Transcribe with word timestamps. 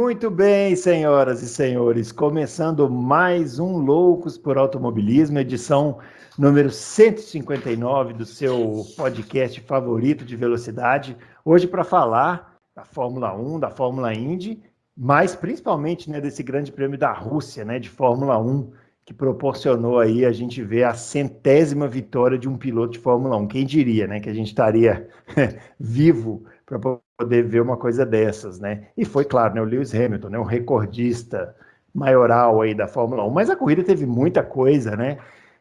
Muito 0.00 0.30
bem, 0.30 0.74
senhoras 0.74 1.42
e 1.42 1.46
senhores, 1.46 2.10
começando 2.10 2.88
mais 2.88 3.58
um 3.58 3.76
Loucos 3.76 4.38
por 4.38 4.56
Automobilismo, 4.56 5.38
edição 5.38 5.98
número 6.38 6.70
159 6.70 8.14
do 8.14 8.24
seu 8.24 8.82
podcast 8.96 9.60
favorito 9.60 10.24
de 10.24 10.34
velocidade. 10.36 11.14
Hoje 11.44 11.66
para 11.66 11.84
falar 11.84 12.56
da 12.74 12.82
Fórmula 12.82 13.36
1, 13.36 13.60
da 13.60 13.68
Fórmula 13.68 14.14
Indy, 14.14 14.62
mas 14.96 15.36
principalmente 15.36 16.08
né, 16.08 16.18
desse 16.18 16.42
grande 16.42 16.72
prêmio 16.72 16.96
da 16.96 17.12
Rússia, 17.12 17.62
né, 17.62 17.78
de 17.78 17.90
Fórmula 17.90 18.38
1, 18.38 18.72
que 19.04 19.12
proporcionou 19.12 19.98
aí 19.98 20.24
a 20.24 20.32
gente 20.32 20.62
ver 20.62 20.84
a 20.84 20.94
centésima 20.94 21.86
vitória 21.86 22.38
de 22.38 22.48
um 22.48 22.56
piloto 22.56 22.94
de 22.94 23.00
Fórmula 23.00 23.36
1. 23.36 23.48
Quem 23.48 23.66
diria, 23.66 24.06
né, 24.06 24.18
que 24.18 24.30
a 24.30 24.34
gente 24.34 24.48
estaria 24.48 25.06
vivo 25.78 26.46
para 26.64 26.78
poder 27.20 27.42
ver 27.42 27.60
uma 27.60 27.76
coisa 27.76 28.06
dessas, 28.06 28.58
né? 28.58 28.84
E 28.96 29.04
foi 29.04 29.26
claro, 29.26 29.54
né, 29.54 29.60
o 29.60 29.64
Lewis 29.64 29.94
Hamilton, 29.94 30.30
né, 30.30 30.38
um 30.38 30.44
recordista 30.44 31.54
maioral 31.94 32.62
aí 32.62 32.74
da 32.74 32.88
Fórmula 32.88 33.24
1, 33.26 33.30
mas 33.30 33.50
a 33.50 33.56
corrida 33.56 33.82
teve 33.82 34.06
muita 34.06 34.42
coisa, 34.42 34.96
né? 34.96 35.18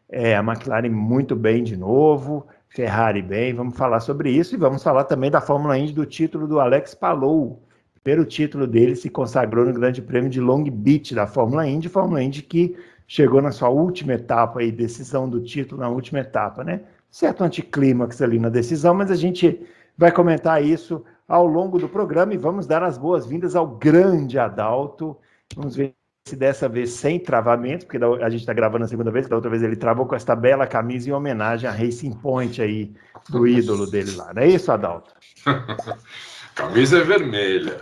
É, 0.10 0.38
a 0.38 0.40
McLaren 0.40 0.90
muito 0.90 1.36
bem 1.36 1.64
de 1.64 1.76
novo, 1.76 2.48
Ferrari 2.70 3.22
bem, 3.22 3.54
vamos 3.54 3.78
falar 3.78 4.00
sobre 4.00 4.32
isso 4.32 4.56
e 4.56 4.58
vamos 4.58 4.82
falar 4.82 5.04
também 5.04 5.30
da 5.30 5.42
Fórmula 5.42 5.78
Indy 5.78 5.92
do 5.92 6.06
título 6.06 6.48
do 6.48 6.60
Alex 6.62 6.96
Palou. 6.96 7.62
Pelo 8.04 8.24
título 8.24 8.66
dele 8.66 8.96
se 8.96 9.10
consagrou 9.10 9.66
no 9.66 9.74
Grande 9.74 10.02
Prêmio 10.02 10.30
de 10.30 10.40
Long 10.40 10.64
Beach 10.64 11.14
da 11.14 11.28
Fórmula 11.28 11.68
Indy, 11.68 11.90
Fórmula 11.90 12.24
Indy 12.24 12.42
que 12.42 12.76
chegou 13.06 13.42
na 13.42 13.52
sua 13.52 13.70
última 13.70 14.14
etapa 14.14 14.62
aí, 14.62 14.72
decisão 14.72 15.28
do 15.30 15.42
título 15.42 15.82
na 15.82 15.90
última 15.90 16.20
etapa, 16.20 16.64
né? 16.64 16.80
Certo 17.12 17.44
anticlímax 17.44 18.22
ali 18.22 18.40
na 18.40 18.50
decisão, 18.50 18.94
mas 18.94 19.12
a 19.12 19.16
gente 19.16 19.60
vai 19.98 20.12
comentar 20.14 20.64
isso 20.64 21.04
ao 21.30 21.46
longo 21.46 21.78
do 21.78 21.88
programa 21.88 22.34
e 22.34 22.38
vamos 22.38 22.66
dar 22.66 22.82
as 22.82 22.98
boas-vindas 22.98 23.56
ao 23.56 23.68
grande 23.68 24.40
Adalto. 24.40 25.16
Vamos 25.56 25.76
ver 25.76 25.94
se 26.26 26.36
dessa 26.36 26.68
vez 26.68 26.90
sem 26.92 27.20
travamento, 27.20 27.86
porque 27.86 28.04
a 28.04 28.30
gente 28.30 28.42
está 28.42 28.54
gravando 28.54 28.86
a 28.86 28.88
segunda 28.88 29.12
vez, 29.12 29.28
da 29.28 29.36
outra 29.36 29.50
vez 29.50 29.62
ele 29.62 29.76
travou 29.76 30.08
com 30.08 30.16
esta 30.16 30.36
bela 30.36 30.66
camisa 30.66 31.10
em 31.10 31.14
homenagem 31.14 31.70
à 31.70 31.72
Racing 31.72 32.14
Point 32.14 32.60
aí, 32.62 32.92
do 33.30 33.48
ídolo 33.48 33.86
dele 33.90 34.16
lá. 34.16 34.34
Não 34.34 34.42
é 34.42 34.48
isso, 34.48 34.72
Adalto? 34.72 35.14
camisa 36.56 36.98
é 36.98 37.04
vermelha. 37.04 37.80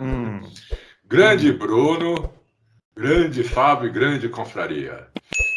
Hum. 0.00 0.40
Grande 1.06 1.52
Bruno, 1.52 2.30
grande 2.94 3.44
Fábio, 3.44 3.92
grande 3.92 4.28
confraria. 4.28 5.06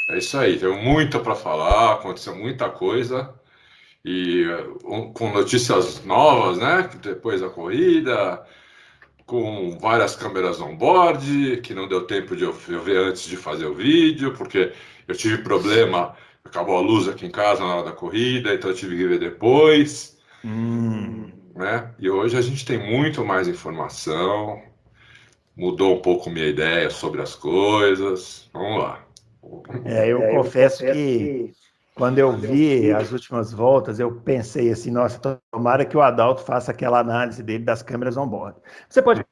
É 0.09 0.17
isso 0.17 0.37
aí, 0.37 0.57
tem 0.59 0.83
muito 0.83 1.19
para 1.19 1.35
falar, 1.35 1.93
aconteceu 1.93 2.35
muita 2.35 2.69
coisa 2.69 3.33
e 4.03 4.45
um, 4.83 5.13
com 5.13 5.31
notícias 5.31 6.03
novas, 6.05 6.57
né? 6.57 6.89
Depois 7.01 7.41
da 7.41 7.49
corrida, 7.49 8.43
com 9.25 9.77
várias 9.79 10.15
câmeras 10.15 10.59
on-board, 10.59 11.61
que 11.61 11.73
não 11.73 11.87
deu 11.87 12.05
tempo 12.05 12.35
de 12.35 12.43
eu, 12.43 12.55
eu, 12.67 12.81
ver 12.81 12.97
antes 12.97 13.23
de 13.27 13.37
fazer 13.37 13.65
o 13.65 13.75
vídeo, 13.75 14.33
porque 14.33 14.73
eu 15.07 15.15
tive 15.15 15.37
problema, 15.39 16.15
acabou 16.43 16.77
a 16.77 16.81
luz 16.81 17.07
aqui 17.07 17.25
em 17.25 17.31
casa 17.31 17.61
na 17.61 17.75
hora 17.75 17.85
da 17.85 17.91
corrida, 17.91 18.53
então 18.53 18.71
eu 18.71 18.75
tive 18.75 18.97
que 18.97 19.07
ver 19.07 19.19
depois. 19.19 20.19
Hum. 20.43 21.31
Né? 21.55 21.93
E 21.99 22.09
hoje 22.09 22.35
a 22.37 22.41
gente 22.41 22.65
tem 22.65 22.77
muito 22.77 23.23
mais 23.23 23.47
informação, 23.47 24.61
mudou 25.55 25.95
um 25.95 26.01
pouco 26.01 26.29
minha 26.29 26.47
ideia 26.47 26.89
sobre 26.89 27.21
as 27.21 27.35
coisas. 27.35 28.49
Vamos 28.51 28.81
lá. 28.81 29.05
É, 29.85 30.07
eu, 30.07 30.21
é, 30.21 30.35
confesso, 30.35 30.83
eu 30.83 30.87
confesso 30.87 30.93
que, 30.93 31.53
que 31.53 31.70
quando 32.01 32.17
eu 32.17 32.35
vi 32.35 32.91
as 32.91 33.11
últimas 33.11 33.53
voltas, 33.53 33.99
eu 33.99 34.11
pensei 34.11 34.71
assim, 34.71 34.89
nossa, 34.89 35.39
tomara 35.51 35.85
que 35.85 35.95
o 35.95 36.01
Adalto 36.01 36.41
faça 36.41 36.71
aquela 36.71 36.97
análise 36.97 37.43
dele 37.43 37.63
das 37.63 37.83
câmeras 37.83 38.17
on-board. 38.17 38.57
Você 38.89 39.03
pode 39.03 39.23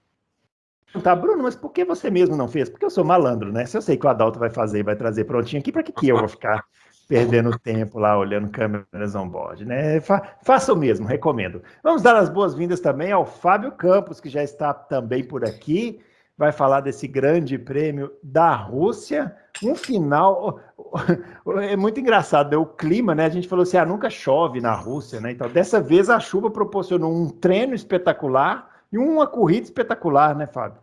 perguntar, 0.85 1.15
Bruno, 1.15 1.41
mas 1.41 1.55
por 1.55 1.71
que 1.71 1.83
você 1.83 2.11
mesmo 2.11 2.37
não 2.37 2.47
fez? 2.47 2.69
Porque 2.69 2.85
eu 2.85 2.91
sou 2.91 3.03
malandro, 3.03 3.51
né? 3.51 3.65
Se 3.65 3.75
eu 3.75 3.81
sei 3.81 3.97
que 3.97 4.05
o 4.05 4.09
Adalto 4.09 4.37
vai 4.37 4.51
fazer 4.51 4.81
e 4.81 4.83
vai 4.83 4.95
trazer 4.95 5.23
prontinho 5.23 5.59
aqui, 5.59 5.71
para 5.71 5.81
que, 5.81 5.91
que 5.91 6.09
eu 6.09 6.19
vou 6.19 6.27
ficar 6.27 6.63
perdendo 7.07 7.57
tempo 7.57 7.97
lá 7.97 8.15
olhando 8.15 8.51
câmeras 8.51 9.15
on-board, 9.15 9.65
né? 9.65 9.99
Fa 9.99 10.37
faça 10.43 10.71
o 10.71 10.77
mesmo, 10.77 11.07
recomendo. 11.07 11.63
Vamos 11.81 12.03
dar 12.03 12.17
as 12.17 12.29
boas-vindas 12.29 12.79
também 12.79 13.11
ao 13.11 13.25
Fábio 13.25 13.71
Campos, 13.71 14.19
que 14.19 14.29
já 14.29 14.43
está 14.43 14.75
também 14.75 15.23
por 15.23 15.43
aqui 15.43 15.99
vai 16.39 16.53
falar 16.53 16.79
desse 16.79 17.05
grande 17.05 17.57
prêmio 17.57 18.13
da 18.23 18.55
Rússia. 18.55 19.35
Um 19.61 19.75
final. 19.75 20.61
É 21.69 21.75
muito 21.75 21.99
engraçado, 21.99 22.51
né? 22.51 22.57
o 22.57 22.65
clima, 22.65 23.15
né? 23.15 23.25
A 23.25 23.29
gente 23.29 23.47
falou 23.47 23.63
assim: 23.63 23.77
ah, 23.77 23.85
nunca 23.85 24.09
chove 24.09 24.61
na 24.61 24.73
Rússia, 24.73 25.19
né? 25.19 25.31
Então, 25.31 25.49
dessa 25.49 25.81
vez 25.81 26.09
a 26.09 26.19
chuva 26.19 26.49
proporcionou 26.49 27.11
um 27.13 27.29
treino 27.29 27.73
espetacular 27.73 28.69
e 28.91 28.97
uma 28.97 29.27
corrida 29.27 29.65
espetacular, 29.65 30.35
né, 30.35 30.47
Fábio? 30.47 30.81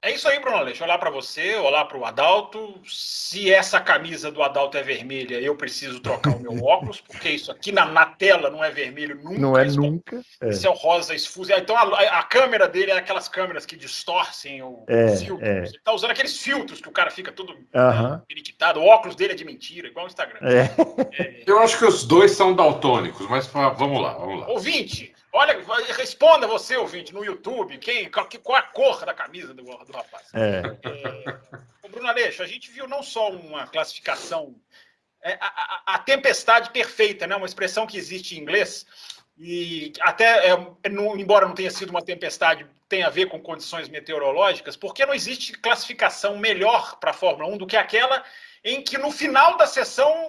É 0.00 0.12
isso 0.12 0.28
aí, 0.28 0.38
Bruno 0.38 0.58
Aleixo. 0.58 0.84
Olá 0.84 0.96
para 0.96 1.10
você, 1.10 1.56
olá 1.56 1.84
para 1.84 1.98
o 1.98 2.04
Adalto. 2.04 2.80
Se 2.86 3.52
essa 3.52 3.80
camisa 3.80 4.30
do 4.30 4.44
Adalto 4.44 4.76
é 4.78 4.82
vermelha, 4.82 5.40
eu 5.40 5.56
preciso 5.56 5.98
trocar 5.98 6.36
o 6.36 6.40
meu 6.40 6.52
óculos, 6.62 7.00
porque 7.00 7.28
isso 7.30 7.50
aqui 7.50 7.72
na, 7.72 7.84
na 7.84 8.06
tela 8.06 8.48
não 8.48 8.62
é 8.62 8.70
vermelho 8.70 9.16
nunca. 9.16 9.38
Não 9.40 9.58
é 9.58 9.66
isso 9.66 9.80
nunca. 9.80 10.22
É. 10.40 10.50
Isso 10.50 10.68
é 10.68 10.70
o 10.70 10.74
rosa 10.74 11.16
esfuso. 11.16 11.52
Então 11.52 11.76
a, 11.76 12.20
a, 12.20 12.22
câmera 12.22 12.68
dele 12.68 12.92
é 12.92 12.96
aquelas 12.96 13.28
câmeras 13.28 13.66
que 13.66 13.76
distorcem 13.76 14.62
o 14.62 14.84
é, 14.86 15.16
filtro. 15.16 15.44
É. 15.44 15.64
Ele 15.64 15.80
tá 15.82 15.92
usando 15.92 16.12
aqueles 16.12 16.38
filtros 16.38 16.80
que 16.80 16.88
o 16.88 16.92
cara 16.92 17.10
fica 17.10 17.32
todo 17.32 17.52
uh 17.52 17.56
-huh. 17.74 18.78
O 18.78 18.84
óculos 18.86 19.16
dele 19.16 19.32
é 19.32 19.36
de 19.36 19.44
mentira, 19.44 19.88
igual 19.88 20.06
o 20.06 20.08
Instagram. 20.08 20.38
É. 20.42 21.20
É. 21.20 21.42
Eu 21.44 21.58
acho 21.58 21.76
que 21.76 21.84
os 21.84 22.04
dois 22.04 22.30
são 22.30 22.54
daltônicos, 22.54 23.28
mas 23.28 23.48
vamos 23.48 24.00
lá, 24.00 24.12
vamos 24.12 24.40
lá. 24.42 24.48
Ouvinte, 24.48 25.12
Olha, 25.32 25.58
responda 25.94 26.46
você, 26.46 26.76
ouvinte, 26.76 27.12
no 27.12 27.24
YouTube, 27.24 27.78
quem, 27.78 28.10
qual, 28.10 28.56
a 28.56 28.62
cor 28.62 29.04
da 29.04 29.12
camisa 29.12 29.52
do, 29.52 29.62
do 29.62 29.92
rapaz. 29.92 30.28
É. 30.34 30.62
É, 30.88 31.88
Bruno 31.88 32.08
Aleixo, 32.08 32.42
a 32.42 32.46
gente 32.46 32.70
viu 32.70 32.86
não 32.86 33.02
só 33.02 33.30
uma 33.30 33.66
classificação, 33.66 34.54
é, 35.22 35.34
a, 35.40 35.46
a, 35.46 35.94
a, 35.94 35.98
tempestade 35.98 36.70
perfeita, 36.70 37.26
né? 37.26 37.36
uma 37.36 37.46
expressão 37.46 37.86
que 37.86 37.98
existe 37.98 38.36
em 38.36 38.40
inglês, 38.40 38.86
e 39.36 39.92
até, 40.00 40.48
é, 40.48 40.88
não, 40.88 41.16
embora 41.16 41.46
não 41.46 41.54
tenha 41.54 41.70
sido 41.70 41.90
uma 41.90 42.02
tempestade, 42.02 42.66
tem 42.88 43.02
a 43.02 43.10
ver 43.10 43.26
com 43.26 43.40
condições 43.40 43.88
meteorológicas, 43.88 44.76
porque 44.76 45.04
não 45.04 45.14
existe 45.14 45.52
classificação 45.52 46.38
melhor 46.38 46.98
para 46.98 47.10
a 47.10 47.14
Fórmula 47.14 47.52
1 47.52 47.58
do 47.58 47.66
que 47.66 47.76
aquela 47.76 48.24
em 48.64 48.82
que 48.82 48.98
no 48.98 49.10
final 49.12 49.56
da 49.56 49.66
sessão 49.66 50.26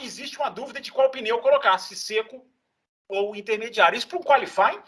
existe 0.00 0.36
uma 0.38 0.50
dúvida 0.50 0.80
de 0.80 0.92
qual 0.92 1.10
pneu 1.10 1.38
colocar, 1.38 1.78
se 1.78 1.96
seco 1.96 2.44
ou 3.10 3.36
intermediário. 3.36 3.96
Isso 3.96 4.08
para 4.08 4.18
um 4.18 4.22
qualifying, 4.22 4.80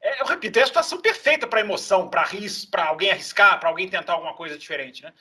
é, 0.00 0.20
eu 0.20 0.26
repito, 0.26 0.58
é 0.58 0.62
a 0.62 0.66
situação 0.66 1.00
perfeita 1.00 1.46
para 1.46 1.60
emoção, 1.60 2.08
para 2.08 2.28
para 2.70 2.84
alguém 2.86 3.10
arriscar, 3.10 3.58
para 3.58 3.70
alguém 3.70 3.88
tentar 3.88 4.12
alguma 4.12 4.34
coisa 4.34 4.58
diferente, 4.58 5.02
né? 5.02 5.12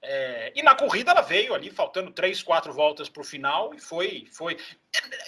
É, 0.00 0.52
e 0.54 0.62
na 0.62 0.76
corrida 0.76 1.10
ela 1.10 1.22
veio 1.22 1.52
ali, 1.52 1.70
faltando 1.70 2.12
três, 2.12 2.40
quatro 2.40 2.72
voltas 2.72 3.08
para 3.08 3.20
o 3.20 3.24
final, 3.24 3.74
e 3.74 3.80
foi. 3.80 4.28
foi 4.32 4.56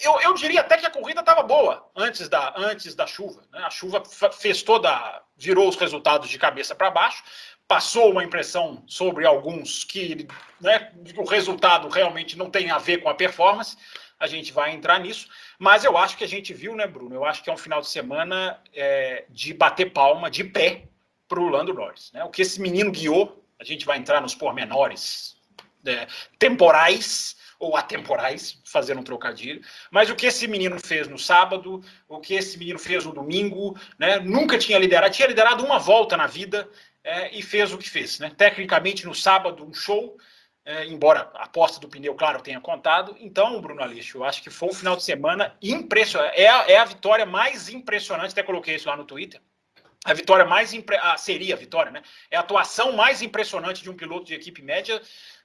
eu, 0.00 0.20
eu 0.20 0.34
diria 0.34 0.60
até 0.60 0.76
que 0.76 0.86
a 0.86 0.90
corrida 0.90 1.20
estava 1.20 1.42
boa 1.42 1.90
antes 1.96 2.28
da, 2.28 2.54
antes 2.56 2.94
da 2.94 3.04
chuva. 3.04 3.42
Né? 3.50 3.60
A 3.64 3.70
chuva 3.70 4.00
fez 4.32 4.62
toda. 4.62 5.22
virou 5.36 5.68
os 5.68 5.76
resultados 5.76 6.28
de 6.30 6.38
cabeça 6.38 6.72
para 6.72 6.88
baixo, 6.88 7.24
passou 7.66 8.12
uma 8.12 8.22
impressão 8.22 8.84
sobre 8.86 9.26
alguns 9.26 9.82
que 9.82 10.28
né, 10.60 10.92
o 11.16 11.24
resultado 11.24 11.88
realmente 11.88 12.38
não 12.38 12.48
tem 12.48 12.70
a 12.70 12.78
ver 12.78 12.98
com 12.98 13.08
a 13.08 13.14
performance 13.14 13.76
a 14.20 14.26
gente 14.26 14.52
vai 14.52 14.72
entrar 14.72 15.00
nisso. 15.00 15.26
Mas 15.60 15.84
eu 15.84 15.98
acho 15.98 16.16
que 16.16 16.24
a 16.24 16.26
gente 16.26 16.54
viu, 16.54 16.74
né, 16.74 16.86
Bruno? 16.86 17.14
Eu 17.14 17.22
acho 17.22 17.44
que 17.44 17.50
é 17.50 17.52
um 17.52 17.58
final 17.58 17.82
de 17.82 17.88
semana 17.90 18.58
é, 18.72 19.26
de 19.28 19.52
bater 19.52 19.92
palma 19.92 20.30
de 20.30 20.42
pé 20.42 20.84
para 21.28 21.38
o 21.38 21.50
Lando 21.50 21.74
Norris. 21.74 22.10
Né? 22.14 22.24
O 22.24 22.30
que 22.30 22.40
esse 22.40 22.58
menino 22.58 22.90
guiou, 22.90 23.44
a 23.58 23.62
gente 23.62 23.84
vai 23.84 23.98
entrar 23.98 24.22
nos 24.22 24.34
pormenores 24.34 25.36
é, 25.84 26.06
temporais 26.38 27.36
ou 27.58 27.76
atemporais, 27.76 28.58
fazendo 28.64 29.00
um 29.00 29.04
trocadilho, 29.04 29.60
mas 29.90 30.08
o 30.08 30.16
que 30.16 30.24
esse 30.24 30.48
menino 30.48 30.80
fez 30.80 31.06
no 31.06 31.18
sábado, 31.18 31.84
o 32.08 32.18
que 32.20 32.32
esse 32.32 32.56
menino 32.56 32.78
fez 32.78 33.04
no 33.04 33.12
domingo, 33.12 33.78
né? 33.98 34.18
nunca 34.18 34.56
tinha 34.56 34.78
liderado, 34.78 35.12
tinha 35.12 35.28
liderado 35.28 35.62
uma 35.62 35.78
volta 35.78 36.16
na 36.16 36.26
vida 36.26 36.66
é, 37.04 37.36
e 37.36 37.42
fez 37.42 37.70
o 37.70 37.76
que 37.76 37.90
fez. 37.90 38.18
Né? 38.18 38.32
Tecnicamente, 38.34 39.04
no 39.04 39.14
sábado, 39.14 39.62
um 39.62 39.74
show, 39.74 40.16
é, 40.64 40.84
embora 40.86 41.30
a 41.34 41.44
aposta 41.44 41.80
do 41.80 41.88
pneu, 41.88 42.14
claro, 42.14 42.42
tenha 42.42 42.60
contado. 42.60 43.16
Então, 43.18 43.60
Bruno 43.60 43.82
Aleixo, 43.82 44.18
eu 44.18 44.24
acho 44.24 44.42
que 44.42 44.50
foi 44.50 44.68
um 44.68 44.74
final 44.74 44.96
de 44.96 45.02
semana 45.02 45.56
impressionante. 45.62 46.34
É, 46.36 46.72
é 46.72 46.78
a 46.78 46.84
vitória 46.84 47.24
mais 47.24 47.68
impressionante, 47.68 48.32
até 48.32 48.42
coloquei 48.42 48.76
isso 48.76 48.88
lá 48.88 48.96
no 48.96 49.04
Twitter. 49.04 49.40
A 50.04 50.14
vitória 50.14 50.44
mais 50.44 50.72
impre... 50.72 50.96
ah, 51.02 51.16
seria 51.16 51.54
a 51.54 51.58
vitória, 51.58 51.90
né? 51.90 52.02
É 52.30 52.36
a 52.36 52.40
atuação 52.40 52.92
mais 52.92 53.20
impressionante 53.20 53.82
de 53.82 53.90
um 53.90 53.94
piloto 53.94 54.24
de 54.24 54.34
equipe 54.34 54.62
média 54.62 55.00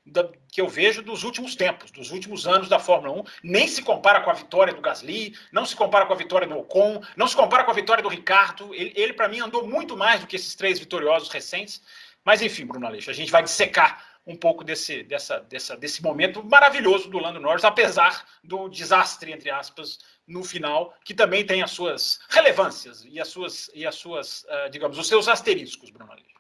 da, 0.06 0.30
que 0.50 0.62
eu 0.62 0.68
vejo 0.70 1.02
dos 1.02 1.24
últimos 1.24 1.56
tempos, 1.56 1.92
dos 1.92 2.12
últimos 2.12 2.48
anos 2.48 2.70
da 2.70 2.80
Fórmula 2.80 3.20
1. 3.22 3.24
Nem 3.44 3.68
se 3.68 3.82
compara 3.82 4.22
com 4.22 4.30
a 4.30 4.34
vitória 4.34 4.74
do 4.74 4.80
Gasly, 4.80 5.36
não 5.52 5.66
se 5.66 5.76
compara 5.76 6.06
com 6.06 6.14
a 6.14 6.16
vitória 6.16 6.48
do 6.48 6.58
Ocon, 6.58 7.02
não 7.18 7.28
se 7.28 7.36
compara 7.36 7.66
com 7.66 7.72
a 7.72 7.74
vitória 7.74 8.02
do 8.02 8.08
Ricardo. 8.08 8.74
Ele, 8.74 8.94
ele 8.96 9.14
para 9.14 9.28
mim, 9.28 9.40
andou 9.40 9.68
muito 9.68 9.98
mais 9.98 10.22
do 10.22 10.28
que 10.28 10.38
esses 10.38 10.56
três 10.56 10.80
vitoriosos 10.80 11.30
recentes. 11.30 11.82
Mas 12.24 12.42
enfim, 12.42 12.66
Bruno 12.66 12.88
Aleixo, 12.88 13.10
a 13.10 13.14
gente 13.14 13.32
vai 13.32 13.44
dissecar 13.44 14.15
um 14.25 14.36
pouco 14.36 14.63
desse, 14.63 15.04
dessa, 15.04 15.39
dessa, 15.39 15.77
desse 15.77 16.01
momento 16.01 16.44
maravilhoso 16.44 17.10
do 17.10 17.19
Lando 17.19 17.39
Norris, 17.39 17.63
apesar 17.63 18.25
do 18.44 18.68
desastre, 18.68 19.31
entre 19.31 19.50
aspas, 19.50 20.00
no 20.27 20.44
final, 20.44 20.94
que 21.04 21.13
também 21.13 21.45
tem 21.45 21.62
as 21.62 21.72
suas 21.72 22.19
relevâncias 22.30 23.06
e 23.07 23.19
as 23.19 23.27
suas, 23.27 23.69
e 23.74 23.86
as 23.86 23.95
suas 23.95 24.44
uh, 24.44 24.69
digamos, 24.72 24.98
os 24.98 25.07
seus 25.07 25.27
asteriscos, 25.27 25.92
Bruno 25.92 26.12
Aleixo. 26.12 26.36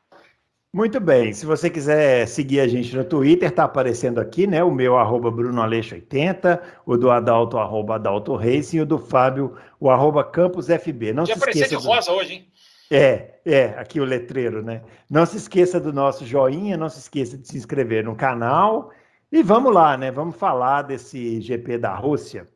Muito 0.75 0.99
bem, 0.99 1.31
se 1.31 1.45
você 1.45 1.69
quiser 1.69 2.27
seguir 2.27 2.59
a 2.59 2.67
gente 2.67 2.93
no 2.93 3.05
Twitter, 3.05 3.47
está 3.47 3.63
aparecendo 3.63 4.19
aqui, 4.19 4.45
né? 4.45 4.61
O 4.61 4.69
meu 4.69 4.97
arroba 4.97 5.31
BrunoAleixo80, 5.31 6.61
o 6.85 6.97
do 6.97 7.09
Adalto, 7.09 7.57
arroba 7.57 7.95
Adalto 7.95 8.35
Racing, 8.35 8.77
e 8.77 8.81
o 8.81 8.85
do 8.85 8.99
Fábio, 8.99 9.57
o 9.79 9.89
arroba 9.89 10.21
CampusFB. 10.21 11.13
Não 11.13 11.23
Podia 11.23 11.37
se 11.37 11.49
esqueça 11.49 11.77
de 11.77 11.87
rosa 11.87 12.11
hoje, 12.11 12.33
hein? 12.33 12.51
É, 12.91 13.39
é, 13.45 13.65
aqui 13.77 13.99
o 13.99 14.05
letreiro, 14.05 14.61
né? 14.61 14.81
Não 15.09 15.25
se 15.25 15.37
esqueça 15.37 15.79
do 15.79 15.91
nosso 15.91 16.25
joinha, 16.25 16.77
não 16.77 16.89
se 16.89 16.99
esqueça 16.99 17.37
de 17.37 17.47
se 17.47 17.57
inscrever 17.57 18.03
no 18.03 18.15
canal. 18.15 18.91
E 19.31 19.41
vamos 19.41 19.73
lá, 19.73 19.97
né? 19.97 20.11
Vamos 20.11 20.35
falar 20.35 20.83
desse 20.83 21.41
GP 21.41 21.77
da 21.77 21.95
Rússia. 21.95 22.47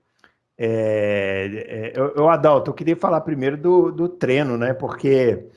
É, 0.57 1.93
é, 1.95 1.99
eu, 1.99 2.13
eu, 2.15 2.29
Adalto, 2.29 2.69
eu 2.69 2.75
queria 2.75 2.95
falar 2.95 3.21
primeiro 3.21 3.57
do, 3.57 3.91
do 3.91 4.09
treino, 4.09 4.57
né? 4.57 4.73
Porque 4.73 5.47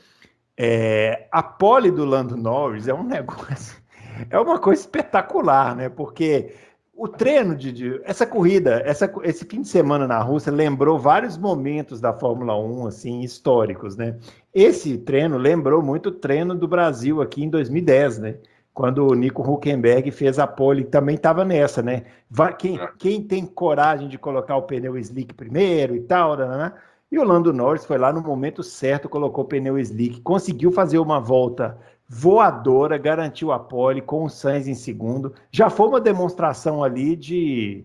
é, 0.56 1.26
a 1.30 1.42
pole 1.42 1.90
do 1.90 2.04
Lando 2.04 2.36
Norris 2.36 2.88
é 2.88 2.94
um 2.94 3.02
negócio, 3.04 3.82
é 4.30 4.38
uma 4.38 4.58
coisa 4.58 4.80
espetacular, 4.80 5.74
né? 5.74 5.88
Porque 5.88 6.54
o 7.02 7.08
treino 7.08 7.56
de, 7.56 8.00
essa 8.04 8.24
corrida, 8.24 8.80
essa, 8.84 9.12
esse 9.24 9.44
fim 9.44 9.62
de 9.62 9.66
semana 9.66 10.06
na 10.06 10.20
Rússia 10.20 10.52
lembrou 10.52 11.00
vários 11.00 11.36
momentos 11.36 12.00
da 12.00 12.12
Fórmula 12.12 12.56
1 12.56 12.86
assim 12.86 13.20
históricos, 13.22 13.96
né? 13.96 14.16
Esse 14.54 14.96
treino 14.98 15.36
lembrou 15.36 15.82
muito 15.82 16.10
o 16.10 16.12
treino 16.12 16.54
do 16.54 16.68
Brasil 16.68 17.20
aqui 17.20 17.42
em 17.42 17.50
2010, 17.50 18.18
né? 18.18 18.36
Quando 18.72 19.04
o 19.04 19.14
Nico 19.14 19.42
Huckenberg 19.42 20.12
fez 20.12 20.38
a 20.38 20.46
pole, 20.46 20.84
também 20.84 21.16
estava 21.16 21.44
nessa, 21.44 21.82
né? 21.82 22.04
Vai, 22.30 22.56
quem, 22.56 22.78
é. 22.78 22.88
quem 22.96 23.20
tem 23.20 23.46
coragem 23.46 24.06
de 24.06 24.16
colocar 24.16 24.54
o 24.54 24.62
pneu 24.62 24.96
slick 24.96 25.34
primeiro 25.34 25.96
e 25.96 26.02
tal, 26.02 26.36
né? 26.36 26.46
né? 26.46 26.72
E 27.10 27.18
o 27.18 27.24
Lando 27.24 27.52
Norris 27.52 27.84
foi 27.84 27.98
lá 27.98 28.12
no 28.12 28.22
momento 28.22 28.62
certo, 28.62 29.08
colocou 29.08 29.42
o 29.42 29.48
pneu 29.48 29.76
slick, 29.76 30.20
conseguiu 30.20 30.70
fazer 30.70 31.00
uma 31.00 31.18
volta 31.18 31.76
voadora, 32.08 32.98
garantiu 32.98 33.52
a 33.52 33.58
pole 33.58 34.02
com 34.02 34.24
o 34.24 34.28
Sainz 34.28 34.68
em 34.68 34.74
segundo. 34.74 35.34
Já 35.50 35.70
foi 35.70 35.88
uma 35.88 36.00
demonstração 36.00 36.84
ali 36.84 37.16
de 37.16 37.84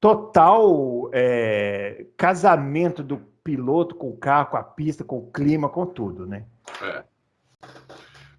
total 0.00 1.10
é, 1.12 2.06
casamento 2.16 3.02
do 3.02 3.18
piloto 3.42 3.94
com 3.94 4.10
o 4.10 4.16
carro, 4.16 4.50
com 4.50 4.56
a 4.56 4.62
pista, 4.62 5.02
com 5.04 5.18
o 5.18 5.30
clima, 5.30 5.68
com 5.68 5.86
tudo, 5.86 6.26
né? 6.26 6.44
É. 6.82 7.04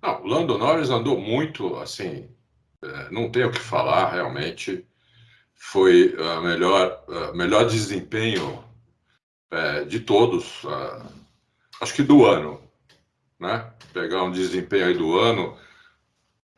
Não, 0.02 0.22
o 0.22 0.28
Lando 0.28 0.58
Norris 0.58 0.90
andou 0.90 1.20
muito, 1.20 1.76
assim, 1.78 2.30
é, 2.84 3.12
não 3.12 3.30
tenho 3.30 3.48
o 3.48 3.52
que 3.52 3.60
falar, 3.60 4.12
realmente. 4.12 4.86
Foi 5.60 6.16
o 6.16 6.42
melhor, 6.42 7.04
melhor 7.34 7.66
desempenho 7.66 8.64
é, 9.50 9.84
de 9.86 10.00
todos, 10.00 10.62
acho 11.82 11.96
que 11.96 12.04
do 12.04 12.26
ano, 12.26 12.62
né? 13.40 13.74
Pegar 14.00 14.24
um 14.24 14.32
desempenho 14.32 14.86
aí 14.86 14.94
do 14.94 15.18
ano, 15.18 15.58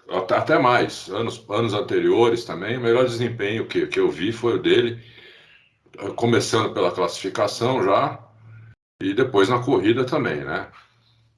até, 0.10 0.60
mais, 0.60 1.08
anos, 1.08 1.46
anos 1.50 1.74
anteriores 1.74 2.44
também, 2.44 2.76
o 2.76 2.82
melhor 2.82 3.06
desempenho 3.06 3.66
que, 3.66 3.88
que 3.88 3.98
eu 3.98 4.12
vi 4.12 4.34
foi 4.34 4.56
o 4.56 4.62
dele, 4.62 5.02
começando 6.18 6.74
pela 6.74 6.92
classificação 6.92 7.82
já, 7.82 8.20
e 9.02 9.14
depois 9.14 9.48
na 9.48 9.64
corrida 9.64 10.04
também, 10.04 10.44
né? 10.44 10.70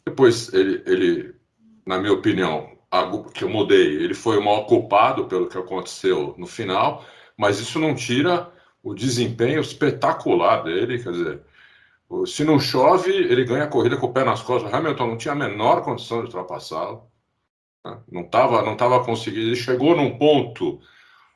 Depois 0.07 0.51
ele, 0.51 0.81
ele 0.87 1.35
na 1.85 1.99
minha 1.99 2.13
opinião, 2.13 2.75
que 3.31 3.43
eu 3.43 3.49
mudei, 3.49 3.95
ele 3.97 4.15
foi 4.15 4.39
o 4.39 4.43
maior 4.43 4.65
culpado 4.65 5.27
pelo 5.27 5.47
que 5.47 5.57
aconteceu 5.57 6.33
no 6.35 6.47
final, 6.47 7.05
mas 7.37 7.59
isso 7.59 7.77
não 7.77 7.93
tira 7.93 8.51
o 8.81 8.95
desempenho 8.95 9.61
espetacular 9.61 10.63
dele, 10.63 11.01
quer 11.01 11.11
dizer, 11.11 11.41
se 12.25 12.43
não 12.43 12.59
chove, 12.59 13.11
ele 13.11 13.45
ganha 13.45 13.63
a 13.63 13.67
corrida 13.67 13.97
com 13.97 14.07
o 14.07 14.13
pé 14.13 14.23
nas 14.23 14.41
costas. 14.41 14.71
O 14.71 14.75
Hamilton 14.75 15.07
não 15.07 15.17
tinha 15.17 15.33
a 15.33 15.35
menor 15.35 15.81
condição 15.81 16.19
de 16.19 16.25
ultrapassá-lo. 16.25 17.09
Né? 17.85 17.99
Não 18.11 18.21
estava 18.21 18.61
não 18.61 18.75
tava 18.75 19.03
conseguindo. 19.03 19.47
Ele 19.47 19.55
chegou 19.55 19.95
num 19.95 20.17
ponto 20.17 20.79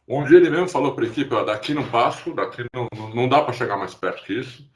onde 0.07 0.35
ele 0.35 0.49
mesmo 0.49 0.69
falou 0.69 0.93
para 0.93 1.05
a 1.05 1.07
equipe: 1.07 1.45
daqui 1.45 1.73
não 1.73 1.89
passo, 1.89 2.33
daqui 2.33 2.65
não, 2.73 2.87
não 3.13 3.27
dá 3.27 3.41
para 3.41 3.53
chegar 3.53 3.77
mais 3.77 3.93
perto 3.95 4.23
que 4.23 4.33
isso. 4.39 4.69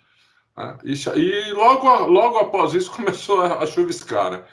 Né? 0.58 0.78
Isso, 0.84 1.10
e 1.18 1.52
logo, 1.54 1.88
logo 2.06 2.38
após 2.38 2.74
isso 2.74 2.92
começou 2.96 3.42
a, 3.42 3.64
a 3.64 3.66
chuviscar. 3.66 4.32
Né? 4.32 4.44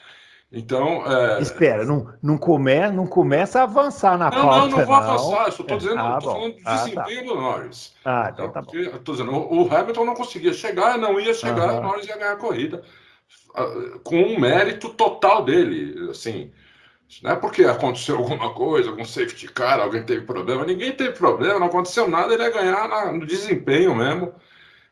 Então. 0.51 1.03
É... 1.05 1.41
Espera, 1.41 1.85
não, 1.85 2.13
não, 2.23 2.37
come, 2.37 2.89
não 2.91 3.05
começa 3.05 3.59
a 3.59 3.63
avançar 3.63 4.17
na 4.17 4.29
não, 4.29 4.41
pauta. 4.41 4.57
Não, 4.59 4.77
não 4.77 4.85
vou 4.85 4.95
avançar, 4.95 5.45
eu 5.45 5.51
só 5.51 5.63
estou 5.63 5.77
dizendo, 5.77 5.99
ah, 5.99 6.21
falando 6.21 6.53
do 6.53 6.61
ah, 6.65 6.75
desempenho 6.75 7.27
tá. 7.27 7.33
do 7.33 7.41
Norris. 7.41 7.93
Ah, 8.05 8.29
então, 8.33 8.49
tá 8.49 8.61
bom. 8.61 8.71
Tô 9.03 9.11
dizendo, 9.11 9.31
o 9.31 9.73
Hamilton 9.73 10.05
não 10.05 10.15
conseguia 10.15 10.53
chegar, 10.53 10.97
não 10.97 11.19
ia 11.19 11.33
chegar, 11.33 11.73
uhum. 11.73 11.79
o 11.79 11.83
Norris 11.83 12.07
ia 12.07 12.17
ganhar 12.17 12.33
a 12.33 12.37
corrida. 12.37 12.81
Ah, 13.53 13.65
com 14.03 14.15
um 14.15 14.39
mérito 14.39 14.89
total 14.89 15.43
dele, 15.43 16.09
assim. 16.09 16.51
Não 17.23 17.31
é 17.31 17.35
porque 17.35 17.63
aconteceu 17.63 18.17
alguma 18.17 18.53
coisa, 18.53 18.89
algum 18.89 19.05
safety 19.05 19.47
car, 19.47 19.79
alguém 19.79 20.03
teve 20.03 20.25
problema. 20.25 20.65
Ninguém 20.65 20.91
teve 20.91 21.13
problema, 21.13 21.59
não 21.59 21.67
aconteceu 21.67 22.07
nada, 22.07 22.33
ele 22.33 22.43
ia 22.43 22.49
ganhar 22.49 22.87
na, 22.87 23.11
no 23.11 23.25
desempenho 23.25 23.95
mesmo. 23.95 24.33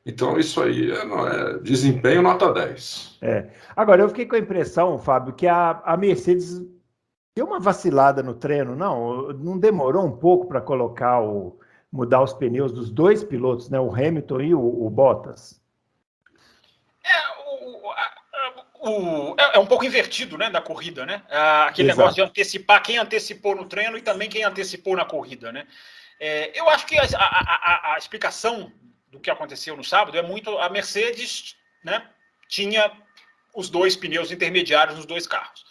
Então, 0.05 0.37
isso 0.37 0.61
aí 0.61 0.91
é, 0.91 0.97
é, 0.97 1.57
desempenho 1.59 2.21
nota 2.21 2.53
10. 2.53 3.17
É. 3.21 3.49
Agora, 3.75 4.03
eu 4.03 4.09
fiquei 4.09 4.27
com 4.27 4.35
a 4.35 4.39
impressão, 4.39 4.99
Fábio, 4.99 5.33
que 5.33 5.47
a, 5.47 5.81
a 5.83 5.97
Mercedes 5.97 6.61
deu 7.35 7.47
uma 7.47 7.59
vacilada 7.59 8.21
no 8.21 8.35
treino, 8.35 8.75
não? 8.75 9.33
Não 9.33 9.57
demorou 9.57 10.05
um 10.05 10.15
pouco 10.15 10.47
para 10.47 10.61
colocar 10.61 11.21
o. 11.21 11.59
mudar 11.91 12.21
os 12.21 12.33
pneus 12.33 12.71
dos 12.71 12.91
dois 12.91 13.23
pilotos, 13.23 13.67
né? 13.69 13.79
O 13.79 13.91
Hamilton 13.91 14.41
e 14.41 14.53
o, 14.53 14.85
o 14.85 14.89
Bottas? 14.91 15.59
É, 17.03 17.17
o, 17.49 17.87
o, 18.87 19.35
é, 19.39 19.55
é, 19.55 19.59
um 19.59 19.65
pouco 19.65 19.85
invertido, 19.85 20.37
né, 20.37 20.51
da 20.51 20.61
corrida, 20.61 21.03
né? 21.03 21.23
Ah, 21.31 21.65
aquele 21.65 21.89
Exato. 21.89 21.99
negócio 21.99 22.23
de 22.23 22.29
antecipar 22.29 22.83
quem 22.83 22.99
antecipou 22.99 23.55
no 23.55 23.65
treino 23.65 23.97
e 23.97 24.01
também 24.01 24.29
quem 24.29 24.43
antecipou 24.43 24.95
na 24.95 25.03
corrida, 25.03 25.51
né? 25.51 25.65
É, 26.19 26.57
eu 26.57 26.69
acho 26.69 26.85
que 26.85 26.95
a, 26.97 27.03
a, 27.03 27.15
a, 27.15 27.95
a 27.95 27.97
explicação 27.97 28.71
do 29.15 29.19
que 29.21 29.31
aconteceu 29.31 29.75
no 29.75 29.83
sábado 29.83 30.17
é 30.17 30.21
muito 30.21 30.57
a 30.57 30.69
Mercedes, 30.69 31.55
né? 31.83 32.07
Tinha 32.47 32.91
os 33.55 33.69
dois 33.69 33.95
pneus 33.95 34.31
intermediários 34.31 34.97
nos 34.97 35.05
dois 35.05 35.25
carros. 35.25 35.65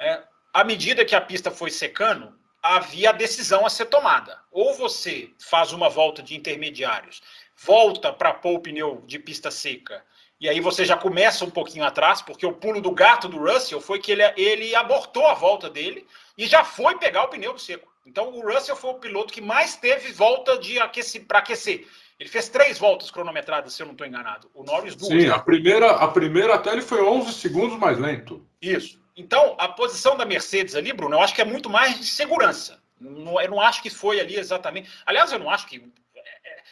É, 0.00 0.22
à 0.52 0.64
medida 0.64 1.04
que 1.04 1.14
a 1.14 1.20
pista 1.20 1.50
foi 1.50 1.70
secando, 1.70 2.36
havia 2.62 3.10
a 3.10 3.12
decisão 3.12 3.64
a 3.64 3.70
ser 3.70 3.86
tomada. 3.86 4.40
Ou 4.50 4.74
você 4.74 5.30
faz 5.38 5.72
uma 5.72 5.88
volta 5.88 6.22
de 6.22 6.34
intermediários, 6.34 7.22
volta 7.56 8.12
para 8.12 8.34
pôr 8.34 8.54
o 8.54 8.60
pneu 8.60 9.02
de 9.06 9.18
pista 9.18 9.50
seca, 9.50 10.04
e 10.40 10.48
aí 10.48 10.60
você 10.60 10.84
já 10.84 10.96
começa 10.96 11.44
um 11.44 11.50
pouquinho 11.50 11.84
atrás, 11.84 12.22
porque 12.22 12.46
o 12.46 12.52
pulo 12.52 12.80
do 12.80 12.92
gato 12.92 13.28
do 13.28 13.38
Russell 13.38 13.80
foi 13.80 13.98
que 13.98 14.12
ele, 14.12 14.22
ele 14.36 14.74
abortou 14.74 15.26
a 15.26 15.34
volta 15.34 15.68
dele 15.68 16.06
e 16.36 16.46
já 16.46 16.62
foi 16.62 16.96
pegar 16.96 17.24
o 17.24 17.28
pneu 17.28 17.52
do 17.52 17.58
seco. 17.58 17.92
Então 18.06 18.30
o 18.30 18.40
Russell 18.40 18.76
foi 18.76 18.90
o 18.90 19.00
piloto 19.00 19.32
que 19.32 19.40
mais 19.40 19.76
teve 19.76 20.12
volta 20.12 20.56
de 20.58 20.78
aquecer 20.78 21.26
para 21.26 21.40
aquecer. 21.40 21.86
Ele 22.18 22.28
fez 22.28 22.48
três 22.48 22.78
voltas 22.78 23.10
cronometradas, 23.10 23.72
se 23.72 23.82
eu 23.82 23.86
não 23.86 23.92
estou 23.92 24.06
enganado. 24.06 24.50
O 24.52 24.64
Norris 24.64 24.96
duas. 24.96 25.12
Sim, 25.12 25.28
a 25.28 25.38
primeira, 25.38 25.90
a 25.92 26.08
primeira 26.08 26.54
até 26.54 26.72
ele 26.72 26.82
foi 26.82 27.00
11 27.00 27.32
segundos 27.32 27.78
mais 27.78 27.96
lento. 27.96 28.44
Isso. 28.60 29.00
Então, 29.16 29.54
a 29.58 29.68
posição 29.68 30.16
da 30.16 30.24
Mercedes 30.24 30.74
ali, 30.74 30.92
Bruno, 30.92 31.16
eu 31.16 31.20
acho 31.20 31.34
que 31.34 31.40
é 31.40 31.44
muito 31.44 31.70
mais 31.70 31.98
de 31.98 32.06
segurança. 32.06 32.80
Eu 33.00 33.50
não 33.50 33.60
acho 33.60 33.82
que 33.82 33.90
foi 33.90 34.20
ali 34.20 34.36
exatamente. 34.36 34.90
Aliás, 35.06 35.30
eu 35.32 35.38
não 35.38 35.48
acho 35.48 35.66
que. 35.68 35.76
É, 36.16 36.20
é, 36.20 36.62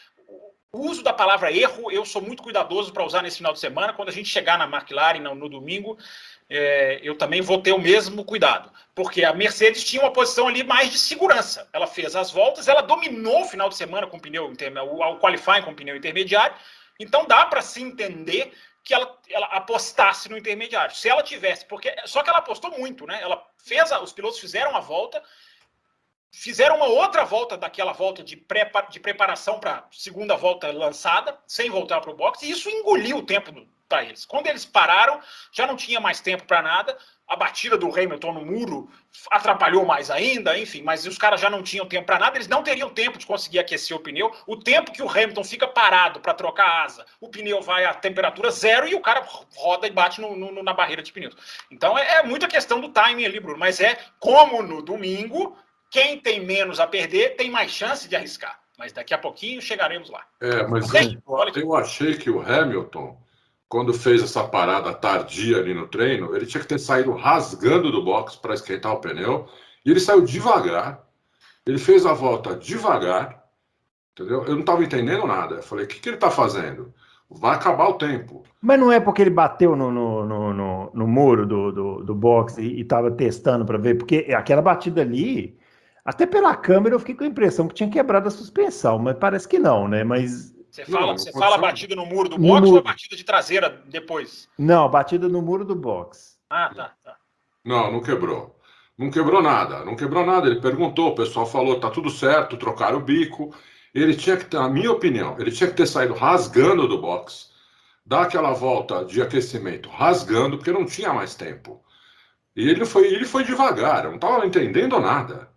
o 0.72 0.80
uso 0.88 1.02
da 1.02 1.12
palavra 1.12 1.52
erro, 1.52 1.90
eu 1.92 2.04
sou 2.04 2.20
muito 2.20 2.42
cuidadoso 2.42 2.92
para 2.92 3.04
usar 3.04 3.22
nesse 3.22 3.38
final 3.38 3.52
de 3.52 3.60
semana. 3.60 3.92
Quando 3.92 4.08
a 4.08 4.12
gente 4.12 4.28
chegar 4.28 4.58
na 4.58 4.64
McLaren 4.64 5.20
no, 5.20 5.34
no 5.34 5.48
domingo, 5.48 5.96
é, 6.48 7.00
eu 7.02 7.16
também 7.16 7.40
vou 7.40 7.60
ter 7.60 7.72
o 7.72 7.80
mesmo 7.80 8.24
cuidado, 8.24 8.70
porque 8.94 9.24
a 9.24 9.32
Mercedes 9.32 9.84
tinha 9.84 10.02
uma 10.02 10.12
posição 10.12 10.46
ali 10.46 10.62
mais 10.62 10.90
de 10.90 10.98
segurança. 10.98 11.68
Ela 11.72 11.86
fez 11.86 12.14
as 12.14 12.30
voltas, 12.30 12.68
ela 12.68 12.82
dominou 12.82 13.42
o 13.42 13.48
final 13.48 13.68
de 13.68 13.76
semana 13.76 14.06
com 14.06 14.18
pneu 14.18 14.46
o 14.46 15.18
qualifying 15.18 15.62
com 15.62 15.74
pneu 15.74 15.96
intermediário. 15.96 16.56
Então 16.98 17.26
dá 17.26 17.44
para 17.46 17.60
se 17.60 17.82
entender 17.82 18.52
que 18.82 18.94
ela, 18.94 19.18
ela 19.28 19.46
apostasse 19.46 20.28
no 20.28 20.38
intermediário. 20.38 20.94
Se 20.94 21.08
ela 21.08 21.22
tivesse, 21.22 21.66
porque 21.66 21.94
só 22.04 22.22
que 22.22 22.30
ela 22.30 22.38
apostou 22.38 22.70
muito, 22.78 23.04
né? 23.04 23.18
Ela 23.20 23.44
fez, 23.58 23.90
a, 23.90 24.00
os 24.00 24.12
pilotos 24.12 24.38
fizeram 24.38 24.76
a 24.76 24.80
volta, 24.80 25.20
fizeram 26.32 26.76
uma 26.76 26.86
outra 26.86 27.24
volta 27.24 27.56
daquela 27.56 27.92
volta 27.92 28.22
de, 28.22 28.36
pré, 28.36 28.70
de 28.88 29.00
preparação 29.00 29.58
para 29.58 29.88
segunda 29.90 30.36
volta 30.36 30.70
lançada, 30.70 31.36
sem 31.48 31.68
voltar 31.68 32.00
para 32.00 32.12
o 32.12 32.16
box, 32.16 32.42
e 32.42 32.50
isso 32.50 32.70
engoliu 32.70 33.18
o 33.18 33.26
tempo 33.26 33.50
do, 33.50 33.68
para 33.88 34.04
eles. 34.04 34.24
Quando 34.24 34.46
eles 34.46 34.64
pararam, 34.64 35.20
já 35.52 35.66
não 35.66 35.76
tinha 35.76 36.00
mais 36.00 36.20
tempo 36.20 36.44
para 36.44 36.62
nada. 36.62 36.96
A 37.28 37.34
batida 37.34 37.76
do 37.76 37.88
Hamilton 37.88 38.32
no 38.34 38.46
muro 38.46 38.88
atrapalhou 39.30 39.84
mais 39.84 40.10
ainda, 40.12 40.56
enfim, 40.56 40.82
mas 40.82 41.04
os 41.06 41.18
caras 41.18 41.40
já 41.40 41.50
não 41.50 41.60
tinham 41.60 41.84
tempo 41.84 42.06
para 42.06 42.20
nada, 42.20 42.36
eles 42.36 42.46
não 42.46 42.62
teriam 42.62 42.88
tempo 42.88 43.18
de 43.18 43.26
conseguir 43.26 43.58
aquecer 43.58 43.96
o 43.96 44.00
pneu. 44.00 44.32
O 44.46 44.56
tempo 44.56 44.92
que 44.92 45.02
o 45.02 45.10
Hamilton 45.10 45.42
fica 45.42 45.66
parado 45.66 46.20
para 46.20 46.34
trocar 46.34 46.66
a 46.66 46.84
asa, 46.84 47.04
o 47.20 47.28
pneu 47.28 47.60
vai 47.60 47.84
a 47.84 47.94
temperatura 47.94 48.50
zero 48.50 48.86
e 48.86 48.94
o 48.94 49.00
cara 49.00 49.26
roda 49.56 49.88
e 49.88 49.90
bate 49.90 50.20
no, 50.20 50.36
no, 50.36 50.62
na 50.62 50.72
barreira 50.72 51.02
de 51.02 51.12
pneus. 51.12 51.34
Então 51.68 51.98
é, 51.98 52.18
é 52.18 52.22
muita 52.22 52.46
questão 52.46 52.80
do 52.80 52.90
timing 52.90 53.24
ali, 53.24 53.40
Bruno, 53.40 53.58
mas 53.58 53.80
é 53.80 53.98
como 54.20 54.62
no 54.62 54.80
domingo 54.80 55.58
quem 55.90 56.20
tem 56.20 56.40
menos 56.40 56.78
a 56.78 56.86
perder 56.86 57.36
tem 57.36 57.50
mais 57.50 57.70
chance 57.70 58.08
de 58.08 58.14
arriscar. 58.14 58.60
Mas 58.78 58.92
daqui 58.92 59.14
a 59.14 59.18
pouquinho 59.18 59.60
chegaremos 59.62 60.10
lá. 60.10 60.26
É, 60.40 60.66
mas 60.66 60.92
eu, 60.92 61.62
eu 61.62 61.74
achei 61.74 62.16
que 62.16 62.28
o 62.28 62.40
Hamilton, 62.40 63.18
quando 63.68 63.92
fez 63.92 64.23
essa 64.23 64.44
parada 64.44 64.94
tardia 64.94 65.58
ali 65.58 65.75
no 65.75 65.88
treino, 65.88 66.35
ele 66.35 66.46
tinha 66.46 66.61
que 66.61 66.68
ter 66.68 66.78
saído 66.78 67.12
rasgando 67.12 67.90
do 67.90 68.04
box 68.04 68.37
para 68.37 68.54
esquentar 68.54 68.92
o 68.92 69.00
pneu. 69.00 69.46
E 69.85 69.90
ele 69.90 70.00
saiu 70.00 70.23
devagar. 70.23 71.04
Ele 71.64 71.78
fez 71.78 72.06
a 72.06 72.12
volta 72.12 72.54
devagar. 72.54 73.44
Entendeu? 74.12 74.44
Eu 74.44 74.54
não 74.54 74.61
estava 74.61 74.85
entendendo 74.85 75.26
nada. 75.26 75.56
Eu 75.56 75.62
falei, 75.62 75.85
o 75.85 75.88
que, 75.88 76.00
que 76.00 76.08
ele 76.08 76.16
está 76.16 76.30
fazendo? 76.30 76.94
Vai 77.28 77.56
acabar 77.56 77.88
o 77.88 77.94
tempo. 77.94 78.44
Mas 78.62 78.78
não 78.78 78.90
é 78.92 79.00
porque 79.00 79.20
ele 79.20 79.30
bateu 79.30 79.75
no, 79.75 79.90
no, 79.90 80.25
no, 80.25 80.54
no, 80.54 80.90
no 80.94 81.06
muro 81.06 81.44
do, 81.44 81.73
do, 81.73 82.04
do 82.04 82.14
box 82.14 82.56
e 82.58 82.80
estava 82.80 83.11
testando 83.11 83.66
para 83.66 83.78
ver, 83.78 83.99
porque 83.99 84.28
aquela 84.32 84.62
batida 84.62 85.02
ali, 85.02 85.58
até 86.04 86.25
pela 86.25 86.54
câmera 86.54 86.94
eu 86.94 87.00
fiquei 87.00 87.16
com 87.16 87.25
a 87.25 87.26
impressão 87.26 87.66
que 87.66 87.75
tinha 87.75 87.90
quebrado 87.90 88.28
a 88.28 88.30
suspensão, 88.30 88.99
mas 88.99 89.18
parece 89.18 89.49
que 89.49 89.58
não, 89.58 89.88
né? 89.88 90.04
Mas. 90.04 90.55
Você 90.70 90.85
fala, 90.85 91.06
não, 91.06 91.18
você 91.18 91.32
fala 91.32 91.58
batida 91.58 91.96
no 91.96 92.06
muro 92.06 92.28
do 92.28 92.38
box 92.38 92.66
muro. 92.66 92.76
ou 92.76 92.82
batida 92.82 93.16
de 93.16 93.25
traseira 93.25 93.82
depois? 93.87 94.49
Não, 94.58 94.88
batida 94.88 95.28
no 95.28 95.40
muro 95.40 95.64
do 95.64 95.75
box. 95.75 96.38
Ah, 96.50 96.70
tá, 96.75 96.92
tá. 97.02 97.16
Não, 97.64 97.90
não 97.90 98.00
quebrou. 98.00 98.54
Não 98.99 99.11
quebrou 99.11 99.42
nada, 99.42 99.85
não 99.85 99.96
quebrou 99.96 100.25
nada. 100.25 100.46
Ele 100.46 100.61
perguntou, 100.61 101.08
o 101.08 101.14
pessoal 101.14 101.46
falou, 101.46 101.78
tá 101.78 101.90
tudo 101.90 102.11
certo, 102.11 102.56
trocaram 102.56 102.99
o 102.99 103.02
bico 103.02 103.54
ele 104.00 104.14
tinha 104.14 104.37
que 104.37 104.44
ter, 104.44 104.58
na 104.58 104.68
minha 104.68 104.92
opinião, 104.92 105.37
ele 105.38 105.50
tinha 105.50 105.70
que 105.70 105.76
ter 105.76 105.87
saído 105.87 106.12
rasgando 106.12 106.87
do 106.87 107.00
box, 107.00 107.50
dar 108.04 108.23
aquela 108.23 108.52
volta 108.52 109.04
de 109.04 109.23
aquecimento 109.23 109.88
rasgando, 109.88 110.58
porque 110.58 110.73
não 110.73 110.85
tinha 110.85 111.12
mais 111.12 111.35
tempo. 111.35 111.82
E 112.54 112.68
ele 112.68 112.85
foi, 112.85 113.06
ele 113.06 113.25
foi 113.25 113.44
devagar, 113.44 114.04
eu 114.04 114.11
não 114.11 114.16
estava 114.16 114.46
entendendo 114.46 115.00
nada. 115.00 115.50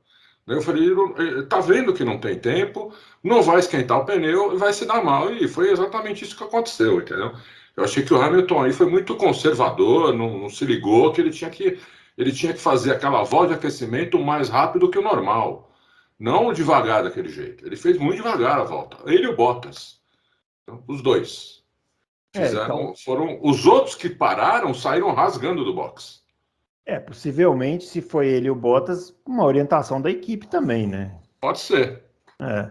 Eu 0.56 0.62
falei, 0.62 0.84
ele 0.84 1.44
tá 1.44 1.60
vendo 1.60 1.94
que 1.94 2.04
não 2.04 2.20
tem 2.20 2.38
tempo, 2.40 2.94
não 3.24 3.42
vai 3.42 3.60
esquentar 3.60 4.00
o 4.00 4.06
pneu 4.06 4.54
e 4.54 4.58
vai 4.58 4.74
se 4.74 4.86
dar 4.86 5.04
mal. 5.04 5.32
E 5.32 5.48
foi 5.48 5.72
exatamente 5.72 6.24
isso 6.24 6.36
que 6.38 6.44
aconteceu, 6.44 7.00
entendeu? 7.00 7.34
Eu 7.76 7.84
achei 7.84 8.04
que 8.04 8.14
o 8.14 8.22
Hamilton 8.22 8.64
aí 8.64 8.74
foi 8.74 8.88
muito 8.88 9.16
conservador, 9.16 10.14
não, 10.14 10.38
não 10.40 10.50
se 10.50 10.66
ligou 10.66 11.14
que 11.14 11.22
ele 11.22 11.32
tinha 11.32 11.50
que 11.50 11.80
ele 12.18 12.34
tinha 12.34 12.54
que 12.54 12.60
fazer 12.60 12.92
aquela 12.92 13.24
volta 13.24 13.50
de 13.50 13.54
aquecimento 13.54 14.20
mais 14.20 14.50
rápido 14.50 14.90
que 14.90 15.00
o 15.00 15.02
normal. 15.02 15.72
Não 16.20 16.52
devagar 16.52 17.04
daquele 17.04 17.30
jeito. 17.30 17.66
Ele 17.66 17.78
fez 17.78 17.98
muito 17.98 18.18
devagar 18.18 18.60
a 18.60 18.66
volta. 18.66 18.98
Ele 19.06 19.24
e 19.24 19.28
o 19.28 19.36
Bottas. 19.38 20.02
Então, 20.64 20.84
os 20.86 21.02
dois. 21.02 21.64
É, 22.34 22.46
Fizeram, 22.46 22.78
é, 22.78 22.82
então... 22.82 22.96
foram 23.06 23.40
Os 23.42 23.66
outros 23.66 23.96
que 23.96 24.10
pararam 24.10 24.74
saíram 24.74 25.14
rasgando 25.14 25.64
do 25.64 25.74
box. 25.74 26.22
É, 26.90 27.00
possivelmente, 27.00 27.86
se 27.86 28.02
foi 28.02 28.28
ele 28.28 28.48
e 28.48 28.50
o 28.50 28.56
Bottas, 28.56 29.16
uma 29.24 29.46
orientação 29.46 30.02
da 30.02 30.10
equipe 30.10 30.48
também, 30.48 30.88
né? 30.88 31.12
Pode 31.40 31.60
ser. 31.60 32.02
É. 32.40 32.68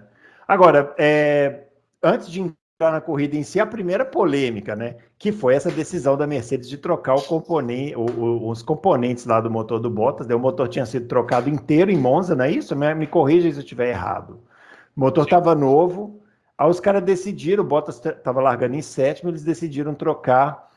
Agora, 0.48 0.92
é, 0.98 1.66
antes 2.02 2.28
de 2.28 2.52
na 2.80 3.00
corrida 3.00 3.36
em 3.36 3.44
si, 3.44 3.60
a 3.60 3.66
primeira 3.66 4.04
polêmica, 4.04 4.74
né? 4.74 4.96
Que 5.16 5.30
foi 5.30 5.54
essa 5.54 5.70
decisão 5.70 6.16
da 6.16 6.26
Mercedes 6.26 6.68
de 6.68 6.76
trocar 6.76 7.14
o 7.14 7.22
componente, 7.22 7.94
o, 7.94 8.06
o, 8.06 8.50
os 8.50 8.60
componentes 8.60 9.24
lá 9.24 9.40
do 9.40 9.48
motor 9.48 9.78
do 9.78 9.88
Bottas. 9.88 10.26
Né? 10.26 10.34
O 10.34 10.40
motor 10.40 10.66
tinha 10.66 10.84
sido 10.84 11.06
trocado 11.06 11.48
inteiro 11.48 11.88
em 11.88 11.96
Monza, 11.96 12.34
não 12.34 12.44
é 12.44 12.50
isso? 12.50 12.74
Me, 12.74 12.92
me 12.96 13.06
corrija 13.06 13.48
se 13.50 13.58
eu 13.58 13.62
estiver 13.62 13.90
errado. 13.90 14.40
O 14.96 15.00
motor 15.00 15.24
estava 15.24 15.54
novo, 15.54 16.20
aí 16.56 16.68
os 16.68 16.80
caras 16.80 17.04
decidiram, 17.04 17.62
o 17.62 17.66
Bottas 17.66 18.04
estava 18.04 18.40
largando 18.40 18.74
em 18.74 18.82
sétimo, 18.82 19.30
eles 19.30 19.44
decidiram 19.44 19.94
trocar 19.94 20.70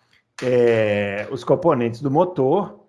é, 0.44 1.28
os 1.32 1.44
componentes 1.44 2.02
do 2.02 2.12
motor 2.12 2.81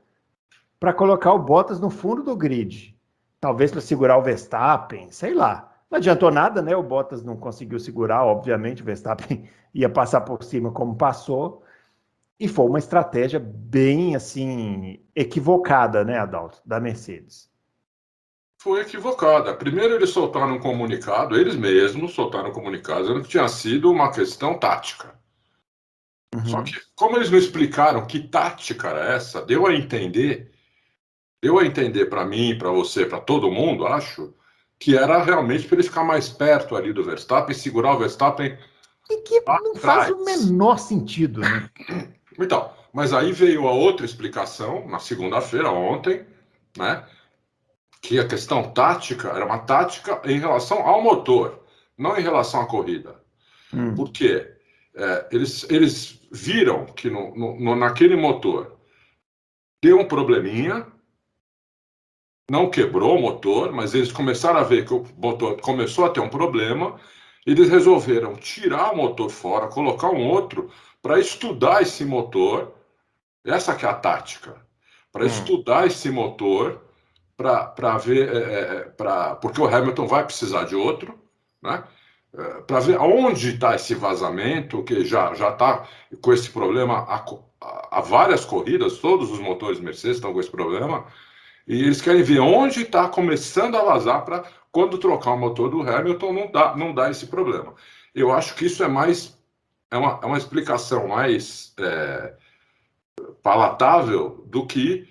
para 0.83 0.93
colocar 0.93 1.33
o 1.33 1.39
Bottas 1.39 1.79
no 1.79 1.89
fundo 1.89 2.25
do 2.25 2.35
grid. 2.35 2.99
Talvez 3.41 3.71
para 3.71 3.81
segurar 3.81 4.19
o 4.19 4.23
Verstappen, 4.23 5.13
sei 5.13 5.33
lá. 5.33 5.73
Não 5.89 5.99
adiantou 5.99 6.29
nada, 6.29 6.61
né? 6.61 6.75
O 6.75 6.83
Bottas 6.83 7.23
não 7.23 7.37
conseguiu 7.37 7.79
segurar, 7.79 8.25
obviamente, 8.25 8.83
o 8.83 8.85
Verstappen 8.85 9.49
ia 9.73 9.89
passar 9.89 10.23
por 10.23 10.43
cima 10.43 10.73
como 10.73 10.97
passou. 10.97 11.63
E 12.37 12.49
foi 12.49 12.67
uma 12.67 12.81
estratégia 12.81 13.39
bem 13.39 14.17
assim 14.17 14.99
equivocada, 15.15 16.05
né, 16.05 16.19
Adalto, 16.19 16.61
da 16.67 16.81
Mercedes. 16.81 17.49
Foi 18.61 18.81
equivocada. 18.81 19.55
Primeiro 19.55 19.95
eles 19.95 20.11
soltaram 20.11 20.55
um 20.55 20.61
comunicado, 20.61 21.37
eles 21.37 21.55
mesmos 21.55 22.13
soltaram 22.13 22.51
um 22.51 22.53
comunicado 22.53 23.03
dizendo 23.03 23.23
que 23.23 23.29
tinha 23.29 23.47
sido 23.47 23.89
uma 23.89 24.11
questão 24.11 24.59
tática. 24.59 25.15
Uhum. 26.35 26.47
Só 26.47 26.63
que, 26.65 26.73
como 26.97 27.19
eles 27.19 27.31
não 27.31 27.39
explicaram 27.39 28.05
que 28.05 28.19
tática 28.19 28.89
era 28.89 29.15
essa, 29.15 29.43
deu 29.43 29.65
a 29.65 29.73
entender, 29.73 30.52
deu 31.43 31.59
a 31.59 31.67
entender 31.67 32.07
para 32.07 32.25
mim, 32.25 32.57
para 32.57 32.71
você, 32.71 33.05
para 33.05 33.21
todo 33.21 33.51
mundo, 33.51 33.85
acho, 33.87 34.33
que 34.79 34.97
era 34.97 35.23
realmente 35.23 35.67
para 35.67 35.77
ele 35.77 35.83
ficar 35.83 36.05
mais 36.05 36.29
perto 36.29 36.77
ali 36.77 36.93
do 36.93 37.03
Verstappen, 37.03 37.55
segurar 37.55 37.95
o 37.95 37.99
Verstappen. 37.99 38.57
E 39.11 39.17
que 39.23 39.43
não 39.47 39.75
faz 39.75 40.11
o 40.11 40.25
menor 40.25 40.79
sentido, 40.79 41.41
né? 41.41 41.69
Então, 42.39 42.73
mas 42.95 43.13
aí 43.13 43.31
veio 43.31 43.69
a 43.69 43.73
outra 43.73 44.07
explicação, 44.07 44.89
na 44.89 44.99
segunda-feira, 44.99 45.71
ontem, 45.71 46.25
né? 46.79 47.05
Que 48.01 48.19
a 48.19 48.27
questão 48.27 48.73
tática 48.73 49.29
era 49.29 49.45
uma 49.45 49.59
tática 49.59 50.19
em 50.25 50.39
relação 50.39 50.79
ao 50.79 51.03
motor, 51.03 51.63
não 51.97 52.17
em 52.17 52.23
relação 52.23 52.63
à 52.63 52.67
corrida. 52.67 53.21
Hum. 53.73 53.95
Por 53.95 54.11
quê? 54.11 54.51
É, 54.95 55.29
eles, 55.31 55.67
eles 55.69 56.21
viram 56.33 56.87
que 56.87 57.11
no, 57.11 57.35
no, 57.37 57.77
naquele 57.77 58.17
motor 58.17 58.79
deu 59.83 60.01
um 60.01 60.09
probleminha, 60.09 60.87
não 62.53 62.69
quebrou 62.69 63.17
o 63.17 63.21
motor, 63.23 63.73
mas 63.73 63.95
eles 63.95 64.13
começaram 64.13 64.61
a 64.61 64.63
ver 64.63 64.85
que 64.85 64.93
o 64.93 65.07
motor 65.17 65.59
começou 65.63 66.05
a 66.05 66.11
ter 66.11 66.21
um 66.21 66.29
problema. 66.29 67.01
Eles 67.47 67.71
resolveram 67.71 68.37
tirar 68.37 68.93
o 68.93 68.97
motor 68.99 69.31
fora, 69.31 69.69
colocar 69.69 70.11
um 70.11 70.29
outro 70.29 70.71
para 71.01 71.19
estudar 71.19 71.81
esse 71.81 72.05
motor. 72.05 72.75
Essa 73.43 73.75
que 73.75 73.87
é 73.87 73.89
a 73.89 73.95
tática, 73.95 74.55
para 75.11 75.25
hum. 75.25 75.29
estudar 75.29 75.87
esse 75.87 76.11
motor, 76.11 76.79
para 77.35 77.97
ver, 77.97 78.29
é, 78.29 78.37
é, 78.37 78.61
é 78.61 78.81
pra, 78.99 79.35
porque 79.37 79.59
o 79.59 79.67
Hamilton 79.67 80.07
vai 80.07 80.23
precisar 80.23 80.65
de 80.65 80.77
outro, 80.77 81.19
né? 81.63 81.83
É, 82.37 82.61
para 82.67 82.81
ver 82.81 82.99
aonde 82.99 83.55
está 83.55 83.75
esse 83.75 83.95
vazamento, 83.95 84.85
que 84.85 85.07
já 85.07 85.33
já 85.35 85.49
está 85.49 85.89
com 86.21 86.33
esse 86.35 86.51
problema 86.51 86.99
há, 87.09 87.25
há 87.91 88.01
várias 88.03 88.45
corridas, 88.45 88.99
todos 88.99 89.31
os 89.31 89.39
motores 89.39 89.81
Mercedes 89.81 90.19
estão 90.19 90.35
com 90.35 90.41
esse 90.41 90.51
problema. 90.51 91.07
E 91.67 91.83
eles 91.83 92.01
querem 92.01 92.23
ver 92.23 92.41
onde 92.41 92.83
está 92.83 93.09
começando 93.09 93.77
a 93.77 93.85
vazar 93.85 94.25
para 94.25 94.45
quando 94.71 94.99
trocar 94.99 95.33
o 95.33 95.39
motor 95.39 95.71
do 95.71 95.83
Hamilton 95.83 96.33
não 96.33 96.51
dá, 96.51 96.77
não 96.77 96.95
dá 96.95 97.11
esse 97.11 97.27
problema. 97.27 97.75
Eu 98.15 98.33
acho 98.33 98.55
que 98.55 98.67
isso 98.67 98.83
é 98.83 98.89
mais 98.89 99.39
é 99.91 99.97
uma, 99.99 100.19
é 100.23 100.27
uma 100.27 100.39
explicação 100.39 101.07
mais 101.07 101.75
é, 101.79 102.35
palatável 103.43 104.43
do 104.47 104.67
que 104.67 105.07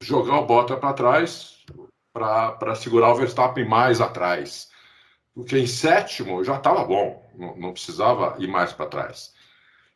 jogar 0.00 0.40
o 0.40 0.46
Bottas 0.46 0.78
para 0.78 0.92
trás 0.92 1.64
para 2.12 2.74
segurar 2.74 3.12
o 3.12 3.14
Verstappen 3.14 3.64
mais 3.64 4.00
atrás. 4.00 4.68
Porque 5.32 5.56
em 5.56 5.66
sétimo 5.66 6.42
já 6.42 6.56
estava 6.56 6.84
bom, 6.84 7.24
não, 7.36 7.56
não, 7.56 7.72
precisava 7.72 8.34
ir 8.38 8.48
mais 8.48 8.72
para 8.72 8.86
trás. 8.86 9.32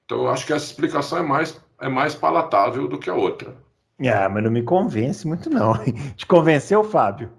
Então 0.05 0.19
eu 0.19 0.29
acho 0.29 0.47
que 0.47 0.53
essa 0.53 0.67
explicação 0.67 1.19
é 1.19 1.23
mais, 1.23 1.61
é 1.81 1.88
mais 1.88 2.14
palatável 2.14 2.87
do 2.87 2.99
que 2.99 3.11
a 3.11 3.14
outra. 3.14 3.57
Ah, 4.01 4.29
mas 4.29 4.43
não 4.43 4.51
me 4.51 4.63
convence 4.63 5.27
muito, 5.27 5.49
não. 5.49 5.73
Te 6.17 6.27
convenceu, 6.27 6.83
Fábio? 6.83 7.33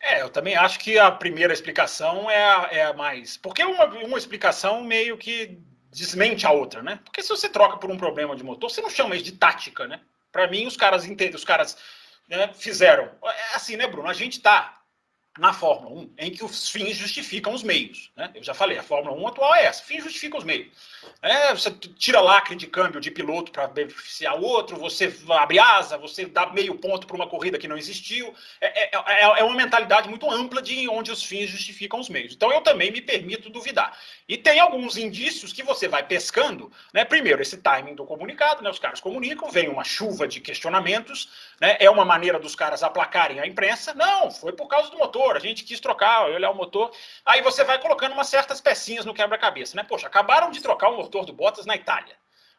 É, 0.00 0.20
eu 0.20 0.28
também 0.28 0.54
acho 0.54 0.78
que 0.78 0.98
a 0.98 1.10
primeira 1.10 1.52
explicação 1.52 2.30
é 2.30 2.44
a, 2.44 2.68
é 2.70 2.84
a 2.84 2.92
mais. 2.92 3.38
Porque 3.38 3.64
uma, 3.64 3.86
uma 3.86 4.18
explicação 4.18 4.84
meio 4.84 5.16
que 5.16 5.58
desmente 5.90 6.46
a 6.46 6.50
outra, 6.50 6.82
né? 6.82 7.00
Porque 7.04 7.22
se 7.22 7.28
você 7.28 7.48
troca 7.48 7.78
por 7.78 7.90
um 7.90 7.96
problema 7.96 8.36
de 8.36 8.44
motor, 8.44 8.70
você 8.70 8.82
não 8.82 8.90
chama 8.90 9.14
isso 9.14 9.24
de 9.24 9.32
tática, 9.32 9.86
né? 9.86 10.00
Para 10.30 10.46
mim, 10.48 10.66
os 10.66 10.76
caras 10.76 11.06
os 11.06 11.44
caras 11.44 11.78
né, 12.28 12.50
fizeram. 12.52 13.04
É 13.24 13.54
assim, 13.54 13.76
né, 13.76 13.86
Bruno? 13.86 14.08
A 14.08 14.12
gente 14.12 14.40
tá 14.40 14.80
na 15.38 15.52
Fórmula 15.52 16.02
1 16.02 16.10
em 16.18 16.30
que 16.30 16.44
os 16.44 16.70
fins 16.70 16.96
justificam 16.96 17.52
os 17.52 17.62
meios. 17.62 18.10
Né? 18.16 18.30
Eu 18.34 18.42
já 18.42 18.54
falei, 18.54 18.78
a 18.78 18.82
Fórmula 18.82 19.16
1 19.16 19.28
atual 19.28 19.54
é 19.54 19.64
essa, 19.64 19.82
fins 19.82 20.04
justificam 20.04 20.38
os 20.38 20.44
meios. 20.44 20.68
É, 21.20 21.52
você 21.52 21.70
tira 21.70 22.20
lacre 22.20 22.54
de 22.54 22.66
câmbio 22.66 23.00
de 23.00 23.10
piloto 23.10 23.50
para 23.50 23.66
beneficiar 23.66 24.38
o 24.38 24.44
outro, 24.44 24.76
você 24.76 25.12
abre 25.30 25.58
asa, 25.58 25.98
você 25.98 26.26
dá 26.26 26.46
meio 26.46 26.76
ponto 26.76 27.06
para 27.06 27.16
uma 27.16 27.26
corrida 27.26 27.58
que 27.58 27.66
não 27.66 27.76
existiu. 27.76 28.32
É, 28.60 28.84
é, 28.84 28.90
é, 28.94 29.40
é, 29.40 29.44
uma 29.44 29.56
mentalidade 29.56 30.08
muito 30.08 30.30
ampla 30.30 30.62
de 30.62 30.88
onde 30.88 31.10
os 31.10 31.22
fins 31.22 31.50
justificam 31.50 31.98
os 31.98 32.08
meios. 32.08 32.32
Então 32.34 32.52
eu 32.52 32.60
também 32.60 32.92
me 32.92 33.00
permito 33.00 33.50
duvidar. 33.50 33.96
E 34.28 34.36
tem 34.36 34.60
alguns 34.60 34.96
indícios 34.96 35.52
que 35.52 35.62
você 35.62 35.88
vai 35.88 36.06
pescando. 36.06 36.70
Né? 36.92 37.04
Primeiro, 37.04 37.42
esse 37.42 37.56
timing 37.56 37.94
do 37.94 38.04
comunicado, 38.04 38.62
né? 38.62 38.70
os 38.70 38.78
caras 38.78 39.00
comunicam, 39.00 39.50
vem 39.50 39.68
uma 39.68 39.84
chuva 39.84 40.28
de 40.28 40.40
questionamentos, 40.40 41.28
né? 41.60 41.76
é 41.80 41.90
uma 41.90 42.04
maneira 42.04 42.38
dos 42.38 42.54
caras 42.54 42.84
aplacarem 42.84 43.40
a 43.40 43.46
imprensa. 43.46 43.92
Não, 43.94 44.30
foi 44.30 44.52
por 44.52 44.68
causa 44.68 44.90
do 44.90 44.98
motor 44.98 45.23
motor, 45.24 45.36
a 45.36 45.40
gente 45.40 45.64
quis 45.64 45.80
trocar, 45.80 46.26
olhar 46.26 46.50
o 46.50 46.54
motor. 46.54 46.90
Aí 47.24 47.40
você 47.40 47.64
vai 47.64 47.80
colocando 47.80 48.12
umas 48.12 48.28
certas 48.28 48.60
pecinhas 48.60 49.04
no 49.04 49.14
quebra-cabeça, 49.14 49.76
né? 49.76 49.82
Poxa, 49.82 50.06
acabaram 50.06 50.50
de 50.50 50.60
trocar 50.60 50.90
o 50.90 50.96
motor 50.96 51.24
do 51.24 51.32
Bottas 51.32 51.66
na 51.66 51.74
Itália. 51.74 52.16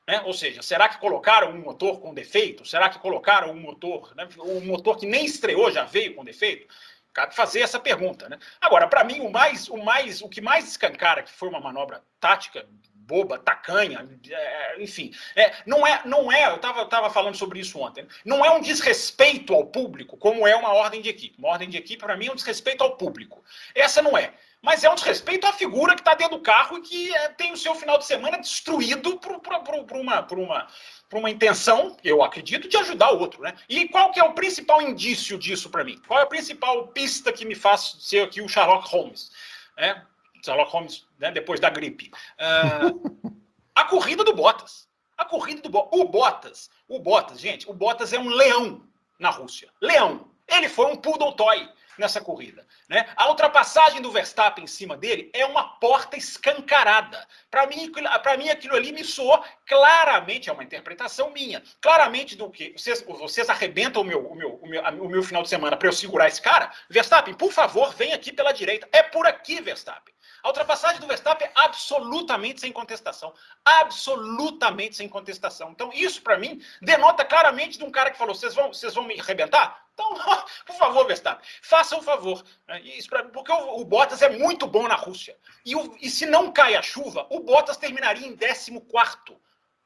Né? 0.08 0.22
Ou 0.26 0.34
seja, 0.34 0.62
será 0.62 0.88
que 0.88 1.00
colocaram 1.00 1.52
um 1.52 1.62
motor 1.62 2.00
com 2.00 2.14
defeito? 2.14 2.66
Será 2.66 2.90
que 2.90 3.00
colocaram 3.00 3.52
um 3.52 3.60
motor, 3.60 4.14
né? 4.16 4.28
um 4.40 4.62
motor 4.62 4.98
que 4.98 5.06
nem 5.06 5.26
estreou 5.26 5.72
já 5.72 5.84
veio 5.84 6.16
com 6.16 6.24
defeito? 6.24 6.68
cabe 7.14 7.34
fazer 7.34 7.62
essa 7.62 7.80
pergunta, 7.80 8.28
né? 8.28 8.38
Agora, 8.60 8.90
para 8.90 9.02
mim, 9.02 9.22
o 9.22 9.32
mais, 9.32 9.70
o 9.70 9.78
mais, 9.78 10.22
o 10.22 10.28
que 10.28 10.42
mais 10.42 10.68
escancara 10.68 11.24
que 11.24 11.32
foi 11.32 11.48
uma 11.48 11.62
manobra 11.62 12.04
tática 12.20 12.68
boba, 13.06 13.38
tacanha, 13.38 14.08
é, 14.30 14.82
enfim, 14.82 15.14
é, 15.36 15.54
não 15.66 15.86
é, 15.86 16.02
não 16.06 16.32
é. 16.32 16.48
Eu 16.48 16.56
estava 16.56 16.86
tava 16.86 17.10
falando 17.10 17.36
sobre 17.36 17.60
isso 17.60 17.80
ontem. 17.80 18.08
Não 18.24 18.44
é 18.44 18.52
um 18.52 18.62
desrespeito 18.62 19.54
ao 19.54 19.66
público, 19.66 20.18
como 20.18 20.48
é 20.48 20.56
uma 20.56 20.74
ordem 20.74 21.02
de 21.02 21.10
equipe. 21.10 21.38
Uma 21.38 21.50
ordem 21.50 21.70
de 21.70 21.78
equipe 21.78 22.04
para 22.04 22.18
mim 22.18 22.28
é 22.28 22.32
um 22.32 22.36
desrespeito 22.36 22.84
ao 22.84 22.98
público. 22.98 23.44
Essa 23.74 24.02
não 24.02 24.18
é. 24.18 24.34
Mas 24.62 24.84
é 24.84 24.90
um 24.90 24.96
desrespeito 24.96 25.46
à 25.46 25.54
figura 25.54 25.94
que 25.94 26.02
está 26.02 26.16
dentro 26.16 26.38
do 26.38 26.44
carro 26.44 26.80
e 26.80 26.82
que 26.82 27.16
é, 27.16 27.30
tem 27.30 27.52
o 27.52 27.58
seu 27.58 27.76
final 27.76 28.00
de 28.00 28.06
semana 28.06 28.40
destruído 28.40 29.18
por, 29.18 29.40
por, 29.40 29.60
por, 29.60 29.84
por 29.84 29.98
uma, 29.98 30.24
por 30.24 30.40
uma 30.40 30.68
por 31.08 31.20
uma 31.20 31.30
intenção, 31.30 31.96
eu 32.04 32.24
acredito, 32.24 32.68
de 32.68 32.76
ajudar 32.78 33.12
o 33.12 33.20
outro, 33.20 33.42
né? 33.42 33.54
E 33.70 33.88
qual 33.88 34.12
que 34.12 34.20
é 34.20 34.24
o 34.24 34.34
principal 34.34 34.82
indício 34.82 35.38
disso 35.38 35.70
para 35.70 35.84
mim? 35.84 36.02
Qual 36.08 36.20
é 36.20 36.24
a 36.24 36.26
principal 36.26 36.88
pista 36.88 37.32
que 37.32 37.46
me 37.46 37.56
faz 37.56 37.98
ser 38.00 38.24
aqui 38.24 38.42
o 38.42 38.50
Sherlock 38.50 38.90
Holmes? 38.90 39.32
É, 39.78 40.02
Sherlock 40.46 40.72
Holmes, 40.72 41.08
né, 41.20 41.32
depois 41.32 41.60
da 41.60 41.70
gripe. 41.70 42.12
Uh, 42.40 43.30
a 43.74 43.84
corrida 43.86 44.24
do 44.24 44.34
Bottas. 44.34 44.88
A 45.18 45.26
corrida 45.26 45.62
do 45.62 45.70
Bottas. 45.70 46.00
O 46.00 46.06
Bottas, 46.06 46.70
o 46.88 47.00
Bottas, 47.00 47.40
gente, 47.40 47.70
o 47.70 47.74
Bottas 47.74 48.14
é 48.14 48.20
um 48.20 48.30
leão 48.30 48.82
na 49.20 49.30
Rússia. 49.30 49.70
Leão. 49.82 50.30
Ele 50.48 50.70
foi 50.70 50.86
um 50.86 50.96
poodle 50.96 51.34
toy 51.34 51.68
nessa 51.98 52.22
corrida. 52.22 52.66
Né? 52.90 53.08
A 53.16 53.30
ultrapassagem 53.30 54.02
do 54.02 54.12
Verstappen 54.12 54.64
em 54.64 54.68
cima 54.68 54.98
dele 54.98 55.30
é 55.34 55.46
uma 55.46 55.64
porta 55.80 56.18
escancarada. 56.18 57.26
Para 57.50 57.68
mim, 57.68 57.92
para 58.24 58.38
mim, 58.38 58.50
aquilo 58.50 58.76
ali 58.76 58.92
me 58.92 59.04
soou 59.04 59.44
claramente, 59.66 60.50
é 60.50 60.54
uma 60.54 60.64
interpretação 60.64 61.32
minha, 61.32 61.64
claramente 61.82 62.36
do 62.36 62.50
que 62.50 62.74
vocês, 62.78 63.04
vocês 63.04 63.50
arrebentam 63.50 64.02
o 64.02 64.06
meu, 64.06 64.26
o, 64.26 64.36
meu, 64.36 64.56
o, 64.56 64.68
meu, 64.68 64.82
o 64.84 65.10
meu 65.10 65.24
final 65.24 65.44
de 65.44 65.50
semana 65.50 65.78
para 65.78 65.88
eu 65.88 65.94
segurar 65.94 66.28
esse 66.28 66.42
cara. 66.42 66.72
Verstappen, 66.90 67.34
por 67.34 67.52
favor, 67.52 67.94
vem 67.94 68.14
aqui 68.14 68.32
pela 68.32 68.52
direita. 68.52 68.88
É 68.92 69.02
por 69.02 69.26
aqui, 69.26 69.62
Verstappen. 69.62 70.14
A 70.44 70.50
ultrapassagem 70.50 71.00
do 71.02 71.08
Verstappen 71.08 71.48
é 71.48 71.52
absolutamente 71.56 72.62
sem 72.62 72.72
contestação. 72.72 73.34
Absolutamente 73.64 74.96
sem 74.96 75.10
contestação. 75.10 75.72
Então, 75.72 75.92
isso 75.92 76.22
para 76.22 76.38
mim 76.38 76.62
denota 76.82 77.26
claramente 77.26 77.80
de 77.80 77.84
um 77.84 77.90
cara 77.90 78.12
que 78.12 78.18
falou: 78.18 78.36
vocês 78.36 78.54
vão, 78.54 78.72
vocês 78.72 78.94
vão 78.94 79.06
me 79.06 79.20
arrebentar? 79.20 79.85
Então, 79.96 80.14
por 80.68 80.76
favor, 80.76 81.08
Verstappen, 81.08 81.44
faça 81.62 81.96
um 81.96 82.02
favor. 82.02 82.44
Né? 82.68 82.82
Isso 82.82 83.10
pra, 83.10 83.24
porque 83.24 83.52
o, 83.52 83.80
o, 83.80 83.86
Bottas 83.86 84.22
é 84.22 84.30
muito 84.30 84.68
bom 84.68 84.88
na 84.88 84.96
Rússia. 84.96 85.36
E, 85.66 85.76
o, 85.76 85.98
e 86.02 86.10
se 86.10 86.26
não 86.26 86.52
cai 86.52 86.76
a 86.76 86.82
chuva, 86.82 87.26
o 87.30 87.40
Bottas 87.40 87.78
terminaria 87.78 88.28
em 88.28 88.36
14 88.36 88.72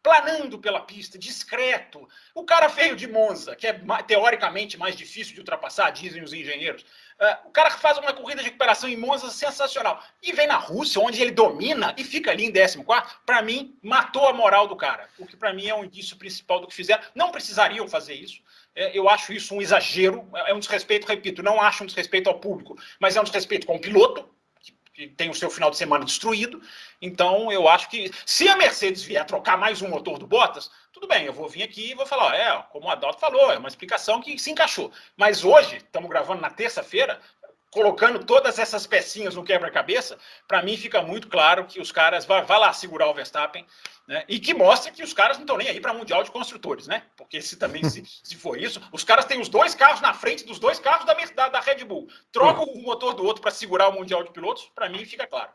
planando 0.01 0.57
pela 0.57 0.79
pista, 0.79 1.17
discreto. 1.17 2.07
O 2.33 2.43
cara 2.43 2.67
veio 2.67 2.95
de 2.95 3.07
Monza, 3.07 3.55
que 3.55 3.67
é 3.67 3.73
teoricamente 4.07 4.77
mais 4.77 4.95
difícil 4.95 5.33
de 5.33 5.39
ultrapassar, 5.39 5.89
dizem 5.91 6.23
os 6.23 6.33
engenheiros. 6.33 6.83
Uh, 6.83 7.47
o 7.47 7.51
cara 7.51 7.69
faz 7.69 7.97
uma 7.97 8.13
corrida 8.13 8.41
de 8.41 8.45
recuperação 8.45 8.87
em 8.87 8.95
Monza 8.95 9.29
sensacional. 9.29 10.01
E 10.23 10.31
vem 10.31 10.47
na 10.47 10.55
Rússia, 10.55 11.01
onde 11.01 11.21
ele 11.21 11.31
domina 11.31 11.93
e 11.97 12.03
fica 12.03 12.31
ali 12.31 12.45
em 12.45 12.51
14. 12.51 12.83
Para 13.25 13.41
mim, 13.41 13.77
matou 13.83 14.27
a 14.27 14.33
moral 14.33 14.67
do 14.67 14.75
cara. 14.75 15.09
O 15.17 15.25
que 15.25 15.35
para 15.35 15.53
mim 15.53 15.67
é 15.67 15.75
um 15.75 15.83
indício 15.83 16.15
principal 16.15 16.61
do 16.61 16.67
que 16.67 16.73
fizeram. 16.73 17.03
Não 17.13 17.31
precisariam 17.31 17.87
fazer 17.87 18.13
isso. 18.13 18.41
É, 18.75 18.97
eu 18.97 19.09
acho 19.09 19.33
isso 19.33 19.53
um 19.53 19.61
exagero, 19.61 20.29
é 20.47 20.53
um 20.53 20.59
desrespeito, 20.59 21.07
repito, 21.07 21.43
não 21.43 21.61
acho 21.61 21.83
um 21.83 21.87
desrespeito 21.87 22.29
ao 22.29 22.39
público, 22.39 22.77
mas 22.99 23.15
é 23.15 23.21
um 23.21 23.23
desrespeito 23.25 23.67
com 23.67 23.75
o 23.75 23.81
piloto, 23.81 24.29
que, 24.99 25.07
tem 25.07 25.29
o 25.29 25.33
seu 25.33 25.49
final 25.49 25.71
de 25.71 25.77
semana 25.77 26.03
destruído. 26.03 26.61
Então, 27.01 27.51
eu 27.51 27.69
acho 27.69 27.89
que 27.89 28.11
se 28.25 28.49
a 28.49 28.57
Mercedes 28.57 29.01
vier 29.01 29.25
trocar 29.25 29.57
mais 29.57 29.81
um 29.81 29.87
motor 29.87 30.19
do 30.19 30.27
Bottas, 30.27 30.69
tudo 30.91 31.07
bem, 31.07 31.25
eu 31.25 31.33
vou 31.33 31.47
vir 31.47 31.63
aqui 31.63 31.91
e 31.91 31.95
vou 31.95 32.05
falar, 32.05 32.35
é, 32.35 32.61
como 32.71 32.87
o 32.87 32.89
Adalto 32.89 33.19
falou, 33.19 33.51
é 33.51 33.57
uma 33.57 33.69
explicação 33.69 34.21
que 34.21 34.37
se 34.37 34.51
encaixou. 34.51 34.91
Mas 35.15 35.45
hoje, 35.45 35.77
estamos 35.77 36.09
gravando 36.09 36.41
na 36.41 36.49
terça-feira, 36.49 37.19
colocando 37.71 38.23
todas 38.23 38.57
essas 38.57 38.87
pecinhas 38.87 39.35
no 39.35 39.43
quebra-cabeça, 39.43 40.17
para 40.47 40.61
mim 40.61 40.75
fica 40.75 41.01
muito 41.01 41.27
claro 41.27 41.65
que 41.65 41.79
os 41.79 41.91
caras 41.91 42.25
vão 42.25 42.43
lá 42.47 42.73
segurar 42.73 43.07
o 43.07 43.13
Verstappen, 43.13 43.65
né? 44.07 44.23
E 44.27 44.39
que 44.39 44.53
mostra 44.53 44.91
que 44.91 45.03
os 45.03 45.13
caras 45.13 45.37
não 45.37 45.43
estão 45.43 45.57
nem 45.57 45.69
aí 45.69 45.79
para 45.79 45.93
Mundial 45.93 46.23
de 46.23 46.31
Construtores, 46.31 46.87
né? 46.87 47.03
Porque 47.15 47.41
se 47.41 47.57
também 47.57 47.83
se, 47.83 48.03
se 48.23 48.35
for 48.35 48.59
isso, 48.59 48.81
os 48.91 49.03
caras 49.03 49.25
têm 49.25 49.39
os 49.39 49.49
dois 49.49 49.75
carros 49.75 50.01
na 50.01 50.13
frente 50.13 50.45
dos 50.45 50.57
dois 50.57 50.79
carros 50.79 51.05
da, 51.05 51.13
da, 51.13 51.49
da 51.49 51.59
Red 51.59 51.85
Bull. 51.85 52.07
Troca 52.31 52.61
o 52.61 52.81
motor 52.81 53.13
do 53.13 53.23
outro 53.23 53.41
para 53.41 53.51
segurar 53.51 53.89
o 53.89 53.93
Mundial 53.93 54.23
de 54.23 54.31
Pilotos, 54.31 54.71
para 54.73 54.89
mim 54.89 55.05
fica 55.05 55.27
claro. 55.27 55.51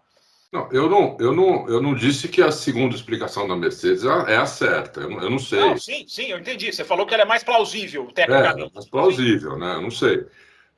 Não, 0.52 0.70
eu 0.70 0.88
não, 0.88 1.16
eu 1.18 1.34
não, 1.34 1.68
eu 1.68 1.82
não 1.82 1.96
disse 1.96 2.28
que 2.28 2.40
a 2.40 2.52
segunda 2.52 2.94
explicação 2.94 3.48
da 3.48 3.56
Mercedes 3.56 4.04
é 4.04 4.36
a 4.36 4.46
certa. 4.46 5.00
Eu 5.00 5.10
não, 5.10 5.20
eu 5.20 5.30
não 5.30 5.38
sei. 5.40 5.58
Não, 5.58 5.76
sim, 5.76 6.06
sim, 6.06 6.26
eu 6.26 6.38
entendi. 6.38 6.72
Você 6.72 6.84
falou 6.84 7.04
que 7.04 7.12
ela 7.12 7.24
é 7.24 7.26
mais 7.26 7.42
plausível, 7.42 8.06
tecnicamente. 8.14 8.70
É, 8.70 8.72
mais 8.72 8.86
plausível, 8.88 9.58
né? 9.58 9.74
Eu 9.74 9.82
não 9.82 9.90
sei. 9.90 10.24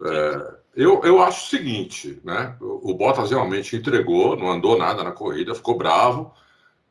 É, 0.03 0.55
eu, 0.77 1.01
eu 1.05 1.23
acho 1.23 1.47
o 1.47 1.49
seguinte, 1.49 2.21
né? 2.23 2.55
O 2.61 2.93
Bottas 2.93 3.31
realmente 3.31 3.75
entregou, 3.75 4.37
não 4.37 4.51
andou 4.51 4.77
nada 4.77 5.03
na 5.03 5.11
corrida, 5.11 5.55
ficou 5.55 5.79
bravo. 5.79 6.35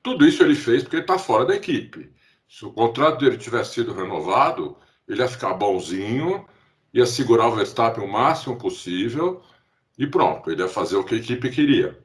Tudo 0.01 0.25
isso 0.25 0.41
ele 0.41 0.55
fez 0.55 0.81
porque 0.81 0.95
ele 0.95 1.03
está 1.03 1.19
fora 1.19 1.45
da 1.45 1.55
equipe. 1.55 2.11
Se 2.49 2.65
o 2.65 2.73
contrato 2.73 3.19
dele 3.19 3.37
tivesse 3.37 3.75
sido 3.75 3.93
renovado, 3.93 4.75
ele 5.07 5.21
ia 5.21 5.27
ficar 5.27 5.53
bonzinho, 5.53 6.47
ia 6.91 7.05
segurar 7.05 7.47
o 7.47 7.55
Verstappen 7.55 8.03
o 8.03 8.11
máximo 8.11 8.57
possível 8.57 9.43
e 9.99 10.07
pronto, 10.07 10.49
ele 10.49 10.63
ia 10.63 10.67
fazer 10.67 10.95
o 10.95 11.03
que 11.03 11.13
a 11.13 11.19
equipe 11.19 11.49
queria. 11.51 11.99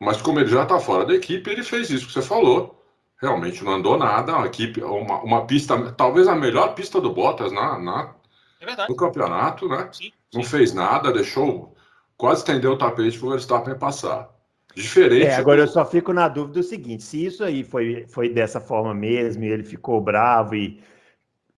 Mas 0.00 0.20
como 0.20 0.40
ele 0.40 0.48
já 0.48 0.64
está 0.64 0.80
fora 0.80 1.06
da 1.06 1.14
equipe, 1.14 1.48
ele 1.48 1.62
fez 1.62 1.90
isso 1.90 2.08
que 2.08 2.12
você 2.12 2.22
falou. 2.22 2.84
Realmente 3.22 3.62
não 3.62 3.74
andou 3.74 3.96
nada, 3.96 4.36
uma 4.36 4.46
equipe, 4.46 4.82
uma, 4.82 5.22
uma 5.22 5.46
pista, 5.46 5.92
talvez 5.92 6.26
a 6.26 6.34
melhor 6.34 6.74
pista 6.74 7.00
do 7.00 7.12
Bottas 7.12 7.52
na, 7.52 7.78
na 7.78 8.14
é 8.60 8.88
no 8.88 8.96
campeonato, 8.96 9.68
né? 9.68 9.88
Sim, 9.92 10.12
sim. 10.34 10.38
Não 10.38 10.44
fez 10.44 10.72
nada, 10.72 11.12
deixou, 11.12 11.74
quase 12.16 12.40
estendeu 12.40 12.72
o 12.72 12.78
tapete 12.78 13.18
para 13.18 13.26
o 13.26 13.30
Verstappen 13.30 13.78
passar. 13.78 14.30
Diferente. 14.74 15.26
É, 15.26 15.36
agora 15.36 15.58
do... 15.58 15.62
eu 15.62 15.68
só 15.68 15.84
fico 15.84 16.12
na 16.12 16.28
dúvida 16.28 16.60
do 16.60 16.62
seguinte: 16.62 17.02
se 17.02 17.24
isso 17.24 17.44
aí 17.44 17.62
foi, 17.62 18.06
foi 18.08 18.28
dessa 18.28 18.60
forma 18.60 18.92
mesmo, 18.92 19.44
e 19.44 19.48
ele 19.48 19.62
ficou 19.62 20.00
bravo, 20.00 20.54
e 20.54 20.80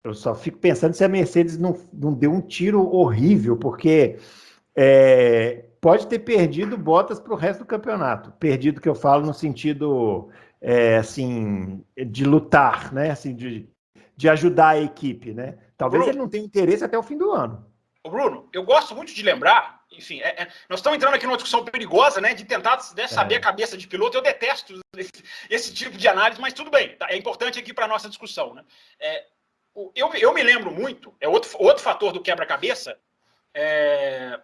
eu 0.03 0.13
só 0.13 0.35
fico 0.35 0.59
pensando 0.59 0.95
se 0.95 1.05
a 1.05 1.09
Mercedes 1.09 1.57
não, 1.57 1.79
não 1.93 2.13
deu 2.13 2.33
um 2.33 2.41
tiro 2.41 2.87
horrível, 2.95 3.57
porque 3.57 4.19
é, 4.77 5.65
pode 5.81 6.07
ter 6.07 6.19
perdido 6.19 6.77
botas 6.77 7.21
para 7.21 7.33
o 7.33 7.37
resto 7.37 7.61
do 7.61 7.67
campeonato. 7.67 8.33
Perdido 8.33 8.81
que 8.81 8.89
eu 8.89 8.95
falo 8.95 9.25
no 9.25 9.33
sentido 9.33 10.29
é, 10.61 10.97
assim 10.97 11.85
de 12.07 12.25
lutar, 12.25 12.93
né? 12.93 13.11
Assim, 13.11 13.35
de, 13.35 13.69
de 14.17 14.29
ajudar 14.29 14.71
a 14.71 14.81
equipe, 14.81 15.33
né? 15.33 15.57
Talvez 15.77 16.03
Bruno, 16.03 16.13
ele 16.17 16.23
não 16.23 16.29
tenha 16.29 16.45
interesse 16.45 16.85
até 16.85 16.99
o 16.99 17.03
fim 17.03 17.17
do 17.17 17.31
ano. 17.31 17.65
Bruno, 18.11 18.49
eu 18.53 18.63
gosto 18.63 18.95
muito 18.95 19.15
de 19.15 19.23
lembrar 19.23 19.85
enfim, 19.99 20.21
é, 20.21 20.43
é, 20.43 20.49
nós 20.69 20.81
estamos 20.81 20.97
entrando 20.97 21.15
aqui 21.15 21.27
numa 21.27 21.37
discussão 21.37 21.65
perigosa, 21.65 22.21
né, 22.21 22.35
de 22.35 22.45
tentar 22.45 22.79
né, 22.97 23.07
saber 23.07 23.35
é. 23.35 23.39
a 23.39 23.41
cabeça 23.41 23.77
de 23.77 23.87
piloto. 23.87 24.17
Eu 24.17 24.23
detesto 24.23 24.81
esse, 24.97 25.25
esse, 25.49 25.75
tipo 25.75 25.97
de 25.97 26.09
análise, 26.09 26.41
mas 26.41 26.53
tudo 26.53 26.71
bem, 26.71 26.97
tá, 26.97 27.07
é 27.11 27.17
importante 27.17 27.59
aqui 27.59 27.73
para 27.73 27.85
a 27.85 27.89
nossa 27.89 28.09
discussão. 28.09 28.55
Né? 28.55 28.65
É, 28.99 29.27
eu, 29.95 30.13
eu 30.15 30.35
me 30.35 30.43
lembro 30.43 30.71
muito, 30.71 31.15
é 31.21 31.29
outro, 31.29 31.51
outro 31.59 31.83
fator 31.83 32.13
do 32.13 32.23
quebra-cabeça, 32.23 32.99
é, 33.53 34.39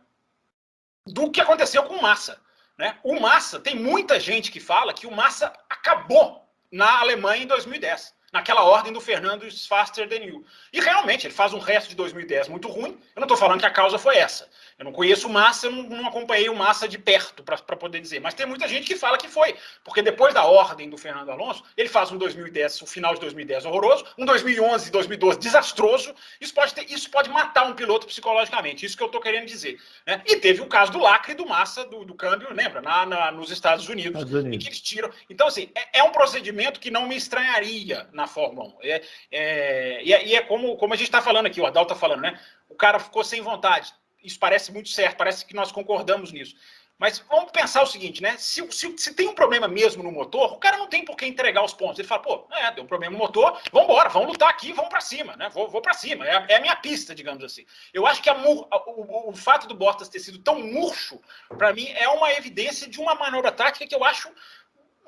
do 1.07 1.31
que 1.31 1.41
aconteceu 1.41 1.83
com 1.85 1.95
o 1.95 2.03
Massa. 2.03 2.41
Né? 2.79 2.99
O 3.03 3.19
Massa, 3.21 3.61
tem 3.61 3.77
muita 3.77 4.19
gente 4.19 4.51
que 4.51 4.61
fala 4.61 4.95
que 4.95 5.07
o 5.07 5.13
Massa 5.13 5.53
acabou 5.69 6.49
na 6.71 7.01
Alemanha 7.01 7.43
em 7.43 7.47
2010 7.47 8.20
naquela 8.33 8.63
ordem 8.63 8.93
do 8.93 9.01
Fernando 9.01 9.51
Faster 9.67 10.09
Than 10.09 10.25
You. 10.25 10.45
E 10.73 10.81
realmente, 10.81 11.27
ele 11.27 11.35
faz 11.35 11.53
um 11.53 11.59
resto 11.59 11.89
de 11.89 11.97
2010 11.97 12.49
muito 12.49 12.69
ruim. 12.69 12.99
Eu 13.15 13.21
não 13.21 13.25
estou 13.25 13.37
falando 13.37 13.61
que 13.61 13.67
a 13.67 13.71
causa 13.71 13.99
foi 13.99 14.17
essa. 14.17 14.49
Eu 14.81 14.85
não 14.85 14.93
conheço 14.93 15.29
o 15.29 15.31
Massa, 15.31 15.67
eu 15.67 15.73
não, 15.73 15.83
não 15.83 16.07
acompanhei 16.07 16.49
o 16.49 16.57
Massa 16.57 16.89
de 16.89 16.97
perto 16.97 17.43
para 17.43 17.77
poder 17.77 18.01
dizer. 18.01 18.19
Mas 18.19 18.33
tem 18.33 18.47
muita 18.47 18.67
gente 18.67 18.87
que 18.87 18.97
fala 18.97 19.19
que 19.19 19.29
foi. 19.29 19.55
Porque 19.85 20.01
depois 20.01 20.33
da 20.33 20.47
ordem 20.47 20.89
do 20.89 20.97
Fernando 20.97 21.31
Alonso, 21.31 21.63
ele 21.77 21.91
faz 21.91 22.11
um 22.11 22.17
2010, 22.17 22.81
o 22.81 22.87
final 22.87 23.13
de 23.13 23.21
2010 23.21 23.67
horroroso, 23.67 24.07
um 24.17 24.25
2011 24.25 24.91
2012 24.91 25.39
desastroso. 25.39 26.15
Isso 26.41 26.55
pode, 26.55 26.73
ter, 26.73 26.91
isso 26.91 27.11
pode 27.11 27.29
matar 27.29 27.67
um 27.67 27.75
piloto 27.75 28.07
psicologicamente. 28.07 28.87
Isso 28.87 28.97
que 28.97 29.03
eu 29.03 29.09
estou 29.09 29.21
querendo 29.21 29.45
dizer. 29.45 29.79
Né? 30.07 30.23
E 30.25 30.37
teve 30.37 30.63
o 30.63 30.67
caso 30.67 30.93
do 30.93 30.99
lacre 30.99 31.35
do 31.35 31.47
Massa, 31.47 31.85
do, 31.85 32.07
do 32.07 32.15
câmbio, 32.15 32.49
lembra? 32.51 32.81
Na, 32.81 33.05
na, 33.05 33.31
nos 33.31 33.51
Estados 33.51 33.87
Unidos, 33.87 34.23
Estados 34.23 34.33
Unidos. 34.33 34.57
Em 34.57 34.59
que 34.59 34.67
eles 34.67 34.81
tiram. 34.81 35.11
Então, 35.29 35.47
assim, 35.49 35.71
é, 35.75 35.99
é, 35.99 36.03
um 36.03 36.11
procedimento 36.11 36.81
que 36.81 36.91
não 36.91 37.07
me 37.07 37.17
estranharia 37.17 38.09
na 38.15 38.27
Fórmula 38.27 38.69
1. 38.69 38.79
É, 38.83 39.03
é, 39.31 40.03
e, 40.05 40.15
é, 40.15 40.27
e 40.27 40.35
é 40.35 40.41
como, 40.41 40.75
como 40.79 40.95
a 40.95 40.97
gente 40.97 41.09
está 41.09 41.21
falando 41.21 41.45
aqui, 41.45 41.61
o 41.61 41.67
Adal 41.67 41.83
está 41.83 41.95
falando, 41.95 42.23
né? 42.23 42.41
O 42.67 42.75
cara 42.75 42.99
ficou 42.99 43.23
sem 43.23 43.43
vontade 43.43 43.93
isso 44.23 44.39
parece 44.39 44.73
muito 44.73 44.89
certo, 44.89 45.17
parece 45.17 45.45
que 45.45 45.55
nós 45.55 45.73
concordamos 45.73 46.33
nisso. 46.33 46.55
Mas 47.01 47.19
vamos 47.31 47.51
pensar 47.51 47.83
o 47.83 47.87
seguinte, 47.87 48.21
né? 48.21 48.37
Se, 48.37 48.61
se, 48.71 48.99
se, 48.99 49.15
tem 49.15 49.27
um 49.27 49.35
problema 49.35 49.67
mesmo 49.67 50.03
no 50.03 50.13
motor, 50.13 50.53
o 50.53 50.59
cara 50.59 50.77
não 50.77 50.87
tem 50.87 51.03
por 51.03 51.17
que 51.17 51.25
entregar 51.25 51.65
os 51.65 51.73
pontos. 51.73 51.99
Ele 51.99 52.07
fala, 52.07 52.21
pô, 52.21 52.47
é, 52.53 52.71
deu 52.73 52.85
um 52.85 52.87
problema 52.87 53.15
no 53.15 53.19
motor, 53.19 53.59
vamos 53.73 53.89
embora, 53.89 54.11
vamos 54.11 54.29
lutar 54.29 54.51
aqui, 54.51 54.71
vamos 54.75 54.91
para 54.91 55.01
cima, 55.01 55.35
né? 55.35 55.49
Vou, 55.49 55.67
vou 55.67 55.81
para 55.81 55.95
cima, 55.95 56.29
é, 56.29 56.45
é, 56.47 56.57
a 56.57 56.61
minha 56.61 56.77
pista, 56.77 57.15
digamos 57.15 57.43
assim. 57.43 57.65
Eu 57.95 58.07
acho 58.07 58.23
que 58.23 58.29
a, 58.29 58.37
o, 58.37 59.31
o, 59.31 59.33
fato 59.35 59.67
do 59.67 59.75
Bottas 59.75 60.11
ter 60.11 60.21
sido 60.21 60.41
tão 60.41 60.61
murcho, 60.61 61.19
para 61.57 61.73
mim, 61.73 61.89
é 61.89 62.07
uma 62.11 62.31
evidência 62.35 62.87
de 62.87 63.01
uma 63.01 63.15
manobra 63.15 63.51
tática 63.51 63.87
que 63.87 63.95
eu 63.95 64.05
acho 64.05 64.31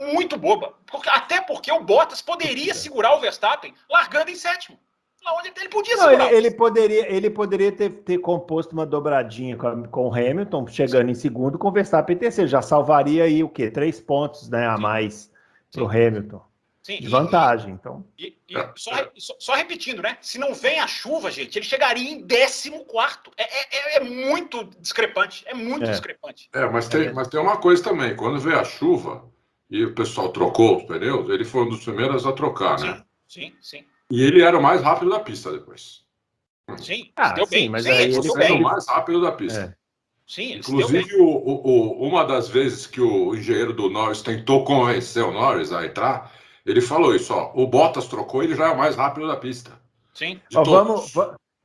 muito 0.01 0.39
boba. 0.39 0.75
Até 1.09 1.43
porque 1.43 1.71
o 1.71 1.81
Bottas 1.81 2.23
poderia 2.23 2.73
segurar 2.73 3.15
o 3.15 3.21
Verstappen 3.21 3.75
largando 3.91 4.31
em 4.31 4.35
sétimo. 4.35 4.81
Onde 5.25 5.53
ele 5.57 5.69
podia 5.69 5.97
não, 5.97 6.11
ele, 6.11 6.37
ele, 6.37 6.51
poderia, 6.51 7.13
ele 7.13 7.31
poderia 7.31 7.73
ter, 7.73 7.91
ter 7.91 8.19
composto 8.19 8.73
uma 8.73 8.85
dobradinha 8.85 9.57
com, 9.57 9.85
com 9.85 10.09
o 10.09 10.15
Hamilton, 10.15 10.67
chegando 10.67 11.11
em 11.11 11.15
segundo, 11.15 11.59
Verstappen 11.71 12.17
em 12.17 12.19
terceiro. 12.19 12.51
Já 12.51 12.61
salvaria 12.61 13.25
aí 13.25 13.43
o 13.45 13.49
quê? 13.49 13.71
Três 13.71 14.01
pontos 14.01 14.49
né, 14.49 14.67
a 14.67 14.77
mais 14.77 15.31
para 15.71 15.85
o 15.85 15.89
Hamilton. 15.89 16.43
Sim, 16.83 16.99
de 16.99 17.07
vantagem, 17.07 17.71
e, 17.71 17.73
então. 17.75 18.05
E, 18.19 18.37
e 18.49 18.55
só, 18.75 18.91
só, 19.17 19.37
só, 19.39 19.55
repetindo, 19.55 20.03
né? 20.03 20.19
Se 20.21 20.37
não 20.37 20.53
vem 20.53 20.81
a 20.81 20.87
chuva, 20.89 21.31
gente, 21.31 21.57
ele 21.57 21.65
chegaria 21.65 22.11
em 22.11 22.27
14. 22.27 22.73
É, 23.37 23.43
é, 23.43 23.67
é, 23.73 23.97
é 23.99 24.01
muito 24.01 24.65
discrepante. 24.81 25.45
É 25.47 25.55
muito 25.55 25.85
é. 25.85 25.91
discrepante. 25.93 26.51
É, 26.53 26.67
mas 26.69 26.89
tem, 26.89 27.13
mas 27.13 27.29
tem 27.29 27.39
uma 27.39 27.57
coisa 27.59 27.85
também. 27.85 28.17
Quando 28.17 28.41
veio 28.41 28.59
a 28.59 28.65
chuva 28.65 29.25
e 29.71 29.85
o 29.85 29.95
pessoal 29.95 30.31
trocou 30.31 30.79
os 30.79 30.83
pneus, 30.83 31.31
ele 31.31 31.45
foi 31.45 31.63
um 31.63 31.69
dos 31.69 31.85
primeiros 31.85 32.27
a 32.27 32.33
trocar, 32.33 32.81
sim, 32.81 32.87
né? 32.89 33.05
Sim, 33.29 33.55
sim. 33.61 33.85
E 34.13 34.23
ele 34.23 34.43
era 34.43 34.59
o 34.59 34.63
mais 34.63 34.83
rápido 34.83 35.11
da 35.11 35.21
pista 35.21 35.51
depois. 35.51 36.03
Sim, 36.77 37.11
ah, 37.17 37.33
deu 37.33 37.47
sim, 37.47 37.51
bem. 37.51 37.69
Mas 37.71 37.85
sim, 37.85 37.91
aí 37.91 38.03
ele 38.03 38.23
foi 38.23 38.51
o 38.53 38.61
mais 38.61 38.87
rápido 38.87 39.23
da 39.23 39.33
pista. 39.33 39.75
É. 39.79 39.83
Sim, 40.27 40.57
Inclusive, 40.59 41.17
o, 41.17 41.25
o, 41.25 42.07
uma 42.07 42.23
das 42.25 42.47
vezes 42.47 42.87
que 42.87 43.01
o 43.01 43.35
engenheiro 43.35 43.73
do 43.73 43.89
Norris 43.89 44.21
tentou 44.21 44.65
convencer 44.65 45.25
o 45.25 45.33
Norris 45.33 45.73
a 45.73 45.87
entrar, 45.87 46.31
ele 46.65 46.83
falou 46.83 47.15
isso, 47.15 47.33
ó, 47.33 47.53
o 47.55 47.67
Bottas 47.67 48.07
trocou, 48.07 48.43
ele 48.43 48.55
já 48.55 48.67
é 48.67 48.71
o 48.71 48.77
mais 48.77 48.97
rápido 48.97 49.27
da 49.27 49.37
pista. 49.37 49.73
Sim. 50.13 50.39
Ó, 50.55 50.63
vamos, 50.63 51.15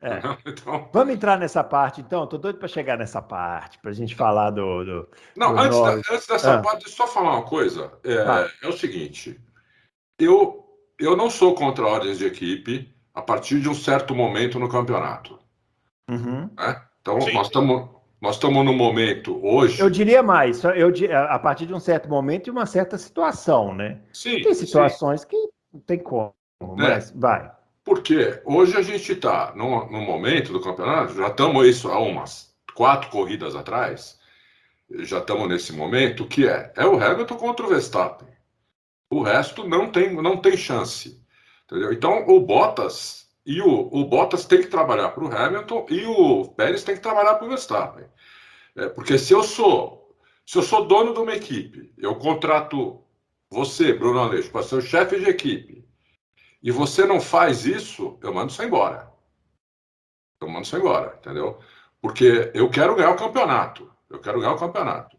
é. 0.01 0.21
então... 0.47 0.89
vamos 0.93 1.13
entrar 1.13 1.37
nessa 1.37 1.63
parte, 1.65 1.99
então. 1.99 2.23
Estou 2.23 2.39
doido 2.39 2.59
para 2.59 2.67
chegar 2.69 2.97
nessa 2.97 3.21
parte, 3.21 3.77
para 3.79 3.91
a 3.91 3.93
gente 3.93 4.15
falar 4.15 4.51
do. 4.51 4.85
do 4.85 5.09
Não, 5.35 5.53
do 5.53 5.59
antes, 5.59 5.79
da, 5.79 6.13
antes, 6.15 6.27
dessa 6.27 6.55
ah. 6.55 6.61
parte, 6.61 6.89
só 6.89 7.07
falar 7.07 7.31
uma 7.31 7.43
coisa. 7.43 7.91
É, 8.05 8.17
ah. 8.19 8.49
é, 8.61 8.67
o 8.67 8.73
seguinte: 8.73 9.37
eu, 10.17 10.66
eu 10.99 11.15
não 11.15 11.29
sou 11.29 11.53
contra 11.53 11.85
ordens 11.85 12.17
de 12.17 12.25
equipe 12.25 12.93
a 13.13 13.21
partir 13.21 13.59
de 13.59 13.69
um 13.69 13.73
certo 13.73 14.15
momento 14.15 14.59
no 14.59 14.69
campeonato. 14.69 15.39
Uhum. 16.09 16.49
Né? 16.57 16.81
Então, 17.01 17.21
Sim. 17.21 17.33
nós 17.33 17.47
estamos 17.47 17.97
nós 18.19 18.35
estamos 18.35 18.65
no 18.65 18.73
momento 18.73 19.39
hoje. 19.45 19.79
Eu 19.79 19.91
diria 19.91 20.23
mais, 20.23 20.63
eu, 20.63 20.91
a 21.29 21.37
partir 21.37 21.67
de 21.67 21.73
um 21.73 21.79
certo 21.79 22.09
momento 22.09 22.47
e 22.47 22.51
uma 22.51 22.65
certa 22.65 22.97
situação, 22.97 23.75
né? 23.75 23.99
Sim. 24.11 24.41
Tem 24.41 24.55
situações 24.55 25.21
sim. 25.21 25.27
que 25.27 25.49
não 25.71 25.79
tem 25.81 25.99
como, 25.99 26.33
né? 26.61 26.95
mas 26.95 27.11
vai. 27.15 27.51
Porque 27.83 28.41
hoje 28.43 28.75
a 28.75 28.81
gente 28.81 29.11
está 29.11 29.53
no 29.55 29.87
momento 29.87 30.51
do 30.51 30.59
campeonato, 30.59 31.13
já 31.13 31.27
estamos 31.27 31.65
isso 31.67 31.89
há 31.89 31.99
umas 31.99 32.53
quatro 32.73 33.09
corridas 33.09 33.55
atrás, 33.55 34.19
já 34.89 35.19
estamos 35.19 35.47
nesse 35.47 35.71
momento, 35.73 36.25
que 36.25 36.47
é, 36.47 36.73
é 36.75 36.85
o 36.85 37.01
Hamilton 37.01 37.35
contra 37.35 37.65
o 37.65 37.69
Verstappen. 37.69 38.27
O 39.09 39.21
resto 39.21 39.67
não 39.67 39.91
tem, 39.91 40.13
não 40.13 40.37
tem 40.37 40.57
chance. 40.57 41.21
Entendeu? 41.65 41.93
Então 41.93 42.27
o 42.27 42.39
Bottas 42.39 43.29
e 43.45 43.61
o, 43.61 43.89
o 43.91 44.05
Bottas 44.05 44.45
tem 44.45 44.61
que 44.61 44.67
trabalhar 44.67 45.09
para 45.09 45.23
o 45.23 45.33
Hamilton 45.33 45.85
e 45.89 46.05
o 46.05 46.45
Pérez 46.49 46.83
tem 46.83 46.95
que 46.95 47.01
trabalhar 47.01 47.35
para 47.35 47.45
o 47.45 47.49
Verstappen. 47.49 48.05
É, 48.75 48.89
porque 48.89 49.17
se 49.17 49.33
eu 49.33 49.43
sou 49.43 49.97
se 50.45 50.57
eu 50.57 50.61
sou 50.61 50.87
dono 50.87 51.13
de 51.13 51.19
uma 51.19 51.35
equipe, 51.35 51.93
eu 51.97 52.15
contrato 52.15 53.03
você, 53.49 53.91
Bruno 53.91 54.19
Aleixo, 54.19 54.49
para 54.49 54.63
ser 54.63 54.75
o 54.75 54.81
chefe 54.81 55.19
de 55.19 55.29
equipe, 55.29 55.85
e 56.63 56.71
você 56.71 57.05
não 57.05 57.19
faz 57.19 57.65
isso, 57.65 58.17
eu 58.21 58.33
mando 58.33 58.53
você 58.53 58.63
embora. 58.63 59.11
Eu 60.39 60.47
mando 60.47 60.65
você 60.65 60.77
embora, 60.77 61.17
entendeu? 61.19 61.59
Porque 62.01 62.49
eu 62.53 62.69
quero 62.69 62.95
ganhar 62.95 63.11
o 63.11 63.17
campeonato. 63.17 63.91
Eu 64.09 64.19
quero 64.21 64.39
ganhar 64.39 64.53
o 64.53 64.59
campeonato. 64.59 65.16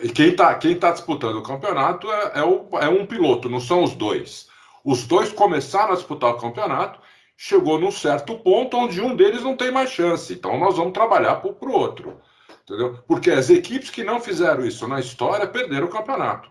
E 0.00 0.08
quem 0.10 0.30
está 0.30 0.54
quem 0.54 0.78
tá 0.78 0.90
disputando 0.90 1.36
o 1.36 1.42
campeonato 1.42 2.10
é, 2.10 2.40
é, 2.40 2.42
o, 2.42 2.68
é 2.78 2.88
um 2.88 3.06
piloto, 3.06 3.48
não 3.48 3.60
são 3.60 3.84
os 3.84 3.94
dois. 3.94 4.48
Os 4.84 5.06
dois 5.06 5.32
começaram 5.32 5.92
a 5.92 5.96
disputar 5.96 6.30
o 6.30 6.38
campeonato, 6.38 7.00
chegou 7.36 7.78
num 7.78 7.90
certo 7.90 8.38
ponto 8.38 8.76
onde 8.76 9.00
um 9.00 9.14
deles 9.14 9.42
não 9.42 9.56
tem 9.56 9.70
mais 9.70 9.90
chance. 9.90 10.32
Então 10.32 10.58
nós 10.58 10.76
vamos 10.76 10.92
trabalhar 10.92 11.36
para 11.36 11.50
o 11.50 11.72
outro. 11.72 12.20
Entendeu? 12.62 12.98
Porque 13.06 13.30
as 13.30 13.48
equipes 13.48 13.90
que 13.90 14.02
não 14.02 14.20
fizeram 14.20 14.66
isso 14.66 14.88
na 14.88 14.98
história 14.98 15.46
perderam 15.46 15.86
o 15.86 15.90
campeonato. 15.90 16.50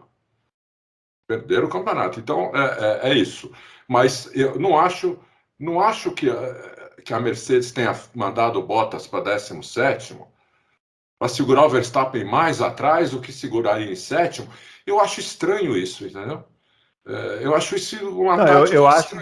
Perderam 1.27 1.67
o 1.67 1.69
campeonato. 1.69 2.19
Então 2.19 2.51
é, 2.55 3.09
é, 3.09 3.11
é 3.11 3.13
isso. 3.15 3.51
Mas 3.87 4.33
eu 4.33 4.57
não 4.57 4.79
acho, 4.79 5.19
não 5.59 5.81
acho 5.81 6.11
que, 6.11 6.27
que 7.03 7.13
a 7.13 7.19
Mercedes 7.19 7.71
tenha 7.71 7.93
mandado 8.13 8.61
Bottas 8.61 9.07
para 9.07 9.23
17 9.23 10.17
para 11.25 11.29
segurar 11.29 11.65
o 11.65 11.69
Verstappen 11.69 12.23
mais 12.23 12.61
atrás 12.61 13.11
do 13.11 13.19
que 13.19 13.31
seguraria 13.31 13.91
em 13.91 13.95
sétimo. 13.95 14.47
Eu 14.85 14.99
acho 14.99 15.19
estranho 15.19 15.75
isso, 15.75 16.05
entendeu? 16.05 16.43
É, 17.05 17.39
eu 17.41 17.55
acho 17.55 17.75
isso 17.75 17.97
uma 18.09 18.38
não, 18.38 18.65
eu, 18.65 18.65
eu 18.67 18.88
acho 18.88 19.15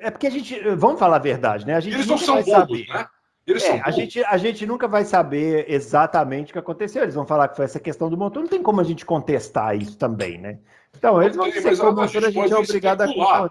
É 0.00 0.10
porque 0.10 0.26
a 0.26 0.30
gente, 0.30 0.58
vamos 0.76 0.98
falar 0.98 1.16
a 1.16 1.20
verdade, 1.20 1.66
né? 1.66 1.74
A 1.74 1.80
gente 1.80 1.94
Eles 1.94 2.06
não 2.06 2.16
são 2.16 2.36
bobos, 2.36 2.50
saber. 2.50 2.88
né? 2.88 3.06
Eles 3.46 3.64
é, 3.64 3.80
a, 3.82 3.90
gente, 3.90 4.22
a 4.24 4.36
gente 4.36 4.66
nunca 4.66 4.86
vai 4.88 5.04
saber 5.04 5.66
exatamente 5.68 6.50
o 6.50 6.52
que 6.52 6.58
aconteceu. 6.58 7.02
Eles 7.02 7.14
vão 7.14 7.26
falar 7.26 7.48
que 7.48 7.56
foi 7.56 7.64
essa 7.64 7.80
questão 7.80 8.10
do 8.10 8.16
motor. 8.16 8.42
Não 8.42 8.48
tem 8.48 8.62
como 8.62 8.80
a 8.80 8.84
gente 8.84 9.04
contestar 9.04 9.76
isso 9.76 9.96
também, 9.96 10.38
né? 10.38 10.58
Então, 10.96 11.22
eles 11.22 11.36
vão 11.36 11.50
dizer 11.50 11.74
que 11.74 11.82
o 11.82 11.92
motor 11.92 12.24
a 12.24 12.30
gente 12.30 12.52
é 12.52 12.56
obrigado 12.56 13.04
especular. 13.04 13.44
a 13.44 13.50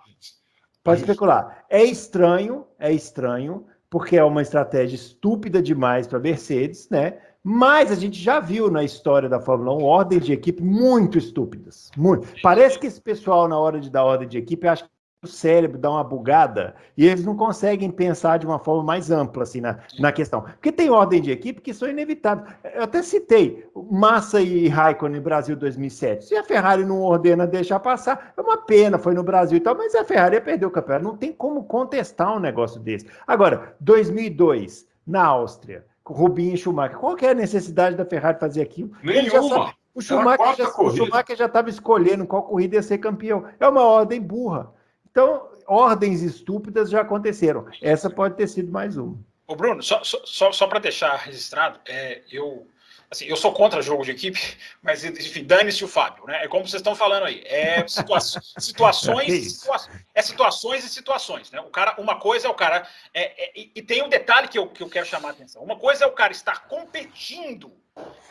Pode 0.84 1.02
especular. 1.02 1.66
É 1.70 1.84
estranho, 1.84 2.66
é 2.80 2.92
estranho, 2.92 3.66
porque 3.90 4.18
é 4.18 4.24
uma 4.24 4.42
estratégia 4.42 4.96
estúpida 4.96 5.62
demais 5.62 6.08
para 6.08 6.20
a 6.20 6.22
Mercedes, 6.22 6.90
né? 6.90 7.20
Mas 7.50 7.94
a 7.94 7.96
gente 7.96 8.22
já 8.22 8.42
viu 8.42 8.70
na 8.70 8.84
história 8.84 9.30
da 9.30 9.40
Fórmula 9.40 9.74
1 9.74 9.82
ordens 9.82 10.26
de 10.26 10.34
equipe 10.34 10.62
muito 10.62 11.18
estúpidas. 11.18 11.90
Muito. 11.96 12.28
Parece 12.44 12.78
que 12.78 12.86
esse 12.86 13.00
pessoal, 13.00 13.48
na 13.48 13.58
hora 13.58 13.80
de 13.80 13.90
dar 13.90 14.04
ordem 14.04 14.28
de 14.28 14.38
equipe, 14.38 14.68
acha 14.68 14.84
que 14.84 14.90
o 15.24 15.28
cérebro 15.28 15.78
dá 15.78 15.90
uma 15.90 16.04
bugada 16.04 16.76
e 16.98 17.08
eles 17.08 17.24
não 17.24 17.38
conseguem 17.38 17.90
pensar 17.90 18.38
de 18.38 18.46
uma 18.46 18.60
forma 18.60 18.84
mais 18.84 19.10
ampla 19.12 19.44
assim 19.44 19.62
na, 19.62 19.80
na 19.98 20.12
questão. 20.12 20.42
Porque 20.42 20.74
tem 20.74 20.90
ordem 20.90 21.22
de 21.22 21.32
equipe 21.32 21.62
que 21.62 21.74
são 21.74 21.88
inevitáveis. 21.88 22.54
Eu 22.76 22.84
até 22.84 23.02
citei 23.02 23.66
Massa 23.90 24.42
e 24.42 24.68
Raikkonen 24.68 25.22
Brasil 25.22 25.56
2007. 25.56 26.26
Se 26.26 26.36
a 26.36 26.44
Ferrari 26.44 26.84
não 26.84 27.02
ordena 27.02 27.48
deixar 27.48 27.80
passar, 27.80 28.34
é 28.36 28.42
uma 28.42 28.58
pena, 28.58 28.98
foi 28.98 29.14
no 29.14 29.24
Brasil 29.24 29.56
e 29.56 29.62
tal, 29.62 29.74
mas 29.74 29.96
a 29.96 30.04
Ferrari 30.04 30.36
ia 30.36 30.42
perder 30.42 30.66
o 30.66 30.72
campeonato. 30.72 31.06
Não 31.06 31.16
tem 31.16 31.32
como 31.32 31.64
contestar 31.64 32.36
um 32.36 32.42
negócio 32.42 32.78
desse. 32.82 33.08
Agora, 33.26 33.74
2002, 33.80 34.86
na 35.08 35.24
Áustria. 35.26 35.86
Rubinho 36.14 36.54
e 36.54 36.58
Schumacher. 36.58 36.98
Qual 36.98 37.16
que 37.16 37.26
é 37.26 37.32
a 37.32 37.36
necessidade 37.36 37.96
da 37.96 38.06
Ferrari 38.06 38.40
fazer 38.40 38.62
aquilo? 38.62 38.92
Nenhuma. 39.04 39.74
o 39.94 40.02
Schumacher, 40.02 40.56
já, 40.56 40.70
o 40.70 40.96
Schumacher 40.96 41.36
já 41.36 41.46
estava 41.46 41.70
escolhendo 41.70 42.26
qual 42.26 42.44
corrida 42.44 42.76
ia 42.76 42.84
ser 42.84 42.98
campeão. 42.98 43.46
É 43.60 43.68
uma 43.68 43.84
ordem 43.84 44.22
burra. 44.22 44.72
Então, 45.12 45.48
ordens 45.66 46.22
estúpidas 46.22 46.90
já 46.90 47.02
aconteceram. 47.02 47.66
Essa 47.82 48.10
pode 48.10 48.36
ter 48.36 48.48
sido 48.48 48.72
mais 48.72 48.98
uma. 48.98 49.18
Ô 49.48 49.56
Bruno, 49.56 49.82
só, 49.82 50.02
só, 50.04 50.52
só 50.52 50.68
para 50.68 50.80
deixar 50.80 51.16
registrado, 51.16 51.80
é, 51.88 52.22
eu 52.30 52.68
Assim, 53.10 53.26
eu 53.26 53.38
sou 53.38 53.54
contra 53.54 53.82
jogo 53.82 54.04
de 54.04 54.12
equipe, 54.12 54.58
mas 54.84 55.04
enfim, 55.04 55.44
dane-se 55.44 55.84
o 55.84 55.88
Fábio, 55.88 56.26
né? 56.26 56.44
É 56.44 56.48
como 56.48 56.68
vocês 56.68 56.82
estão 56.82 56.96
falando 56.96 57.26
aí. 57.26 57.42
É 57.46 57.88
situa 57.88 58.20
situações, 58.60 59.54
situa 59.54 59.78
é 60.14 60.22
situações 60.22 60.84
e 60.84 60.90
situações, 60.90 61.52
né? 61.52 61.62
O 61.62 61.70
cara, 61.70 61.96
uma 61.98 62.20
coisa 62.20 62.48
é 62.48 62.50
o 62.50 62.54
cara. 62.54 62.88
É, 63.14 63.46
é, 63.46 63.52
e 63.76 63.82
tem 63.82 64.04
um 64.04 64.10
detalhe 64.10 64.48
que 64.48 64.58
eu, 64.58 64.68
que 64.68 64.84
eu 64.84 64.90
quero 64.90 65.06
chamar 65.06 65.30
a 65.30 65.32
atenção. 65.32 65.64
Uma 65.64 65.78
coisa 65.78 66.04
é 66.04 66.08
o 66.08 66.12
cara 66.12 66.32
estar 66.32 66.68
competindo 66.68 67.72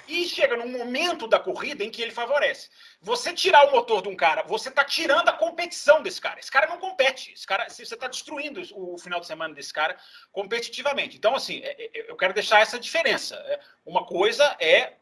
e 0.08 0.24
chega 0.24 0.56
num 0.56 0.70
momento 0.70 1.26
da 1.26 1.38
corrida 1.38 1.82
em 1.82 1.90
que 1.90 2.00
ele 2.00 2.12
favorece. 2.12 2.68
Você 3.00 3.32
tirar 3.32 3.66
o 3.68 3.72
motor 3.72 4.02
de 4.02 4.08
um 4.08 4.16
cara, 4.16 4.42
você 4.42 4.68
está 4.68 4.84
tirando 4.84 5.28
a 5.28 5.32
competição 5.32 6.02
desse 6.02 6.20
cara. 6.20 6.38
Esse 6.38 6.50
cara 6.50 6.66
não 6.66 6.78
compete. 6.78 7.32
Esse 7.32 7.46
cara, 7.46 7.68
você 7.68 7.82
está 7.82 8.06
destruindo 8.06 8.62
o 8.74 8.96
final 8.98 9.20
de 9.20 9.26
semana 9.26 9.54
desse 9.54 9.72
cara 9.72 9.96
competitivamente. 10.32 11.16
Então, 11.16 11.34
assim, 11.34 11.60
é, 11.62 11.82
é, 11.82 12.10
eu 12.10 12.16
quero 12.16 12.34
deixar 12.34 12.60
essa 12.60 12.78
diferença. 12.78 13.34
É, 13.34 13.60
uma 13.84 14.04
coisa 14.06 14.56
é 14.60 14.94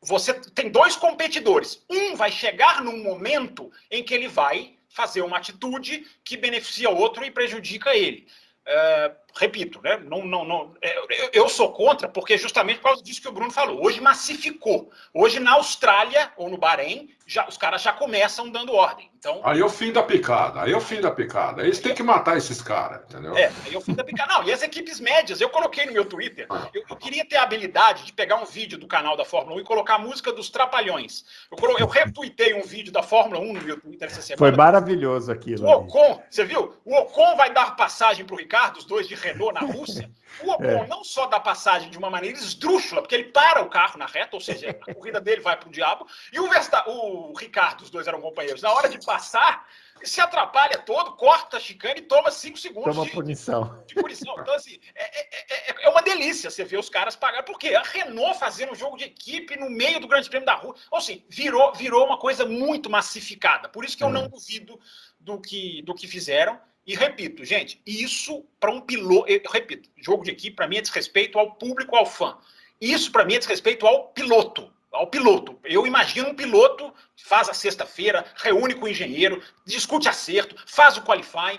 você 0.00 0.32
tem 0.32 0.70
dois 0.70 0.94
competidores. 0.94 1.84
Um 1.90 2.14
vai 2.14 2.30
chegar 2.30 2.82
num 2.82 3.02
momento 3.02 3.72
em 3.90 4.04
que 4.04 4.14
ele 4.14 4.28
vai 4.28 4.76
fazer 4.88 5.22
uma 5.22 5.38
atitude 5.38 6.06
que 6.24 6.36
beneficia 6.36 6.88
o 6.88 6.96
outro 6.96 7.24
e 7.24 7.30
prejudica 7.30 7.96
ele. 7.96 8.28
Uh, 8.64 9.23
repito, 9.36 9.80
né? 9.82 9.96
Não, 9.98 10.24
não, 10.24 10.44
não, 10.44 10.74
é, 10.80 10.98
eu, 10.98 11.30
eu, 11.32 11.48
sou 11.48 11.72
contra 11.72 12.08
porque 12.08 12.38
justamente 12.38 12.78
por 12.78 12.84
causa 12.84 13.02
disso 13.02 13.20
que 13.20 13.28
o 13.28 13.32
Bruno 13.32 13.50
falou. 13.50 13.84
Hoje 13.84 14.00
massificou. 14.00 14.90
Hoje 15.12 15.40
na 15.40 15.52
Austrália 15.52 16.32
ou 16.36 16.48
no 16.48 16.56
Bahrein, 16.56 17.14
já, 17.26 17.46
os 17.48 17.56
caras 17.56 17.82
já 17.82 17.92
começam 17.92 18.50
dando 18.50 18.74
ordem. 18.74 19.10
Então, 19.18 19.40
aí 19.42 19.58
é 19.58 19.64
o 19.64 19.70
fim 19.70 19.90
da 19.90 20.02
picada, 20.02 20.62
aí 20.62 20.72
é 20.72 20.76
o 20.76 20.80
fim 20.80 21.00
da 21.00 21.10
picada. 21.10 21.62
Eles 21.62 21.80
têm 21.80 21.94
que 21.94 22.02
matar 22.02 22.36
esses 22.36 22.60
caras, 22.60 23.00
entendeu? 23.08 23.34
É, 23.34 23.50
aí 23.64 23.74
é 23.74 23.78
o 23.78 23.80
fim 23.80 23.94
da 23.94 24.04
picada. 24.04 24.34
Não, 24.34 24.44
e 24.44 24.52
as 24.52 24.62
equipes 24.62 25.00
médias, 25.00 25.40
eu 25.40 25.48
coloquei 25.48 25.86
no 25.86 25.92
meu 25.92 26.04
Twitter, 26.04 26.46
eu, 26.74 26.84
eu 26.90 26.96
queria 26.96 27.24
ter 27.24 27.36
a 27.36 27.42
habilidade 27.42 28.04
de 28.04 28.12
pegar 28.12 28.36
um 28.36 28.44
vídeo 28.44 28.76
do 28.76 28.86
canal 28.86 29.16
da 29.16 29.24
Fórmula 29.24 29.56
1 29.56 29.60
e 29.60 29.64
colocar 29.64 29.94
a 29.94 29.98
música 29.98 30.30
dos 30.30 30.50
Trapalhões. 30.50 31.24
Eu, 31.50 31.56
colo, 31.56 31.78
eu 31.78 31.86
retuitei 31.86 32.52
um 32.52 32.62
vídeo 32.62 32.92
da 32.92 33.02
Fórmula 33.02 33.40
1 33.40 33.52
no 33.54 33.62
meu 33.62 33.80
Twitter 33.80 34.08
essa 34.08 34.20
semana. 34.20 34.38
Foi 34.38 34.52
maravilhoso 34.54 35.32
aquilo. 35.32 35.66
O 35.66 35.70
Ocon, 35.70 36.22
você 36.28 36.44
viu? 36.44 36.74
O 36.84 36.94
Ocon 36.94 37.34
vai 37.36 37.50
dar 37.50 37.74
passagem 37.76 38.26
para 38.26 38.34
o 38.34 38.38
Ricardo, 38.38 38.76
os 38.76 38.84
dois 38.84 39.08
de 39.08 39.14
Renault 39.24 39.54
na 39.54 39.60
Rússia. 39.60 40.10
O 40.42 40.50
Ocon 40.50 40.84
é. 40.84 40.86
não 40.86 41.02
só 41.02 41.26
dá 41.26 41.40
passagem 41.40 41.90
de 41.90 41.96
uma 41.96 42.10
maneira 42.10 42.36
esdrúxula, 42.36 43.00
porque 43.00 43.14
ele 43.14 43.24
para 43.24 43.62
o 43.62 43.70
carro 43.70 43.98
na 43.98 44.06
reta, 44.06 44.36
ou 44.36 44.40
seja, 44.40 44.70
a 44.70 44.94
corrida 44.94 45.20
dele 45.20 45.40
vai 45.40 45.56
para 45.56 45.68
o 45.68 45.72
diabo, 45.72 46.06
e 46.32 46.40
o, 46.40 46.48
Versta, 46.48 46.88
o 46.88 47.32
Ricardo, 47.36 47.82
os 47.82 47.90
dois 47.90 48.06
eram 48.06 48.20
companheiros, 48.20 48.62
na 48.62 48.72
hora 48.72 48.88
de 48.88 49.04
passar, 49.04 49.66
se 50.02 50.20
atrapalha 50.20 50.78
todo, 50.78 51.12
corta 51.12 51.56
a 51.56 51.60
chicane 51.60 52.00
e 52.00 52.02
toma 52.02 52.30
cinco 52.30 52.58
segundos 52.58 52.94
toma 52.94 53.06
de, 53.06 53.12
punição. 53.12 53.82
De, 53.86 53.94
de, 53.94 53.94
punição. 53.94 54.34
Então, 54.38 54.54
assim, 54.54 54.78
é, 54.94 55.20
é, 55.20 55.70
é, 55.70 55.86
é, 55.86 55.88
uma 55.88 56.02
delícia 56.02 56.50
você 56.50 56.64
ver 56.64 56.78
os 56.78 56.88
caras 56.88 57.16
pagar, 57.16 57.42
porque 57.42 57.74
a 57.74 57.82
Renault 57.82 58.38
fazendo 58.38 58.72
um 58.72 58.74
jogo 58.74 58.96
de 58.96 59.04
equipe 59.04 59.56
no 59.56 59.70
meio 59.70 60.00
do 60.00 60.08
Grande 60.08 60.28
Prêmio 60.28 60.46
da 60.46 60.54
Rua. 60.54 60.74
Ou 60.90 60.98
assim, 60.98 61.24
virou, 61.28 61.72
virou 61.74 62.04
uma 62.04 62.18
coisa 62.18 62.44
muito 62.44 62.90
massificada. 62.90 63.68
Por 63.68 63.84
isso 63.84 63.96
que 63.96 64.04
eu 64.04 64.10
não 64.10 64.28
duvido 64.28 64.78
do 65.18 65.40
que, 65.40 65.82
do 65.82 65.94
que 65.94 66.06
fizeram. 66.06 66.60
E 66.86 66.94
repito, 66.94 67.44
gente, 67.44 67.80
isso 67.86 68.44
para 68.60 68.70
um 68.70 68.80
piloto, 68.80 69.30
eu 69.30 69.40
repito, 69.50 69.88
jogo 69.96 70.24
de 70.24 70.30
equipe 70.30 70.54
para 70.54 70.68
mim 70.68 70.76
é 70.76 70.82
desrespeito 70.82 71.38
ao 71.38 71.52
público, 71.52 71.96
ao 71.96 72.04
fã. 72.04 72.36
Isso 72.80 73.10
para 73.10 73.24
mim 73.24 73.34
é 73.34 73.38
desrespeito 73.38 73.86
ao 73.86 74.08
piloto 74.08 74.72
ao 74.94 75.08
piloto. 75.08 75.58
Eu 75.64 75.86
imagino 75.86 76.28
um 76.28 76.34
piloto 76.34 76.92
faz 77.16 77.48
a 77.48 77.54
sexta-feira, 77.54 78.24
reúne 78.36 78.74
com 78.74 78.86
o 78.86 78.88
engenheiro, 78.88 79.42
discute 79.66 80.08
acerto, 80.08 80.56
faz 80.66 80.96
o 80.96 81.02
qualifying, 81.02 81.58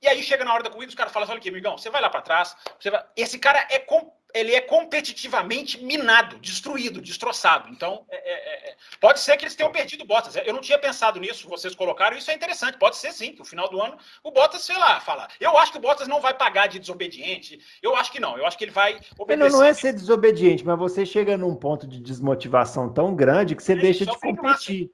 e 0.00 0.08
aí 0.08 0.22
chega 0.22 0.44
na 0.44 0.54
hora 0.54 0.62
da 0.62 0.70
corrida, 0.70 0.90
os 0.90 0.94
caras 0.94 1.12
falam: 1.12 1.28
olha 1.28 1.38
aqui, 1.38 1.48
amigão, 1.48 1.76
você 1.76 1.90
vai 1.90 2.00
lá 2.00 2.08
para 2.08 2.22
trás. 2.22 2.56
Vai... 2.84 3.04
Esse 3.16 3.38
cara 3.38 3.66
é, 3.70 3.78
com... 3.78 4.12
ele 4.36 4.54
é 4.54 4.60
competitivamente 4.60 5.82
minado, 5.82 6.38
destruído, 6.38 7.00
destroçado. 7.00 7.70
Então, 7.70 8.04
é, 8.10 8.16
é, 8.16 8.70
é... 8.70 8.76
pode 9.00 9.20
ser 9.20 9.36
que 9.36 9.44
eles 9.44 9.54
tenham 9.54 9.72
perdido 9.72 10.04
o 10.04 10.06
Bottas. 10.06 10.36
Eu 10.36 10.52
não 10.52 10.60
tinha 10.60 10.78
pensado 10.78 11.18
nisso, 11.18 11.48
vocês 11.48 11.74
colocaram, 11.74 12.16
isso 12.16 12.30
é 12.30 12.34
interessante. 12.34 12.76
Pode 12.76 12.96
ser 12.96 13.12
sim, 13.12 13.32
que 13.32 13.38
no 13.38 13.44
final 13.46 13.68
do 13.70 13.80
ano 13.80 13.96
o 14.22 14.30
Bottas, 14.30 14.62
sei 14.62 14.76
lá, 14.76 15.00
fala. 15.00 15.26
Eu 15.40 15.56
acho 15.56 15.72
que 15.72 15.78
o 15.78 15.80
Bottas 15.80 16.06
não 16.06 16.20
vai 16.20 16.34
pagar 16.34 16.66
de 16.66 16.78
desobediente. 16.78 17.58
Eu 17.82 17.96
acho 17.96 18.12
que 18.12 18.20
não. 18.20 18.36
Eu 18.36 18.44
acho 18.46 18.58
que 18.58 18.64
ele 18.64 18.72
vai 18.72 19.00
obedecer. 19.18 19.50
Não, 19.50 19.58
não 19.58 19.64
é 19.64 19.72
ser 19.72 19.94
desobediente, 19.94 20.64
mas 20.64 20.78
você 20.78 21.06
chega 21.06 21.38
num 21.38 21.54
ponto 21.54 21.86
de 21.86 21.98
desmotivação 21.98 22.92
tão 22.92 23.16
grande 23.16 23.56
que 23.56 23.62
você 23.62 23.74
deixa 23.74 24.04
de 24.04 24.18
competir. 24.18 24.90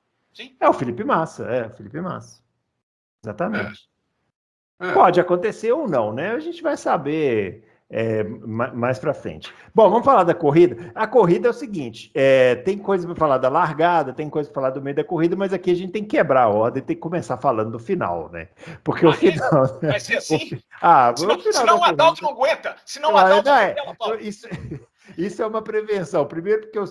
É 0.60 0.68
o 0.68 0.72
Felipe 0.72 1.02
Massa, 1.02 1.44
é 1.44 1.66
o 1.66 1.70
Felipe 1.70 2.00
Massa. 2.00 2.40
Exatamente. 3.24 3.88
É. 4.80 4.92
Pode 4.92 5.20
acontecer 5.20 5.72
ou 5.72 5.88
não, 5.88 6.12
né? 6.12 6.30
A 6.30 6.38
gente 6.38 6.62
vai 6.62 6.76
saber 6.76 7.71
é, 7.92 8.24
mais 8.24 8.98
para 8.98 9.12
frente. 9.12 9.52
Bom, 9.74 9.90
vamos 9.90 10.04
falar 10.04 10.24
da 10.24 10.34
corrida. 10.34 10.90
A 10.94 11.06
corrida 11.06 11.48
é 11.48 11.50
o 11.50 11.54
seguinte: 11.54 12.10
é, 12.14 12.54
tem 12.54 12.78
coisa 12.78 13.06
para 13.06 13.14
falar 13.14 13.36
da 13.36 13.50
largada, 13.50 14.14
tem 14.14 14.30
coisa 14.30 14.48
para 14.48 14.62
falar 14.62 14.70
do 14.70 14.80
meio 14.80 14.96
da 14.96 15.04
corrida, 15.04 15.36
mas 15.36 15.52
aqui 15.52 15.70
a 15.70 15.74
gente 15.74 15.92
tem 15.92 16.02
que 16.02 16.16
quebrar 16.16 16.44
a 16.44 16.48
ordem, 16.48 16.82
tem 16.82 16.96
que 16.96 17.02
começar 17.02 17.36
falando 17.36 17.70
do 17.72 17.78
final, 17.78 18.30
né? 18.32 18.48
Porque 18.82 19.04
ah, 19.04 19.10
o 19.10 19.12
final. 19.12 19.78
É? 19.82 19.86
Vai 19.88 20.00
ser 20.00 20.16
assim? 20.16 20.54
O, 20.54 20.58
ah, 20.80 21.12
senão, 21.14 21.36
o, 21.36 21.40
final 21.40 21.52
senão 21.52 21.78
o 21.78 21.84
Adalto 21.84 22.22
não 22.22 22.30
aguenta. 22.30 22.76
Senão 22.86 23.12
o 23.12 23.16
Adalto 23.18 23.48
não, 23.48 23.54
não 23.54 24.14
é, 24.14 24.22
isso, 24.22 24.48
isso 25.16 25.42
é 25.42 25.46
uma 25.46 25.62
prevenção. 25.62 26.26
Primeiro, 26.26 26.62
porque 26.62 26.78
eu, 26.78 26.84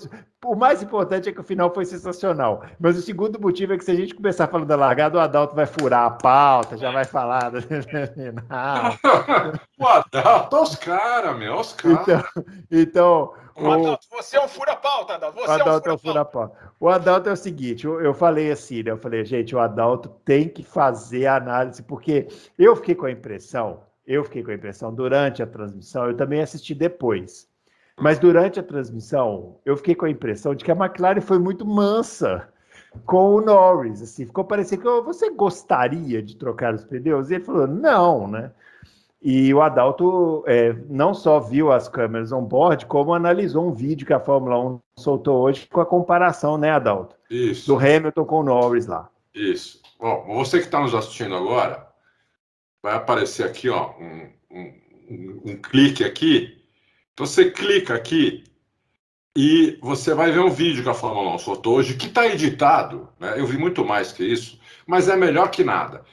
o 0.46 0.56
mais 0.56 0.84
importante 0.84 1.30
é 1.30 1.32
que 1.32 1.40
o 1.40 1.44
final 1.44 1.74
foi 1.74 1.86
sensacional. 1.86 2.64
Mas 2.80 2.98
o 2.98 3.02
segundo 3.02 3.40
motivo 3.40 3.74
é 3.74 3.78
que 3.78 3.86
se 3.86 3.92
a 3.92 3.96
gente 3.96 4.16
começar 4.16 4.48
falando 4.48 4.68
da 4.68 4.76
largada, 4.76 5.18
o 5.18 5.22
Adalto 5.22 5.56
vai 5.56 5.66
furar 5.66 6.06
a 6.06 6.12
pauta, 6.12 6.78
já 6.78 6.92
vai 6.92 7.06
falar. 7.06 7.52
o 9.80 9.88
Adalto, 9.88 10.62
os 10.62 10.76
caras, 10.76 11.38
meu, 11.38 11.60
os 11.60 11.74
caras. 11.74 12.24
Então, 12.72 12.72
então 12.72 13.34
o 13.56 13.72
Adalto, 13.72 14.08
você 14.10 14.38
é 14.38 14.44
um 14.44 14.48
fura-pauta, 14.48 15.16
Adalto. 15.16 15.38
Você 15.38 15.48
o 15.48 15.52
Adalto 15.52 15.90
é 15.90 15.94
um 15.94 15.98
fura-pauta. 15.98 16.56
Fura 16.56 16.72
o 16.80 16.90
Adalto 16.90 17.30
é 17.30 17.34
o 17.34 17.38
seguinte: 17.38 17.86
eu, 17.86 18.02
eu 18.02 18.14
falei 18.14 18.52
assim, 18.52 18.84
né? 18.84 18.92
Eu 18.92 18.98
falei, 18.98 19.24
gente, 19.24 19.56
o 19.56 19.60
Adalto 19.60 20.10
tem 20.26 20.50
que 20.50 20.64
fazer 20.64 21.28
a 21.28 21.36
análise, 21.36 21.84
porque 21.84 22.28
eu 22.58 22.76
fiquei 22.76 22.96
com 22.96 23.06
a 23.06 23.12
impressão, 23.12 23.84
eu 24.06 24.24
fiquei 24.24 24.44
com 24.44 24.52
a 24.52 24.56
impressão 24.56 24.94
durante 24.94 25.44
a 25.44 25.48
transmissão, 25.48 26.08
eu 26.08 26.18
também 26.18 26.42
assisti 26.42 26.74
depois 26.74 27.51
mas 28.00 28.20
durante 28.20 28.60
a 28.60 28.64
transmissão, 28.64 29.58
eu 29.66 29.78
fiquei 29.78 29.96
com 29.96 30.06
a 30.06 30.10
impressão 30.10 30.56
de 30.56 30.64
que 30.64 30.72
a 30.72 30.76
McLaren 30.76 31.22
foi 31.22 31.40
muito 31.40 31.66
mansa 31.66 32.48
com 33.06 33.36
o 33.36 33.42
Norris. 33.42 34.02
Assim, 34.02 34.26
ficou 34.26 34.44
parecendo 34.44 34.82
que 34.82 34.88
oh, 34.88 35.04
você 35.04 35.30
gostaria 35.30 36.22
de 36.22 36.36
trocar 36.36 36.74
os 36.74 36.84
pneus? 36.84 37.30
E 37.30 37.36
ele 37.36 37.44
falou, 37.44 37.68
não, 37.68 38.28
né? 38.28 38.52
E 39.22 39.54
o 39.54 39.62
Adalto 39.62 40.44
é, 40.48 40.74
não 40.90 41.14
só 41.14 41.40
viu 41.40 41.72
as 41.72 41.88
câmeras 41.88 42.32
on-board, 42.32 42.88
como 42.88 43.14
analisou 43.14 43.68
um 43.68 43.72
vídeo 43.72 44.08
que 44.08 44.14
a 44.14 44.20
Fórmula 44.20 44.58
1 44.58 44.80
soltou 44.98 45.42
hoje 45.44 45.68
com 45.72 45.80
a 45.80 45.86
comparação, 45.86 46.58
né, 46.58 46.72
Adalto? 46.72 47.16
Isso. 47.30 47.68
Do 47.68 47.78
Hamilton 47.78 48.26
com 48.26 48.40
o 48.40 48.44
Norris 48.44 48.88
lá. 48.88 49.10
Isso. 49.34 49.80
Bom, 50.00 50.26
você 50.28 50.58
que 50.58 50.66
está 50.66 50.80
nos 50.80 50.96
assistindo 50.96 51.36
agora, 51.36 51.88
vai 52.82 52.96
aparecer 52.96 53.46
aqui, 53.46 53.70
ó, 53.70 53.92
um, 54.00 54.30
um, 54.50 54.74
um, 55.12 55.42
um 55.46 55.62
clique 55.62 56.04
aqui 56.04 56.61
você 57.22 57.52
clica 57.52 57.94
aqui 57.94 58.44
e 59.38 59.78
você 59.80 60.12
vai 60.12 60.32
ver 60.32 60.40
um 60.40 60.50
vídeo 60.50 60.82
que 60.82 60.90
a 60.90 60.94
Fórmula 60.94 61.36
1 61.36 61.38
soltou 61.38 61.76
hoje, 61.76 61.96
que 61.96 62.08
está 62.08 62.26
editado, 62.26 63.08
né? 63.20 63.36
eu 63.38 63.46
vi 63.46 63.60
muito 63.60 63.86
mais 63.86 64.12
que 64.12 64.24
isso, 64.24 64.60
mas 64.88 65.08
é 65.08 65.16
melhor 65.16 65.52
que 65.52 65.64
nada. 65.64 66.04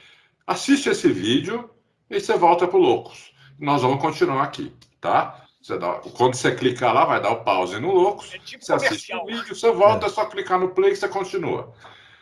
Assiste 0.45 0.87
esse 0.87 1.11
vídeo 1.11 1.67
e 2.11 2.19
você 2.19 2.37
volta 2.37 2.67
para 2.67 2.77
o 2.77 2.81
Loucos. 2.81 3.33
Nós 3.57 3.81
vamos 3.81 3.99
continuar 3.99 4.43
aqui, 4.43 4.71
tá? 5.01 5.47
Você 5.59 5.79
dá, 5.79 5.93
quando 6.15 6.35
você 6.35 6.53
clicar 6.53 6.93
lá, 6.93 7.05
vai 7.05 7.19
dar 7.19 7.31
o 7.31 7.43
pause 7.43 7.79
no 7.79 7.91
Loucos. 7.91 8.31
É 8.31 8.37
tipo 8.37 8.63
você 8.63 8.73
assiste 8.73 9.11
o 9.15 9.25
vídeo, 9.25 9.55
você 9.55 9.71
volta, 9.71 10.05
é. 10.05 10.09
é 10.09 10.11
só 10.11 10.25
clicar 10.27 10.59
no 10.59 10.69
play 10.69 10.91
e 10.91 10.95
você 10.95 11.09
continua. 11.09 11.73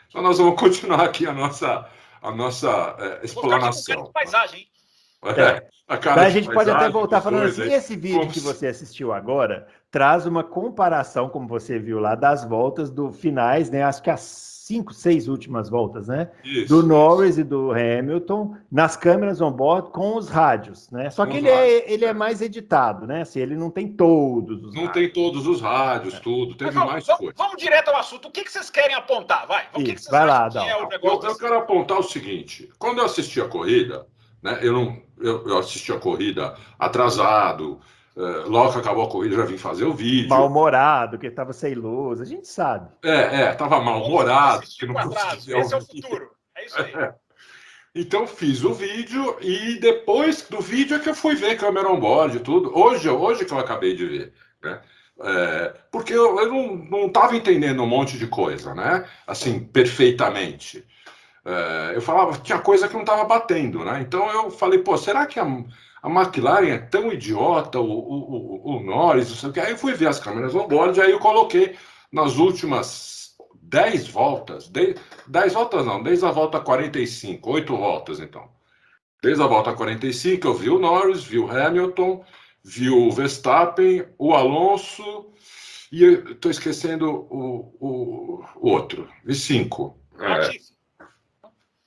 Então 0.08 0.22
nós 0.22 0.38
vamos 0.38 0.56
continuar 0.60 1.04
aqui 1.04 1.28
a 1.28 1.34
nossa, 1.34 1.90
a 2.22 2.32
nossa 2.32 2.96
é, 3.00 3.26
explanação. 3.26 4.04
Vou 4.04 4.12
paisagem, 4.14 4.62
hein? 4.62 4.77
É. 5.26 5.68
A, 5.88 5.98
cara 5.98 6.22
a 6.24 6.30
gente 6.30 6.52
pode 6.52 6.70
até 6.70 6.90
voltar 6.90 7.22
falando 7.22 7.46
assim, 7.46 7.72
esse 7.72 7.96
vídeo 7.96 8.28
que 8.28 8.40
você 8.40 8.68
assistiu 8.68 9.14
agora 9.14 9.68
traz 9.90 10.26
uma 10.26 10.44
comparação, 10.44 11.30
como 11.30 11.48
você 11.48 11.80
viu 11.80 12.00
lá, 12.00 12.14
das 12.14 12.44
voltas 12.44 12.92
do 12.92 13.12
finais, 13.12 13.70
né? 13.70 13.84
Acho 13.84 14.04
que 14.04 14.10
as 14.10 14.48
cinco, 14.68 14.94
seis 14.94 15.30
últimas 15.30 15.70
voltas, 15.70 16.10
né? 16.10 16.30
Isso, 16.44 16.68
do 16.68 16.86
Norris 16.86 17.32
isso. 17.32 17.40
e 17.40 17.44
do 17.46 17.72
Hamilton 17.72 18.58
nas 18.70 18.98
câmeras 18.98 19.40
on-board 19.40 19.92
com 19.92 20.18
os 20.18 20.28
rádios, 20.28 20.92
né? 20.92 21.10
Só 21.10 21.26
que 21.26 21.38
ele, 21.38 21.48
é, 21.48 21.90
ele 21.92 22.04
é 22.04 22.14
mais 22.14 22.42
editado, 22.42 23.08
né? 23.08 23.22
Assim, 23.22 23.40
ele 23.40 23.56
não 23.56 23.70
tem 23.70 23.88
todos 23.88 24.62
os 24.62 24.76
Não 24.76 24.86
rádios. 24.86 24.94
tem 24.94 25.10
todos 25.10 25.48
os 25.48 25.62
rádios, 25.62 26.16
é. 26.16 26.20
tudo, 26.20 26.56
teve 26.56 26.72
vamos, 26.72 26.92
mais 26.92 27.06
vamos, 27.06 27.20
coisa. 27.20 27.34
Vamos 27.38 27.56
direto 27.58 27.88
ao 27.88 27.96
assunto. 27.96 28.28
O 28.28 28.32
que, 28.32 28.44
que 28.44 28.52
vocês 28.52 28.70
querem 28.70 28.94
apontar? 28.96 29.48
Vai, 29.48 29.68
o 29.74 29.78
que, 29.78 29.94
que 29.94 30.02
vocês 30.02 30.12
vai 30.12 30.26
lá, 30.26 30.50
é 30.54 30.76
o 30.76 30.90
negócio? 30.90 31.28
Eu, 31.28 31.32
eu 31.32 31.38
quero 31.38 31.58
apontar 31.60 32.00
o 32.00 32.04
seguinte: 32.04 32.70
quando 32.78 32.98
eu 32.98 33.06
assisti 33.06 33.40
a 33.40 33.48
corrida, 33.48 34.06
né? 34.42 34.60
Eu, 34.62 34.74
não, 34.74 35.02
eu, 35.20 35.48
eu 35.48 35.58
assisti 35.58 35.92
a 35.92 36.00
corrida 36.00 36.56
atrasado, 36.80 37.80
Uh, 38.18 38.50
logo 38.50 38.74
que 38.74 38.80
acabou 38.80 39.06
a 39.06 39.10
corrida, 39.12 39.36
já 39.36 39.46
vim 39.46 39.60
fazer 39.60 39.86
o 39.86 39.94
vídeo. 39.94 40.30
Mal-humorado, 40.30 41.20
que 41.20 41.28
estava 41.28 41.54
sem 41.54 41.76
luz, 41.76 42.20
a 42.20 42.26
gente 42.26 42.48
sabe. 42.48 42.90
É, 43.04 43.44
é, 43.44 43.52
estava 43.52 43.80
mal-humorado. 43.80 44.66
Que 44.66 44.88
não 44.88 44.96
Esse 45.36 45.54
é 45.54 45.78
o 45.78 45.82
futuro. 45.82 46.32
É 46.58 46.66
isso 46.66 46.82
aí. 46.82 46.94
É. 46.96 47.14
Então 47.96 48.28
fiz 48.28 48.64
o 48.64 48.74
vídeo 48.76 49.38
e 49.42 49.80
depois 49.80 50.44
do 50.44 50.62
vídeo 50.62 50.96
é 50.96 51.00
que 51.00 51.10
eu 51.10 51.16
fui 51.16 51.34
ver 51.34 51.58
câmera 51.58 51.90
on-board 51.90 52.38
e 52.38 52.40
tudo. 52.40 52.78
Hoje, 52.78 53.10
hoje 53.10 53.44
que 53.44 53.52
eu 53.52 53.58
acabei 53.58 53.96
de 53.96 54.06
ver, 54.06 54.34
né? 54.62 54.80
É, 55.20 55.74
porque 55.92 56.14
eu, 56.14 56.40
eu 56.40 56.52
não 56.92 57.08
estava 57.08 57.36
entendendo 57.36 57.82
um 57.82 57.88
monte 57.88 58.16
de 58.20 58.28
coisa, 58.28 58.76
né? 58.76 59.04
Assim, 59.26 59.60
perfeitamente. 59.60 60.86
É, 61.48 61.96
eu 61.96 62.02
falava, 62.02 62.38
tinha 62.40 62.60
coisa 62.60 62.90
que 62.90 62.94
não 62.94 63.02
estava 63.02 63.24
batendo, 63.24 63.86
né? 63.86 64.02
Então 64.02 64.30
eu 64.30 64.52
falei, 64.52 64.80
pô, 64.80 64.98
será 64.98 65.26
que 65.26 65.40
a, 65.40 65.46
a 66.04 66.10
McLaren 66.10 66.68
é 66.68 66.78
tão 66.78 67.10
idiota, 67.10 67.80
o, 67.80 67.90
o, 67.90 68.66
o, 68.66 68.76
o 68.76 68.84
Norris, 68.84 69.30
não 69.30 69.36
sei 69.38 69.50
o 69.50 69.54
que. 69.54 69.60
Aí 69.62 69.72
eu 69.72 69.78
fui 69.78 69.94
ver 69.94 70.10
as 70.10 70.20
câmeras 70.20 70.54
on-board, 70.54 71.00
aí 71.00 71.10
eu 71.10 71.20
coloquei 71.20 71.78
nas 72.12 72.36
últimas 72.36 73.38
10 73.62 74.10
voltas, 74.10 74.68
10, 74.68 75.00
10 75.26 75.54
voltas 75.54 75.86
não, 75.86 76.04
desde 76.04 76.26
a 76.26 76.32
volta 76.32 76.60
45, 76.60 77.50
8 77.50 77.78
voltas 77.78 78.20
então. 78.20 78.50
Desde 79.24 79.42
a 79.42 79.48
volta 79.48 79.74
45 79.74 80.46
eu 80.46 80.54
vi 80.54 80.70
o 80.70 80.80
Norris, 80.80 81.24
vi 81.24 81.40
o 81.40 81.50
Hamilton, 81.50 82.26
vi 82.62 82.90
o 82.90 83.10
Verstappen, 83.10 84.06
o 84.18 84.34
Alonso 84.34 85.32
e 85.94 86.04
estou 86.04 86.52
esquecendo 86.52 87.10
o, 87.10 87.74
o, 87.80 88.46
o 88.58 88.70
outro, 88.70 89.08
vi 89.24 89.34
cinco. 89.34 89.98
É. 90.20 90.77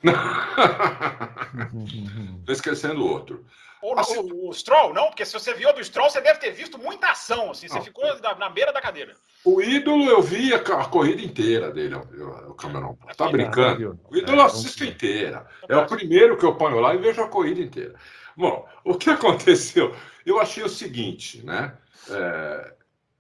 Estou 2.41 2.53
esquecendo 2.53 3.07
outro. 3.07 3.45
O, 3.83 3.99
assim, 3.99 4.19
o, 4.19 4.49
o, 4.49 4.53
Stroll, 4.53 4.93
não? 4.93 5.07
Porque 5.07 5.25
se 5.25 5.33
você 5.33 5.55
viu 5.55 5.73
do 5.73 5.83
Stroll, 5.83 6.11
você 6.11 6.21
deve 6.21 6.39
ter 6.39 6.51
visto 6.51 6.79
muita 6.79 7.11
ação, 7.11 7.51
assim, 7.51 7.67
você 7.67 7.77
não, 7.77 7.85
ficou 7.85 8.05
na, 8.21 8.35
na, 8.35 8.49
beira 8.51 8.73
da 8.73 8.81
cadeira. 8.81 9.15
O 9.43 9.63
ídolo, 9.63 10.05
eu 10.05 10.21
vi 10.21 10.53
a, 10.53 10.59
a 10.59 10.85
corrida 10.85 11.23
inteira 11.23 11.71
dele, 11.71 11.95
o, 11.95 12.55
Cameron. 12.55 12.97
Tá 13.17 13.29
brincando? 13.29 13.99
O 14.11 14.17
ídolo 14.17 14.39
eu 14.39 14.45
assisto 14.45 14.85
inteira. 14.85 15.47
É 15.67 15.77
o 15.77 15.87
primeiro 15.87 16.37
que 16.37 16.45
eu 16.45 16.57
ponho 16.57 16.79
lá 16.79 16.95
e 16.95 16.99
vejo 16.99 17.23
a 17.23 17.29
corrida 17.29 17.61
inteira. 17.61 17.95
Bom, 18.37 18.69
o 18.85 18.97
que 18.97 19.09
aconteceu? 19.09 19.97
Eu 20.27 20.39
achei 20.39 20.63
o 20.63 20.69
seguinte, 20.69 21.45
né? 21.45 21.75
É, 22.11 22.75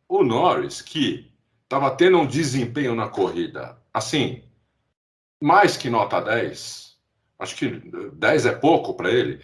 o 0.07 0.23
Norris, 0.23 0.83
que 0.83 1.33
estava 1.63 1.91
tendo 1.91 2.19
um 2.19 2.27
desempenho 2.27 2.95
na 2.95 3.09
corrida, 3.09 3.79
assim, 3.95 4.45
mais 5.41 5.77
que 5.77 5.89
nota 5.89 6.21
10, 6.21 6.97
acho 7.39 7.57
que 7.57 7.69
10 8.13 8.47
é 8.47 8.53
pouco 8.53 8.95
para 8.95 9.11
ele. 9.11 9.41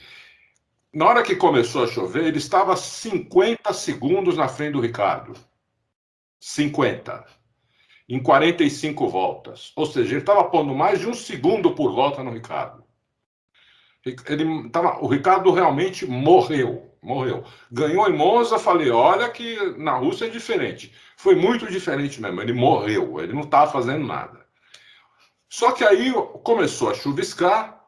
Na 0.92 1.06
hora 1.06 1.22
que 1.22 1.37
começou 1.37 1.85
a 1.85 1.88
chover, 1.88 2.24
ele 2.24 2.38
estava 2.38 2.76
50 2.76 3.72
segundos 3.72 4.37
na 4.37 4.48
frente 4.48 4.72
do 4.72 4.80
Ricardo. 4.80 5.35
50. 6.40 7.24
Em 8.09 8.22
45 8.22 9.09
voltas. 9.09 9.72
Ou 9.76 9.85
seja, 9.85 10.12
ele 10.12 10.20
estava 10.20 10.44
pondo 10.44 10.74
mais 10.74 11.00
de 11.00 11.09
um 11.09 11.14
segundo 11.14 11.74
por 11.74 11.94
volta 11.94 12.22
no 12.22 12.30
Ricardo. 12.30 12.85
Ele 14.04 14.70
tava, 14.70 15.02
o 15.02 15.09
Ricardo 15.09 15.50
realmente 15.50 16.06
morreu, 16.06 16.96
morreu. 17.02 17.44
Ganhou 17.70 18.09
em 18.09 18.16
Monza, 18.16 18.59
falei, 18.59 18.90
olha 18.90 19.28
que 19.28 19.76
na 19.76 19.96
Rússia 19.96 20.26
é 20.26 20.30
diferente. 20.30 20.94
Foi 21.16 21.35
muito 21.35 21.66
diferente 21.66 22.22
mesmo, 22.22 22.40
ele 22.40 22.52
morreu, 22.52 23.20
ele 23.20 23.32
não 23.32 23.40
estava 23.40 23.70
fazendo 23.70 24.06
nada. 24.06 24.45
Só 25.48 25.72
que 25.72 25.85
aí 25.85 26.12
começou 26.42 26.90
a 26.90 26.94
chuviscar, 26.94 27.85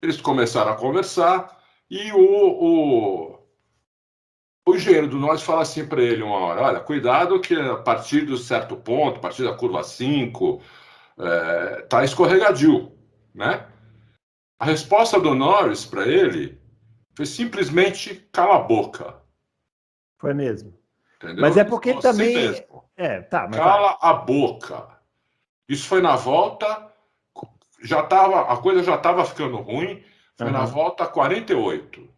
eles 0.00 0.20
começaram 0.20 0.72
a 0.72 0.76
conversar, 0.76 1.60
e 1.90 2.12
o, 2.12 2.18
o, 2.18 3.38
o 4.66 4.74
engenheiro 4.74 5.08
do 5.08 5.18
Norte 5.18 5.44
fala 5.44 5.62
assim 5.62 5.86
para 5.86 6.02
ele 6.02 6.22
uma 6.22 6.38
hora, 6.38 6.62
olha, 6.62 6.80
cuidado 6.80 7.40
que 7.40 7.54
a 7.54 7.76
partir 7.76 8.26
de 8.26 8.38
certo 8.38 8.76
ponto, 8.76 9.18
a 9.18 9.20
partir 9.20 9.44
da 9.44 9.54
curva 9.54 9.82
5, 9.82 10.60
é, 11.18 11.82
tá 11.82 12.04
escorregadio, 12.04 12.92
né? 13.34 13.66
A 14.58 14.64
resposta 14.64 15.20
do 15.20 15.34
Norris 15.34 15.84
para 15.84 16.06
ele 16.06 16.58
foi 17.14 17.26
simplesmente 17.26 18.14
cala 18.32 18.56
a 18.56 18.60
boca. 18.60 19.22
Foi 20.18 20.32
mesmo. 20.32 20.78
Entendeu? 21.16 21.42
Mas 21.42 21.56
é 21.56 21.64
porque 21.64 21.90
ele 21.90 22.00
também. 22.00 22.48
Assim 22.48 22.64
é, 22.96 23.20
tá, 23.20 23.48
cala 23.48 23.98
vai. 24.00 24.10
a 24.10 24.14
boca. 24.14 24.95
Isso 25.68 25.86
foi 25.88 26.00
na 26.00 26.16
volta. 26.16 26.90
Já 27.82 28.02
tava, 28.02 28.52
a 28.52 28.56
coisa 28.56 28.82
já 28.82 28.96
estava 28.96 29.24
ficando 29.24 29.56
ruim. 29.56 30.02
Foi 30.36 30.46
uhum. 30.46 30.52
na 30.52 30.64
volta 30.64 31.06
48. 31.06 32.08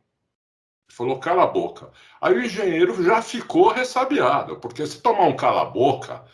Falou 0.90 1.18
cala 1.18 1.44
a 1.44 1.46
boca. 1.46 1.90
Aí 2.20 2.34
o 2.34 2.44
engenheiro 2.44 3.02
já 3.02 3.22
ficou 3.22 3.68
ressabiado, 3.70 4.56
porque 4.56 4.86
se 4.86 5.00
tomar 5.00 5.24
um 5.24 5.36
cala 5.36 5.62
a 5.62 5.66
boca 5.66 6.24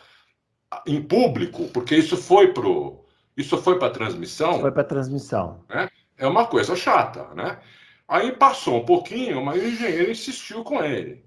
em 0.87 1.01
público, 1.01 1.67
porque 1.69 1.95
isso 1.95 2.17
foi 2.17 2.53
pro 2.53 3.05
isso 3.37 3.57
foi 3.57 3.77
para 3.77 3.91
transmissão. 3.91 4.61
Foi 4.61 4.71
para 4.71 4.83
transmissão. 4.83 5.63
Né? 5.69 5.89
É 6.17 6.25
uma 6.25 6.47
coisa 6.47 6.75
chata, 6.75 7.33
né? 7.33 7.59
Aí 8.07 8.31
passou 8.31 8.81
um 8.81 8.85
pouquinho, 8.85 9.43
mas 9.43 9.61
o 9.61 9.67
engenheiro 9.67 10.11
insistiu 10.11 10.63
com 10.63 10.81
ele. 10.81 11.25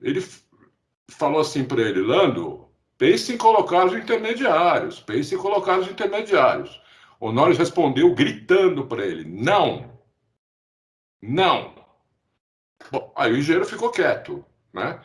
Ele 0.00 0.24
falou 1.08 1.40
assim 1.40 1.64
para 1.64 1.80
ele, 1.80 2.00
Lando, 2.00 2.65
pense 2.98 3.32
em 3.32 3.36
colocar 3.36 3.86
os 3.86 3.92
intermediários, 3.92 5.00
pense 5.00 5.34
em 5.34 5.38
colocar 5.38 5.78
os 5.78 5.88
intermediários. 5.88 6.80
O 7.18 7.32
Norris 7.32 7.58
respondeu 7.58 8.14
gritando 8.14 8.86
para 8.86 9.06
ele, 9.06 9.24
não, 9.24 9.90
não. 11.20 11.74
Bom, 12.90 13.12
aí 13.16 13.32
o 13.32 13.38
engenheiro 13.38 13.66
ficou 13.66 13.90
quieto, 13.90 14.44
né? 14.72 15.00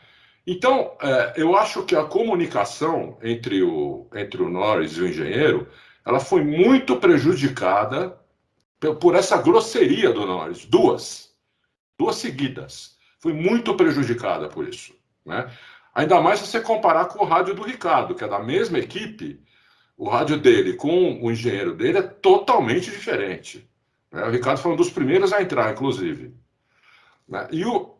Então, 0.45 0.97
é, 1.01 1.33
eu 1.37 1.55
acho 1.55 1.83
que 1.83 1.95
a 1.95 2.03
comunicação 2.03 3.17
entre 3.21 3.61
o, 3.61 4.07
entre 4.13 4.41
o 4.41 4.49
Norris 4.49 4.97
e 4.97 5.01
o 5.01 5.07
engenheiro, 5.07 5.67
ela 6.05 6.19
foi 6.19 6.43
muito 6.43 6.97
prejudicada 6.97 8.19
por 8.99 9.15
essa 9.15 9.37
grosseria 9.37 10.11
do 10.11 10.25
Norris. 10.25 10.65
Duas. 10.65 11.31
Duas 11.97 12.15
seguidas. 12.15 12.97
Foi 13.19 13.33
muito 13.33 13.75
prejudicada 13.75 14.49
por 14.49 14.67
isso. 14.67 14.95
Né? 15.23 15.49
Ainda 15.93 16.21
mais 16.21 16.39
se 16.39 16.47
você 16.47 16.61
comparar 16.61 17.05
com 17.05 17.23
o 17.23 17.27
rádio 17.27 17.53
do 17.53 17.63
Ricardo, 17.63 18.15
que 18.15 18.23
é 18.23 18.27
da 18.27 18.39
mesma 18.39 18.79
equipe, 18.79 19.41
o 19.97 20.09
rádio 20.09 20.37
dele 20.37 20.73
com 20.73 21.21
o 21.21 21.31
engenheiro 21.31 21.75
dele 21.75 21.99
é 21.99 22.01
totalmente 22.01 22.89
diferente. 22.89 23.69
Né? 24.11 24.23
O 24.23 24.31
Ricardo 24.31 24.59
foi 24.59 24.71
um 24.71 24.77
dos 24.77 24.89
primeiros 24.89 25.33
a 25.33 25.41
entrar, 25.41 25.71
inclusive. 25.71 26.33
Né? 27.27 27.47
E 27.51 27.65
o, 27.65 27.95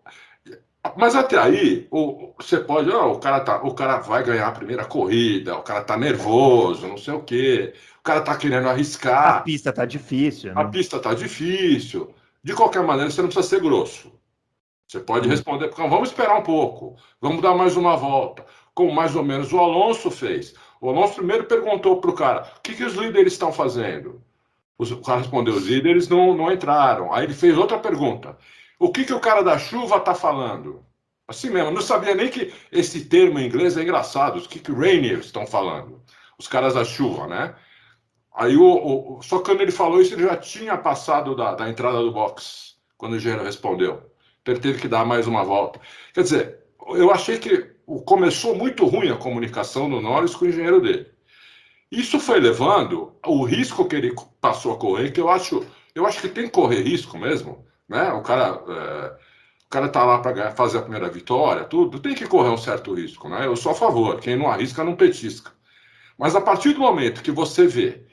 mas 0.95 1.15
até 1.15 1.37
aí, 1.37 1.87
o, 1.91 2.33
você 2.39 2.59
pode, 2.59 2.89
oh, 2.89 3.11
o, 3.11 3.19
cara 3.19 3.39
tá, 3.41 3.61
o 3.61 3.73
cara 3.73 3.99
vai 3.99 4.23
ganhar 4.23 4.47
a 4.47 4.51
primeira 4.51 4.83
corrida, 4.83 5.55
o 5.55 5.61
cara 5.61 5.83
tá 5.83 5.95
nervoso, 5.95 6.87
não 6.87 6.97
sei 6.97 7.13
o 7.13 7.21
quê, 7.21 7.73
o 7.99 8.03
cara 8.03 8.21
tá 8.21 8.35
querendo 8.35 8.67
arriscar. 8.67 9.37
A 9.37 9.41
pista 9.41 9.71
tá 9.71 9.85
difícil. 9.85 10.53
Né? 10.53 10.61
A 10.61 10.65
pista 10.65 10.99
tá 10.99 11.13
difícil. 11.13 12.13
De 12.43 12.53
qualquer 12.53 12.81
maneira, 12.81 13.11
você 13.11 13.21
não 13.21 13.29
precisa 13.29 13.47
ser 13.47 13.61
grosso. 13.61 14.11
Você 14.91 14.99
pode 14.99 15.29
responder, 15.29 15.69
vamos 15.69 16.09
esperar 16.09 16.37
um 16.37 16.43
pouco, 16.43 16.97
vamos 17.21 17.41
dar 17.41 17.55
mais 17.55 17.77
uma 17.77 17.95
volta. 17.95 18.45
Como 18.75 18.91
mais 18.91 19.15
ou 19.15 19.23
menos 19.23 19.53
o 19.53 19.57
Alonso 19.57 20.11
fez. 20.11 20.53
O 20.81 20.89
Alonso 20.89 21.15
primeiro 21.15 21.45
perguntou 21.45 22.01
para 22.01 22.11
o 22.11 22.13
cara: 22.13 22.51
o 22.57 22.61
que, 22.61 22.75
que 22.75 22.83
os 22.83 22.95
líderes 22.95 23.31
estão 23.31 23.53
fazendo? 23.53 24.21
O 24.77 24.97
cara 24.97 25.19
respondeu: 25.19 25.53
os 25.53 25.65
líderes 25.65 26.09
não, 26.09 26.35
não 26.35 26.51
entraram. 26.51 27.13
Aí 27.13 27.23
ele 27.23 27.33
fez 27.33 27.57
outra 27.57 27.79
pergunta: 27.79 28.37
o 28.77 28.91
que, 28.91 29.05
que 29.05 29.13
o 29.13 29.19
cara 29.21 29.41
da 29.41 29.57
chuva 29.57 29.95
está 29.95 30.13
falando? 30.13 30.85
Assim 31.25 31.49
mesmo, 31.49 31.71
não 31.71 31.81
sabia 31.81 32.13
nem 32.13 32.27
que 32.27 32.53
esse 32.69 33.05
termo 33.05 33.39
em 33.39 33.45
inglês 33.45 33.77
é 33.77 33.83
engraçado. 33.83 34.39
O 34.39 34.41
que, 34.41 34.59
que 34.59 34.73
Rainiers 34.73 35.27
estão 35.27 35.47
falando? 35.47 36.01
Os 36.37 36.49
caras 36.49 36.73
da 36.73 36.83
chuva, 36.83 37.27
né? 37.27 37.55
Aí 38.35 38.57
o, 38.57 38.65
o, 39.17 39.21
só 39.21 39.39
quando 39.39 39.61
ele 39.61 39.71
falou 39.71 40.01
isso, 40.01 40.13
ele 40.15 40.23
já 40.23 40.35
tinha 40.35 40.77
passado 40.77 41.33
da, 41.33 41.55
da 41.55 41.69
entrada 41.69 41.99
do 41.99 42.11
box, 42.11 42.75
quando 42.97 43.13
o 43.13 43.15
engenheiro 43.15 43.45
respondeu. 43.45 44.10
Então 44.41 44.53
ele 44.53 44.61
teve 44.61 44.79
que 44.79 44.87
dar 44.87 45.05
mais 45.05 45.27
uma 45.27 45.43
volta. 45.43 45.79
Quer 46.13 46.23
dizer, 46.23 46.59
eu 46.89 47.11
achei 47.11 47.37
que 47.37 47.71
começou 48.05 48.55
muito 48.55 48.85
ruim 48.85 49.09
a 49.09 49.17
comunicação 49.17 49.89
do 49.89 50.01
Norris 50.01 50.35
com 50.35 50.45
o 50.45 50.47
engenheiro 50.47 50.81
dele. 50.81 51.07
Isso 51.91 52.19
foi 52.19 52.39
levando 52.39 53.13
o 53.25 53.43
risco 53.43 53.85
que 53.85 53.95
ele 53.95 54.15
passou 54.39 54.73
a 54.73 54.77
correr, 54.77 55.11
que 55.11 55.19
eu 55.19 55.29
acho, 55.29 55.65
eu 55.93 56.05
acho 56.05 56.21
que 56.21 56.29
tem 56.29 56.45
que 56.45 56.51
correr 56.51 56.81
risco 56.81 57.17
mesmo 57.17 57.65
né? 57.91 58.09
O 58.13 58.21
cara, 58.21 58.63
é, 58.69 59.17
o 59.65 59.69
cara 59.69 59.89
tá 59.89 60.05
lá 60.05 60.19
para 60.19 60.51
fazer 60.51 60.77
a 60.77 60.81
primeira 60.81 61.09
vitória, 61.09 61.65
tudo, 61.65 61.99
tem 61.99 62.15
que 62.15 62.25
correr 62.25 62.49
um 62.49 62.57
certo 62.57 62.93
risco, 62.93 63.27
né? 63.27 63.45
Eu 63.45 63.55
sou 63.57 63.73
a 63.73 63.75
favor, 63.75 64.19
quem 64.21 64.37
não 64.37 64.49
arrisca 64.49 64.83
não 64.83 64.95
petisca. 64.95 65.51
Mas 66.17 66.35
a 66.35 66.41
partir 66.41 66.73
do 66.73 66.79
momento 66.79 67.21
que 67.21 67.31
você 67.31 67.67
vê 67.67 68.05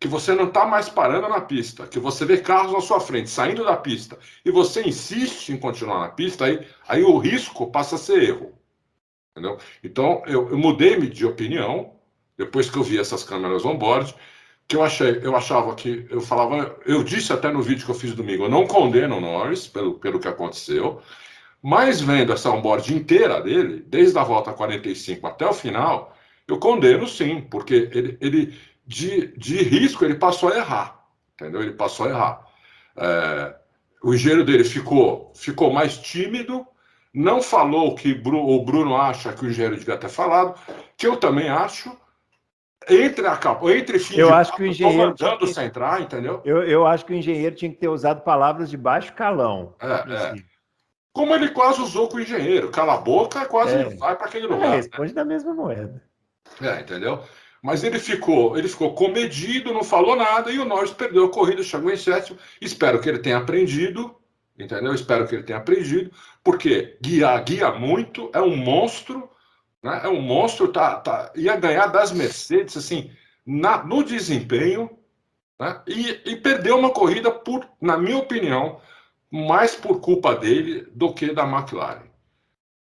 que 0.00 0.06
você 0.06 0.34
não 0.34 0.48
está 0.48 0.64
mais 0.64 0.88
parando 0.88 1.28
na 1.28 1.40
pista, 1.40 1.86
que 1.86 1.98
você 1.98 2.24
vê 2.24 2.38
carros 2.38 2.72
na 2.72 2.80
sua 2.80 3.00
frente 3.00 3.28
saindo 3.28 3.64
da 3.64 3.76
pista 3.76 4.18
e 4.44 4.50
você 4.50 4.82
insiste 4.82 5.50
em 5.50 5.58
continuar 5.58 6.00
na 6.00 6.08
pista, 6.08 6.44
aí, 6.44 6.66
aí 6.86 7.02
o 7.02 7.18
risco 7.18 7.70
passa 7.70 7.96
a 7.96 7.98
ser 7.98 8.22
erro. 8.22 8.52
Entendeu? 9.32 9.58
Então 9.82 10.22
eu, 10.26 10.50
eu 10.50 10.58
mudei 10.58 10.96
de 11.08 11.26
opinião 11.26 11.94
depois 12.36 12.70
que 12.70 12.76
eu 12.76 12.82
vi 12.82 12.98
essas 12.98 13.24
câmeras 13.24 13.64
on-board 13.64 14.14
que 14.68 14.76
eu 14.76 14.84
achei, 14.84 15.18
eu 15.22 15.34
achava 15.34 15.74
que 15.74 16.06
eu 16.10 16.20
falava, 16.20 16.78
eu 16.84 17.02
disse 17.02 17.32
até 17.32 17.50
no 17.50 17.62
vídeo 17.62 17.86
que 17.86 17.90
eu 17.90 17.94
fiz 17.94 18.14
domingo, 18.14 18.44
eu 18.44 18.50
não 18.50 18.66
condeno 18.66 19.16
o 19.16 19.20
Norris 19.20 19.66
pelo, 19.66 19.94
pelo 19.94 20.20
que 20.20 20.28
aconteceu, 20.28 21.00
mas 21.62 22.02
vendo 22.02 22.32
essa 22.34 22.50
onboard 22.50 22.94
inteira 22.94 23.40
dele, 23.40 23.82
desde 23.86 24.18
a 24.18 24.22
volta 24.22 24.52
45 24.52 25.26
até 25.26 25.46
o 25.46 25.54
final, 25.54 26.14
eu 26.46 26.58
condeno 26.58 27.08
sim, 27.08 27.40
porque 27.40 27.88
ele, 27.92 28.18
ele 28.20 28.58
de, 28.88 29.36
de 29.36 29.62
risco 29.62 30.02
ele 30.02 30.14
passou 30.14 30.48
a 30.48 30.56
errar, 30.56 31.04
entendeu? 31.34 31.60
Ele 31.62 31.72
passou 31.72 32.06
a 32.06 32.08
errar. 32.08 32.46
É, 32.96 33.54
o 34.02 34.14
engenheiro 34.14 34.44
dele 34.44 34.64
ficou, 34.64 35.30
ficou 35.36 35.70
mais 35.70 35.98
tímido, 35.98 36.66
não 37.12 37.42
falou 37.42 37.88
o 37.88 37.94
que 37.94 38.12
o 38.12 38.64
Bruno 38.64 38.96
acha 38.96 39.32
que 39.34 39.44
o 39.44 39.50
engenheiro 39.50 39.76
devia 39.76 39.98
ter 39.98 40.08
falado, 40.08 40.58
que 40.96 41.06
eu 41.06 41.18
também 41.18 41.50
acho, 41.50 41.94
entre 42.88 43.26
a 43.26 43.38
entre 43.76 43.98
fim 43.98 44.16
eu 44.16 44.32
acho 44.32 44.56
que 44.56 44.62
o 44.62 44.66
engenheiro 44.66 45.08
mandando 45.08 45.52
que... 45.52 45.60
entrar, 45.60 46.00
entendeu? 46.00 46.40
Eu, 46.42 46.62
eu 46.62 46.86
acho 46.86 47.04
que 47.04 47.12
o 47.12 47.16
engenheiro 47.16 47.54
tinha 47.54 47.70
que 47.70 47.76
ter 47.76 47.88
usado 47.88 48.22
palavras 48.22 48.70
de 48.70 48.76
baixo 48.78 49.12
calão. 49.12 49.74
É, 49.80 50.14
é. 50.14 50.34
Como 51.12 51.34
ele 51.34 51.50
quase 51.50 51.82
usou 51.82 52.08
com 52.08 52.16
o 52.16 52.20
engenheiro, 52.20 52.70
cala 52.70 52.94
a 52.94 52.98
boca, 52.98 53.44
quase 53.44 53.74
é. 53.74 53.84
vai 53.96 54.16
para 54.16 54.28
aquele 54.28 54.46
lugar. 54.46 54.72
É, 54.72 54.76
responde 54.76 55.08
né? 55.08 55.14
da 55.14 55.24
mesma 55.26 55.52
moeda. 55.52 56.02
É, 56.62 56.80
entendeu? 56.80 57.22
Mas 57.62 57.82
ele 57.82 57.98
ficou, 57.98 58.56
ele 58.56 58.68
ficou 58.68 58.94
comedido, 58.94 59.72
não 59.72 59.82
falou 59.82 60.14
nada 60.14 60.50
e 60.50 60.58
o 60.58 60.64
Norris 60.64 60.92
perdeu 60.92 61.24
a 61.24 61.30
corrida, 61.30 61.62
chegou 61.62 61.90
em 61.90 61.96
sétimo. 61.96 62.38
Espero 62.60 63.00
que 63.00 63.08
ele 63.08 63.18
tenha 63.18 63.38
aprendido, 63.38 64.14
entendeu? 64.58 64.94
Espero 64.94 65.26
que 65.26 65.34
ele 65.34 65.42
tenha 65.42 65.58
aprendido, 65.58 66.10
porque 66.44 66.96
guiar 67.02 67.42
guia 67.44 67.72
muito, 67.72 68.30
é 68.32 68.40
um 68.40 68.56
monstro 68.56 69.28
né? 69.82 70.00
É 70.04 70.08
um 70.08 70.20
monstro, 70.20 70.68
tá, 70.72 70.96
tá, 70.96 71.32
ia 71.34 71.56
ganhar 71.56 71.86
das 71.86 72.12
Mercedes, 72.12 72.76
assim, 72.76 73.10
na, 73.46 73.84
no 73.84 74.02
desempenho, 74.02 74.90
né? 75.58 75.80
e, 75.86 76.20
e 76.32 76.36
perdeu 76.36 76.78
uma 76.78 76.90
corrida, 76.90 77.30
por, 77.30 77.68
na 77.80 77.96
minha 77.96 78.18
opinião, 78.18 78.80
mais 79.30 79.74
por 79.74 80.00
culpa 80.00 80.34
dele 80.34 80.86
do 80.92 81.12
que 81.12 81.32
da 81.32 81.44
McLaren. 81.44 82.07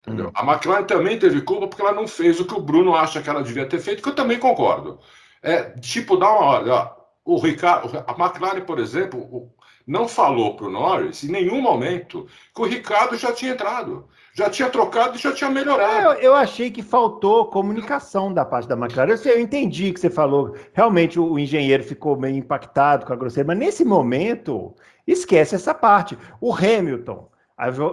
Entendeu? 0.06 0.28
Hum. 0.28 0.32
A 0.34 0.52
McLaren 0.52 0.84
também 0.84 1.18
teve 1.18 1.40
culpa 1.42 1.66
porque 1.66 1.82
ela 1.82 1.92
não 1.92 2.06
fez 2.06 2.38
o 2.38 2.44
que 2.44 2.54
o 2.54 2.60
Bruno 2.60 2.94
acha 2.94 3.20
que 3.20 3.28
ela 3.28 3.42
devia 3.42 3.66
ter 3.66 3.80
feito, 3.80 4.02
que 4.02 4.08
eu 4.08 4.14
também 4.14 4.38
concordo. 4.38 4.98
É 5.42 5.62
tipo, 5.80 6.16
dá 6.16 6.30
uma 6.30 6.44
hora. 6.44 6.74
Ó, 6.74 7.34
o 7.34 7.38
Ricardo, 7.38 8.04
a 8.06 8.12
McLaren, 8.12 8.60
por 8.60 8.78
exemplo, 8.78 9.50
não 9.86 10.06
falou 10.06 10.56
para 10.56 10.66
o 10.66 10.70
Norris 10.70 11.24
em 11.24 11.28
nenhum 11.28 11.60
momento 11.60 12.26
que 12.54 12.60
o 12.60 12.64
Ricardo 12.64 13.16
já 13.16 13.32
tinha 13.32 13.52
entrado 13.52 14.08
já 14.36 14.50
tinha 14.50 14.68
trocado 14.68 15.16
e 15.16 15.18
já 15.18 15.32
tinha 15.32 15.48
melhorado. 15.48 16.12
Eu, 16.12 16.12
eu, 16.12 16.34
achei 16.34 16.70
que 16.70 16.82
faltou 16.82 17.46
comunicação 17.46 18.32
da 18.32 18.44
parte 18.44 18.68
da 18.68 18.76
McLaren. 18.76 19.12
Eu, 19.12 19.32
eu 19.32 19.40
entendi 19.40 19.94
que 19.94 19.98
você 19.98 20.10
falou. 20.10 20.54
Realmente 20.74 21.18
o, 21.18 21.32
o 21.32 21.38
engenheiro 21.38 21.82
ficou 21.82 22.18
meio 22.18 22.36
impactado 22.36 23.06
com 23.06 23.14
a 23.14 23.16
grosseira, 23.16 23.46
mas 23.46 23.56
nesse 23.56 23.82
momento, 23.82 24.74
esquece 25.06 25.54
essa 25.54 25.72
parte. 25.72 26.18
O 26.38 26.54
Hamilton, 26.54 27.30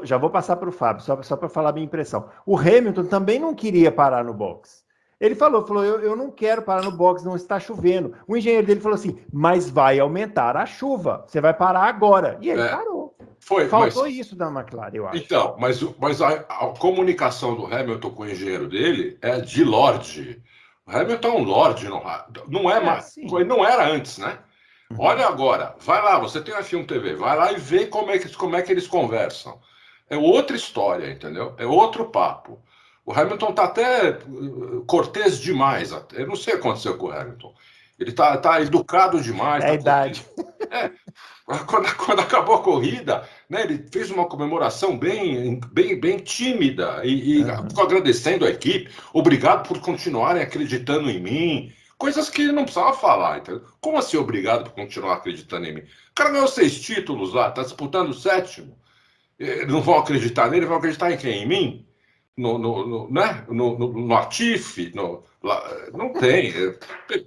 já 0.04 0.18
vou 0.18 0.30
passar 0.30 0.58
para 0.58 0.70
o 0.70 0.74
Fábio, 0.74 1.04
só, 1.04 1.22
só 1.22 1.38
para 1.38 1.50
falar 1.50 1.70
a 1.70 1.74
minha 1.74 1.86
impressão. 1.86 2.30
O 2.46 2.58
Hamilton 2.58 3.06
também 3.06 3.40
não 3.40 3.56
queria 3.56 3.92
parar 3.92 4.24
no 4.24 4.34
box. 4.34 4.84
Ele 5.20 5.36
falou, 5.36 5.66
falou, 5.66 5.86
eu, 5.86 6.02
eu 6.02 6.16
não 6.18 6.30
quero 6.30 6.64
parar 6.64 6.82
no 6.82 6.92
box, 6.92 7.24
não 7.24 7.36
está 7.36 7.58
chovendo. 7.58 8.14
O 8.28 8.36
engenheiro 8.36 8.68
dele 8.68 8.82
falou 8.82 8.96
assim, 8.96 9.18
mas 9.32 9.70
vai 9.70 10.00
aumentar 10.00 10.58
a 10.58 10.66
chuva, 10.66 11.24
você 11.26 11.40
vai 11.40 11.54
parar 11.54 11.84
agora. 11.84 12.38
E 12.42 12.50
ele 12.50 12.62
é, 12.62 12.68
parou. 12.68 13.16
Foi, 13.40 13.68
Faltou 13.70 14.04
mas, 14.04 14.16
isso 14.16 14.36
da 14.36 14.48
McLaren, 14.48 14.92
eu 14.94 15.08
acho. 15.08 15.18
Então, 15.18 15.56
mas, 15.58 15.82
mas 15.98 16.22
a, 16.22 16.30
a, 16.30 16.74
comunicação 16.78 17.56
do 17.56 17.66
Hamilton 17.66 18.10
com 18.12 18.24
o 18.24 18.30
engenheiro 18.30 18.68
dele 18.68 19.18
é 19.22 19.40
de 19.40 19.64
Lorde. 19.64 20.42
O 20.86 20.92
Hamilton 20.92 21.28
é 21.28 21.32
um 21.32 21.44
Lorde, 21.44 21.88
não, 21.88 22.04
não 22.48 22.70
é, 22.70 22.78
é 22.78 22.80
mais, 22.82 23.16
não 23.48 23.66
era 23.66 23.88
antes, 23.88 24.18
né? 24.18 24.40
Uhum. 24.94 25.06
Olha 25.06 25.28
agora, 25.28 25.76
vai 25.80 26.02
lá, 26.02 26.20
você 26.20 26.42
tem 26.42 26.54
a 26.54 26.64
Film 26.64 26.84
TV, 26.84 27.16
vai 27.16 27.38
lá 27.38 27.52
e 27.52 27.58
vê 27.58 27.86
como 27.88 28.12
é 28.12 28.20
que, 28.20 28.30
como 28.36 28.56
é 28.56 28.62
que 28.62 28.72
eles 28.72 28.88
conversam. 28.88 29.60
É 30.10 30.18
outra 30.18 30.56
história, 30.56 31.10
entendeu? 31.10 31.54
É 31.58 31.66
outro 31.66 32.06
papo. 32.06 32.62
O 33.06 33.12
Hamilton 33.12 33.50
está 33.50 33.64
até 33.66 34.12
uh, 34.12 34.84
cortês 34.86 35.40
demais. 35.40 35.92
Eu 36.14 36.28
não 36.28 36.36
sei 36.36 36.54
o 36.54 36.58
que 36.58 36.68
aconteceu 36.68 36.98
com 36.98 37.08
o 37.08 37.12
Hamilton. 37.12 37.54
Ele 38.00 38.10
está 38.10 38.38
tá 38.38 38.62
educado 38.62 39.22
demais. 39.22 39.64
É 39.64 39.68
tá 39.68 39.72
a 39.72 39.76
idade. 39.76 40.26
É, 40.72 41.58
quando, 41.68 41.94
quando, 41.98 42.22
acabou 42.22 42.56
a 42.56 42.64
corrida, 42.64 43.28
né, 43.50 43.64
ele 43.64 43.86
fez 43.92 44.10
uma 44.10 44.26
comemoração 44.26 44.98
bem, 44.98 45.60
bem, 45.74 46.00
bem 46.00 46.18
tímida 46.18 47.02
e, 47.04 47.40
e 47.40 47.44
uhum. 47.44 47.82
agradecendo 47.82 48.46
a 48.46 48.50
equipe. 48.50 48.90
Obrigado 49.12 49.68
por 49.68 49.80
continuarem 49.82 50.42
acreditando 50.42 51.12
em 51.12 51.20
mim. 51.20 51.74
Coisas 52.04 52.30
que 52.30 52.42
ele 52.42 52.52
não 52.52 52.66
precisava 52.66 52.92
falar. 52.92 53.38
Entendeu? 53.38 53.64
Como 53.80 53.98
assim 53.98 54.18
obrigado 54.18 54.66
por 54.66 54.74
continuar 54.74 55.14
acreditando 55.14 55.66
em 55.66 55.76
mim? 55.76 55.82
O 55.82 56.14
cara 56.14 56.32
ganhou 56.32 56.50
seis 56.50 56.82
títulos 56.82 57.34
lá, 57.34 57.48
está 57.48 57.64
disputando 57.64 58.10
o 58.10 58.14
sétimo. 58.14 58.78
Não 59.70 59.82
vão 59.82 60.00
acreditar 60.00 60.50
nele, 60.50 60.66
vão 60.66 60.76
acreditar 60.78 61.12
em 61.12 61.18
quem? 61.18 61.44
Em 61.44 61.48
mim? 61.48 61.88
no, 62.36 62.58
no, 62.58 62.86
no, 62.86 63.12
né? 63.12 63.46
no, 63.48 63.78
no, 63.78 63.94
no 63.94 64.16
Atif, 64.16 64.92
no, 64.94 65.24
lá, 65.42 65.64
não 65.94 66.12
tem, 66.14 66.50
é, 66.50 66.78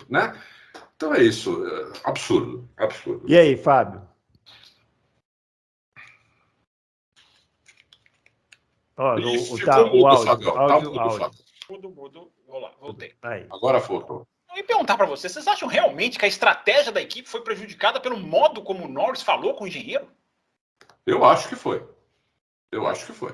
né? 0.09 0.39
Então 0.97 1.15
é 1.15 1.23
isso, 1.23 1.65
é 1.67 1.93
absurdo, 2.05 2.69
absurdo. 2.77 3.25
E 3.29 3.37
aí, 3.37 3.57
Fábio? 3.57 4.03
Ó, 8.99 9.15
o, 9.15 9.55
o, 9.55 9.65
tá, 9.65 9.85
o 9.85 10.07
áudio, 10.07 10.27
Fábio, 10.27 10.51
áudio, 10.51 10.69
tá 10.69 10.81
mudo, 10.81 11.01
áudio. 11.01 11.31
Mudo, 11.71 11.91
mudo, 11.91 12.33
lá, 12.49 12.73
voltei. 12.81 13.15
Aí. 13.23 13.47
Agora 13.51 13.79
voltou. 13.79 14.27
Eu 14.57 14.61
ia 14.61 14.65
perguntar 14.65 14.97
para 14.97 15.05
vocês, 15.05 15.31
vocês 15.35 15.47
acham 15.47 15.69
realmente 15.69 16.19
que 16.19 16.25
a 16.25 16.29
estratégia 16.29 16.91
da 16.91 17.03
equipe 17.03 17.29
foi 17.29 17.43
prejudicada 17.43 18.01
pelo 18.01 18.17
modo 18.17 18.63
como 18.63 18.87
o 18.87 18.89
Norris 18.89 19.23
falou 19.23 19.53
com 19.53 19.65
o 19.65 19.69
engenheiro? 19.69 20.11
Eu 21.05 21.27
acho 21.27 21.47
que 21.47 21.55
foi. 21.55 21.87
Eu 22.73 22.87
acho 22.87 23.05
que 23.05 23.13
foi. 23.13 23.33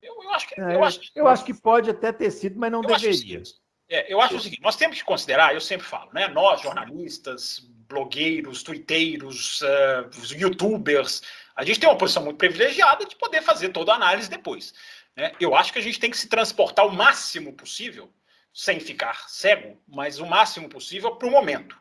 Eu, 0.00 0.22
eu 0.22 0.30
acho 0.30 0.48
que, 0.48 0.58
é, 0.58 0.74
eu, 0.74 0.82
acho, 0.82 1.00
eu 1.14 1.28
acho 1.28 1.44
que 1.44 1.52
pode 1.52 1.90
até 1.90 2.10
ter 2.10 2.30
sido, 2.30 2.58
mas 2.58 2.72
não 2.72 2.80
deveria. 2.80 3.42
Acho 3.42 3.60
é, 3.90 4.10
eu 4.10 4.22
acho 4.22 4.36
o 4.36 4.40
seguinte: 4.40 4.62
nós 4.62 4.74
temos 4.74 4.96
que 4.96 5.04
considerar, 5.04 5.52
eu 5.52 5.60
sempre 5.60 5.86
falo, 5.86 6.10
né? 6.14 6.28
Nós, 6.28 6.62
jornalistas, 6.62 7.68
blogueiros, 7.86 8.62
twitteiros, 8.62 9.60
uh, 9.60 10.34
youtubers, 10.34 11.20
a 11.54 11.62
gente 11.62 11.78
tem 11.78 11.90
uma 11.90 11.98
posição 11.98 12.24
muito 12.24 12.38
privilegiada 12.38 13.04
de 13.04 13.14
poder 13.16 13.42
fazer 13.42 13.68
toda 13.68 13.92
a 13.92 13.96
análise 13.96 14.30
depois. 14.30 14.72
Né? 15.14 15.32
Eu 15.38 15.54
acho 15.54 15.74
que 15.74 15.78
a 15.78 15.82
gente 15.82 16.00
tem 16.00 16.10
que 16.10 16.16
se 16.16 16.26
transportar 16.26 16.86
o 16.86 16.92
máximo 16.92 17.52
possível, 17.52 18.10
sem 18.52 18.80
ficar 18.80 19.28
cego, 19.28 19.82
mas 19.86 20.18
o 20.18 20.26
máximo 20.26 20.68
possível 20.68 21.16
para 21.16 21.28
o 21.28 21.30
momento. 21.30 21.80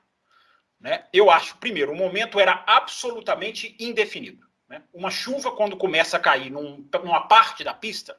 Né? 0.80 1.06
Eu 1.14 1.30
acho, 1.30 1.58
primeiro, 1.58 1.92
o 1.92 1.96
momento 1.96 2.40
era 2.40 2.64
absolutamente 2.66 3.76
indefinido. 3.80 4.48
Né? 4.68 4.82
Uma 4.94 5.12
chuva, 5.12 5.52
quando 5.52 5.78
começa 5.78 6.18
a 6.18 6.20
cair 6.20 6.50
num, 6.50 6.88
numa 7.04 7.28
parte 7.28 7.64
da 7.64 7.74
pista, 7.74 8.18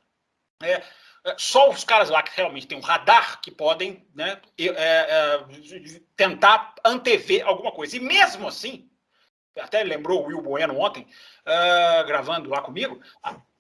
é, 0.62 0.82
é, 1.24 1.34
só 1.38 1.70
os 1.70 1.82
caras 1.82 2.10
lá 2.10 2.22
que 2.22 2.36
realmente 2.36 2.66
têm 2.66 2.78
um 2.78 2.82
radar 2.82 3.40
que 3.40 3.50
podem 3.50 4.06
né, 4.14 4.40
é, 4.58 4.66
é, 4.68 6.00
tentar 6.14 6.74
antever 6.84 7.46
alguma 7.46 7.72
coisa. 7.72 7.96
E 7.96 8.00
mesmo 8.00 8.46
assim, 8.46 8.88
até 9.60 9.82
lembrou 9.82 10.22
o 10.22 10.26
Will 10.26 10.42
Bueno 10.42 10.78
ontem, 10.78 11.06
uh, 11.46 12.06
gravando 12.06 12.48
lá 12.48 12.62
comigo, 12.62 13.00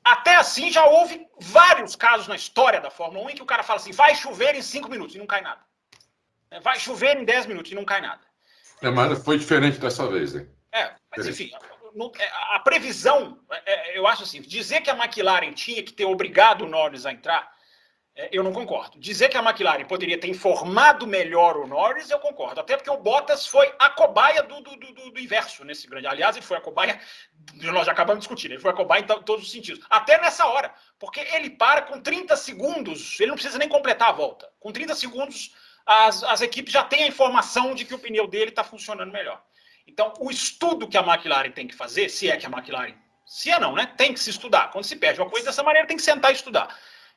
até 0.04 0.34
assim 0.34 0.70
já 0.70 0.84
houve 0.84 1.26
vários 1.38 1.94
casos 1.94 2.26
na 2.26 2.36
história 2.36 2.80
da 2.80 2.90
Fórmula 2.90 3.26
1 3.26 3.30
em 3.30 3.34
que 3.34 3.42
o 3.42 3.46
cara 3.46 3.62
fala 3.62 3.78
assim: 3.78 3.92
vai 3.92 4.14
chover 4.14 4.54
em 4.54 4.62
cinco 4.62 4.88
minutos 4.88 5.14
e 5.14 5.18
não 5.18 5.26
cai 5.26 5.40
nada. 5.40 5.60
É, 6.50 6.60
vai 6.60 6.78
chover 6.78 7.16
em 7.16 7.24
10 7.24 7.46
minutos 7.46 7.72
e 7.72 7.74
não 7.74 7.84
cai 7.84 8.00
nada. 8.00 8.20
É, 8.82 8.90
mas 8.90 9.24
foi 9.24 9.38
diferente 9.38 9.78
dessa 9.78 10.06
vez, 10.06 10.34
hein? 10.34 10.48
É, 10.72 10.92
mas 11.14 11.26
enfim, 11.26 11.50
é, 12.18 12.30
a 12.54 12.58
previsão, 12.60 13.38
é, 13.50 13.98
eu 13.98 14.06
acho 14.06 14.22
assim, 14.22 14.40
dizer 14.42 14.80
que 14.80 14.90
a 14.90 14.96
McLaren 14.96 15.52
tinha 15.52 15.82
que 15.82 15.92
ter 15.92 16.04
obrigado 16.04 16.62
o 16.62 16.68
Norris 16.68 17.06
a 17.06 17.12
entrar, 17.12 17.52
eu 18.30 18.42
não 18.42 18.52
concordo. 18.52 18.98
Dizer 18.98 19.28
que 19.30 19.38
a 19.38 19.42
McLaren 19.42 19.84
poderia 19.84 20.18
ter 20.18 20.28
informado 20.28 21.06
melhor 21.06 21.56
o 21.56 21.66
Norris, 21.66 22.10
eu 22.10 22.18
concordo. 22.18 22.60
Até 22.60 22.76
porque 22.76 22.90
o 22.90 22.98
Bottas 22.98 23.46
foi 23.46 23.72
a 23.78 23.88
cobaia 23.88 24.42
do, 24.42 24.60
do, 24.60 24.76
do, 24.76 25.10
do 25.10 25.20
inverso 25.20 25.64
nesse 25.64 25.86
grande. 25.86 26.06
Aliás, 26.06 26.36
ele 26.36 26.44
foi 26.44 26.58
a 26.58 26.60
cobaia, 26.60 27.00
nós 27.54 27.86
já 27.86 27.92
acabamos 27.92 28.20
discutindo, 28.20 28.52
ele 28.52 28.60
foi 28.60 28.70
a 28.70 28.74
cobaia 28.74 29.02
em 29.02 29.06
todos 29.06 29.44
os 29.44 29.50
sentidos. 29.50 29.84
Até 29.88 30.20
nessa 30.20 30.46
hora, 30.46 30.74
porque 30.98 31.20
ele 31.20 31.50
para 31.50 31.82
com 31.82 32.00
30 32.00 32.36
segundos, 32.36 33.18
ele 33.18 33.28
não 33.28 33.36
precisa 33.36 33.58
nem 33.58 33.68
completar 33.68 34.10
a 34.10 34.12
volta. 34.12 34.48
Com 34.60 34.70
30 34.70 34.94
segundos, 34.94 35.54
as, 35.86 36.22
as 36.22 36.42
equipes 36.42 36.72
já 36.72 36.84
têm 36.84 37.04
a 37.04 37.08
informação 37.08 37.74
de 37.74 37.86
que 37.86 37.94
o 37.94 37.98
pneu 37.98 38.26
dele 38.26 38.50
está 38.50 38.62
funcionando 38.62 39.10
melhor. 39.10 39.42
Então, 39.86 40.12
o 40.20 40.30
estudo 40.30 40.86
que 40.86 40.98
a 40.98 41.02
McLaren 41.02 41.50
tem 41.50 41.66
que 41.66 41.74
fazer, 41.74 42.08
se 42.10 42.30
é 42.30 42.36
que 42.36 42.46
a 42.46 42.50
McLaren, 42.50 42.94
se 43.26 43.50
é 43.50 43.58
não, 43.58 43.74
né? 43.74 43.86
Tem 43.96 44.12
que 44.12 44.20
se 44.20 44.30
estudar. 44.30 44.70
Quando 44.70 44.84
se 44.84 44.96
perde 44.96 45.20
uma 45.20 45.30
coisa 45.30 45.46
dessa 45.46 45.62
maneira, 45.62 45.88
tem 45.88 45.96
que 45.96 46.02
sentar 46.02 46.30
e 46.30 46.34
estudar. 46.34 46.68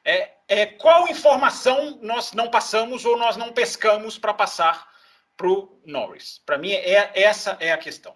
É, 0.06 0.32
é 0.48 0.66
qual 0.68 1.08
informação 1.08 2.00
nós 2.02 2.32
não 2.32 2.48
passamos 2.48 3.04
ou 3.04 3.18
nós 3.18 3.36
não 3.36 3.52
pescamos 3.52 4.20
para 4.20 4.34
passar 4.34 4.88
para 5.36 5.48
o 5.48 5.82
Norris? 5.84 6.40
Para 6.46 6.60
mim, 6.60 6.72
é, 6.72 7.12
essa 7.16 7.58
é 7.60 7.72
a 7.72 7.78
questão. 7.78 8.16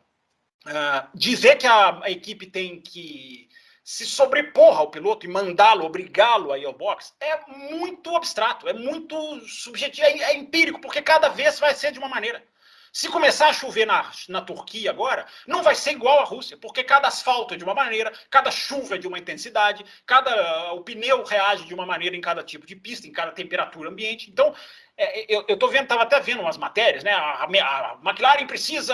Uh, 0.66 1.08
dizer 1.16 1.58
que 1.58 1.66
a, 1.66 2.00
a, 2.04 2.12
equipe 2.12 2.46
tem 2.46 2.80
que 2.80 3.50
se 3.84 4.06
sobrepor 4.06 4.78
ao 4.78 4.92
piloto 4.92 5.26
e 5.26 5.30
mandá-lo, 5.30 5.86
obrigá-lo 5.86 6.52
a 6.52 6.60
ir 6.60 6.66
ao 6.66 6.74
box, 6.74 7.16
é 7.20 7.40
muito 7.48 8.16
abstrato, 8.16 8.68
é 8.68 8.74
muito 8.74 9.40
subjetivo, 9.48 10.06
é, 10.06 10.12
é 10.20 10.38
empírico, 10.38 10.80
porque 10.80 11.02
cada 11.02 11.30
vez 11.30 11.60
vai 11.60 11.74
ser 11.74 11.92
de 11.92 11.98
uma 11.98 12.10
maneira. 12.10 12.44
Se 12.92 13.10
começar 13.10 13.50
a 13.50 13.54
chover 13.54 13.86
na, 13.86 14.12
na 14.28 14.42
Turquia 14.42 14.90
agora, 14.90 15.26
não 15.48 15.64
vai 15.64 15.76
ser 15.76 15.92
igual 15.92 16.20
à 16.20 16.24
Rússia, 16.24 16.58
porque 16.58 16.84
cada 16.84 17.08
asfalto 17.08 17.54
é 17.54 17.58
de 17.58 17.64
uma 17.64 17.74
maneira, 17.74 18.12
cada 18.30 18.52
chuva 18.52 18.96
é 18.96 18.98
de 18.98 19.08
uma 19.08 19.20
intensidade, 19.20 19.86
cada 20.06 20.74
o 20.74 20.82
pneu 20.82 21.24
reage 21.24 21.66
de 21.66 21.74
uma 21.74 21.86
maneira 21.86 22.16
em 22.16 22.22
cada 22.22 22.44
tipo 22.44 22.66
de 22.66 22.76
pista, 22.76 23.08
em 23.08 23.12
cada 23.12 23.32
temperatura 23.32 23.90
ambiente. 23.90 24.30
Então, 24.30 24.54
é, 24.98 25.34
eu 25.34 25.46
estou 25.48 25.70
vendo, 25.70 25.84
estava 25.84 26.04
até 26.04 26.20
vendo 26.20 26.42
umas 26.42 26.58
matérias, 26.58 27.04
né? 27.04 27.12
A, 27.12 27.44
a, 27.44 27.46
a 27.46 28.00
McLaren 28.04 28.46
precisa 28.46 28.94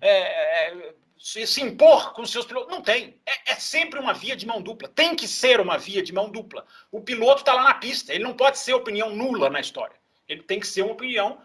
é, 0.00 0.10
é, 0.10 0.94
se, 1.18 1.46
se, 1.46 1.62
impor 1.62 2.12
com 2.12 2.24
seus 2.26 2.44
pilotos. 2.44 2.70
Não 2.70 2.82
tem. 2.82 3.20
É, 3.24 3.52
é, 3.52 3.54
sempre 3.54 4.00
uma 4.00 4.12
via 4.12 4.34
de 4.34 4.46
mão 4.46 4.60
dupla. 4.60 4.88
Tem 4.88 5.14
que 5.14 5.28
ser 5.28 5.60
uma 5.60 5.78
via 5.78 6.02
de 6.02 6.12
mão 6.12 6.28
dupla. 6.30 6.66
O 6.90 7.00
piloto 7.00 7.42
está 7.42 7.54
lá 7.54 7.64
na 7.64 7.74
pista. 7.74 8.12
Ele 8.12 8.24
não 8.24 8.34
pode 8.34 8.58
ser 8.58 8.74
opinião 8.74 9.14
nula 9.14 9.48
na 9.48 9.60
história. 9.60 9.96
Ele 10.28 10.42
tem 10.42 10.58
que 10.58 10.66
ser 10.66 10.82
uma 10.82 10.92
opinião 10.92 11.40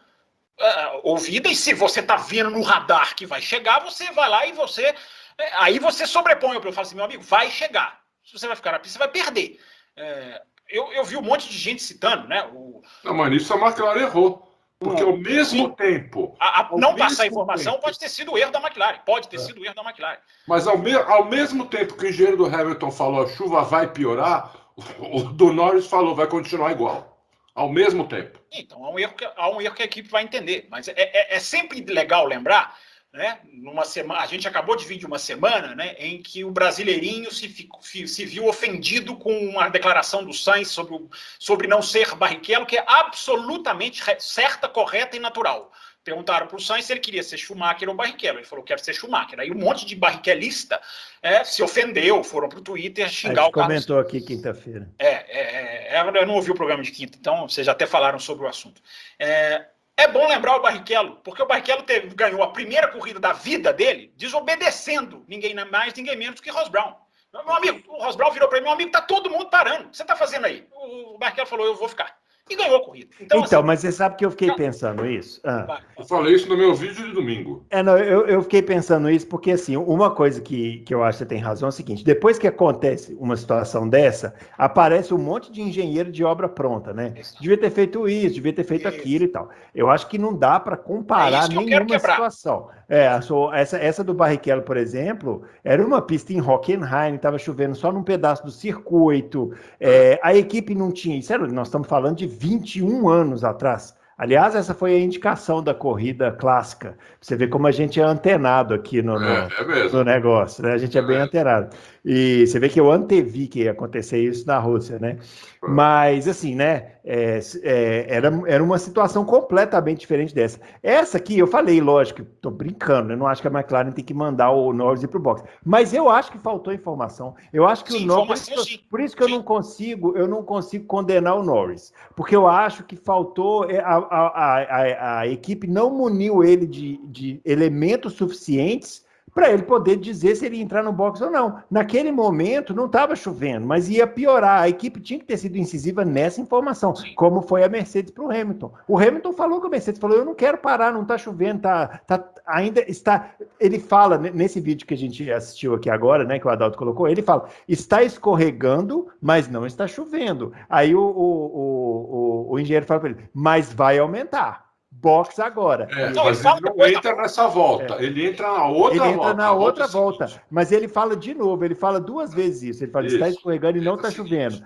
uh, 0.61 0.99
ouvida, 1.03 1.49
e 1.49 1.55
se 1.55 1.73
você 1.73 1.99
está 1.99 2.15
vendo 2.15 2.51
no 2.51 2.61
radar 2.61 3.15
que 3.15 3.25
vai 3.25 3.41
chegar, 3.41 3.79
você 3.79 4.11
vai 4.11 4.29
lá 4.29 4.45
e 4.45 4.53
você. 4.53 4.93
É, 5.37 5.51
aí 5.57 5.79
você 5.79 6.05
sobrepõe 6.05 6.57
o 6.57 6.63
eu 6.63 6.73
falo 6.73 6.87
assim, 6.87 6.95
meu 6.95 7.05
amigo, 7.05 7.23
vai 7.23 7.49
chegar. 7.49 7.99
Se 8.23 8.37
você 8.37 8.47
vai 8.47 8.55
ficar 8.55 8.73
na 8.73 8.79
pista, 8.79 8.97
você 8.97 8.99
vai 8.99 9.07
perder. 9.07 9.59
É, 9.97 10.41
eu, 10.69 10.91
eu 10.93 11.03
vi 11.03 11.17
um 11.17 11.21
monte 11.21 11.49
de 11.49 11.57
gente 11.57 11.81
citando, 11.81 12.27
né? 12.27 12.47
O... 12.53 12.81
Não, 13.03 13.13
mas 13.13 13.31
nisso 13.31 13.53
a 13.53 13.57
McLaren 13.57 14.01
errou. 14.01 14.47
Porque 14.79 15.03
ao 15.03 15.15
mesmo 15.15 15.67
sim, 15.67 15.75
tempo. 15.75 16.35
A, 16.39 16.61
a 16.61 16.69
não 16.75 16.95
passar 16.95 17.27
informação 17.27 17.73
tempo, 17.73 17.83
pode 17.83 17.99
ter 17.99 18.09
sido 18.09 18.31
o 18.31 18.37
erro 18.37 18.51
da 18.51 18.59
McLaren. 18.59 18.97
Pode 19.05 19.27
ter 19.27 19.35
é. 19.35 19.39
sido 19.39 19.61
o 19.61 19.65
erro 19.65 19.75
da 19.75 19.83
McLaren. 19.83 20.17
Mas 20.47 20.65
ao, 20.65 20.75
me, 20.75 20.91
ao 20.93 21.25
mesmo 21.25 21.65
tempo 21.65 21.95
que 21.95 22.05
o 22.05 22.09
engenheiro 22.09 22.37
do 22.37 22.47
Hamilton 22.47 22.89
falou 22.89 23.23
a 23.23 23.27
chuva 23.27 23.61
vai 23.61 23.91
piorar, 23.91 24.51
o, 24.97 25.17
o 25.17 25.23
do 25.23 25.53
Norris 25.53 25.85
falou 25.85 26.15
vai 26.15 26.25
continuar 26.25 26.71
igual 26.71 27.10
ao 27.53 27.69
mesmo 27.69 28.07
tempo. 28.07 28.39
Então, 28.51 28.83
há 28.83 28.91
um 28.91 28.99
erro 28.99 29.13
que, 29.13 29.25
há 29.25 29.49
um 29.49 29.61
erro 29.61 29.75
que 29.75 29.81
a 29.81 29.85
equipe 29.85 30.09
vai 30.09 30.23
entender. 30.23 30.67
Mas 30.69 30.87
é, 30.87 30.93
é, 30.95 31.35
é 31.35 31.39
sempre 31.39 31.81
legal 31.81 32.25
lembrar, 32.25 32.77
né? 33.13 33.39
Numa 33.51 33.83
semana, 33.83 34.21
a 34.21 34.25
gente 34.25 34.47
acabou 34.47 34.75
de 34.75 34.85
vir 34.85 34.97
de 34.97 35.05
uma 35.05 35.19
semana 35.19 35.75
né, 35.75 35.95
em 35.99 36.21
que 36.21 36.45
o 36.45 36.51
brasileirinho 36.51 37.29
se, 37.31 37.67
se 38.07 38.25
viu 38.25 38.47
ofendido 38.47 39.17
com 39.17 39.37
uma 39.49 39.67
declaração 39.67 40.23
do 40.23 40.33
Sainz 40.33 40.69
sobre, 40.69 40.97
sobre 41.37 41.67
não 41.67 41.81
ser 41.81 42.15
Barrichello, 42.15 42.65
que 42.65 42.77
é 42.77 42.85
absolutamente 42.87 44.01
certa, 44.19 44.69
correta 44.69 45.17
e 45.17 45.19
natural. 45.19 45.71
Perguntaram 46.03 46.47
para 46.47 46.57
o 46.57 46.59
Sainz 46.59 46.85
se 46.85 46.93
ele 46.93 46.99
queria 46.99 47.21
ser 47.21 47.37
Schumacher 47.37 47.87
ou 47.87 47.93
Barrichello. 47.93 48.39
Ele 48.39 48.45
falou: 48.45 48.65
quero 48.65 48.83
ser 48.83 48.93
Schumacher. 48.93 49.39
Aí 49.39 49.51
um 49.51 49.55
monte 49.55 49.85
de 49.85 49.95
barrichelista 49.95 50.81
é, 51.21 51.43
se 51.43 51.61
ofendeu, 51.61 52.23
foram 52.23 52.49
para 52.49 52.57
o 52.57 52.61
Twitter 52.61 53.07
xingar 53.07 53.45
o 53.45 53.51
Carlos. 53.51 53.67
comentou 53.67 53.99
aqui 53.99 54.19
quinta-feira. 54.19 54.89
É, 54.97 55.07
é, 55.07 55.95
é, 55.95 56.01
eu 56.01 56.25
não 56.25 56.35
ouvi 56.35 56.49
o 56.49 56.55
programa 56.55 56.81
de 56.81 56.91
quinta, 56.91 57.17
então 57.19 57.47
vocês 57.47 57.67
até 57.67 57.85
falaram 57.85 58.17
sobre 58.17 58.45
o 58.45 58.47
assunto. 58.47 58.81
É, 59.19 59.67
é 59.95 60.07
bom 60.07 60.27
lembrar 60.27 60.55
o 60.55 60.61
Barrichello, 60.61 61.17
porque 61.23 61.43
o 61.43 61.45
Barrichello 61.45 61.83
teve, 61.83 62.07
ganhou 62.15 62.41
a 62.41 62.51
primeira 62.51 62.87
corrida 62.87 63.19
da 63.19 63.33
vida 63.33 63.71
dele 63.71 64.11
desobedecendo 64.17 65.23
ninguém 65.27 65.53
mais, 65.69 65.93
ninguém 65.93 66.15
menos 66.15 66.41
que 66.41 66.49
Ross 66.49 66.69
Brown. 66.69 66.95
Meu 67.31 67.53
amigo, 67.53 67.83
o 67.87 68.03
Ross 68.03 68.15
Brown 68.15 68.31
virou 68.31 68.49
para 68.49 68.57
mim, 68.57 68.63
meu 68.63 68.73
amigo, 68.73 68.91
tá 68.91 69.01
todo 69.01 69.29
mundo 69.29 69.49
parando. 69.49 69.85
O 69.85 69.89
que 69.89 69.97
você 69.97 70.01
está 70.01 70.15
fazendo 70.15 70.45
aí? 70.45 70.67
O 70.71 71.17
Barrichello 71.19 71.47
falou: 71.47 71.67
eu 71.67 71.75
vou 71.75 71.87
ficar. 71.87 72.20
E 72.51 72.55
ganhou 72.55 72.77
a 72.77 72.83
corrida. 72.83 73.07
Então, 73.19 73.39
então 73.39 73.59
assim, 73.59 73.67
mas 73.67 73.79
você 73.79 73.91
sabe 73.91 74.17
que 74.17 74.25
eu 74.25 74.31
fiquei 74.31 74.51
pensando 74.53 75.05
isso? 75.05 75.39
Ah. 75.43 75.79
Eu 75.97 76.05
falei 76.05 76.35
isso 76.35 76.49
no 76.49 76.57
meu 76.57 76.75
vídeo 76.75 77.05
de 77.07 77.13
domingo. 77.13 77.65
É, 77.69 77.81
não, 77.81 77.97
eu, 77.97 78.27
eu 78.27 78.41
fiquei 78.41 78.61
pensando 78.61 79.09
isso 79.09 79.27
porque, 79.27 79.51
assim, 79.51 79.77
uma 79.77 80.11
coisa 80.11 80.41
que, 80.41 80.79
que 80.79 80.93
eu 80.93 81.03
acho 81.03 81.17
que 81.17 81.23
você 81.23 81.25
tem 81.25 81.39
razão 81.39 81.67
é 81.67 81.69
o 81.69 81.73
seguinte: 81.73 82.03
depois 82.03 82.37
que 82.37 82.47
acontece 82.47 83.15
uma 83.19 83.37
situação 83.37 83.87
dessa, 83.87 84.33
aparece 84.57 85.13
um 85.13 85.17
monte 85.17 85.51
de 85.51 85.61
engenheiro 85.61 86.11
de 86.11 86.23
obra 86.23 86.49
pronta, 86.49 86.93
né? 86.93 87.13
Isso. 87.17 87.35
Devia 87.39 87.57
ter 87.57 87.71
feito 87.71 88.07
isso, 88.07 88.35
devia 88.35 88.53
ter 88.53 88.63
feito 88.63 88.87
isso. 88.87 88.97
aquilo 88.97 89.25
e 89.25 89.27
tal. 89.27 89.49
Eu 89.73 89.89
acho 89.89 90.07
que 90.07 90.17
não 90.17 90.35
dá 90.35 90.59
para 90.59 90.75
comparar 90.75 91.45
é 91.45 91.55
nenhuma 91.55 91.99
situação. 91.99 92.69
É, 92.91 93.09
essa, 93.53 93.77
essa 93.77 94.03
do 94.03 94.13
Barrichello, 94.13 94.63
por 94.63 94.75
exemplo, 94.75 95.43
era 95.63 95.81
uma 95.81 96.01
pista 96.01 96.33
em 96.33 96.41
Hockenheim, 96.41 97.15
estava 97.15 97.37
chovendo 97.37 97.73
só 97.73 97.89
num 97.89 98.03
pedaço 98.03 98.43
do 98.43 98.51
circuito. 98.51 99.53
É, 99.79 100.19
a 100.21 100.35
equipe 100.35 100.75
não 100.75 100.91
tinha. 100.91 101.21
Sério, 101.21 101.47
nós 101.53 101.69
estamos 101.69 101.87
falando 101.87 102.17
de 102.17 102.27
21 102.27 103.07
anos 103.07 103.45
atrás. 103.45 103.95
Aliás, 104.17 104.55
essa 104.55 104.73
foi 104.73 104.93
a 104.93 104.99
indicação 104.99 105.63
da 105.63 105.73
corrida 105.73 106.33
clássica. 106.33 106.97
Você 107.21 107.37
vê 107.37 107.47
como 107.47 107.65
a 107.65 107.71
gente 107.71 107.99
é 107.99 108.03
antenado 108.03 108.73
aqui 108.73 109.01
no, 109.01 109.17
no, 109.17 109.25
é, 109.25 109.47
é 109.57 109.89
no 109.89 110.03
negócio, 110.03 110.61
né? 110.61 110.73
A 110.73 110.77
gente 110.77 110.97
é, 110.97 111.01
é 111.01 111.03
bem 111.03 111.15
antenado. 111.15 111.73
E 112.03 112.47
você 112.47 112.59
vê 112.59 112.67
que 112.67 112.79
eu 112.79 112.91
antevi 112.91 113.47
que 113.47 113.63
ia 113.63 113.71
acontecer 113.71 114.17
isso 114.17 114.47
na 114.47 114.57
Rússia, 114.57 114.97
né? 114.97 115.17
Mas, 115.61 116.27
assim, 116.27 116.55
né? 116.55 116.93
É, 117.03 117.39
é, 117.61 118.05
era, 118.09 118.41
era 118.47 118.63
uma 118.63 118.79
situação 118.79 119.23
completamente 119.23 119.99
diferente 119.99 120.33
dessa. 120.33 120.59
Essa 120.81 121.17
aqui, 121.17 121.37
eu 121.37 121.45
falei, 121.45 121.79
lógico, 121.79 122.23
tô 122.41 122.49
brincando, 122.49 123.13
eu 123.13 123.17
não 123.17 123.27
acho 123.27 123.41
que 123.41 123.47
a 123.47 123.51
McLaren 123.51 123.91
tem 123.91 124.03
que 124.03 124.13
mandar 124.13 124.49
o 124.51 124.73
Norris 124.73 125.03
ir 125.03 125.07
pro 125.07 125.19
box. 125.19 125.43
Mas 125.63 125.93
eu 125.93 126.09
acho 126.09 126.31
que 126.31 126.39
faltou 126.39 126.73
informação. 126.73 127.35
Eu 127.53 127.67
acho 127.67 127.85
que 127.85 127.91
sim, 127.91 128.03
o 128.03 128.07
Norris. 128.07 128.49
Por 128.49 128.57
isso, 128.57 128.79
por 128.89 128.99
isso 128.99 129.15
que 129.15 129.23
eu 129.23 129.29
não 129.29 129.43
consigo, 129.43 130.17
eu 130.17 130.27
não 130.27 130.43
consigo 130.43 130.85
condenar 130.85 131.37
o 131.37 131.43
Norris. 131.43 131.93
Porque 132.15 132.35
eu 132.35 132.47
acho 132.47 132.83
que 132.83 132.95
faltou. 132.95 133.69
É, 133.69 133.79
a, 133.79 133.97
a, 133.97 134.57
a, 134.57 135.19
a 135.19 135.27
equipe 135.27 135.67
não 135.67 135.91
muniu 135.91 136.43
ele 136.43 136.65
de, 136.65 136.99
de 137.05 137.41
elementos 137.45 138.13
suficientes 138.13 139.05
para 139.33 139.51
ele 139.51 139.63
poder 139.63 139.97
dizer 139.97 140.35
se 140.35 140.45
ele 140.45 140.57
ia 140.57 140.63
entrar 140.63 140.83
no 140.83 140.91
box 140.91 141.21
ou 141.21 141.31
não. 141.31 141.61
Naquele 141.69 142.11
momento 142.11 142.73
não 142.73 142.85
estava 142.85 143.15
chovendo, 143.15 143.65
mas 143.65 143.89
ia 143.89 144.05
piorar. 144.05 144.61
A 144.61 144.69
equipe 144.69 144.99
tinha 144.99 145.19
que 145.19 145.25
ter 145.25 145.37
sido 145.37 145.57
incisiva 145.57 146.03
nessa 146.03 146.41
informação, 146.41 146.95
Sim. 146.95 147.13
como 147.15 147.41
foi 147.41 147.63
a 147.63 147.69
Mercedes 147.69 148.11
para 148.11 148.23
o 148.23 148.31
Hamilton. 148.31 148.71
O 148.87 148.97
Hamilton 148.97 149.33
falou 149.33 149.61
que 149.61 149.67
a 149.67 149.69
Mercedes 149.69 149.99
falou: 149.99 150.17
eu 150.17 150.25
não 150.25 150.35
quero 150.35 150.57
parar, 150.57 150.91
não 150.91 151.03
está 151.03 151.17
chovendo, 151.17 151.61
tá, 151.61 151.99
tá, 152.05 152.23
ainda 152.45 152.81
está. 152.89 153.31
Ele 153.59 153.79
fala 153.79 154.17
nesse 154.17 154.59
vídeo 154.59 154.85
que 154.85 154.93
a 154.93 154.97
gente 154.97 155.31
assistiu 155.31 155.73
aqui 155.73 155.89
agora, 155.89 156.23
né, 156.23 156.39
que 156.39 156.47
o 156.47 156.49
Adalto 156.49 156.77
colocou, 156.77 157.07
ele 157.07 157.21
fala: 157.21 157.47
está 157.67 158.03
escorregando, 158.03 159.07
mas 159.21 159.47
não 159.47 159.65
está 159.65 159.87
chovendo. 159.87 160.53
Aí 160.69 160.93
o, 160.95 161.01
o, 161.01 162.47
o, 162.49 162.53
o 162.53 162.59
engenheiro 162.59 162.85
fala 162.85 162.99
para 162.99 163.09
ele: 163.09 163.29
mas 163.33 163.71
vai 163.71 163.97
aumentar 163.97 164.70
box 165.01 165.39
agora. 165.39 165.87
É, 165.91 166.11
não, 166.11 166.25
mas 166.25 166.45
ele 166.45 166.61
não 166.61 166.85
entra 166.87 167.15
nessa 167.15 167.47
volta, 167.47 167.95
é. 167.95 168.05
ele 168.05 168.27
entra 168.27 168.47
na 168.47 168.67
outra 168.67 168.91
ele 168.91 168.99
volta. 168.99 169.07
Ele 169.07 169.15
entra 169.15 169.33
na 169.33 169.51
outra 169.51 169.87
volta, 169.87 170.27
volta, 170.27 170.43
mas 170.49 170.71
ele 170.71 170.87
fala 170.87 171.15
de 171.15 171.33
novo, 171.33 171.65
ele 171.65 171.75
fala 171.75 171.99
duas 171.99 172.33
vezes 172.33 172.75
isso. 172.75 172.83
Ele 172.83 172.91
fala, 172.91 173.07
isso. 173.07 173.15
está 173.15 173.29
escorregando 173.29 173.77
e 173.77 173.81
não 173.81 173.95
está 173.95 174.11
chovendo. 174.11 174.63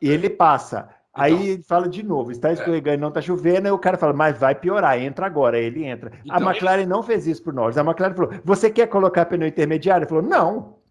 E 0.00 0.08
ele 0.08 0.30
passa. 0.30 0.88
Então, 1.10 1.24
aí 1.24 1.48
ele 1.50 1.62
fala 1.62 1.88
de 1.88 2.02
novo, 2.02 2.30
está 2.30 2.50
é. 2.50 2.52
escorregando 2.54 2.96
e 2.96 3.00
não 3.00 3.08
está 3.08 3.20
chovendo, 3.20 3.66
aí 3.66 3.72
o 3.72 3.78
cara 3.78 3.98
fala, 3.98 4.12
mas 4.12 4.38
vai 4.38 4.54
piorar, 4.54 4.98
entra 4.98 5.26
agora. 5.26 5.56
Aí 5.56 5.64
ele 5.64 5.84
entra. 5.84 6.12
Então, 6.24 6.36
a 6.36 6.50
McLaren 6.50 6.82
ele... 6.82 6.86
não 6.86 7.02
fez 7.02 7.26
isso 7.26 7.42
por 7.42 7.52
nós. 7.52 7.76
A 7.76 7.82
McLaren 7.82 8.14
falou, 8.14 8.32
você 8.44 8.70
quer 8.70 8.86
colocar 8.86 9.26
pneu 9.26 9.48
intermediário? 9.48 10.04
Ele 10.04 10.08
falou, 10.08 10.22
não. 10.22 10.81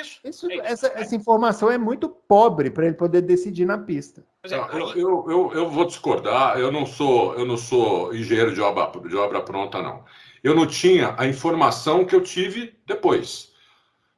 Isso. 0.00 0.20
isso, 0.24 0.50
é 0.50 0.56
essa, 0.58 0.88
essa, 0.88 1.16
informação 1.16 1.70
é 1.70 1.78
muito 1.78 2.08
pobre 2.08 2.70
para 2.70 2.86
ele 2.86 2.94
poder 2.94 3.22
decidir 3.22 3.64
na 3.64 3.78
pista. 3.78 4.24
É, 4.44 4.54
eu, 4.54 4.88
eu, 4.96 5.26
eu, 5.28 5.52
eu, 5.54 5.70
vou 5.70 5.86
discordar. 5.86 6.58
Eu 6.58 6.70
não 6.70 6.84
sou 6.84 7.34
eu 7.34 7.44
não 7.46 7.56
sou 7.56 8.14
engenheiro 8.14 8.54
de 8.54 8.60
obra, 8.60 8.90
de 9.08 9.16
obra 9.16 9.40
pronta, 9.40 9.80
não. 9.80 10.04
Eu 10.42 10.54
não 10.54 10.66
tinha 10.66 11.14
a 11.18 11.26
informação 11.26 12.04
que 12.04 12.14
eu 12.14 12.20
tive 12.20 12.78
depois. 12.86 13.52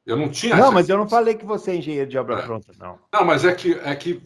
Eu 0.05 0.17
não 0.17 0.29
tinha. 0.29 0.55
Não, 0.55 0.71
mas 0.71 0.89
eu 0.89 0.97
não 0.97 1.07
falei 1.07 1.35
que 1.35 1.45
você 1.45 1.71
é 1.71 1.75
engenheiro 1.75 2.09
de 2.09 2.17
obra 2.17 2.39
é. 2.39 2.41
pronta, 2.41 2.71
não. 2.77 2.99
Não, 3.13 3.25
mas 3.25 3.45
é 3.45 3.53
que, 3.53 3.73
é 3.73 3.95
que 3.95 4.21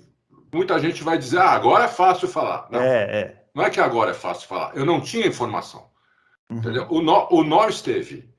muita 0.54 0.80
gente 0.80 1.04
vai 1.04 1.18
dizer, 1.18 1.40
ah, 1.40 1.52
agora 1.52 1.86
é 1.86 1.88
fácil 1.88 2.28
falar. 2.28 2.68
Não, 2.72 2.80
é, 2.80 3.22
é. 3.22 3.44
Não 3.54 3.64
é 3.64 3.70
que 3.70 3.80
agora 3.80 4.12
é 4.12 4.14
fácil 4.14 4.48
falar. 4.48 4.72
Eu 4.76 4.86
não 4.86 5.02
tinha 5.02 5.28
informação. 5.28 5.86
Uhum. 6.50 6.58
Entendeu? 6.58 6.88
O, 6.90 7.02
no, 7.02 7.28
o 7.32 7.44
Norris 7.44 7.82
teve. 7.82 8.33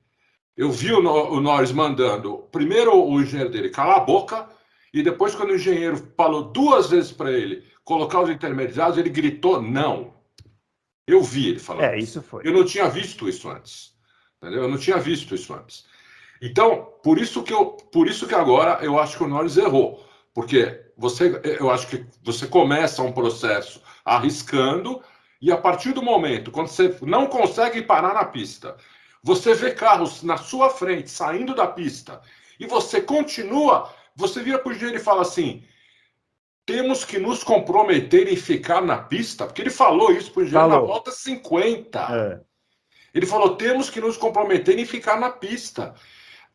Eu 0.55 0.71
vi 0.71 0.91
o, 0.91 0.99
o 0.99 1.41
Norris 1.41 1.71
mandando 1.71 2.47
primeiro 2.51 2.95
o 2.95 3.21
engenheiro 3.21 3.51
dele 3.51 3.69
calar 3.69 3.97
a 3.97 4.05
boca 4.05 4.47
e 4.95 5.03
depois, 5.03 5.35
quando 5.35 5.49
o 5.49 5.55
engenheiro 5.55 5.97
falou 6.15 6.41
duas 6.41 6.89
vezes 6.89 7.11
para 7.11 7.29
ele 7.29 7.65
colocar 7.83 8.21
os 8.21 8.29
intermediários, 8.29 8.97
ele 8.97 9.09
gritou 9.09 9.61
não. 9.61 10.13
Eu 11.05 11.21
vi 11.21 11.49
ele 11.49 11.59
falando. 11.59 11.83
É, 11.83 11.99
isso 11.99 12.21
foi. 12.21 12.47
Eu 12.47 12.53
não 12.53 12.63
tinha 12.63 12.87
visto 12.89 13.27
isso 13.27 13.49
antes. 13.49 13.93
Entendeu? 14.37 14.63
Eu 14.63 14.69
não 14.69 14.77
tinha 14.77 14.97
visto 14.97 15.35
isso 15.35 15.53
antes. 15.53 15.85
Então, 16.41 16.93
por 17.03 17.17
isso 17.17 17.43
que 17.43 17.51
eu, 17.51 17.71
por 17.71 18.07
isso 18.07 18.25
que 18.25 18.33
agora 18.33 18.85
eu 18.85 18.97
acho 18.97 19.17
que 19.17 19.23
o 19.25 19.27
Norris 19.27 19.57
errou, 19.57 20.01
porque 20.33 20.81
você, 20.97 21.41
eu 21.59 21.69
acho 21.69 21.87
que 21.87 22.05
você 22.23 22.47
começa 22.47 23.03
um 23.03 23.11
processo 23.11 23.81
arriscando 24.05 25.01
e 25.41 25.51
a 25.51 25.57
partir 25.57 25.91
do 25.91 26.01
momento 26.01 26.51
quando 26.51 26.69
você 26.69 26.95
não 27.01 27.27
consegue 27.27 27.81
parar 27.81 28.13
na 28.13 28.23
pista 28.23 28.77
você 29.25 29.55
vê 29.55 29.71
carros 29.71 30.21
na 30.21 30.37
sua 30.37 30.69
frente 30.69 31.09
saindo 31.09 31.55
da 31.55 31.65
pista 31.65 32.21
e 32.59 32.67
você 32.67 33.01
continua, 33.01 33.91
você 34.15 34.43
vira 34.43 34.59
para 34.59 34.69
o 34.69 34.71
engenheiro 34.71 35.01
e 35.01 35.03
fala 35.03 35.23
assim: 35.23 35.63
temos 36.63 37.03
que 37.03 37.17
nos 37.17 37.43
comprometer 37.43 38.31
em 38.31 38.35
ficar 38.35 38.83
na 38.83 38.99
pista, 38.99 39.47
porque 39.47 39.63
ele 39.63 39.71
falou 39.71 40.11
isso 40.11 40.31
para 40.31 40.41
o 40.41 40.43
engenheiro 40.43 40.69
falou. 40.69 40.87
na 40.87 40.93
volta 40.93 41.09
50. 41.09 41.99
É. 41.99 42.41
Ele 43.15 43.25
falou: 43.25 43.55
temos 43.55 43.89
que 43.89 43.99
nos 43.99 44.15
comprometer 44.15 44.77
em 44.77 44.85
ficar 44.85 45.19
na 45.19 45.31
pista. 45.31 45.95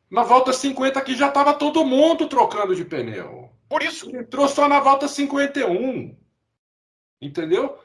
Na 0.09 0.23
volta 0.23 0.53
50 0.53 0.97
aqui 0.97 1.17
já 1.17 1.27
estava 1.27 1.53
todo 1.55 1.85
mundo 1.85 2.29
trocando 2.29 2.77
de 2.77 2.85
pneu. 2.85 3.51
Por 3.69 3.83
isso. 3.83 4.15
Entrou 4.15 4.47
só 4.47 4.69
na 4.69 4.79
volta 4.79 5.09
51. 5.09 6.17
Entendeu? 7.21 7.80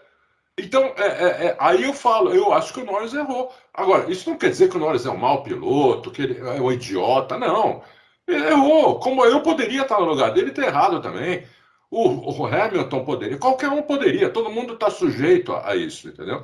Então, 0.58 0.94
é, 0.98 1.06
é, 1.06 1.46
é, 1.48 1.58
aí 1.60 1.84
eu 1.84 1.94
falo, 1.94 2.34
eu 2.34 2.54
acho 2.54 2.74
que 2.74 2.80
o 2.80 2.86
Norris 2.86 3.14
errou. 3.14 3.54
Agora, 3.74 4.10
isso 4.10 4.30
não 4.30 4.38
quer 4.38 4.50
dizer 4.50 4.70
que 4.70 4.78
o 4.78 4.80
Norris 4.80 5.06
é 5.06 5.10
um 5.10 5.18
mau 5.18 5.44
piloto, 5.44 6.12
que 6.12 6.22
ele 6.22 6.40
é 6.40 6.62
um 6.62 6.72
idiota, 6.72 7.38
não. 7.38 7.84
Ele 8.26 8.48
errou. 8.48 9.00
Como 9.00 9.26
eu 9.26 9.42
poderia 9.42 9.82
estar 9.82 10.00
no 10.00 10.06
lugar 10.06 10.32
dele 10.32 10.52
ter 10.52 10.66
errado 10.66 11.02
também. 11.02 11.46
O, 11.92 12.32
o 12.32 12.46
Hamilton 12.46 13.06
poderia, 13.06 13.38
qualquer 13.38 13.70
um 13.70 13.82
poderia, 13.82 14.30
todo 14.30 14.50
mundo 14.50 14.74
está 14.74 14.90
sujeito 14.90 15.54
a, 15.54 15.72
a, 15.72 15.76
isso, 15.76 16.08
entendeu? 16.08 16.44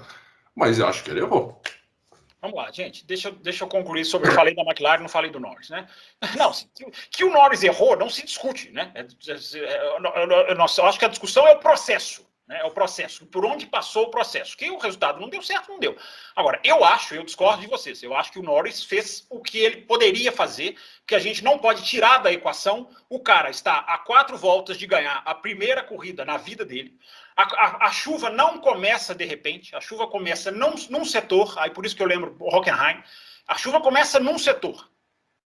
Mas 0.56 0.78
eu 0.78 0.88
acho 0.88 1.04
que 1.04 1.10
ele 1.10 1.22
errou. 1.22 1.62
Vamos 2.42 2.58
lá, 2.58 2.72
gente, 2.72 3.06
deixa, 3.06 3.32
deixa 3.32 3.64
eu 3.64 3.68
concluir 3.68 4.06
sobre. 4.06 4.30
Eu 4.30 4.34
falei 4.34 4.56
da 4.56 4.64
McLaren, 4.64 5.02
não 5.02 5.10
falei 5.10 5.30
do 5.30 5.40
Norris, 5.40 5.70
né? 5.70 5.88
Não, 6.38 6.52
que, 6.52 6.86
que 7.12 7.24
o 7.24 7.32
Norris 7.32 7.64
errou 7.64 7.96
não 7.96 8.10
se 8.10 8.26
discute, 8.26 8.72
né? 8.72 8.92
É, 8.96 9.02
é, 9.02 9.04
é, 9.04 10.54
eu 10.54 10.86
acho 10.86 11.00
que 11.00 11.06
a 11.06 11.10
discussão 11.10 11.48
é 11.48 11.54
o 11.54 11.60
processo. 11.60 12.26
Né? 12.48 12.60
É 12.60 12.66
o 12.66 12.72
processo, 12.72 13.26
por 13.26 13.46
onde 13.46 13.66
passou 13.66 14.04
o 14.04 14.12
processo. 14.12 14.58
Que 14.58 14.70
o 14.70 14.78
resultado 14.78 15.20
não 15.20 15.30
deu 15.30 15.42
certo, 15.42 15.70
não 15.70 15.80
deu. 15.80 15.96
Agora, 16.36 16.60
eu 16.64 16.84
acho, 16.84 17.16
eu 17.16 17.24
discordo 17.24 17.62
de 17.62 17.68
vocês, 17.68 18.02
eu 18.04 18.16
acho 18.16 18.32
que 18.32 18.40
o 18.40 18.44
Norris 18.44 18.84
fez 18.84 19.26
o 19.30 19.42
que 19.42 19.58
ele 19.58 19.82
poderia 19.82 20.32
fazer, 20.32 20.76
que 21.06 21.16
a 21.16 21.20
gente 21.20 21.44
não 21.44 21.58
pode 21.58 21.84
tirar 21.84 22.20
da 22.20 22.32
equação. 22.32 22.90
O 23.10 23.20
cara 23.20 23.50
está 23.50 23.80
a 23.80 23.98
quatro 23.98 24.38
voltas 24.38 24.78
de 24.78 24.86
ganhar 24.86 25.22
a 25.26 25.34
primeira 25.34 25.84
corrida 25.84 26.26
na 26.26 26.38
vida 26.38 26.66
dele. 26.66 26.98
A, 27.36 27.44
a, 27.44 27.88
a 27.88 27.92
chuva 27.92 28.30
não 28.30 28.60
começa 28.60 29.16
de 29.16 29.26
repente, 29.26 29.76
a 29.76 29.82
chuva 29.82 30.08
começa 30.08 30.52
num, 30.52 30.76
num 30.90 31.06
setor, 31.06 31.58
aí 31.58 31.70
por 31.70 31.86
isso 31.86 31.96
que 31.96 32.04
eu 32.04 32.08
lembro 32.08 32.36
Hockenheim, 32.40 33.02
a 33.48 33.58
chuva 33.58 33.80
começa 33.82 34.20
num 34.20 34.38
setor. 34.38 34.90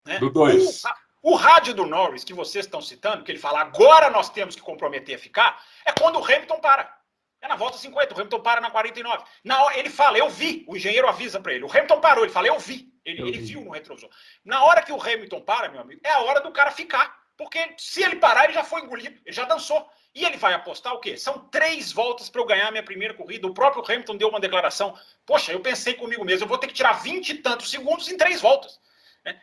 Né? 0.06 0.18
Do 0.18 0.30
dois. 0.30 0.84
O 0.84 1.01
rádio 1.36 1.72
do 1.72 1.86
Norris, 1.86 2.24
que 2.24 2.34
vocês 2.34 2.64
estão 2.64 2.82
citando, 2.82 3.22
que 3.22 3.30
ele 3.30 3.38
fala 3.38 3.60
agora 3.60 4.10
nós 4.10 4.28
temos 4.28 4.56
que 4.56 4.62
comprometer 4.62 5.14
a 5.14 5.18
ficar, 5.18 5.62
é 5.84 5.92
quando 5.92 6.18
o 6.18 6.24
Hamilton 6.24 6.58
para. 6.58 7.02
É 7.40 7.48
na 7.48 7.56
volta 7.56 7.76
50, 7.76 8.12
o 8.12 8.16
Hamilton 8.16 8.40
para 8.40 8.60
na 8.60 8.70
49. 8.70 9.24
Na 9.42 9.62
hora, 9.64 9.78
ele 9.78 9.90
fala, 9.90 10.16
eu 10.16 10.28
vi, 10.28 10.64
o 10.68 10.76
engenheiro 10.76 11.08
avisa 11.08 11.40
para 11.40 11.52
ele. 11.52 11.64
O 11.64 11.70
Hamilton 11.70 12.00
parou, 12.00 12.24
ele 12.24 12.32
fala, 12.32 12.46
eu 12.46 12.58
vi. 12.58 12.92
Ele, 13.04 13.20
eu 13.20 13.26
ele 13.26 13.38
vi. 13.38 13.54
viu 13.54 13.62
no 13.62 13.70
retrovisor. 13.72 14.08
Na 14.44 14.62
hora 14.64 14.82
que 14.82 14.92
o 14.92 15.00
Hamilton 15.00 15.40
para, 15.40 15.68
meu 15.68 15.80
amigo, 15.80 16.00
é 16.04 16.10
a 16.10 16.20
hora 16.20 16.40
do 16.40 16.52
cara 16.52 16.70
ficar. 16.70 17.20
Porque 17.36 17.74
se 17.78 18.02
ele 18.02 18.16
parar, 18.16 18.44
ele 18.44 18.52
já 18.52 18.62
foi 18.62 18.82
engolido, 18.82 19.20
ele 19.24 19.34
já 19.34 19.44
dançou. 19.44 19.88
E 20.14 20.24
ele 20.24 20.36
vai 20.36 20.52
apostar 20.52 20.92
o 20.92 21.00
quê? 21.00 21.16
São 21.16 21.38
três 21.48 21.90
voltas 21.90 22.28
para 22.28 22.40
eu 22.40 22.46
ganhar 22.46 22.68
a 22.68 22.70
minha 22.70 22.82
primeira 22.82 23.14
corrida. 23.14 23.46
O 23.46 23.54
próprio 23.54 23.82
Hamilton 23.82 24.16
deu 24.16 24.28
uma 24.28 24.38
declaração. 24.38 24.96
Poxa, 25.26 25.52
eu 25.52 25.60
pensei 25.60 25.94
comigo 25.94 26.24
mesmo, 26.24 26.44
eu 26.44 26.48
vou 26.48 26.58
ter 26.58 26.66
que 26.66 26.74
tirar 26.74 26.92
20 26.92 27.30
e 27.30 27.34
tantos 27.38 27.70
segundos 27.70 28.08
em 28.08 28.16
três 28.16 28.40
voltas. 28.40 28.78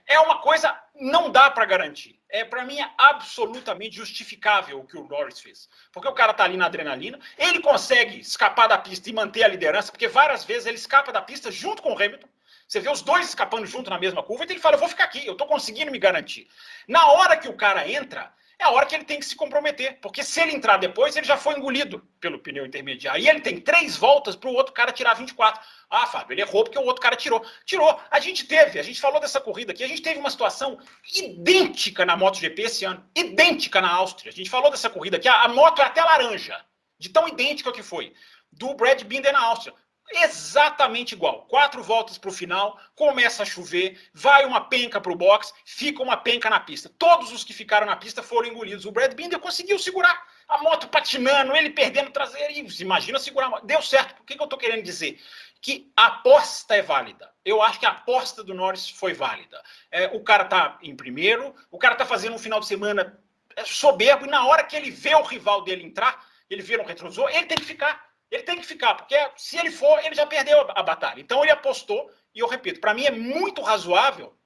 É 0.06 0.20
uma 0.20 0.40
coisa, 0.40 0.78
não 0.94 1.32
dá 1.32 1.50
para 1.50 1.66
garantir. 1.66 2.20
É 2.30 2.44
para 2.44 2.66
mim 2.66 2.80
é 2.80 2.90
absolutamente 2.98 3.96
justificável 3.96 4.80
o 4.80 4.86
que 4.86 4.98
o 4.98 5.08
Norris 5.08 5.40
fez, 5.40 5.70
porque 5.92 6.08
o 6.08 6.14
cara 6.14 6.34
tá 6.34 6.44
ali 6.44 6.58
na 6.58 6.66
adrenalina, 6.66 7.20
ele 7.38 7.62
consegue 7.62 8.20
escapar 8.20 8.68
da 8.68 8.78
pista 8.78 9.10
e 9.10 9.14
manter 9.14 9.44
a 9.44 9.48
liderança, 9.48 9.92
porque 9.92 10.08
várias 10.08 10.44
vezes 10.44 10.68
ele 10.68 10.78
escapa 10.78 11.12
da 11.12 11.22
pista 11.22 11.50
junto 11.50 11.82
com 11.82 11.94
o 11.94 11.96
Hamilton. 11.96 12.28
Você 12.68 12.80
vê 12.80 12.90
os 12.90 13.02
dois 13.02 13.30
escapando 13.30 13.66
junto 13.66 13.90
na 13.90 13.98
mesma 13.98 14.22
curva 14.22 14.44
e 14.44 14.48
tem 14.48 14.56
que 14.58 14.62
falar, 14.62 14.76
eu 14.76 14.80
vou 14.80 14.90
ficar 14.90 15.06
aqui, 15.06 15.26
eu 15.26 15.36
tô 15.36 15.48
conseguindo 15.48 15.92
me 15.92 15.98
garantir. 15.98 16.48
Na 16.88 17.08
hora 17.14 17.36
que 17.36 17.48
o 17.48 17.58
cara 17.58 17.90
entra, 17.90 18.32
é 18.60 18.66
a 18.66 18.72
hora 18.72 18.86
que 18.86 18.94
ele 18.94 19.06
tem 19.06 19.20
que 19.20 19.26
se 19.26 19.38
comprometer. 19.38 19.98
Porque 20.02 20.22
se 20.22 20.42
ele 20.42 20.52
entrar 20.52 20.76
depois, 20.78 21.16
ele 21.16 21.26
já 21.26 21.38
foi 21.38 21.56
engolido 21.56 22.06
pelo 22.20 22.40
pneu 22.40 22.66
intermediário. 22.66 23.24
E 23.24 23.30
ele 23.30 23.40
tem 23.40 23.60
três 23.60 23.96
voltas 23.96 24.36
para 24.36 24.50
o 24.50 24.54
outro 24.54 24.74
cara 24.74 24.92
tirar 24.92 25.14
24. 25.14 25.62
Ah, 25.90 26.06
Fábio, 26.06 26.34
ele 26.34 26.42
errou 26.42 26.66
porque 26.66 26.78
o 26.78 26.84
outro 26.84 27.02
cara 27.02 27.16
tirou. 27.16 27.44
Tirou. 27.66 27.98
A 28.12 28.20
gente 28.20 28.46
teve, 28.46 28.78
a 28.78 28.84
gente 28.84 29.00
falou 29.00 29.22
dessa 29.22 29.40
corrida 29.40 29.72
aqui, 29.72 29.82
a 29.82 29.88
gente 29.88 30.02
teve 30.02 30.20
uma 30.20 30.30
situação 30.30 30.78
idêntica 31.16 32.06
na 32.06 32.18
MotoGP 32.18 32.62
esse 32.64 32.84
ano. 32.84 33.04
Idêntica 33.16 33.80
na 33.80 33.90
Áustria. 33.92 34.30
A 34.30 34.36
gente 34.36 34.50
falou 34.50 34.70
dessa 34.70 34.90
corrida 34.90 35.16
aqui, 35.16 35.30
a, 35.30 35.44
a 35.44 35.48
moto 35.48 35.82
é 35.82 35.86
até 35.86 36.04
laranja. 36.04 36.60
De 37.00 37.08
tão 37.08 37.30
idêntica 37.30 37.72
que 37.72 37.82
foi. 37.82 38.14
Do 38.52 38.74
Brad 38.74 39.02
Binder 39.04 39.32
na 39.32 39.42
Áustria 39.42 39.74
exatamente 40.12 41.14
igual. 41.14 41.44
Quatro 41.44 41.84
voltas 41.84 42.18
para 42.18 42.30
o 42.30 42.34
final, 42.34 42.80
começa 42.96 43.44
a 43.44 43.46
chover, 43.46 44.00
vai 44.14 44.46
uma 44.46 44.62
penca 44.62 45.00
para 45.00 45.12
o 45.12 45.16
box, 45.16 45.54
fica 45.66 46.02
uma 46.02 46.18
penca 46.18 46.50
na 46.50 46.60
pista. 46.60 46.92
Todos 46.98 47.32
os 47.32 47.44
que 47.44 47.54
ficaram 47.54 47.86
na 47.86 47.96
pista 47.96 48.24
foram 48.24 48.50
engolidos. 48.50 48.86
O 48.86 48.92
Brad 48.92 49.14
Binder 49.14 49.40
conseguiu 49.40 49.78
segurar 49.78 50.26
a 50.48 50.58
moto 50.58 50.88
patinando, 50.88 51.56
ele 51.56 51.70
perdendo 51.70 52.12
traseiro. 52.12 52.54
Imagina 52.80 53.20
segurar 53.20 53.48
a 53.48 53.50
moto. 53.50 53.66
Deu 53.66 53.82
certo. 53.82 54.20
O 54.22 54.24
que, 54.24 54.36
que 54.36 54.42
eu 54.42 54.46
estou 54.46 54.60
querendo 54.60 54.84
dizer? 54.84 55.22
Que 55.62 55.92
a 55.96 56.08
aposta 56.08 56.76
é 56.76 56.82
válida. 56.82 57.32
Eu 57.46 57.62
acho 57.62 57.80
que 57.80 57.86
a 57.86 57.90
aposta 57.90 58.44
do 58.44 58.54
Norris 58.54 58.90
foi 58.90 59.14
válida. 59.14 59.62
É, 59.92 60.08
o 60.08 60.24
cara 60.24 60.44
está 60.44 60.78
em 60.82 60.96
primeiro, 60.96 61.56
o 61.70 61.78
cara 61.78 61.94
está 61.94 62.06
fazendo 62.06 62.36
um 62.36 62.40
final 62.40 62.60
de 62.60 62.66
semana 62.66 63.20
é, 63.56 63.64
soberbo, 63.66 64.26
e 64.26 64.30
na 64.30 64.46
hora 64.46 64.64
que 64.64 64.76
ele 64.76 64.90
vê 64.90 65.14
o 65.16 65.24
rival 65.24 65.64
dele 65.64 65.84
entrar, 65.84 66.26
ele 66.50 66.62
vira 66.62 66.82
um 66.82 66.86
retrosor, 66.86 67.30
ele 67.30 67.46
tem 67.46 67.58
que 67.58 67.66
ficar. 67.66 68.09
Ele 68.32 68.44
tem 68.44 68.60
que 68.60 68.66
ficar, 68.66 68.96
porque 68.96 69.16
se 69.36 69.58
ele 69.58 69.72
for, 69.72 70.00
ele 70.06 70.16
já 70.16 70.26
perdeu 70.26 70.62
a, 70.70 70.84
batalha. 70.84 71.20
Então 71.20 71.44
ele 71.44 71.52
apostou, 71.52 72.12
e 72.34 72.40
eu 72.40 72.48
repito, 72.48 72.80
para 72.80 72.94
mim 72.94 73.06
é 73.06 73.12
muito 73.12 73.62
razoável 73.62 74.39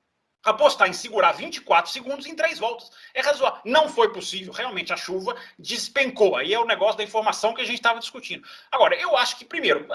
apostar 0.44 0.90
em 0.90 0.94
segurar 0.94 1.32
24 1.32 1.92
segundos 1.92 2.26
em 2.26 2.36
três 2.36 2.60
voltas. 2.60 2.92
É 3.14 3.22
razoável. 3.22 3.62
Não 3.64 3.88
foi 3.88 4.12
possível. 4.12 4.52
Realmente 4.52 4.92
a 4.92 4.98
chuva 4.98 5.36
despencou. 5.58 6.36
Aí 6.36 6.54
é 6.54 6.60
o 6.60 6.66
negócio 6.66 6.98
da 6.98 7.04
informação 7.04 7.54
que 7.54 7.62
a 7.62 7.66
gente 7.66 7.78
estava 7.78 8.00
discutindo. 8.00 8.46
Agora, 8.72 8.96
eu 8.96 9.16
acho 9.18 9.38
que, 9.38 9.46
primeiro, 9.46 9.88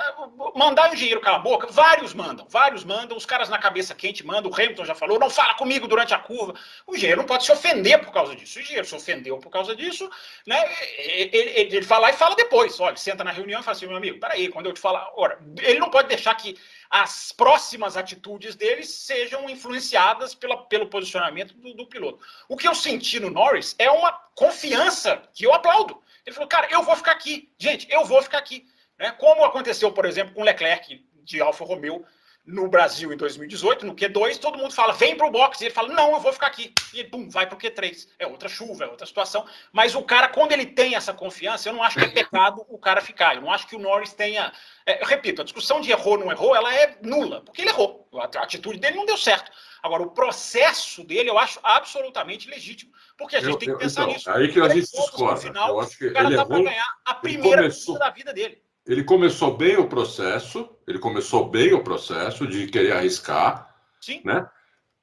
mandar 0.55 0.91
o 0.91 0.95
engenheiro 0.95 1.21
calar 1.21 1.41
a 1.41 1.43
boca, 1.43 1.67
vários 1.67 2.15
mandam. 2.15 2.47
Vários 2.49 2.83
mandam. 2.83 3.17
Os 3.17 3.27
caras 3.27 3.49
na 3.49 3.59
cabeça 3.59 3.95
quente 3.95 4.25
mandam. 4.25 4.51
O 4.51 4.55
Hamilton 4.55 4.85
já 4.85 4.95
falou, 4.95 5.19
não 5.19 5.29
fala 5.29 5.55
comigo 5.55 5.87
durante 5.87 6.15
a 6.15 6.19
curva. 6.19 6.55
O 6.87 6.97
engenheiro 6.97 7.21
não 7.21 7.27
pode 7.27 7.45
se 7.45 7.53
ofender 7.53 8.01
por 8.01 8.13
causa 8.13 8.35
disso. 8.35 8.59
O 8.59 8.63
engenheiro 8.63 8.87
se 8.87 8.95
ofendeu 8.95 9.39
por 9.39 9.51
causa 9.51 9.77
disso, 9.77 10.11
né? 10.47 10.59
Ele, 10.97 11.31
ele, 11.37 11.77
ele 11.77 11.83
fala 11.83 12.11
e 12.11 12.15
fala 12.15 12.35
depois. 12.35 12.81
Olha, 12.81 12.97
senta 12.97 13.23
na 13.23 13.33
reunião 13.33 13.61
e 13.61 13.65
fala 13.65 13.77
assim, 13.77 13.87
meu 13.87 13.97
amigo, 13.97 14.19
peraí, 14.19 14.49
quando 14.49 14.67
eu 14.67 14.73
te 14.73 14.81
falar. 14.81 15.11
Ora, 15.17 15.39
ele 15.59 15.79
não 15.79 15.91
pode 15.91 16.09
deixar 16.09 16.35
que 16.35 16.57
as 16.91 17.33
próximas 17.33 17.97
atitudes 17.97 18.55
deles 18.55 18.89
sejam 18.91 19.49
influenciadas 19.49 20.35
pela, 20.35 20.57
pelo 20.67 20.89
posicionamento 20.89 21.55
do, 21.55 21.75
do, 21.75 21.87
piloto. 21.87 22.19
O 22.49 22.57
que 22.57 22.67
eu 22.67 22.75
senti 22.75 23.21
no 23.21 23.31
Norris 23.31 23.75
é 23.79 23.91
uma 23.91 24.13
confiança 24.35 25.23
que 25.35 25.45
eu 25.45 25.53
aplaudo. 25.53 26.01
Ele 26.25 26.35
falou, 26.35 26.49
cara, 26.49 26.69
eu 26.71 26.83
vou 26.83 26.97
ficar 26.97 27.13
aqui. 27.13 27.53
Gente, 27.59 27.87
eu 27.91 28.05
vou 28.05 28.23
ficar 28.23 28.39
aqui. 28.39 28.67
Né? 28.99 29.11
Como 29.13 29.45
aconteceu, 29.45 29.93
por 29.93 30.05
exemplo, 30.05 30.35
com 30.35 30.43
Leclerc 30.43 31.05
de 31.23 31.41
Alfa 31.41 31.65
Romeo 31.65 32.05
no 32.49 32.67
Brasil 32.67 33.13
em 33.13 33.17
2018, 33.17 33.85
no 33.85 33.95
Q2, 33.95 34.39
todo 34.39 34.57
mundo 34.57 34.73
fala, 34.73 34.95
vem 34.95 35.15
para 35.15 35.27
o 35.27 35.31
box. 35.31 35.61
E 35.61 35.67
ele 35.67 35.75
fala, 35.75 35.89
não, 35.89 36.13
eu 36.13 36.21
vou 36.21 36.33
ficar 36.33 36.47
aqui. 36.47 36.73
E 36.95 37.05
pum, 37.05 37.29
vai 37.29 37.47
para 37.47 37.57
o 37.57 37.61
Q3. 37.61 38.09
É 38.19 38.27
outra 38.27 38.49
chuva, 38.49 38.85
é 38.85 38.89
outra 38.89 39.07
situação. 39.07 39.45
Mas 39.71 39.95
o 39.95 40.03
cara, 40.03 40.29
quando 40.29 40.53
ele 40.53 40.65
tem 40.65 40.95
essa 40.95 41.13
confiança, 41.13 41.69
eu 41.69 41.75
não 41.75 41.83
acho 41.83 41.99
que 41.99 42.07
é 42.07 42.09
pecado 42.09 42.65
o 42.71 42.79
cara 42.79 43.03
ficar. 43.03 43.35
Eu 43.35 43.43
não 43.43 43.53
acho 43.53 43.67
que 43.67 43.77
o 43.77 43.79
Norris 43.79 44.15
tenha. 44.15 44.51
É, 44.87 45.03
eu 45.03 45.07
repito, 45.07 45.43
a 45.43 45.45
discussão 45.45 45.83
de 45.83 45.91
errou 45.91 46.15
ou 46.15 46.21
não 46.21 46.33
errou, 46.33 46.57
ela 46.57 46.75
é 46.75 46.97
nula, 47.03 47.43
porque 47.43 47.61
ele 47.61 47.71
errou. 47.71 48.09
A 48.15 48.25
atitude 48.25 48.79
dele 48.79 48.97
não 48.97 49.05
deu 49.05 49.19
certo. 49.19 49.53
Agora, 49.83 50.03
o 50.03 50.11
processo 50.11 51.05
dele 51.05 51.29
eu 51.29 51.39
acho 51.39 51.61
absolutamente 51.63 52.49
legítimo. 52.49 52.91
Porque 53.19 53.37
a 53.37 53.41
gente 53.41 53.51
eu, 53.51 53.59
tem 53.59 53.73
que 53.73 53.79
pensar 53.79 54.03
então, 54.03 54.15
nisso. 54.15 54.31
Aí 54.31 54.51
que 54.51 54.59
a 54.59 54.69
gente 54.71 54.91
discorda. 54.91 55.43
Final, 55.43 55.69
eu 55.69 55.81
acho 55.81 55.99
que 55.99 56.07
o 56.07 56.13
cara 56.15 56.29
ele 56.29 56.37
tá 56.37 56.47
para 56.47 56.63
ganhar 56.63 56.97
a 57.05 57.15
primeira 57.15 57.63
começou... 57.63 57.99
da 57.99 58.09
vida 58.09 58.33
dele 58.33 58.63
ele 58.89 59.05
começou 59.05 59.55
bem 59.55 59.77
o 59.77 59.87
processo, 59.87 60.69
ele 60.87 60.99
começou 60.99 61.47
bem 61.47 61.75
o 61.75 61.85
processo 61.85 62.47
de 62.47 62.67
querer 62.69 62.93
arriscar, 62.93 63.77
Sim. 64.01 64.23
né? 64.25 64.49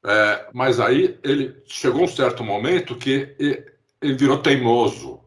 É, 0.03 0.49
mas 0.51 0.79
aí 0.79 1.19
ele 1.23 1.61
chegou 1.67 2.03
um 2.03 2.07
certo 2.07 2.43
momento 2.43 2.95
que 2.95 3.35
ele, 3.39 3.65
ele, 4.01 4.13
virou 4.15 4.39
teimoso, 4.39 5.23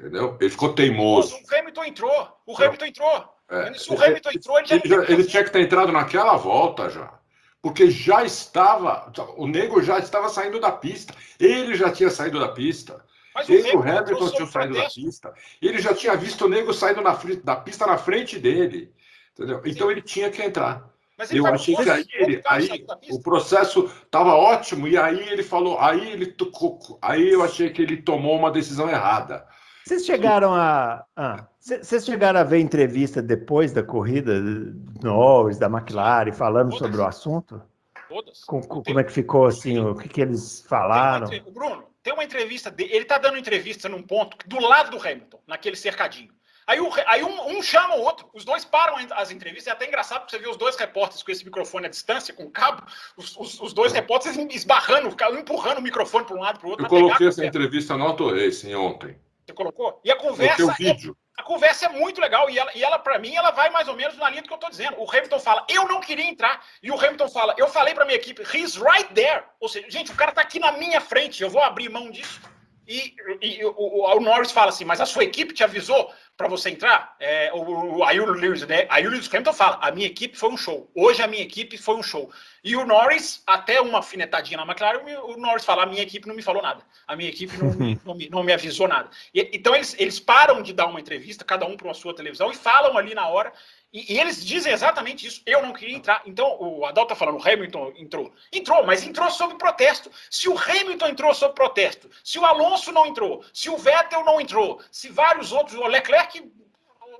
entendeu? 0.00 0.36
Ele 0.40 0.50
ficou 0.50 0.72
teimoso. 0.72 1.34
O 1.34 1.54
Hamilton 1.54 1.84
entrou, 1.84 2.38
o 2.46 2.56
Hamilton 2.56 2.86
entrou. 2.86 3.34
É, 3.50 3.74
se 3.74 3.92
o 3.92 4.02
Hamilton 4.02 4.30
entrou, 4.34 4.58
ele 4.58 4.66
já, 4.66 4.76
ele, 4.76 4.88
já, 4.88 5.12
ele 5.12 5.24
tinha 5.24 5.44
que 5.44 5.50
ter 5.50 5.60
entrado 5.60 5.92
naquela 5.92 6.36
volta 6.36 6.88
já. 6.88 7.18
Porque 7.60 7.90
já 7.90 8.24
estava, 8.24 9.12
o 9.36 9.46
nego 9.46 9.82
já 9.82 9.98
estava 9.98 10.28
saindo 10.28 10.60
da 10.60 10.70
pista. 10.70 11.14
Ele 11.40 11.74
já 11.74 11.90
tinha 11.90 12.08
saído 12.08 12.38
da 12.38 12.48
pista. 12.48 13.04
Mas 13.38 13.48
ele, 13.48 13.76
o 13.76 13.80
Hamilton 13.80 14.30
tinha 14.30 14.46
saído 14.46 14.74
da 14.74 14.90
pista. 14.90 15.32
Ele 15.62 15.78
já 15.78 15.94
tinha 15.94 16.16
visto 16.16 16.44
o 16.44 16.48
nego 16.48 16.74
saindo 16.74 17.00
na, 17.00 17.16
da 17.44 17.54
pista 17.54 17.86
na 17.86 17.96
frente 17.96 18.36
dele. 18.36 18.92
Entendeu? 19.32 19.62
Então 19.64 19.88
ele 19.90 20.02
tinha 20.02 20.28
que 20.28 20.42
entrar. 20.42 20.90
eu 21.30 21.46
achei 21.46 21.76
que 21.76 21.88
aí, 21.88 22.04
ele, 22.14 22.42
aí 22.44 22.84
o 23.10 23.22
processo 23.22 23.88
estava 24.04 24.34
ótimo 24.34 24.88
e 24.88 24.96
aí 24.96 25.28
ele 25.28 25.44
falou, 25.44 25.78
aí 25.78 26.10
ele 26.10 26.26
tocou, 26.26 26.98
aí 27.00 27.30
eu 27.30 27.44
achei 27.44 27.70
que 27.70 27.80
ele 27.80 28.02
tomou 28.02 28.36
uma 28.36 28.50
decisão 28.50 28.90
errada. 28.90 29.46
Vocês 29.84 30.04
chegaram 30.04 30.52
a, 30.52 31.04
ah, 31.16 31.46
vocês 31.60 32.04
chegaram 32.04 32.40
a 32.40 32.44
ver 32.44 32.58
entrevista 32.58 33.22
depois 33.22 33.72
da 33.72 33.82
corrida 33.82 34.40
do 34.40 34.74
Norris, 35.00 35.58
da 35.58 35.66
McLaren, 35.66 36.32
falando 36.32 36.70
Todas. 36.70 36.78
sobre 36.78 37.00
o 37.00 37.06
assunto? 37.06 37.62
Todas. 38.08 38.44
Com, 38.44 38.60
como 38.60 38.98
é 38.98 39.04
que 39.04 39.12
ficou 39.12 39.46
assim? 39.46 39.78
O 39.78 39.94
que, 39.94 40.08
que 40.08 40.20
eles 40.20 40.64
falaram? 40.68 41.28
Bruno, 41.52 41.84
tem 42.02 42.12
uma 42.12 42.24
entrevista 42.24 42.70
dele, 42.70 42.94
ele 42.94 43.04
tá 43.04 43.18
dando 43.18 43.38
entrevista 43.38 43.88
num 43.88 44.02
ponto 44.02 44.36
do 44.46 44.60
lado 44.60 44.90
do 44.90 45.06
Hamilton, 45.06 45.40
naquele 45.46 45.76
cercadinho. 45.76 46.32
Aí, 46.66 46.78
o, 46.80 46.90
aí 47.06 47.24
um, 47.24 47.56
um, 47.56 47.62
chama 47.62 47.96
o 47.96 48.02
outro, 48.02 48.28
os 48.34 48.44
dois 48.44 48.62
param 48.62 48.96
as 49.12 49.30
entrevistas. 49.30 49.68
É 49.68 49.70
até 49.70 49.86
engraçado 49.86 50.20
porque 50.20 50.36
você 50.36 50.42
vê 50.42 50.50
os 50.50 50.58
dois 50.58 50.76
repórteres 50.76 51.22
com 51.22 51.30
esse 51.30 51.42
microfone 51.42 51.86
à 51.86 51.88
distância, 51.88 52.34
com 52.34 52.44
o 52.44 52.50
cabo, 52.50 52.82
os, 53.16 53.34
os, 53.38 53.58
os 53.58 53.72
dois 53.72 53.90
repórteres 53.90 54.36
esbarrando, 54.54 55.16
empurrando 55.38 55.78
o 55.78 55.82
microfone 55.82 56.26
para 56.26 56.36
um 56.36 56.40
lado 56.40 56.58
para 56.58 56.66
o 56.66 56.70
outro. 56.70 56.84
Eu 56.84 56.90
coloquei 56.90 57.26
essa 57.26 57.44
entrevista 57.44 57.96
no 57.96 58.04
Auto 58.04 58.28
Racing 58.30 58.74
ontem. 58.74 59.18
Você 59.46 59.54
colocou? 59.54 59.98
E 60.04 60.10
a 60.10 60.16
conversa. 60.16 60.66
O 60.66 60.74
vídeo. 60.74 61.16
A 61.38 61.42
conversa 61.44 61.86
é 61.86 61.88
muito 61.88 62.20
legal. 62.20 62.50
E 62.50 62.58
ela, 62.58 62.70
e 62.74 62.82
ela 62.82 62.98
para 62.98 63.16
mim, 63.16 63.34
ela 63.34 63.52
vai 63.52 63.70
mais 63.70 63.86
ou 63.86 63.94
menos 63.94 64.16
na 64.16 64.28
linha 64.28 64.42
do 64.42 64.48
que 64.48 64.52
eu 64.52 64.56
estou 64.56 64.68
dizendo. 64.68 65.00
O 65.00 65.08
Hamilton 65.08 65.38
fala, 65.38 65.64
eu 65.68 65.86
não 65.86 66.00
queria 66.00 66.24
entrar. 66.24 66.60
E 66.82 66.90
o 66.90 66.98
Hamilton 66.98 67.28
fala, 67.28 67.54
eu 67.56 67.68
falei 67.68 67.94
para 67.94 68.04
minha 68.04 68.16
equipe, 68.16 68.42
he's 68.42 68.74
right 68.74 69.08
there. 69.14 69.44
Ou 69.60 69.68
seja, 69.68 69.88
gente, 69.88 70.10
o 70.10 70.16
cara 70.16 70.32
está 70.32 70.42
aqui 70.42 70.58
na 70.58 70.72
minha 70.72 71.00
frente, 71.00 71.40
eu 71.40 71.48
vou 71.48 71.62
abrir 71.62 71.88
mão 71.88 72.10
disso. 72.10 72.40
E, 72.88 73.14
e, 73.40 73.64
o, 73.64 74.16
o, 74.16 74.20
Norris 74.20 74.50
fala 74.50 74.70
assim, 74.70 74.84
mas 74.84 75.00
a 75.00 75.06
sua 75.06 75.22
equipe 75.22 75.54
te 75.54 75.62
avisou 75.62 76.12
para 76.38 76.46
você 76.46 76.70
entrar? 76.70 77.16
É, 77.18 77.50
o, 77.52 78.04
aí 78.04 78.20
o 78.20 78.30
Lewis, 78.30 78.64
né? 78.64 78.86
Aí 78.88 79.04
o 79.04 79.10
Lewis 79.10 79.28
Hamilton 79.28 79.52
fala, 79.52 79.78
a 79.82 79.90
minha 79.90 80.06
equipe 80.06 80.38
foi 80.38 80.48
um 80.48 80.56
show. 80.56 80.88
Hoje 80.94 81.20
a 81.20 81.26
minha 81.26 81.42
equipe 81.42 81.76
foi 81.76 81.96
um 81.96 82.02
show. 82.02 82.30
E 82.62 82.76
o 82.76 82.86
Norris, 82.86 83.42
até 83.44 83.80
uma 83.80 84.02
finetadinha 84.02 84.56
na 84.56 84.62
McLaren, 84.62 85.02
o 85.24 85.36
Norris 85.36 85.64
fala, 85.64 85.82
a 85.82 85.86
minha 85.86 86.00
equipe 86.00 86.28
não 86.28 86.36
me 86.36 86.42
falou 86.42 86.62
nada. 86.62 86.80
A 87.08 87.16
minha 87.16 87.28
equipe 87.28 87.58
não, 87.58 87.74
me, 87.74 88.00
não, 88.06 88.14
me, 88.14 88.28
não 88.30 88.42
me 88.44 88.52
avisou 88.52 88.86
nada. 88.86 89.10
E, 89.34 89.50
então 89.52 89.74
eles, 89.74 89.96
eles 89.98 90.20
param 90.20 90.62
de 90.62 90.72
dar 90.72 90.86
uma 90.86 91.00
entrevista, 91.00 91.44
cada 91.44 91.66
um 91.66 91.76
para 91.76 91.90
a 91.90 91.94
sua 91.94 92.14
televisão, 92.14 92.52
e 92.52 92.54
falam 92.54 92.96
ali 92.96 93.16
na 93.16 93.26
hora 93.26 93.52
e, 93.92 94.12
e, 94.12 94.20
eles 94.20 94.44
dizem 94.44 94.72
exatamente 94.72 95.26
isso. 95.26 95.40
Eu 95.46 95.62
não 95.62 95.72
queria 95.72 95.96
entrar. 95.96 96.22
Então, 96.26 96.58
o 96.60 96.84
Adal 96.84 97.04
está 97.04 97.16
falando, 97.16 97.38
o 97.38 97.48
Hamilton 97.48 97.94
entrou. 97.96 98.32
Entrou, 98.52 98.84
mas 98.84 99.02
entrou 99.02 99.30
sob 99.30 99.54
protesto. 99.54 100.10
Se 100.30 100.48
o 100.48 100.58
Hamilton 100.58 101.08
entrou 101.08 101.32
sob 101.32 101.54
protesto, 101.54 102.10
se 102.22 102.38
o 102.38 102.44
Alonso 102.44 102.92
não 102.92 103.06
entrou, 103.06 103.42
se 103.52 103.70
o 103.70 103.78
Vettel 103.78 104.24
não 104.24 104.40
entrou, 104.40 104.80
se 104.92 105.08
vários 105.08 105.52
outros, 105.52 105.78
o 105.78 105.86
Leclerc 105.86 106.27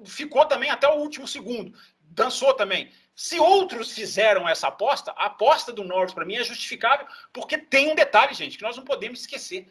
ficou 0.04 0.44
também 0.46 0.70
até 0.70 0.88
o 0.88 0.96
último 0.96 1.26
segundo, 1.26 1.76
dançou 2.00 2.54
também. 2.54 2.90
Se 3.14 3.38
outros 3.40 3.92
fizeram 3.92 4.48
essa 4.48 4.68
aposta, 4.68 5.12
a 5.12 5.26
aposta 5.26 5.72
do 5.72 5.82
Norris, 5.82 6.12
para 6.12 6.24
mim, 6.24 6.36
é 6.36 6.44
justificável, 6.44 7.06
porque 7.32 7.58
tem 7.58 7.90
um 7.90 7.94
detalhe, 7.94 8.32
gente, 8.34 8.56
que 8.56 8.62
nós 8.62 8.76
não 8.76 8.84
podemos 8.84 9.20
esquecer. 9.20 9.68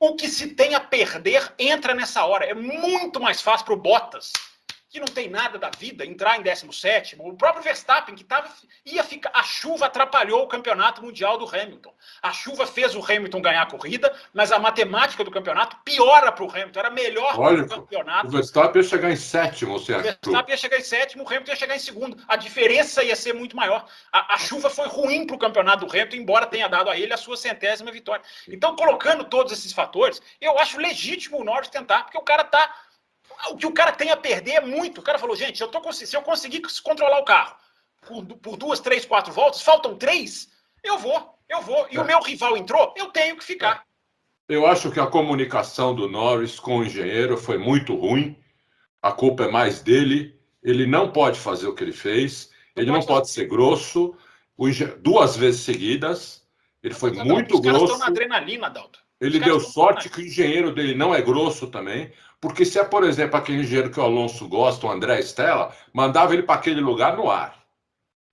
O 0.00 0.16
que 0.16 0.28
se 0.28 0.54
tem 0.54 0.74
a 0.74 0.80
perder 0.80 1.54
entra 1.58 1.94
nessa 1.94 2.24
hora. 2.24 2.44
É 2.44 2.54
muito 2.54 3.20
mais 3.20 3.40
fácil 3.40 3.66
para 3.66 3.74
o 3.74 3.80
Bottas 3.80 4.32
que 4.90 4.98
não 4.98 5.06
tem 5.06 5.28
nada 5.28 5.58
da 5.58 5.70
vida, 5.70 6.04
entrar 6.04 6.38
em 6.38 6.42
17, 6.42 7.16
o 7.18 7.34
próprio 7.34 7.62
Verstappen, 7.62 8.14
que 8.14 8.24
tava, 8.24 8.48
ia 8.86 9.04
ficar. 9.04 9.30
A 9.34 9.42
chuva 9.42 9.86
atrapalhou 9.86 10.42
o 10.42 10.46
campeonato 10.46 11.02
mundial 11.02 11.36
do 11.36 11.44
Hamilton. 11.44 11.92
A 12.22 12.32
chuva 12.32 12.66
fez 12.66 12.94
o 12.94 13.04
Hamilton 13.04 13.42
ganhar 13.42 13.62
a 13.62 13.66
corrida, 13.66 14.14
mas 14.32 14.50
a 14.50 14.58
matemática 14.58 15.22
do 15.22 15.30
campeonato 15.30 15.76
piora 15.84 16.32
para 16.32 16.42
o 16.42 16.50
Hamilton. 16.50 16.80
Era 16.80 16.90
melhor 16.90 17.38
Olha, 17.38 17.64
o 17.64 17.68
campeonato. 17.68 18.28
O 18.28 18.30
Verstappen 18.30 18.80
ia 18.80 18.88
chegar 18.88 19.10
em 19.10 19.16
sétimo, 19.16 19.78
certo? 19.78 20.00
O 20.00 20.02
Verstappen 20.02 20.54
ia 20.54 20.56
chegar 20.56 20.78
em 20.78 20.84
sétimo, 20.84 21.22
o 21.22 21.26
Hamilton 21.26 21.50
ia 21.50 21.56
chegar 21.56 21.76
em 21.76 21.80
segundo. 21.80 22.16
A 22.26 22.36
diferença 22.36 23.04
ia 23.04 23.14
ser 23.14 23.34
muito 23.34 23.54
maior. 23.54 23.86
A, 24.10 24.34
a 24.34 24.38
chuva 24.38 24.70
foi 24.70 24.88
ruim 24.88 25.26
para 25.26 25.36
o 25.36 25.38
campeonato 25.38 25.84
do 25.84 25.92
Hamilton, 25.92 26.16
embora 26.16 26.46
tenha 26.46 26.66
dado 26.66 26.88
a 26.88 26.98
ele 26.98 27.12
a 27.12 27.18
sua 27.18 27.36
centésima 27.36 27.92
vitória. 27.92 28.24
Então, 28.48 28.74
colocando 28.74 29.24
todos 29.24 29.52
esses 29.52 29.72
fatores, 29.72 30.22
eu 30.40 30.58
acho 30.58 30.78
legítimo 30.78 31.38
o 31.38 31.44
Norris 31.44 31.68
tentar, 31.68 32.04
porque 32.04 32.16
o 32.16 32.22
cara 32.22 32.42
está 32.42 32.74
o 33.50 33.56
que 33.56 33.66
o 33.66 33.72
cara 33.72 33.92
tem 33.92 34.10
a 34.10 34.16
perder 34.16 34.52
é 34.52 34.60
muito. 34.60 35.00
O 35.00 35.04
cara 35.04 35.18
falou, 35.18 35.36
gente, 35.36 35.60
eu 35.60 35.68
tô, 35.68 35.92
se 35.92 36.16
eu 36.16 36.22
conseguir 36.22 36.62
controlar 36.82 37.18
o 37.18 37.24
carro 37.24 37.56
por, 38.06 38.24
por, 38.24 38.56
duas, 38.56 38.80
três, 38.80 39.04
quatro 39.04 39.32
voltas, 39.32 39.62
faltam 39.62 39.96
três, 39.96 40.48
eu 40.82 40.98
vou, 40.98 41.38
eu 41.48 41.60
vou. 41.62 41.86
E 41.90 41.96
é. 41.96 42.00
o 42.00 42.04
meu 42.04 42.20
rival 42.22 42.56
entrou, 42.56 42.94
eu 42.96 43.06
tenho 43.06 43.36
que 43.36 43.44
ficar. 43.44 43.84
Eu 44.48 44.66
acho 44.66 44.90
que 44.90 44.98
a 44.98 45.06
comunicação 45.06 45.94
do 45.94 46.08
Norris 46.08 46.58
com 46.58 46.78
o 46.78 46.84
engenheiro 46.84 47.36
foi 47.36 47.58
muito 47.58 47.94
ruim. 47.94 48.36
A 49.02 49.12
culpa 49.12 49.44
é 49.44 49.50
mais 49.50 49.82
dele. 49.82 50.40
Ele 50.62 50.86
não 50.86 51.12
pode 51.12 51.38
fazer 51.38 51.66
o 51.68 51.74
que 51.74 51.84
ele 51.84 51.92
fez. 51.92 52.50
Ele 52.74 52.90
não 52.90 53.02
pode 53.02 53.28
ser 53.28 53.46
grosso. 53.46 54.16
Duas 55.00 55.36
vezes 55.36 55.60
seguidas. 55.60 56.46
Ele 56.82 56.94
foi 56.94 57.12
muito 57.12 57.56
os 57.56 57.60
grosso. 57.60 57.60
Os 57.60 57.62
caras 57.62 57.82
estão 57.82 57.98
na 57.98 58.06
adrenalina, 58.06 58.70
Dalton. 58.70 59.00
Ele 59.20 59.40
deu 59.40 59.58
sorte 59.58 60.08
que 60.08 60.20
o 60.20 60.24
engenheiro 60.24 60.72
dele 60.72 60.94
não 60.94 61.14
é 61.14 61.20
grosso 61.20 61.66
também. 61.66 62.12
Porque 62.40 62.64
se 62.64 62.78
é, 62.78 62.84
por 62.84 63.02
exemplo, 63.02 63.36
aquele 63.36 63.62
engenheiro 63.62 63.90
que 63.90 63.98
o 63.98 64.02
Alonso 64.02 64.48
gosta, 64.48 64.86
o 64.86 64.90
André 64.90 65.18
Stella, 65.20 65.72
mandava 65.92 66.34
ele 66.34 66.44
para 66.44 66.54
aquele 66.54 66.80
lugar 66.80 67.16
no 67.16 67.28
ar. 67.28 67.58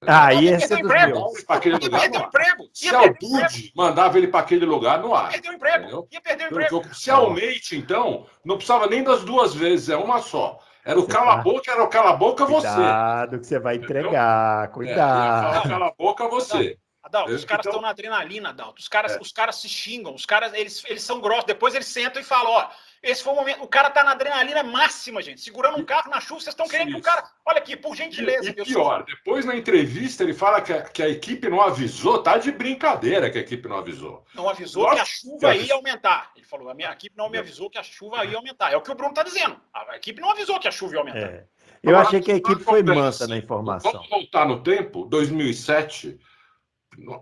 Ah, 0.05 0.31
e 0.33 0.47
esse 0.47 0.71
é. 0.71 0.77
Para 0.77 1.55
aquele 1.55 1.75
lugar 1.77 2.09
no 2.09 2.17
ar. 2.17 2.27
Emprego. 2.27 2.69
Se 2.71 2.89
é 2.89 2.99
o 2.99 3.13
Dude, 3.13 3.71
mandava 3.75 4.17
ele 4.17 4.27
para 4.27 4.41
aquele 4.41 4.65
lugar 4.65 5.01
no 5.01 5.15
ar. 5.15 5.31
Perdeu 5.31 5.51
o 5.51 5.55
emprego. 5.55 6.07
Ia 6.11 6.21
perder 6.21 6.43
o 6.43 6.47
emprego. 6.51 6.93
Se 6.93 7.09
é 7.09 7.15
o 7.15 7.33
Nate, 7.33 7.75
então, 7.75 8.27
não 8.43 8.57
precisava 8.57 8.85
nem 8.85 9.03
das 9.03 9.23
duas 9.23 9.55
vezes, 9.55 9.89
é 9.89 9.97
uma 9.97 10.21
só. 10.21 10.59
Era 10.85 10.99
o 10.99 11.07
cala-boca, 11.07 11.71
era 11.71 11.83
o 11.83 11.87
cala-boca 11.87 12.45
você. 12.45 12.67
Cuidado 12.67 13.39
que 13.39 13.47
você 13.47 13.57
vai 13.57 13.77
entregar, 13.77 14.67
cuidado. 14.71 15.65
É, 15.65 15.69
cala-boca 15.69 16.27
você. 16.27 16.77
Adalto, 17.05 17.31
os 17.33 17.45
caras 17.45 17.63
estão 17.63 17.77
então... 17.77 17.81
na 17.83 17.89
adrenalina, 17.89 18.49
Adalto. 18.49 18.81
Os 18.81 18.87
caras, 18.87 19.15
é. 19.15 19.21
os 19.21 19.31
caras 19.31 19.57
se 19.57 19.69
xingam, 19.69 20.15
os 20.15 20.25
caras 20.25 20.51
eles, 20.55 20.83
eles 20.87 21.03
são 21.03 21.21
grossos. 21.21 21.45
Depois 21.45 21.75
eles 21.75 21.85
sentam 21.85 22.19
e 22.19 22.25
falam: 22.25 22.51
ó, 22.51 22.67
esse 23.03 23.23
foi 23.23 23.33
o 23.33 23.35
momento. 23.35 23.61
O 23.61 23.67
cara 23.67 23.91
tá 23.91 24.03
na 24.03 24.13
adrenalina 24.13 24.63
máxima, 24.63 25.21
gente. 25.21 25.39
Segurando 25.39 25.77
um 25.77 25.85
carro 25.85 26.09
na 26.09 26.19
chuva, 26.19 26.39
vocês 26.39 26.53
estão 26.53 26.67
querendo 26.67 26.89
que 26.89 26.97
o 26.97 27.01
cara. 27.03 27.23
Olha 27.45 27.59
aqui, 27.59 27.77
por 27.77 27.95
gentileza. 27.95 28.49
E, 28.49 28.49
e 28.49 28.65
pior, 28.65 29.05
depois 29.05 29.45
na 29.45 29.55
entrevista 29.55 30.23
ele 30.23 30.33
fala 30.33 30.61
que 30.61 30.73
a, 30.73 30.81
que 30.81 31.03
a, 31.03 31.07
equipe 31.07 31.47
não 31.47 31.61
avisou. 31.61 32.23
Tá 32.23 32.39
de 32.39 32.51
brincadeira 32.51 33.29
que 33.29 33.37
a 33.37 33.41
equipe 33.41 33.69
não 33.69 33.77
avisou. 33.77 34.25
Não 34.33 34.49
avisou 34.49 34.89
que 34.89 34.99
a 34.99 35.05
chuva 35.05 35.53
que 35.53 35.61
ia 35.61 35.75
aumentar. 35.75 36.31
Ele 36.35 36.45
falou: 36.45 36.69
a 36.69 36.73
minha 36.73 36.91
equipe 36.91 37.15
não 37.15 37.29
me 37.29 37.37
avisou 37.37 37.69
que 37.69 37.77
a 37.77 37.83
chuva 37.83 38.25
ia 38.25 38.35
aumentar. 38.35 38.73
É 38.73 38.77
o 38.77 38.81
que 38.81 38.89
o 38.89 38.95
Bruno 38.95 39.13
tá 39.13 39.21
dizendo. 39.21 39.61
A 39.71 39.95
equipe 39.95 40.19
não 40.19 40.31
avisou 40.31 40.59
que 40.59 40.67
a 40.67 40.71
chuva 40.71 40.95
ia 40.95 40.99
aumentar. 41.01 41.19
É. 41.19 41.45
Eu 41.83 41.91
Agora, 41.91 42.07
achei 42.07 42.19
que 42.19 42.31
a 42.31 42.35
equipe 42.35 42.63
foi 42.63 42.81
mansa 42.81 43.27
na 43.27 43.37
informação. 43.37 43.91
Vamos 43.91 44.09
voltar 44.09 44.47
no 44.47 44.63
tempo, 44.63 45.05
2007 45.05 46.19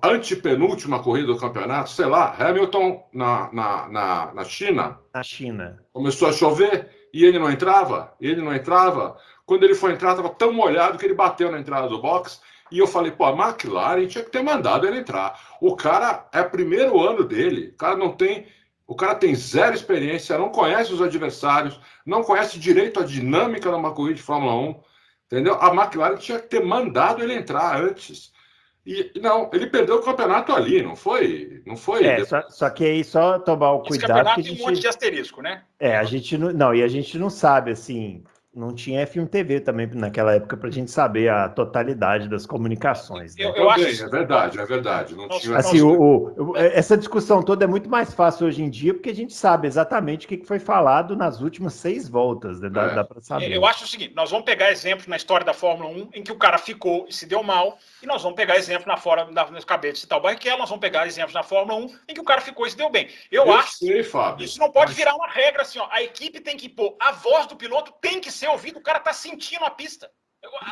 antepenúltima 0.03 1.01
corrida 1.01 1.28
do 1.28 1.38
campeonato, 1.38 1.89
sei 1.89 2.05
lá, 2.05 2.36
Hamilton 2.38 3.07
na, 3.13 3.51
na, 3.51 3.89
na, 3.89 4.34
na 4.34 4.43
China. 4.43 4.99
Na 5.13 5.24
China. 5.24 5.84
Começou 5.91 6.28
a 6.28 6.34
chover 6.34 6.89
e 7.13 7.24
ele 7.24 7.39
não 7.39 7.49
entrava, 7.49 8.13
ele 8.19 8.41
não 8.41 8.53
entrava. 8.53 9.17
Quando 9.45 9.63
ele 9.63 9.76
foi 9.76 9.93
entrar, 9.93 10.11
estava 10.11 10.30
tão 10.30 10.53
molhado 10.53 10.97
que 10.97 11.05
ele 11.05 11.13
bateu 11.13 11.51
na 11.51 11.59
entrada 11.59 11.88
do 11.88 12.01
box. 12.01 12.41
E 12.71 12.80
eu 12.80 12.88
falei, 12.88 13.11
pô, 13.11 13.26
a 13.26 13.32
McLaren 13.32 14.07
tinha 14.07 14.24
que 14.24 14.32
ter 14.32 14.41
mandado 14.41 14.88
ele 14.88 14.97
entrar. 14.97 15.39
O 15.61 15.76
cara 15.76 16.28
é 16.32 16.41
primeiro 16.41 16.99
ano 16.99 17.24
dele, 17.24 17.69
o 17.74 17.78
cara 17.78 17.95
não 17.95 18.11
tem. 18.11 18.47
O 18.86 18.95
cara 18.95 19.15
tem 19.15 19.34
zero 19.34 19.74
experiência, 19.74 20.38
não 20.38 20.49
conhece 20.49 20.91
os 20.91 21.01
adversários, 21.01 21.80
não 22.05 22.21
conhece 22.21 22.59
direito 22.59 22.99
a 22.99 23.05
dinâmica 23.05 23.69
de 23.69 23.76
uma 23.76 23.93
corrida 23.93 24.15
de 24.15 24.21
Fórmula 24.21 24.55
1. 24.55 24.82
Entendeu? 25.26 25.55
A 25.55 25.74
McLaren 25.74 26.17
tinha 26.17 26.39
que 26.39 26.47
ter 26.47 26.63
mandado 26.63 27.24
ele 27.24 27.34
entrar 27.34 27.82
antes. 27.82 28.32
E 28.86 29.11
não, 29.21 29.49
ele 29.53 29.67
perdeu 29.67 29.95
o 29.95 30.01
campeonato 30.01 30.51
ali, 30.51 30.84
não 30.84 30.95
foi? 30.95 31.61
Não 31.65 31.77
foi? 31.77 32.05
É, 32.05 32.25
só, 32.25 32.41
só, 32.49 32.69
que 32.69 32.84
aí 32.84 33.03
só 33.03 33.39
tomar 33.39 33.71
o 33.71 33.79
cuidado. 33.79 33.95
Esse 33.95 34.07
campeonato 34.07 34.36
que 34.36 34.41
a 34.41 34.43
gente, 34.43 34.57
tem 34.57 34.65
um 34.65 34.69
monte 34.69 34.81
de 34.81 34.88
asterisco, 34.88 35.41
né? 35.41 35.63
É, 35.79 35.95
a 35.95 36.03
gente 36.03 36.38
não, 36.38 36.51
não, 36.51 36.75
e 36.75 36.84
a 36.84 36.88
gente 36.89 37.17
não 37.17 37.29
sabe 37.29 37.71
assim 37.71 38.23
não 38.56 38.74
tinha 38.74 39.06
F1 39.08 39.28
TV 39.28 39.60
também 39.60 39.88
naquela 39.93 40.36
época 40.36 40.56
para 40.56 40.70
a 40.70 40.72
gente 40.72 40.91
saber 40.91 41.30
a 41.30 41.49
totalidade 41.49 42.30
das 42.30 42.45
comunicações. 42.45 43.36
Né? 43.36 43.45
Eu, 43.45 43.56
eu 43.56 43.70
acho 43.70 44.04
é 44.04 44.08
verdade, 44.08 44.60
é 44.60 44.66
verdade. 44.66 45.16
Não 45.16 45.28
tinha... 45.28 45.58
assim, 45.58 45.82
o, 45.82 46.51
o, 46.51 46.58
essa 46.58 46.95
discussão 46.95 47.41
toda 47.41 47.66
é 47.66 47.68
muito 47.68 47.89
mais 47.89 48.14
fácil 48.14 48.45
hoje 48.45 48.62
em 48.62 48.70
dia 48.70 48.93
porque 48.93 49.10
a 49.10 49.16
gente 49.16 49.34
sabe 49.34 49.68
exatamente 49.68 50.26
o 50.26 50.30
que 50.30 50.45
foi 50.45 50.60
falado 50.60 51.16
nas 51.16 51.41
últimas 51.41 51.74
seis 51.74 52.08
voltas. 52.08 52.60
Né? 52.60 52.70
Dá, 52.70 52.84
é. 52.84 52.95
dá 52.95 53.04
para 53.04 53.22
saber. 53.22 53.51
Eu 53.51 53.66
acho 53.66 53.86
o 53.86 53.88
seguinte: 53.88 54.14
nós 54.16 54.30
vamos 54.30 54.45
pegar 54.45 54.72
exemplos 54.72 55.08
na 55.08 55.16
história 55.16 55.45
da 55.45 55.54
Fórmula 55.54 55.89
1 55.89 56.10
em 56.14 56.24
que 56.24 56.32
o 56.32 56.38
cara 56.38 56.60
ficou 56.60 57.08
e 57.10 57.14
se 57.14 57.26
deu 57.26 57.41
mal, 57.41 57.78
e 58.04 58.06
nós 58.06 58.22
vamos 58.22 58.36
pegar 58.36 58.56
exemplos 58.56 58.86
na 58.86 58.97
fora 58.97 59.26
da 59.26 59.45
cabeça 59.66 59.93
de 59.93 59.99
citar 59.99 60.20
o 60.20 60.22
Barrichello, 60.22 60.60
nós 60.60 60.70
vamos 60.70 60.82
pegar 60.82 61.08
exemplos 61.08 61.34
na 61.34 61.43
Fórmula 61.43 61.80
1 61.80 61.88
em 62.10 62.14
que 62.14 62.22
o 62.22 62.24
cara 62.24 62.41
ficou 62.41 62.68
e 62.68 62.72
se 62.72 62.78
deu 62.78 62.89
bem. 62.89 63.08
Eu, 63.32 63.45
eu 63.45 63.54
acho 63.54 63.78
sei, 63.78 64.04
Fábio, 64.04 64.45
isso 64.45 64.60
não 64.60 64.72
pode 64.72 64.91
mas... 64.91 64.97
virar 64.97 65.16
uma 65.16 65.28
regra 65.28 65.64
assim, 65.64 65.80
ó. 65.80 65.88
A 65.89 66.04
equipe 66.04 66.39
tem 66.39 66.56
que 66.56 66.70
pôr, 66.70 66.95
a 66.99 67.12
voz 67.12 67.47
do 67.47 67.56
piloto 67.56 67.91
tem 67.99 68.20
que 68.20 68.32
ser 68.32 68.43
ouvida, 68.50 68.80
o 68.80 68.84
cara 68.84 69.00
tá 69.00 69.14
sentindo 69.14 69.66
a 69.66 69.70
pista. 69.70 70.10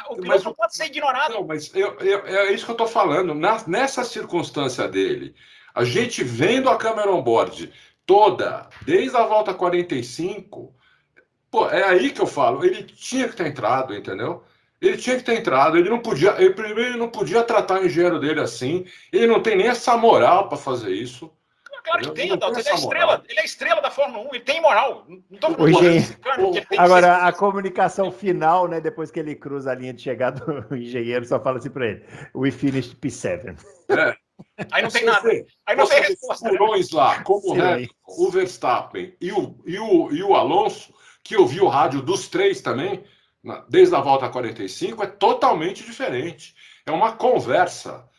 O 0.10 0.16
piloto 0.16 0.28
mas, 0.28 0.44
não 0.44 0.54
pode 0.54 0.76
ser 0.76 0.86
ignorado. 0.86 1.34
Não, 1.34 1.48
mas 1.48 1.74
eu, 1.74 1.94
eu, 2.00 2.26
é 2.26 2.52
isso 2.52 2.66
que 2.66 2.72
eu 2.72 2.76
estou 2.76 2.88
falando. 2.88 3.34
Na, 3.34 3.64
nessa 3.68 4.04
circunstância 4.04 4.88
dele, 4.88 5.34
a 5.74 5.84
gente 5.84 6.24
vendo 6.24 6.70
a 6.70 6.78
câmera 6.78 7.12
on-board 7.12 7.72
toda, 8.06 8.70
desde 8.82 9.16
a 9.16 9.24
volta 9.24 9.54
45, 9.54 10.76
pô, 11.50 11.70
é 11.70 11.84
aí 11.84 12.12
que 12.12 12.22
eu 12.22 12.28
falo, 12.28 12.66
ele 12.66 12.84
tinha 12.84 13.30
que 13.30 13.36
ter 13.36 13.48
entrado, 13.48 13.96
entendeu? 13.96 14.44
Ele 14.82 14.98
tinha 14.98 15.16
que 15.16 15.24
ter 15.24 15.40
entrado, 15.40 15.78
ele 15.78 15.90
não 15.90 16.00
podia, 16.00 16.36
ele 16.40 16.54
primeiro 16.54 16.90
ele 16.90 16.98
não 16.98 17.10
podia 17.10 17.44
tratar 17.44 17.80
o 17.80 17.86
engenheiro 17.86 18.20
dele 18.20 18.42
assim, 18.42 18.86
ele 19.14 19.28
não 19.28 19.42
tem 19.42 19.56
nem 19.56 19.68
essa 19.68 19.96
moral 19.96 20.50
para 20.50 20.58
fazer 20.58 20.92
isso. 20.92 21.32
Claro 21.92 22.02
que 22.04 22.22
tem, 22.22 22.32
Adalto. 22.32 22.60
Ele 22.60 22.70
é 22.70 22.74
estrela, 22.74 23.24
ele 23.28 23.39
é 23.39 23.46
estrela 23.46 23.82
da 23.82 23.92
Fórmula 23.92 24.24
1, 24.30 24.36
ele 24.36 24.44
tem 24.44 24.62
moral. 24.62 25.06
Não 25.08 25.39
tô 25.39 25.54
falando 25.54 26.68
Agora, 26.78 27.28
a 27.28 27.34
comunicação 27.34 28.12
final, 28.12 28.68
né? 28.68 28.80
Depois 28.80 29.12
que 29.12 29.20
ele 29.20 29.36
cruza 29.36 29.72
a 29.72 29.76
linha 29.76 29.94
de 29.94 30.02
chegada, 30.02 30.66
o 30.70 30.76
engenheiro 30.76 31.26
só 31.26 31.39
fala 31.39 31.58
assim 31.58 31.70
para 31.70 31.88
ele: 31.88 32.06
We 32.34 32.52
finished 32.52 32.96
P7. 32.96 33.58
É. 33.89 34.16
Aí 34.72 34.82
não 34.84 34.89
tem 34.89 35.06
nada. 35.06 35.30
Aí 35.66 35.76
não 35.76 35.88
tem 35.88 36.02
resposta. 36.02 36.50
Né? 36.50 36.58
lá, 36.94 37.24
como 37.24 37.54
o, 37.54 38.28
o 38.28 38.32
Verstappen 38.32 39.16
e 39.20 39.32
o, 39.32 39.56
e, 39.66 39.78
o, 39.78 40.12
e 40.12 40.24
o 40.24 40.34
Alonso, 40.34 40.94
que 41.24 41.36
ouviu 41.36 41.66
o 41.66 41.70
rádio 41.70 42.02
dos 42.02 42.28
três 42.28 42.62
também, 42.62 43.04
desde 43.70 43.94
a 43.96 44.00
volta 44.00 44.30
45, 44.30 45.04
é 45.04 45.08
totalmente 45.08 45.84
diferente. 45.84 46.56
É 46.86 46.92
uma 46.92 47.12
conversa. 47.12 48.10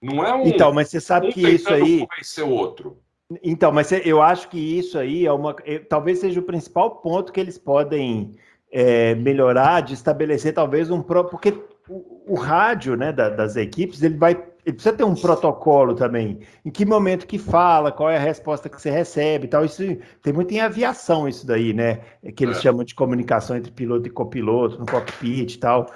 Não 0.00 0.24
é 0.24 0.34
um. 0.34 0.46
Então, 0.46 0.72
mas 0.72 0.88
você 0.88 1.00
sabe 1.00 1.28
um 1.28 1.32
que 1.32 1.46
isso 1.46 1.72
aí. 1.72 2.06
O 2.42 2.50
outro. 2.50 3.02
Então, 3.42 3.70
mas 3.70 3.92
eu 3.92 4.22
acho 4.22 4.48
que 4.48 4.58
isso 4.58 4.98
aí 4.98 5.26
é 5.26 5.32
uma, 5.32 5.54
é, 5.64 5.78
talvez 5.78 6.20
seja 6.20 6.40
o 6.40 6.42
principal 6.42 6.96
ponto 6.96 7.30
que 7.30 7.38
eles 7.38 7.58
podem 7.58 8.32
é, 8.72 9.14
melhorar, 9.14 9.82
de 9.82 9.92
estabelecer 9.92 10.54
talvez 10.54 10.90
um 10.90 11.02
próprio, 11.02 11.32
porque 11.32 11.62
o, 11.88 12.22
o 12.26 12.34
rádio, 12.34 12.96
né, 12.96 13.12
da, 13.12 13.28
das 13.28 13.54
equipes, 13.56 14.02
ele 14.02 14.16
vai, 14.16 14.32
ele 14.64 14.74
precisa 14.74 14.96
ter 14.96 15.04
um 15.04 15.14
protocolo 15.14 15.94
também. 15.94 16.40
Em 16.64 16.70
que 16.70 16.86
momento 16.86 17.26
que 17.26 17.38
fala, 17.38 17.92
qual 17.92 18.08
é 18.08 18.16
a 18.16 18.20
resposta 18.20 18.66
que 18.66 18.80
você 18.80 18.90
recebe, 18.90 19.46
tal. 19.46 19.62
Isso 19.62 19.82
tem 20.22 20.32
muito 20.32 20.52
em 20.54 20.60
aviação 20.60 21.28
isso 21.28 21.46
daí, 21.46 21.74
né? 21.74 22.00
Que 22.34 22.44
eles 22.44 22.58
é. 22.58 22.62
chamam 22.62 22.82
de 22.82 22.94
comunicação 22.94 23.58
entre 23.58 23.70
piloto 23.70 24.06
e 24.06 24.10
copiloto 24.10 24.78
no 24.78 24.86
cockpit 24.86 25.54
e 25.54 25.58
tal 25.58 25.86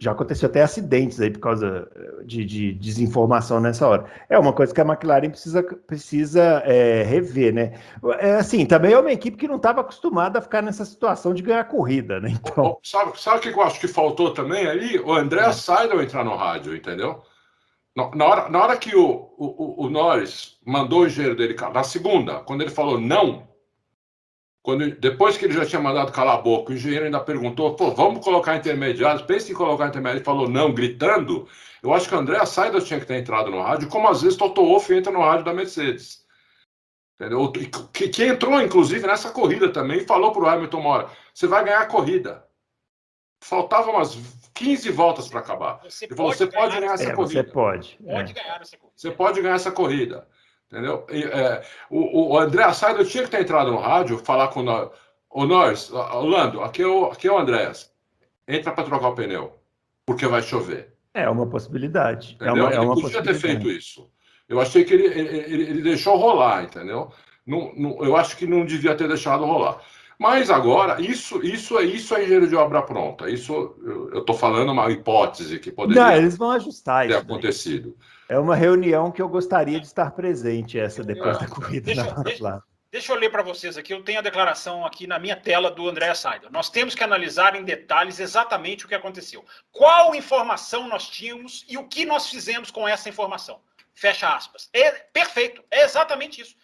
já 0.00 0.12
aconteceu 0.12 0.48
até 0.48 0.62
acidentes 0.62 1.20
aí 1.20 1.30
por 1.30 1.40
causa 1.40 1.86
eh, 1.94 2.24
de, 2.24 2.42
de, 2.42 2.72
desinformação 2.72 3.60
nessa 3.60 3.86
hora. 3.86 4.06
É 4.30 4.38
uma 4.38 4.50
coisa 4.50 4.74
que 4.74 4.80
a 4.80 4.84
McLaren 4.84 5.28
precisa, 5.28 5.62
precisa 5.62 6.42
é, 6.64 7.02
rever, 7.02 7.52
né? 7.52 7.78
É, 8.18 8.36
assim, 8.36 8.64
também 8.64 8.94
é 8.94 8.98
uma 8.98 9.12
equipe 9.12 9.36
que 9.36 9.46
não 9.46 9.56
estava 9.56 9.82
acostumada 9.82 10.38
a 10.38 10.42
ficar 10.42 10.62
nessa 10.62 10.86
situação 10.86 11.34
de 11.34 11.42
ganhar 11.42 11.64
corrida, 11.64 12.18
né? 12.18 12.30
Então... 12.40 12.78
Sabe, 12.82 13.20
sabe 13.20 13.36
o 13.36 13.40
que 13.40 13.48
eu 13.50 13.62
acho 13.62 13.78
que 13.78 13.86
faltou 13.86 14.32
também 14.32 14.66
aí? 14.66 14.98
O 14.98 15.12
André 15.12 15.42
é. 15.42 15.52
Seidel 15.52 16.02
entrar 16.02 16.24
no 16.24 16.34
rádio, 16.34 16.74
entendeu? 16.74 17.22
Na 18.14 18.24
hora, 18.24 18.48
na 18.48 18.62
hora 18.62 18.76
que 18.78 18.96
o, 18.96 19.34
o, 19.36 19.84
o 19.84 19.90
Norris 19.90 20.56
mandou 20.64 21.02
o 21.02 21.06
engenheiro 21.06 21.36
dele, 21.36 21.54
na 21.74 21.84
segunda, 21.84 22.40
quando 22.40 22.62
ele 22.62 22.70
falou 22.70 22.98
não, 22.98 23.49
quando, 24.62 24.90
depois 24.96 25.38
que 25.38 25.46
ele 25.46 25.54
já 25.54 25.64
tinha 25.64 25.80
mandado 25.80 26.12
calar 26.12 26.34
a 26.34 26.42
boca, 26.42 26.72
o 26.72 26.74
engenheiro 26.74 27.06
ainda 27.06 27.20
perguntou: 27.20 27.74
pô, 27.74 27.90
vamos 27.92 28.22
colocar 28.22 28.56
intermediários? 28.56 29.22
Pense 29.22 29.50
em 29.50 29.54
colocar 29.54 29.88
intermediários. 29.88 30.20
Ele 30.20 30.24
falou 30.24 30.48
não, 30.48 30.72
gritando. 30.72 31.48
Eu 31.82 31.94
acho 31.94 32.08
que 32.08 32.14
o 32.14 32.18
André 32.18 32.44
Saida 32.44 32.80
tinha 32.80 33.00
que 33.00 33.06
ter 33.06 33.16
entrado 33.16 33.50
no 33.50 33.62
rádio, 33.62 33.88
como 33.88 34.08
às 34.08 34.20
vezes 34.20 34.36
Toto 34.36 34.62
Wolff 34.62 34.92
entra 34.92 35.10
no 35.10 35.20
rádio 35.20 35.46
da 35.46 35.54
Mercedes. 35.54 36.26
Entendeu? 37.18 37.50
Que, 37.92 38.08
que 38.08 38.24
entrou, 38.24 38.60
inclusive, 38.60 39.06
nessa 39.06 39.30
corrida 39.30 39.70
também 39.70 39.98
e 39.98 40.06
falou 40.06 40.32
para 40.32 40.42
o 40.42 40.48
Hamilton 40.48 40.80
Mora: 40.80 41.10
você 41.32 41.46
vai 41.46 41.64
ganhar 41.64 41.80
a 41.80 41.86
corrida. 41.86 42.44
Faltavam 43.42 43.94
umas 43.94 44.18
15 44.52 44.90
voltas 44.90 45.26
para 45.26 45.40
acabar. 45.40 45.80
Você 45.84 46.04
Ele 46.04 46.14
falou: 46.14 46.32
você 46.34 46.46
pode 46.46 46.78
ganhar 46.78 46.92
essa 46.92 47.10
é, 47.10 47.14
corrida. 47.14 47.42
Você 47.42 47.50
pode. 47.50 47.98
Pode 48.04 48.30
é. 48.32 48.34
ganhar 48.34 48.60
essa 48.60 48.76
corrida. 48.76 48.94
Você 48.94 49.10
pode 49.10 49.40
ganhar 49.40 49.54
essa 49.54 49.72
corrida. 49.72 50.28
Entendeu? 50.70 51.04
E, 51.10 51.24
é, 51.24 51.62
o, 51.90 52.32
o 52.32 52.38
André 52.38 52.62
Assad, 52.62 53.04
tinha 53.04 53.24
que 53.24 53.30
ter 53.30 53.42
entrado 53.42 53.72
no 53.72 53.78
rádio, 53.78 54.18
falar 54.18 54.48
com 54.48 54.62
nós. 54.62 54.88
Ô, 55.28 55.44
nós, 55.44 55.92
Orlando, 55.92 56.60
aqui 56.62 56.82
é 56.82 56.86
o, 56.86 57.06
aqui 57.06 57.26
é 57.26 57.32
o 57.32 57.38
Andréas. 57.38 57.92
Entra 58.46 58.72
para 58.72 58.84
trocar 58.84 59.08
o 59.08 59.14
pneu, 59.14 59.52
porque 60.06 60.26
vai 60.26 60.42
chover. 60.42 60.94
É 61.12 61.28
uma 61.28 61.46
possibilidade. 61.46 62.36
É 62.40 62.52
uma, 62.52 62.70
é 62.70 62.80
uma 62.80 62.94
ele 62.94 63.02
podia 63.02 63.22
ter 63.22 63.34
feito 63.34 63.68
isso. 63.68 64.08
Eu 64.48 64.60
achei 64.60 64.84
que 64.84 64.94
ele, 64.94 65.06
ele, 65.06 65.62
ele 65.62 65.82
deixou 65.82 66.16
rolar, 66.16 66.64
entendeu? 66.64 67.12
Não, 67.46 67.72
não, 67.76 68.04
eu 68.04 68.16
acho 68.16 68.36
que 68.36 68.46
não 68.46 68.64
devia 68.64 68.94
ter 68.94 69.08
deixado 69.08 69.44
rolar. 69.44 69.80
Mas 70.18 70.50
agora, 70.50 71.00
isso, 71.00 71.42
isso, 71.42 71.78
é, 71.78 71.84
isso 71.84 72.14
é 72.14 72.22
engenheiro 72.22 72.46
de 72.46 72.54
obra 72.54 72.82
pronta. 72.82 73.30
Isso 73.30 73.74
eu 73.82 74.18
estou 74.18 74.36
falando 74.36 74.70
uma 74.70 74.90
hipótese 74.90 75.58
que 75.58 75.72
poderia 75.72 76.02
não, 76.02 76.12
eles 76.12 76.36
vão 76.36 76.50
ajustar 76.50 77.08
ter 77.08 77.16
acontecido. 77.16 77.96
É 78.30 78.38
uma 78.38 78.54
reunião 78.54 79.10
que 79.10 79.20
eu 79.20 79.28
gostaria 79.28 79.80
de 79.80 79.86
estar 79.86 80.12
presente, 80.12 80.78
essa 80.78 81.02
depois 81.02 81.36
da 81.36 81.48
corrida 81.48 81.86
deixa, 81.86 82.04
na 82.04 82.22
deixa, 82.22 82.62
Deixa 82.88 83.12
eu 83.12 83.16
ler 83.16 83.28
para 83.28 83.42
vocês 83.42 83.76
aqui. 83.76 83.92
Eu 83.92 84.04
tenho 84.04 84.20
a 84.20 84.22
declaração 84.22 84.86
aqui 84.86 85.04
na 85.04 85.18
minha 85.18 85.34
tela 85.34 85.68
do 85.68 85.88
André 85.88 86.14
Saider. 86.14 86.48
Nós 86.48 86.70
temos 86.70 86.94
que 86.94 87.02
analisar 87.02 87.56
em 87.56 87.64
detalhes 87.64 88.20
exatamente 88.20 88.84
o 88.84 88.88
que 88.88 88.94
aconteceu. 88.94 89.44
Qual 89.72 90.14
informação 90.14 90.86
nós 90.86 91.08
tínhamos 91.08 91.66
e 91.68 91.76
o 91.76 91.88
que 91.88 92.06
nós 92.06 92.28
fizemos 92.28 92.70
com 92.70 92.86
essa 92.86 93.08
informação. 93.08 93.60
Fecha 93.94 94.32
aspas. 94.32 94.70
É 94.72 94.92
perfeito. 94.92 95.64
É 95.68 95.82
exatamente 95.82 96.40
isso. 96.40 96.54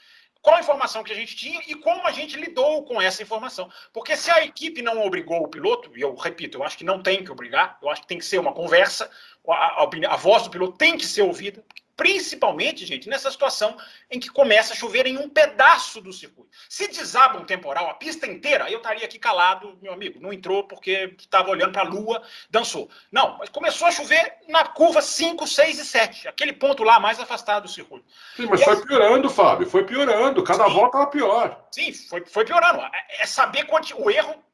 Qual 0.46 0.54
a 0.54 0.60
informação 0.60 1.02
que 1.02 1.12
a 1.12 1.16
gente 1.16 1.34
tinha 1.34 1.60
e 1.66 1.74
como 1.74 2.06
a 2.06 2.12
gente 2.12 2.36
lidou 2.36 2.84
com 2.84 3.02
essa 3.02 3.20
informação. 3.20 3.68
Porque 3.92 4.16
se 4.16 4.30
a 4.30 4.44
equipe 4.44 4.80
não 4.80 5.04
obrigou 5.04 5.42
o 5.42 5.48
piloto, 5.48 5.90
e 5.98 6.00
eu 6.00 6.14
repito, 6.14 6.58
eu 6.58 6.62
acho 6.62 6.78
que 6.78 6.84
não 6.84 7.02
tem 7.02 7.24
que 7.24 7.32
obrigar, 7.32 7.76
eu 7.82 7.90
acho 7.90 8.02
que 8.02 8.06
tem 8.06 8.16
que 8.16 8.24
ser 8.24 8.38
uma 8.38 8.52
conversa, 8.52 9.10
a, 9.48 9.82
a, 9.82 9.90
a 10.08 10.16
voz 10.16 10.44
do 10.44 10.50
piloto 10.50 10.78
tem 10.78 10.96
que 10.96 11.04
ser 11.04 11.22
ouvida, 11.22 11.64
Principalmente, 11.96 12.84
gente, 12.84 13.08
nessa 13.08 13.30
situação 13.30 13.74
em 14.10 14.20
que 14.20 14.28
começa 14.28 14.74
a 14.74 14.76
chover 14.76 15.06
em 15.06 15.16
um 15.16 15.30
pedaço 15.30 16.00
do 16.00 16.12
circuito. 16.12 16.50
Se 16.68 16.86
desaba 16.88 17.38
um 17.38 17.44
temporal, 17.44 17.88
a 17.88 17.94
pista 17.94 18.26
inteira, 18.26 18.70
eu 18.70 18.76
estaria 18.76 19.04
aqui 19.04 19.18
calado, 19.18 19.78
meu 19.80 19.94
amigo, 19.94 20.20
não 20.20 20.30
entrou 20.30 20.64
porque 20.64 21.14
estava 21.18 21.48
olhando 21.48 21.72
para 21.72 21.82
a 21.82 21.88
lua, 21.88 22.22
dançou. 22.50 22.90
Não, 23.10 23.38
mas 23.38 23.48
começou 23.48 23.88
a 23.88 23.90
chover 23.90 24.34
na 24.46 24.64
curva 24.64 25.00
5, 25.00 25.46
6 25.46 25.78
e 25.78 25.84
7, 25.86 26.28
aquele 26.28 26.52
ponto 26.52 26.84
lá 26.84 27.00
mais 27.00 27.18
afastado 27.18 27.62
do 27.62 27.68
circuito. 27.70 28.04
Sim, 28.36 28.46
mas 28.46 28.60
e 28.60 28.64
foi 28.64 28.84
piorando, 28.84 29.30
Fábio, 29.30 29.66
foi 29.66 29.84
piorando, 29.84 30.44
cada 30.44 30.66
sim, 30.66 30.74
volta 30.74 30.98
era 30.98 31.06
pior. 31.06 31.66
Sim, 31.70 31.94
foi, 31.94 32.24
foi 32.26 32.44
piorando. 32.44 32.80
É, 32.80 33.22
é 33.22 33.26
saber 33.26 33.66
o 33.96 34.10
erro 34.10 34.44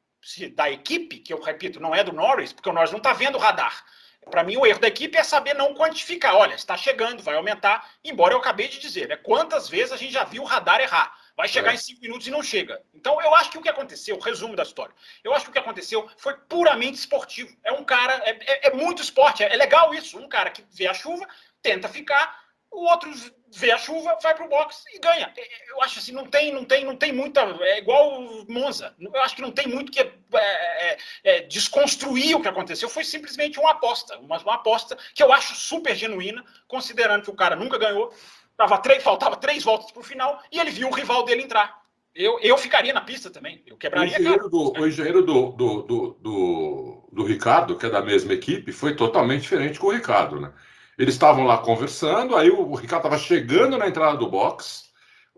da 0.55 0.71
equipe, 0.71 1.17
que 1.17 1.33
eu 1.33 1.41
repito, 1.41 1.81
não 1.81 1.93
é 1.93 2.03
do 2.03 2.13
Norris, 2.13 2.53
porque 2.53 2.69
o 2.69 2.73
Norris 2.73 2.91
não 2.91 2.99
está 2.99 3.11
vendo 3.11 3.35
o 3.35 3.41
radar. 3.41 3.83
Para 4.29 4.43
mim, 4.43 4.57
o 4.57 4.65
erro 4.65 4.79
da 4.79 4.87
equipe 4.87 5.17
é 5.17 5.23
saber 5.23 5.53
não 5.53 5.73
quantificar. 5.73 6.35
Olha, 6.35 6.55
está 6.55 6.75
chegando, 6.75 7.23
vai 7.23 7.35
aumentar. 7.35 7.89
Embora 8.03 8.33
eu 8.33 8.39
acabei 8.39 8.67
de 8.67 8.79
dizer, 8.79 9.07
né? 9.07 9.15
Quantas 9.15 9.69
vezes 9.69 9.91
a 9.91 9.97
gente 9.97 10.13
já 10.13 10.23
viu 10.23 10.43
o 10.43 10.45
radar 10.45 10.79
errar? 10.79 11.15
Vai 11.35 11.47
chegar 11.47 11.71
é. 11.71 11.75
em 11.75 11.77
cinco 11.77 12.01
minutos 12.01 12.27
e 12.27 12.31
não 12.31 12.43
chega. 12.43 12.81
Então, 12.93 13.19
eu 13.21 13.33
acho 13.35 13.49
que 13.49 13.57
o 13.57 13.61
que 13.61 13.69
aconteceu, 13.69 14.19
resumo 14.19 14.55
da 14.55 14.63
história, 14.63 14.93
eu 15.23 15.33
acho 15.33 15.45
que 15.45 15.49
o 15.49 15.53
que 15.53 15.59
aconteceu 15.59 16.07
foi 16.17 16.35
puramente 16.35 16.97
esportivo. 16.97 17.55
É 17.63 17.71
um 17.71 17.83
cara, 17.83 18.13
é, 18.25 18.31
é, 18.31 18.67
é 18.67 18.73
muito 18.73 19.01
esporte, 19.01 19.43
é, 19.43 19.51
é 19.51 19.55
legal 19.55 19.93
isso. 19.93 20.17
Um 20.17 20.29
cara 20.29 20.51
que 20.51 20.63
vê 20.71 20.87
a 20.87 20.93
chuva, 20.93 21.27
tenta 21.61 21.89
ficar, 21.89 22.39
o 22.69 22.85
outro 22.85 23.11
vê 23.55 23.71
a 23.71 23.77
chuva, 23.77 24.17
vai 24.21 24.33
para 24.35 24.45
o 24.45 24.49
box 24.49 24.83
e 24.93 24.99
ganha. 24.99 25.31
É, 25.35 25.41
é, 25.41 25.71
eu 25.71 25.81
acho 25.81 25.99
assim, 25.99 26.11
não 26.11 26.25
tem, 26.25 26.51
não 26.51 26.65
tem, 26.65 26.83
não 26.83 26.95
tem 26.95 27.13
muita. 27.13 27.41
É 27.61 27.79
igual 27.79 28.21
Monza. 28.47 28.93
Eu 28.99 29.21
acho 29.21 29.35
que 29.35 29.41
não 29.41 29.51
tem 29.51 29.67
muito 29.67 29.91
que 29.91 29.99
é, 29.99 30.11
é, 30.33 30.97
é, 31.23 31.41
desconstruir 31.41 32.35
o 32.35 32.41
que 32.41 32.47
aconteceu. 32.47 32.89
Foi 32.89 33.03
simplesmente 33.03 33.59
uma 33.59 33.71
aposta, 33.71 34.17
uma, 34.19 34.37
uma, 34.39 34.55
aposta 34.55 34.97
que 35.13 35.21
eu 35.21 35.31
acho 35.31 35.55
super 35.55 35.95
genuína, 35.95 36.43
considerando 36.67 37.23
que 37.23 37.29
o 37.29 37.35
cara 37.35 37.55
nunca 37.55 37.77
ganhou. 37.77 38.13
Tava 38.57 38.77
três, 38.79 39.03
faltava 39.03 39.35
três 39.35 39.63
voltas 39.63 39.91
para 39.91 40.01
o 40.01 40.05
final 40.05 40.41
e 40.51 40.59
ele 40.59 40.71
viu 40.71 40.89
o 40.89 40.93
rival 40.93 41.23
dele 41.23 41.43
entrar. 41.43 41.81
Eu, 42.15 42.39
eu 42.41 42.57
ficaria 42.57 42.93
na 42.93 43.01
pista 43.01 43.29
também. 43.29 43.63
Eu 43.65 43.75
quebraria 43.75 44.17
o 44.17 44.21
engenheiro, 44.21 44.49
do, 44.49 44.79
o 44.79 44.87
engenheiro 44.87 45.21
do, 45.23 45.51
do, 45.51 45.81
do, 45.81 46.17
do, 46.21 47.09
do 47.11 47.23
Ricardo, 47.23 47.75
que 47.75 47.87
é 47.87 47.89
da 47.89 48.01
mesma 48.01 48.33
equipe, 48.33 48.71
foi 48.71 48.95
totalmente 48.95 49.41
diferente 49.41 49.79
com 49.79 49.87
o 49.87 49.91
Ricardo, 49.91 50.39
né? 50.39 50.53
Eles 50.97 51.15
estavam 51.15 51.45
lá 51.45 51.57
conversando, 51.57 52.35
aí 52.35 52.49
o 52.49 52.75
Ricardo 52.75 53.05
estava 53.05 53.17
chegando 53.17 53.77
na 53.77 53.87
entrada 53.87 54.17
do 54.17 54.29
box. 54.29 54.91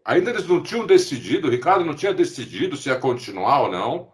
Ainda 0.03 0.29
eles 0.29 0.47
não 0.47 0.61
tinham 0.61 0.85
decidido, 0.85 1.47
o 1.47 1.51
Ricardo 1.51 1.85
não 1.85 1.95
tinha 1.95 2.13
decidido 2.13 2.75
se 2.75 2.89
ia 2.89 2.99
continuar 2.99 3.61
ou 3.61 3.71
não 3.71 4.11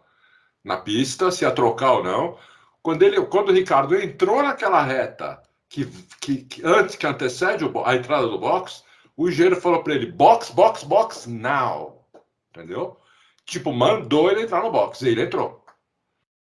na 0.63 0.77
pista, 0.77 1.31
se 1.31 1.43
ia 1.43 1.51
trocar 1.51 1.93
ou 1.93 2.03
não. 2.03 2.37
Quando, 2.81 3.03
ele, 3.03 3.21
quando 3.25 3.49
o 3.49 3.53
Ricardo 3.53 3.95
entrou 3.95 4.41
naquela 4.41 4.83
reta 4.83 5.41
que, 5.67 5.85
que, 6.19 6.37
que 6.43 6.65
antes 6.65 6.95
que 6.95 7.07
antecede 7.07 7.65
a 7.85 7.95
entrada 7.95 8.27
do 8.27 8.39
box, 8.39 8.83
o 9.15 9.29
engenheiro 9.29 9.59
falou 9.59 9.83
para 9.83 9.93
ele: 9.93 10.11
box, 10.11 10.51
box, 10.51 10.83
box 10.83 11.27
now. 11.27 12.05
Entendeu? 12.49 12.97
Tipo, 13.45 13.71
mandou 13.71 14.29
ele 14.31 14.43
entrar 14.43 14.63
no 14.63 14.71
box. 14.71 15.01
E 15.01 15.09
ele 15.09 15.23
entrou. 15.23 15.63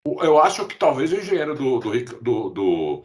Eu 0.04 0.38
acho 0.40 0.66
que 0.66 0.76
talvez 0.76 1.12
o 1.12 1.16
engenheiro 1.16 1.54
do, 1.54 1.78
do, 1.78 2.04
do, 2.20 2.50
do 2.50 3.04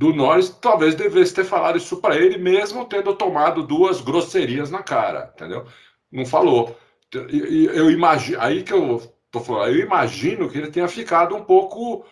do 0.00 0.14
Norris, 0.14 0.48
talvez 0.48 0.94
devesse 0.94 1.34
ter 1.34 1.44
falado 1.44 1.76
isso 1.76 1.98
para 1.98 2.16
ele, 2.16 2.38
mesmo 2.38 2.86
tendo 2.86 3.14
tomado 3.14 3.62
duas 3.62 4.00
grosserias 4.00 4.70
na 4.70 4.82
cara, 4.82 5.30
entendeu? 5.34 5.66
Não 6.10 6.24
falou. 6.24 6.74
Eu 7.12 7.90
imagino, 7.90 8.40
aí 8.40 8.62
que 8.62 8.72
eu 8.72 9.02
tô 9.30 9.40
falando, 9.40 9.74
eu 9.74 9.84
imagino 9.84 10.48
que 10.48 10.56
ele 10.56 10.70
tenha 10.70 10.88
ficado 10.88 11.36
um 11.36 11.44
pouco, 11.44 12.06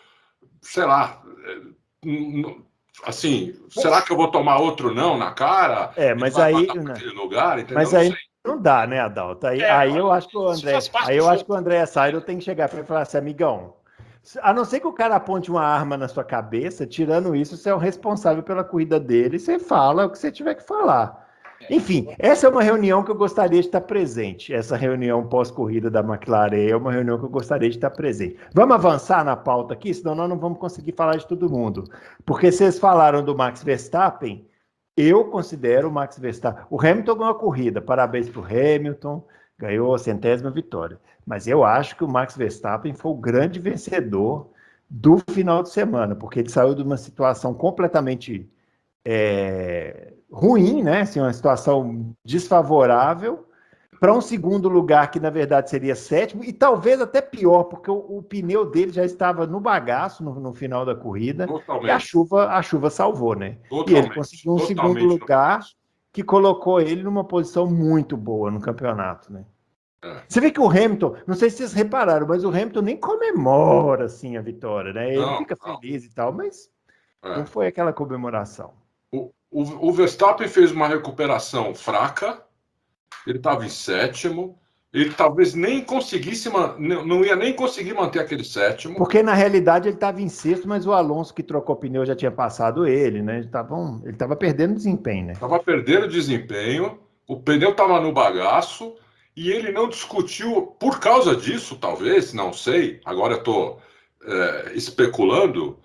sei 0.60 0.84
lá, 0.84 1.22
assim, 3.06 3.54
será 3.70 4.02
que 4.02 4.12
eu 4.12 4.18
vou 4.18 4.30
tomar 4.30 4.58
outro 4.58 4.94
não 4.94 5.16
na 5.16 5.30
cara? 5.30 5.90
É, 5.96 6.14
mas 6.14 6.38
aí, 6.38 6.66
né? 6.66 6.92
lugar, 7.14 7.56
mas 7.72 7.94
aí 7.94 8.14
não 8.44 8.60
dá, 8.60 8.86
né, 8.86 9.00
Adalto? 9.00 9.46
Aí, 9.46 9.62
é, 9.62 9.70
aí 9.70 9.96
eu 9.96 10.12
acho 10.12 10.28
que 10.28 10.36
o 10.36 10.46
André, 10.46 10.78
aí 11.06 11.16
eu 11.16 11.26
acho 11.26 11.42
que 11.42 11.50
o 11.50 11.54
André 11.54 11.86
Sairo 11.86 12.20
tem 12.20 12.36
que 12.36 12.44
chegar 12.44 12.68
para 12.68 12.80
ele 12.80 12.84
e 12.84 12.88
falar 12.88 13.00
assim, 13.00 13.16
amigão, 13.16 13.77
a 14.42 14.52
não 14.52 14.64
ser 14.64 14.80
que 14.80 14.86
o 14.86 14.92
cara 14.92 15.16
aponte 15.16 15.50
uma 15.50 15.62
arma 15.62 15.96
na 15.96 16.08
sua 16.08 16.24
cabeça, 16.24 16.86
tirando 16.86 17.34
isso, 17.34 17.56
você 17.56 17.70
é 17.70 17.74
o 17.74 17.78
responsável 17.78 18.42
pela 18.42 18.64
corrida 18.64 18.98
dele, 19.00 19.38
você 19.38 19.58
fala 19.58 20.06
o 20.06 20.10
que 20.10 20.18
você 20.18 20.30
tiver 20.30 20.54
que 20.54 20.62
falar. 20.62 21.26
É. 21.62 21.74
Enfim, 21.74 22.14
essa 22.18 22.46
é 22.46 22.50
uma 22.50 22.62
reunião 22.62 23.02
que 23.02 23.10
eu 23.10 23.14
gostaria 23.14 23.60
de 23.60 23.66
estar 23.66 23.80
presente. 23.80 24.54
Essa 24.54 24.76
reunião 24.76 25.26
pós-corrida 25.26 25.90
da 25.90 26.00
McLaren 26.00 26.68
é 26.68 26.76
uma 26.76 26.92
reunião 26.92 27.18
que 27.18 27.24
eu 27.24 27.30
gostaria 27.30 27.68
de 27.68 27.76
estar 27.76 27.90
presente. 27.90 28.38
Vamos 28.54 28.74
avançar 28.74 29.24
na 29.24 29.36
pauta 29.36 29.74
aqui, 29.74 29.92
senão 29.92 30.14
nós 30.14 30.28
não 30.28 30.38
vamos 30.38 30.58
conseguir 30.58 30.92
falar 30.92 31.16
de 31.16 31.26
todo 31.26 31.50
mundo. 31.50 31.84
Porque 32.24 32.52
vocês 32.52 32.78
falaram 32.78 33.24
do 33.24 33.36
Max 33.36 33.62
Verstappen, 33.62 34.46
eu 34.96 35.24
considero 35.26 35.88
o 35.88 35.92
Max 35.92 36.18
Verstappen. 36.18 36.64
O 36.70 36.80
Hamilton 36.80 37.14
ganhou 37.16 37.32
a 37.32 37.38
corrida, 37.38 37.80
parabéns 37.80 38.28
para 38.28 38.40
o 38.40 38.44
Hamilton, 38.44 39.24
ganhou 39.58 39.94
a 39.94 39.98
centésima 39.98 40.50
vitória. 40.50 40.98
Mas 41.28 41.46
eu 41.46 41.62
acho 41.62 41.94
que 41.94 42.02
o 42.02 42.08
Max 42.08 42.34
Verstappen 42.34 42.94
foi 42.94 43.12
o 43.12 43.16
grande 43.16 43.60
vencedor 43.60 44.48
do 44.88 45.22
final 45.30 45.62
de 45.62 45.68
semana, 45.68 46.16
porque 46.16 46.40
ele 46.40 46.48
saiu 46.48 46.74
de 46.74 46.82
uma 46.82 46.96
situação 46.96 47.52
completamente 47.52 48.50
é, 49.04 50.14
ruim, 50.32 50.82
né? 50.82 51.02
Assim, 51.02 51.20
uma 51.20 51.32
situação 51.34 52.14
desfavorável, 52.24 53.46
para 54.00 54.14
um 54.14 54.22
segundo 54.22 54.70
lugar 54.70 55.10
que 55.10 55.20
na 55.20 55.28
verdade 55.28 55.68
seria 55.68 55.94
sétimo, 55.94 56.42
e 56.42 56.50
talvez 56.50 56.98
até 56.98 57.20
pior, 57.20 57.64
porque 57.64 57.90
o, 57.90 57.98
o 58.18 58.22
pneu 58.22 58.70
dele 58.70 58.90
já 58.90 59.04
estava 59.04 59.46
no 59.46 59.60
bagaço 59.60 60.24
no, 60.24 60.40
no 60.40 60.54
final 60.54 60.86
da 60.86 60.94
corrida, 60.94 61.46
Totalmente. 61.46 61.88
e 61.88 61.90
a 61.90 61.98
chuva, 61.98 62.48
a 62.48 62.62
chuva 62.62 62.88
salvou, 62.88 63.36
né? 63.36 63.58
Totalmente. 63.68 63.92
E 63.92 63.96
ele 63.98 64.14
conseguiu 64.14 64.54
um 64.54 64.56
Totalmente. 64.56 65.00
segundo 65.00 65.04
lugar 65.04 65.60
que 66.10 66.22
colocou 66.22 66.80
ele 66.80 67.02
numa 67.02 67.22
posição 67.22 67.66
muito 67.66 68.16
boa 68.16 68.50
no 68.50 68.60
campeonato, 68.62 69.30
né? 69.30 69.44
É. 70.02 70.22
Você 70.28 70.40
vê 70.40 70.50
que 70.50 70.60
o 70.60 70.68
Hamilton, 70.68 71.16
não 71.26 71.34
sei 71.34 71.50
se 71.50 71.58
vocês 71.58 71.72
repararam, 71.72 72.26
mas 72.26 72.44
o 72.44 72.48
Hamilton 72.48 72.82
nem 72.82 72.96
comemora 72.96 74.04
assim 74.04 74.36
a 74.36 74.42
vitória, 74.42 74.92
né? 74.92 75.08
Ele 75.08 75.20
não, 75.20 75.38
fica 75.38 75.56
feliz 75.56 76.02
não. 76.02 76.10
e 76.10 76.14
tal, 76.14 76.32
mas 76.32 76.70
é. 77.22 77.36
não 77.36 77.46
foi 77.46 77.66
aquela 77.66 77.92
comemoração. 77.92 78.72
O, 79.10 79.32
o, 79.50 79.88
o 79.88 79.92
Verstappen 79.92 80.46
fez 80.46 80.70
uma 80.70 80.86
recuperação 80.86 81.74
fraca, 81.74 82.42
ele 83.26 83.38
estava 83.38 83.66
em 83.66 83.68
sétimo, 83.68 84.56
ele 84.92 85.12
talvez 85.12 85.52
nem 85.52 85.84
conseguisse, 85.84 86.48
não 86.78 87.24
ia 87.24 87.36
nem 87.36 87.52
conseguir 87.52 87.92
manter 87.92 88.20
aquele 88.20 88.44
sétimo. 88.44 88.96
Porque 88.96 89.22
na 89.22 89.34
realidade 89.34 89.88
ele 89.88 89.96
estava 89.96 90.20
em 90.22 90.28
sexto, 90.28 90.66
mas 90.66 90.86
o 90.86 90.92
Alonso 90.92 91.34
que 91.34 91.42
trocou 91.42 91.76
pneu 91.76 92.06
já 92.06 92.14
tinha 92.14 92.30
passado 92.30 92.86
ele, 92.86 93.20
né? 93.20 93.38
Ele 93.38 93.46
estava 94.12 94.36
perdendo 94.36 94.74
desempenho, 94.74 95.26
né? 95.26 95.32
Estava 95.32 95.58
perdendo 95.58 96.08
desempenho, 96.08 97.00
o 97.26 97.38
pneu 97.38 97.72
estava 97.72 98.00
no 98.00 98.12
bagaço 98.12 98.94
e 99.38 99.52
ele 99.52 99.70
não 99.70 99.88
discutiu, 99.88 100.74
por 100.80 100.98
causa 100.98 101.36
disso, 101.36 101.76
talvez, 101.76 102.32
não 102.32 102.52
sei, 102.52 103.00
agora 103.04 103.34
eu 103.34 103.38
estou 103.38 103.80
é, 104.24 104.72
especulando, 104.74 105.78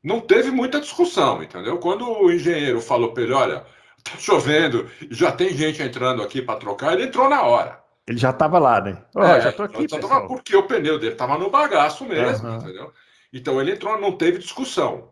não 0.00 0.20
teve 0.20 0.52
muita 0.52 0.80
discussão, 0.80 1.42
entendeu? 1.42 1.78
Quando 1.78 2.08
o 2.08 2.30
engenheiro 2.30 2.80
falou 2.80 3.12
para 3.12 3.24
ele, 3.24 3.32
olha, 3.32 3.66
tá 4.04 4.12
chovendo, 4.16 4.88
já 5.10 5.32
tem 5.32 5.52
gente 5.52 5.82
entrando 5.82 6.22
aqui 6.22 6.40
para 6.40 6.60
trocar, 6.60 6.92
ele 6.92 7.06
entrou 7.06 7.28
na 7.28 7.42
hora. 7.42 7.82
Ele 8.06 8.18
já 8.18 8.30
estava 8.30 8.60
lá, 8.60 8.80
né? 8.80 8.96
Oh, 9.16 9.22
é, 9.24 9.40
já 9.40 9.50
tô 9.50 9.64
aqui, 9.64 9.88
já 9.88 9.98
tava, 9.98 10.28
porque 10.28 10.54
o 10.54 10.62
pneu 10.62 10.96
dele 10.96 11.14
estava 11.14 11.36
no 11.36 11.50
bagaço 11.50 12.04
mesmo, 12.04 12.48
uhum. 12.48 12.56
entendeu? 12.58 12.92
Então 13.32 13.60
ele 13.60 13.72
entrou, 13.72 14.00
não 14.00 14.12
teve 14.12 14.38
discussão. 14.38 15.08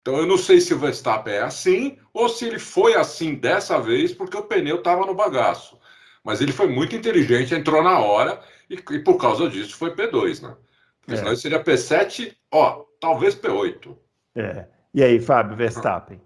Então 0.00 0.16
eu 0.16 0.26
não 0.26 0.38
sei 0.38 0.62
se 0.62 0.72
o 0.72 0.78
Verstappen 0.78 1.34
é 1.34 1.42
assim 1.42 1.98
ou 2.12 2.26
se 2.30 2.46
ele 2.46 2.58
foi 2.58 2.94
assim 2.94 3.34
dessa 3.34 3.78
vez 3.78 4.14
porque 4.14 4.36
o 4.36 4.44
pneu 4.44 4.76
estava 4.76 5.04
no 5.04 5.14
bagaço. 5.14 5.78
Mas 6.24 6.40
ele 6.40 6.52
foi 6.52 6.66
muito 6.66 6.96
inteligente, 6.96 7.54
entrou 7.54 7.82
na 7.82 8.00
hora 8.00 8.40
e, 8.68 8.74
e 8.74 8.98
por 8.98 9.18
causa 9.18 9.48
disso 9.48 9.76
foi 9.76 9.94
P2, 9.94 10.42
né? 10.42 10.56
Porque 11.00 11.14
é. 11.14 11.16
senão 11.18 11.36
seria 11.36 11.62
P7, 11.62 12.34
ó, 12.50 12.84
talvez 12.98 13.36
P8. 13.36 13.94
É. 14.34 14.66
E 14.94 15.04
aí, 15.04 15.20
Fábio 15.20 15.54
Verstappen? 15.54 16.20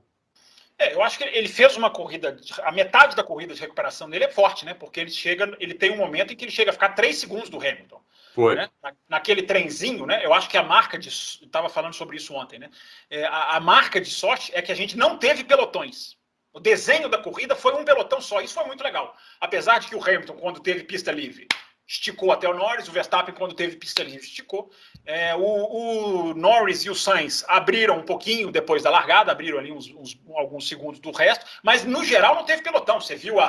É, 0.78 0.94
eu 0.94 1.02
acho 1.02 1.18
que 1.18 1.24
ele 1.24 1.48
fez 1.48 1.76
uma 1.76 1.90
corrida, 1.90 2.36
a 2.62 2.70
metade 2.70 3.16
da 3.16 3.24
corrida 3.24 3.52
de 3.52 3.60
recuperação 3.60 4.08
dele 4.08 4.24
é 4.24 4.30
forte, 4.30 4.64
né? 4.64 4.74
Porque 4.74 5.00
ele 5.00 5.10
chega, 5.10 5.56
ele 5.58 5.74
tem 5.74 5.90
um 5.90 5.96
momento 5.96 6.32
em 6.32 6.36
que 6.36 6.44
ele 6.44 6.52
chega 6.52 6.70
a 6.70 6.72
ficar 6.72 6.90
três 6.90 7.18
segundos 7.18 7.50
do 7.50 7.58
Hamilton. 7.58 8.00
Foi. 8.32 8.54
Né? 8.54 8.70
Na, 8.80 8.92
naquele 9.08 9.42
trenzinho, 9.42 10.06
né? 10.06 10.24
Eu 10.24 10.32
acho 10.32 10.48
que 10.48 10.56
a 10.56 10.62
marca 10.62 10.96
de. 10.96 11.08
Estava 11.08 11.68
falando 11.68 11.94
sobre 11.94 12.16
isso 12.16 12.32
ontem, 12.32 12.60
né? 12.60 12.70
É, 13.10 13.24
a, 13.24 13.56
a, 13.56 13.60
marca 13.60 14.00
de 14.00 14.08
sorte 14.08 14.52
é 14.54 14.62
que 14.62 14.70
a 14.70 14.74
gente 14.76 14.96
não 14.96 15.18
teve 15.18 15.42
pelotões. 15.42 16.16
O 16.52 16.60
desenho 16.60 17.08
da 17.08 17.18
corrida 17.18 17.54
foi 17.54 17.74
um 17.74 17.84
pelotão 17.84 18.20
só. 18.20 18.40
Isso 18.40 18.54
foi 18.54 18.64
muito 18.64 18.82
legal. 18.82 19.14
Apesar 19.40 19.78
de 19.78 19.88
que 19.88 19.96
o 19.96 20.02
Hamilton, 20.02 20.36
quando 20.36 20.60
teve 20.60 20.84
pista 20.84 21.12
livre, 21.12 21.46
esticou 21.88 22.30
até 22.30 22.46
o 22.46 22.52
Norris, 22.52 22.86
o 22.86 22.92
Verstappen, 22.92 23.34
quando 23.34 23.54
teve 23.54 23.76
pista 23.76 24.02
livre, 24.02 24.20
esticou. 24.20 24.70
É, 25.06 25.34
o, 25.34 25.40
o, 25.40 26.34
Norris 26.34 26.84
e 26.84 26.90
o 26.90 26.94
Sainz 26.94 27.42
abriram 27.48 27.98
um 27.98 28.02
pouquinho 28.02 28.52
depois 28.52 28.82
da 28.82 28.90
largada, 28.90 29.32
abriram 29.32 29.58
ali 29.58 29.72
uns, 29.72 29.90
uns, 29.94 30.20
alguns 30.36 30.68
segundos 30.68 31.00
do 31.00 31.10
resto, 31.10 31.46
mas 31.62 31.84
no 31.84 32.04
geral 32.04 32.34
não 32.34 32.44
teve 32.44 32.62
pelotão. 32.62 33.00
Você 33.00 33.16
viu 33.16 33.40
a, 33.40 33.46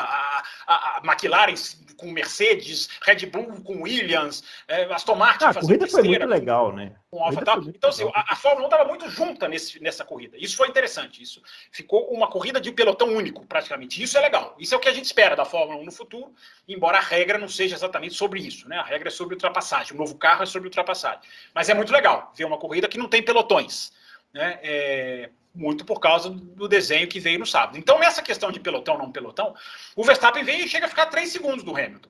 a, 0.65 0.73
a 0.97 1.01
McLaren 1.03 1.53
com 1.97 2.09
Mercedes, 2.09 2.87
Red 3.01 3.25
Bull 3.25 3.61
com 3.61 3.81
Williams, 3.81 4.41
é, 4.69 4.85
Aston 4.85 5.15
Martin 5.15 5.43
ah, 5.43 5.49
A 5.49 5.53
corrida 5.55 5.85
foi 5.87 6.03
muito 6.03 6.25
legal, 6.25 6.73
né? 6.73 6.95
Com 7.11 7.23
Alpha 7.23 7.41
então, 7.65 7.89
assim, 7.89 8.07
a, 8.13 8.33
a, 8.33 8.35
Fórmula 8.35 8.65
1 8.65 8.69
estava 8.69 8.87
muito 8.87 9.09
junta 9.09 9.47
nesse, 9.47 9.81
nessa 9.81 10.05
corrida. 10.05 10.37
Isso 10.37 10.55
foi 10.55 10.67
interessante. 10.67 11.23
Isso 11.23 11.41
ficou 11.71 12.07
uma 12.11 12.29
corrida 12.29 12.61
de 12.61 12.71
pelotão 12.71 13.15
único, 13.15 13.43
praticamente. 13.47 14.01
Isso 14.01 14.15
é 14.15 14.21
legal. 14.21 14.55
Isso 14.59 14.75
é 14.75 14.77
o 14.77 14.79
que 14.79 14.87
a 14.87 14.93
gente 14.93 15.05
espera 15.05 15.35
da 15.35 15.43
Fórmula 15.43 15.79
1 15.81 15.85
no 15.85 15.91
futuro, 15.91 16.31
embora 16.67 16.99
a 16.99 17.01
regra 17.01 17.39
não 17.39 17.47
seja 17.47 17.75
exatamente 17.75 18.13
sobre 18.13 18.39
isso, 18.41 18.69
né? 18.69 18.77
A 18.77 18.83
regra 18.83 19.07
é 19.07 19.11
sobre 19.11 19.33
ultrapassagem. 19.33 19.95
O 19.95 19.97
novo 19.97 20.15
carro 20.19 20.43
é 20.43 20.45
sobre 20.45 20.67
ultrapassagem. 20.67 21.21
Mas 21.51 21.67
é 21.67 21.73
muito 21.73 21.91
legal 21.91 22.31
ver 22.35 22.45
uma 22.45 22.59
corrida 22.59 22.87
que 22.87 22.99
não 22.99 23.07
tem 23.07 23.23
pelotões, 23.23 23.91
né? 24.31 24.59
É, 24.61 25.31
muito 25.55 25.83
por 25.83 25.99
causa 25.99 26.29
do 26.29 26.67
desenho 26.67 27.07
que 27.07 27.19
veio 27.19 27.39
no 27.39 27.45
sábado. 27.45 27.79
Então, 27.79 27.97
nessa 27.97 28.21
questão 28.21 28.51
de 28.51 28.59
pelotão 28.59 28.99
não 28.99 29.11
pelotão, 29.11 29.55
o 29.95 30.03
Verstappen 30.03 30.43
veio 30.43 30.65
e 30.65 30.69
chega 30.69 30.85
a 30.85 30.89
ficar 30.89 31.07
três 31.07 31.31
segundos 31.31 31.63
do 31.63 31.71
Hamilton. 31.71 32.09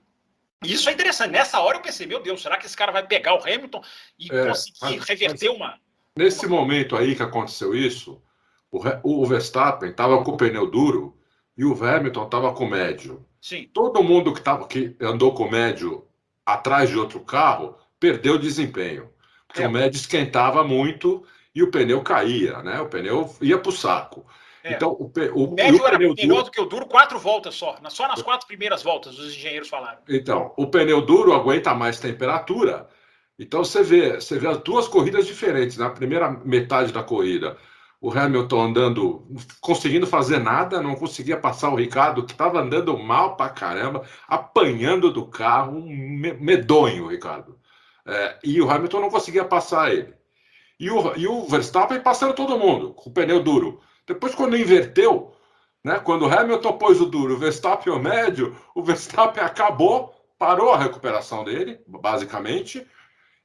Isso 0.64 0.89
é 0.89 0.93
interessante. 0.93 1.32
Nessa 1.32 1.60
hora 1.60 1.78
eu 1.78 1.82
pensei, 1.82 2.05
meu 2.05 2.22
Deus, 2.22 2.41
será 2.41 2.57
que 2.57 2.66
esse 2.66 2.76
cara 2.76 2.91
vai 2.91 3.05
pegar 3.05 3.34
o 3.36 3.41
Hamilton 3.41 3.82
e 4.18 4.28
é, 4.32 4.47
conseguir 4.47 4.97
mas, 4.97 5.07
reverter 5.07 5.47
mas, 5.47 5.57
uma. 5.57 5.80
Nesse 6.18 6.47
momento 6.47 6.95
aí 6.95 7.16
que 7.16 7.24
aconteceu 7.24 7.74
isso, 7.74 8.22
o, 8.72 8.82
o 9.03 9.26
Verstappen 9.26 9.89
estava 9.89 10.24
com 10.24 10.32
o 10.32 10.38
pneu 10.38 10.70
duro 10.70 11.18
e 11.57 11.64
o 11.64 11.72
Hamilton 11.84 12.26
estava 12.26 12.53
com 12.53 12.66
médio. 12.66 13.26
Sim. 13.41 13.70
Todo 13.74 14.03
mundo 14.03 14.34
que, 14.34 14.41
tava, 14.41 14.68
que 14.68 14.95
andou 14.99 15.34
com 15.34 15.49
médio 15.49 16.05
atrás 16.45 16.89
de 16.89 16.97
outro 16.97 17.22
carro 17.22 17.78
perdeu 17.99 18.38
desempenho. 18.38 19.10
Porque 19.47 19.64
é. 19.64 19.68
o 19.68 19.72
médio 19.72 19.97
esquentava 19.97 20.64
muito 20.64 21.26
e 21.55 21.64
o 21.64 21.72
pneu 21.72 22.01
caía, 22.01 22.62
né? 22.62 22.80
O 22.82 22.88
pneu 22.88 23.34
ia 23.41 23.57
para 23.57 23.70
o 23.70 23.74
saco. 23.74 24.26
É. 24.64 24.74
Então, 24.74 24.91
o, 24.91 25.12
o, 25.34 25.43
o 25.45 25.55
médio 25.55 25.82
o 25.82 25.88
era 25.88 25.97
melhor 25.97 26.16
duro... 26.16 26.43
do 26.43 26.51
que 26.51 26.62
o 26.62 26.66
duro, 26.66 26.86
quatro 26.86 27.18
voltas 27.18 27.55
só. 27.55 27.78
Só 27.89 28.07
nas 28.07 28.22
quatro 28.22 28.47
primeiras 28.47 28.84
voltas, 28.84 29.18
os 29.18 29.36
engenheiros 29.36 29.70
falaram. 29.70 29.99
Então, 30.07 30.53
o 30.57 30.68
pneu 30.68 31.01
duro 31.01 31.34
aguenta 31.34 31.74
mais 31.74 31.99
temperatura. 31.99 32.88
Então, 33.38 33.64
você 33.64 33.82
vê, 33.82 34.16
você 34.16 34.38
vê 34.38 34.47
as 34.47 34.57
duas 34.57 34.88
corridas 34.88 35.26
diferentes. 35.26 35.78
Na 35.78 35.89
primeira 35.89 36.30
metade 36.30 36.91
da 36.91 37.01
corrida, 37.01 37.57
o 38.01 38.12
Hamilton 38.12 38.62
andando, 38.62 39.28
conseguindo 39.62 40.07
fazer 40.07 40.39
nada, 40.39 40.82
não 40.82 40.95
conseguia 40.95 41.38
passar 41.38 41.70
o 41.70 41.76
Ricardo, 41.76 42.26
que 42.26 42.32
estava 42.32 42.60
andando 42.60 42.97
mal 42.97 43.36
pra 43.36 43.49
caramba, 43.49 44.03
apanhando 44.28 45.12
do 45.12 45.26
carro, 45.26 45.78
um 45.78 45.89
medonho, 46.39 47.07
Ricardo. 47.07 47.57
É, 48.05 48.39
e 48.43 48.62
o 48.62 48.70
Hamilton 48.70 49.01
não 49.01 49.10
conseguia 49.10 49.45
passar 49.45 49.93
ele. 49.93 50.14
E 50.80 50.89
o, 50.89 51.16
e 51.18 51.28
o 51.28 51.45
Verstappen 51.45 51.99
passando 51.99 52.34
todo 52.34 52.57
mundo, 52.57 52.93
com 52.93 53.10
o 53.10 53.14
pneu 53.14 53.43
duro. 53.43 53.82
Depois, 54.10 54.34
quando 54.34 54.57
inverteu, 54.57 55.36
né, 55.84 55.99
quando 55.99 56.26
o 56.26 56.34
Hamilton 56.34 56.80
pôs 56.80 56.99
o 56.99 57.05
duro, 57.05 57.36
o 57.36 57.38
Verstappen 57.38 57.93
o 57.93 57.99
médio, 57.99 58.57
o 58.74 58.82
Verstappen 58.82 59.43
acabou, 59.43 60.16
parou 60.36 60.74
a 60.74 60.78
recuperação 60.80 61.43
dele, 61.43 61.80
basicamente, 61.88 62.84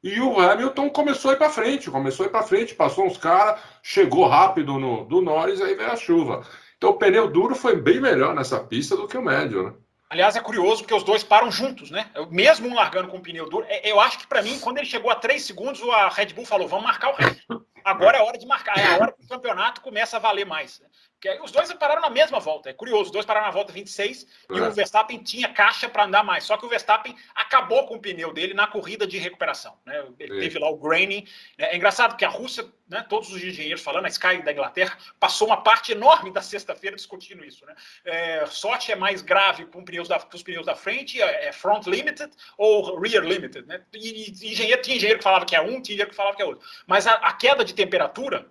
e 0.02 0.18
o 0.20 0.40
Hamilton 0.40 0.88
começou 0.88 1.30
a 1.30 1.34
ir 1.34 1.36
para 1.36 1.50
frente, 1.50 1.90
começou 1.90 2.24
a 2.24 2.28
ir 2.30 2.32
para 2.32 2.42
frente, 2.42 2.74
passou 2.74 3.04
uns 3.04 3.18
caras, 3.18 3.60
chegou 3.82 4.26
rápido 4.26 4.78
no 4.78 5.04
do 5.04 5.20
Norris, 5.20 5.60
aí 5.60 5.74
veio 5.74 5.92
a 5.92 5.96
chuva. 5.96 6.46
Então 6.78 6.90
o 6.90 6.98
pneu 6.98 7.28
duro 7.28 7.54
foi 7.54 7.76
bem 7.76 8.00
melhor 8.00 8.34
nessa 8.34 8.58
pista 8.58 8.96
do 8.96 9.06
que 9.06 9.18
o 9.18 9.22
médio, 9.22 9.64
né? 9.64 9.74
Aliás, 10.14 10.36
é 10.36 10.40
curioso 10.40 10.82
porque 10.82 10.94
os 10.94 11.02
dois 11.02 11.24
param 11.24 11.50
juntos, 11.50 11.90
né? 11.90 12.08
Mesmo 12.30 12.68
um 12.68 12.74
largando 12.74 13.08
com 13.08 13.16
o 13.16 13.20
pneu 13.20 13.50
duro, 13.50 13.66
é, 13.68 13.90
eu 13.90 13.98
acho 13.98 14.16
que 14.20 14.28
para 14.28 14.42
mim, 14.42 14.60
quando 14.60 14.78
ele 14.78 14.86
chegou 14.86 15.10
a 15.10 15.16
três 15.16 15.44
segundos, 15.44 15.82
a 15.82 16.08
Red 16.08 16.26
Bull 16.26 16.46
falou: 16.46 16.68
vamos 16.68 16.84
marcar 16.84 17.10
o 17.10 17.16
Hamilton. 17.18 17.66
Agora 17.84 18.18
é 18.18 18.22
hora 18.22 18.38
de 18.38 18.46
marcar, 18.46 18.78
é 18.78 18.86
a 18.86 18.94
hora 18.94 19.12
que 19.12 19.24
o 19.24 19.28
campeonato 19.28 19.80
começa 19.80 20.16
a 20.16 20.20
valer 20.20 20.46
mais. 20.46 20.80
Porque 21.24 21.42
os 21.42 21.50
dois 21.50 21.72
pararam 21.72 22.02
na 22.02 22.10
mesma 22.10 22.38
volta. 22.38 22.68
É 22.68 22.74
curioso, 22.74 23.04
os 23.04 23.10
dois 23.10 23.24
pararam 23.24 23.46
na 23.46 23.52
volta 23.52 23.72
26 23.72 24.26
é. 24.50 24.54
e 24.54 24.60
o 24.60 24.70
Verstappen 24.70 25.22
tinha 25.22 25.48
caixa 25.48 25.88
para 25.88 26.04
andar 26.04 26.22
mais. 26.22 26.44
Só 26.44 26.58
que 26.58 26.66
o 26.66 26.68
Verstappen 26.68 27.16
acabou 27.34 27.86
com 27.86 27.94
o 27.94 28.00
pneu 28.00 28.30
dele 28.30 28.52
na 28.52 28.66
corrida 28.66 29.06
de 29.06 29.16
recuperação. 29.16 29.74
Né? 29.86 30.04
Ele 30.18 30.36
é. 30.36 30.40
teve 30.40 30.58
lá 30.58 30.68
o 30.68 30.76
graining. 30.76 31.26
É, 31.56 31.72
é 31.72 31.76
engraçado 31.76 32.14
que 32.14 32.26
a 32.26 32.28
Rússia, 32.28 32.70
né, 32.86 33.06
todos 33.08 33.32
os 33.32 33.42
engenheiros 33.42 33.82
falando, 33.82 34.04
a 34.04 34.08
Sky 34.08 34.42
da 34.42 34.52
Inglaterra, 34.52 34.98
passou 35.18 35.48
uma 35.48 35.62
parte 35.62 35.92
enorme 35.92 36.30
da 36.30 36.42
sexta-feira 36.42 36.94
discutindo 36.94 37.42
isso. 37.42 37.64
Né? 37.64 37.74
É, 38.04 38.46
sorte 38.46 38.92
é 38.92 38.96
mais 38.96 39.22
grave 39.22 39.64
com, 39.64 39.82
pneus 39.82 40.08
da, 40.08 40.20
com 40.20 40.36
os 40.36 40.42
pneus 40.42 40.66
da 40.66 40.76
frente, 40.76 41.22
é, 41.22 41.48
é 41.48 41.52
front 41.52 41.86
limited 41.86 42.30
ou 42.58 43.00
rear 43.00 43.24
limited. 43.24 43.66
Né? 43.66 43.82
E, 43.94 44.28
e 44.28 44.52
engenheiro, 44.52 44.82
tinha 44.82 44.96
engenheiro 44.96 45.18
que 45.18 45.24
falava 45.24 45.46
que 45.46 45.56
é 45.56 45.60
um, 45.62 45.80
tinha 45.80 45.94
engenheiro 45.94 46.10
que 46.10 46.16
falava 46.16 46.36
que 46.36 46.42
é 46.42 46.44
outro. 46.44 46.68
Mas 46.86 47.06
a, 47.06 47.14
a 47.14 47.32
queda 47.32 47.64
de 47.64 47.72
temperatura 47.72 48.46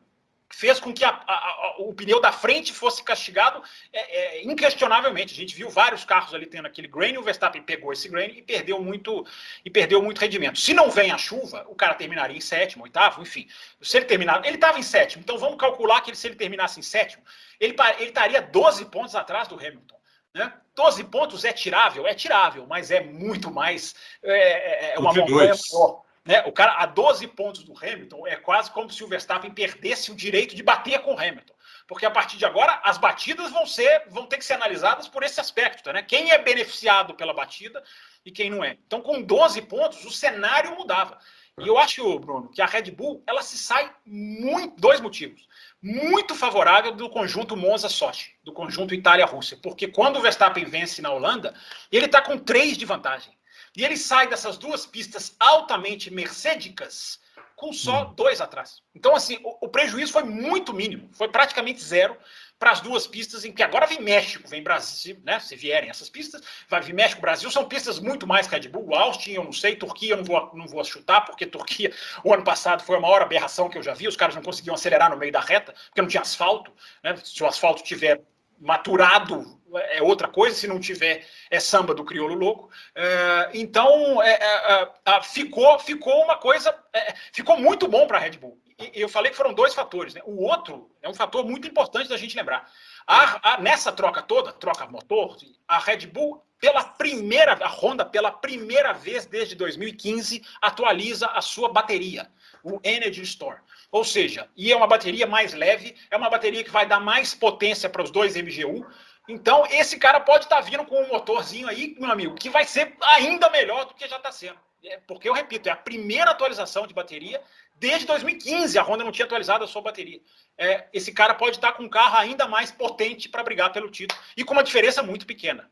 fez 0.53 0.79
com 0.79 0.93
que 0.93 1.03
a, 1.03 1.09
a, 1.09 1.33
a, 1.33 1.75
o 1.79 1.93
pneu 1.93 2.21
da 2.21 2.31
frente 2.31 2.71
fosse 2.71 3.03
castigado 3.03 3.63
é, 3.91 3.99
é, 3.99 4.43
inquestionavelmente. 4.43 5.33
A 5.33 5.35
gente 5.35 5.55
viu 5.55 5.67
vários 5.67 6.05
carros 6.05 6.33
ali 6.33 6.45
tendo 6.45 6.67
aquele 6.67 6.87
grain, 6.87 7.17
o 7.17 7.23
Verstappen 7.23 7.63
pegou 7.63 7.91
esse 7.91 8.07
grain 8.07 8.33
e 8.37 8.41
perdeu 8.43 8.79
muito 8.79 9.25
e 9.65 9.69
perdeu 9.69 10.01
muito 10.01 10.21
rendimento. 10.21 10.59
Se 10.59 10.71
não 10.71 10.91
vem 10.91 11.11
a 11.11 11.17
chuva, 11.17 11.65
o 11.67 11.75
cara 11.75 11.95
terminaria 11.95 12.37
em 12.37 12.41
sétimo, 12.41 12.83
oitavo, 12.83 13.21
enfim. 13.21 13.47
Se 13.81 13.97
ele 13.97 14.05
terminar, 14.05 14.45
ele 14.45 14.55
estava 14.55 14.77
em 14.77 14.83
sétimo, 14.83 15.23
então 15.23 15.39
vamos 15.39 15.57
calcular 15.57 16.01
que 16.01 16.11
ele, 16.11 16.17
se 16.17 16.27
ele 16.27 16.35
terminasse 16.35 16.79
em 16.79 16.83
sétimo, 16.83 17.23
ele, 17.59 17.75
ele 17.97 18.09
estaria 18.09 18.41
12 18.41 18.85
pontos 18.85 19.15
atrás 19.15 19.47
do 19.47 19.55
Hamilton. 19.55 19.99
Né? 20.35 20.53
12 20.75 21.03
pontos 21.05 21.43
é 21.45 21.51
tirável? 21.51 22.05
É 22.05 22.13
tirável, 22.13 22.65
mas 22.67 22.91
é 22.91 23.01
muito 23.01 23.51
mais. 23.51 23.95
É, 24.21 24.91
é, 24.91 24.95
é 24.95 24.99
uma 24.99 25.13
montanha 25.13 25.53
maior. 25.71 26.02
Né? 26.25 26.41
O 26.45 26.51
cara, 26.51 26.75
a 26.77 26.85
12 26.85 27.27
pontos 27.29 27.63
do 27.63 27.77
Hamilton, 27.77 28.25
é 28.27 28.35
quase 28.35 28.71
como 28.71 28.89
se 28.89 29.03
o 29.03 29.07
Verstappen 29.07 29.51
perdesse 29.51 30.11
o 30.11 30.15
direito 30.15 30.55
de 30.55 30.63
bater 30.63 30.99
com 30.99 31.13
o 31.13 31.19
Hamilton. 31.19 31.53
Porque 31.85 32.05
a 32.05 32.11
partir 32.11 32.37
de 32.37 32.45
agora, 32.45 32.79
as 32.83 32.97
batidas 32.97 33.51
vão 33.51 33.65
ser, 33.65 34.03
vão 34.07 34.25
ter 34.25 34.37
que 34.37 34.45
ser 34.45 34.53
analisadas 34.53 35.07
por 35.07 35.21
esse 35.21 35.39
aspecto, 35.39 35.91
né? 35.91 36.01
Quem 36.01 36.31
é 36.31 36.37
beneficiado 36.37 37.13
pela 37.13 37.33
batida 37.33 37.83
e 38.25 38.31
quem 38.31 38.49
não 38.49 38.63
é. 38.63 38.77
Então, 38.87 39.01
com 39.01 39.21
12 39.21 39.61
pontos, 39.63 40.05
o 40.05 40.11
cenário 40.11 40.75
mudava. 40.75 41.19
E 41.59 41.67
eu 41.67 41.77
acho, 41.77 42.17
Bruno, 42.19 42.49
que 42.49 42.61
a 42.61 42.65
Red 42.65 42.89
Bull 42.89 43.21
ela 43.27 43.43
se 43.43 43.57
sai 43.57 43.93
muito, 44.05 44.79
dois 44.79 45.01
motivos. 45.01 45.47
Muito 45.81 46.33
favorável 46.33 46.93
do 46.93 47.09
conjunto 47.09 47.55
Monza-Sochi, 47.55 48.31
do 48.43 48.53
conjunto 48.53 48.95
Itália-Rússia. 48.95 49.59
Porque 49.61 49.87
quando 49.87 50.17
o 50.17 50.21
Verstappen 50.21 50.65
vence 50.65 51.01
na 51.01 51.11
Holanda, 51.11 51.53
ele 51.91 52.05
está 52.05 52.21
com 52.21 52.37
três 52.37 52.77
de 52.77 52.85
vantagem. 52.85 53.37
E 53.75 53.83
ele 53.83 53.97
sai 53.97 54.27
dessas 54.27 54.57
duas 54.57 54.85
pistas 54.85 55.35
altamente 55.39 56.11
mercedicas 56.11 57.19
com 57.55 57.71
só 57.71 58.03
hum. 58.03 58.13
dois 58.13 58.41
atrás. 58.41 58.81
Então, 58.93 59.15
assim, 59.15 59.39
o, 59.43 59.65
o, 59.65 59.69
prejuízo 59.69 60.11
foi 60.11 60.23
muito 60.23 60.73
mínimo, 60.73 61.09
foi 61.13 61.29
praticamente 61.29 61.81
zero 61.81 62.17
para 62.59 62.71
as 62.71 62.81
duas 62.81 63.07
pistas 63.07 63.45
em 63.45 63.51
que 63.51 63.63
agora 63.63 63.85
vem 63.85 64.01
México, 64.01 64.47
vem 64.47 64.63
Brasil, 64.63 65.17
né? 65.23 65.39
Se 65.39 65.55
vierem 65.55 65.89
essas 65.89 66.09
pistas, 66.09 66.41
vai 66.69 66.81
vir 66.81 66.93
México, 66.93 67.21
Brasil, 67.21 67.49
são 67.51 67.65
pistas 67.65 67.99
muito 67.99 68.25
mais 68.27 68.47
Red 68.47 68.67
Bull, 68.69 68.93
Austin, 68.95 69.31
eu 69.31 69.43
não 69.43 69.53
sei, 69.53 69.75
Turquia 69.75 70.13
eu 70.13 70.17
não 70.17 70.23
vou, 70.23 70.51
não 70.53 70.67
vou 70.67 70.83
chutar, 70.83 71.21
porque 71.21 71.45
Turquia, 71.45 71.93
o 72.23 72.33
ano 72.33 72.43
passado, 72.43 72.83
foi 72.83 72.97
a 72.97 72.99
maior 72.99 73.21
aberração 73.21 73.69
que 73.69 73.77
eu 73.77 73.83
já 73.83 73.93
vi, 73.93 74.07
os 74.07 74.15
caras 74.15 74.35
não 74.35 74.41
conseguiam 74.41 74.75
acelerar 74.75 75.09
no 75.09 75.17
meio 75.17 75.31
da 75.31 75.41
reta, 75.41 75.73
porque 75.87 76.01
não 76.01 76.09
tinha 76.09 76.21
asfalto, 76.21 76.71
né? 77.03 77.15
Se 77.23 77.41
o 77.43 77.47
asfalto 77.47 77.83
tiver 77.83 78.21
maturado 78.59 79.61
é 79.75 80.01
outra 80.01 80.27
coisa, 80.27 80.55
se 80.55 80.67
não 80.67 80.79
tiver 80.79 81.25
é 81.49 81.59
samba 81.59 81.93
do 81.93 82.03
crioulo 82.03 82.35
louco. 82.35 82.69
É, 82.95 83.49
então 83.53 84.21
é, 84.21 84.33
é, 84.33 84.89
é 85.05 85.21
ficou, 85.21 85.77
ficou 85.79 86.23
uma 86.23 86.37
coisa, 86.37 86.75
é, 86.93 87.13
ficou 87.31 87.57
muito 87.57 87.87
bom 87.87 88.07
para 88.07 88.17
a 88.17 88.21
Red 88.21 88.37
Bull. 88.37 88.61
E 88.79 88.99
eu 88.99 89.07
falei 89.07 89.31
que 89.31 89.37
foram 89.37 89.53
dois 89.53 89.73
fatores. 89.73 90.13
Né? 90.13 90.21
O 90.25 90.43
outro 90.43 90.89
é 91.01 91.07
um 91.07 91.13
fator 91.13 91.45
muito 91.45 91.67
importante 91.67 92.09
da 92.09 92.17
gente 92.17 92.35
lembrar. 92.35 92.69
A, 93.05 93.53
a, 93.53 93.61
nessa 93.61 93.91
troca 93.91 94.21
toda, 94.21 94.51
troca 94.51 94.87
motor, 94.87 95.37
a 95.67 95.77
Red 95.77 96.07
Bull, 96.07 96.43
pela 96.59 96.83
primeira, 96.83 97.53
a 97.53 97.67
Honda, 97.67 98.05
pela 98.05 98.31
primeira 98.31 98.93
vez 98.93 99.25
desde 99.25 99.55
2015, 99.55 100.41
atualiza 100.61 101.27
a 101.27 101.41
sua 101.41 101.71
bateria, 101.71 102.31
o 102.63 102.79
Energy 102.83 103.21
Store. 103.23 103.59
Ou 103.91 104.03
seja, 104.03 104.49
e 104.55 104.71
é 104.71 104.75
uma 104.75 104.87
bateria 104.87 105.27
mais 105.27 105.53
leve, 105.53 105.95
é 106.09 106.17
uma 106.17 106.29
bateria 106.29 106.63
que 106.63 106.71
vai 106.71 106.85
dar 106.85 106.99
mais 106.99 107.35
potência 107.35 107.89
para 107.89 108.01
os 108.01 108.09
dois 108.09 108.35
MGU. 108.35 108.85
Então, 109.27 109.65
esse 109.67 109.97
cara 109.97 110.19
pode 110.19 110.45
estar 110.45 110.57
tá 110.57 110.61
vindo 110.61 110.85
com 110.85 111.01
um 111.01 111.07
motorzinho 111.07 111.67
aí, 111.67 111.95
meu 111.99 112.11
amigo, 112.11 112.35
que 112.35 112.49
vai 112.49 112.65
ser 112.65 112.95
ainda 113.01 113.49
melhor 113.49 113.85
do 113.85 113.93
que 113.93 114.07
já 114.07 114.17
está 114.17 114.31
sendo. 114.31 114.57
É, 114.85 114.99
porque, 115.07 115.29
eu 115.29 115.33
repito, 115.33 115.69
é 115.69 115.71
a 115.71 115.77
primeira 115.77 116.31
atualização 116.31 116.85
de 116.85 116.93
bateria 116.93 117.41
desde 117.75 118.05
2015. 118.05 118.77
A 118.77 118.83
Honda 118.83 119.03
não 119.05 119.13
tinha 119.13 119.25
atualizado 119.25 119.63
a 119.63 119.67
sua 119.67 119.81
bateria. 119.81 120.19
É, 120.57 120.87
esse 120.91 121.13
cara 121.13 121.33
pode 121.33 121.55
estar 121.55 121.71
tá 121.71 121.77
com 121.77 121.83
um 121.83 121.89
carro 121.89 122.17
ainda 122.17 122.47
mais 122.47 122.69
potente 122.69 123.29
para 123.29 123.43
brigar 123.43 123.71
pelo 123.71 123.89
título 123.89 124.19
e 124.35 124.43
com 124.43 124.53
uma 124.53 124.63
diferença 124.63 125.01
muito 125.01 125.25
pequena. 125.25 125.69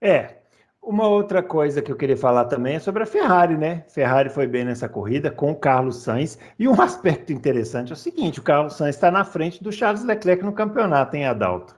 É, 0.00 0.42
Uma 0.82 1.08
outra 1.08 1.42
coisa 1.42 1.80
que 1.80 1.90
eu 1.90 1.96
queria 1.96 2.18
falar 2.18 2.44
também 2.44 2.76
é 2.76 2.78
sobre 2.78 3.02
a 3.02 3.06
Ferrari, 3.06 3.56
né? 3.56 3.86
Ferrari 3.88 4.28
foi 4.28 4.46
bem 4.46 4.66
nessa 4.66 4.86
corrida 4.86 5.30
com 5.30 5.50
o 5.50 5.56
Carlos 5.56 6.02
Sainz. 6.02 6.38
E 6.58 6.68
um 6.68 6.78
aspecto 6.82 7.32
interessante 7.32 7.90
é 7.90 7.94
o 7.94 7.96
seguinte: 7.96 8.40
o 8.40 8.42
Carlos 8.42 8.74
Sainz 8.74 8.94
está 8.94 9.10
na 9.10 9.24
frente 9.24 9.64
do 9.64 9.72
Charles 9.72 10.04
Leclerc 10.04 10.44
no 10.44 10.52
campeonato, 10.52 11.16
hein, 11.16 11.24
Adalto? 11.24 11.74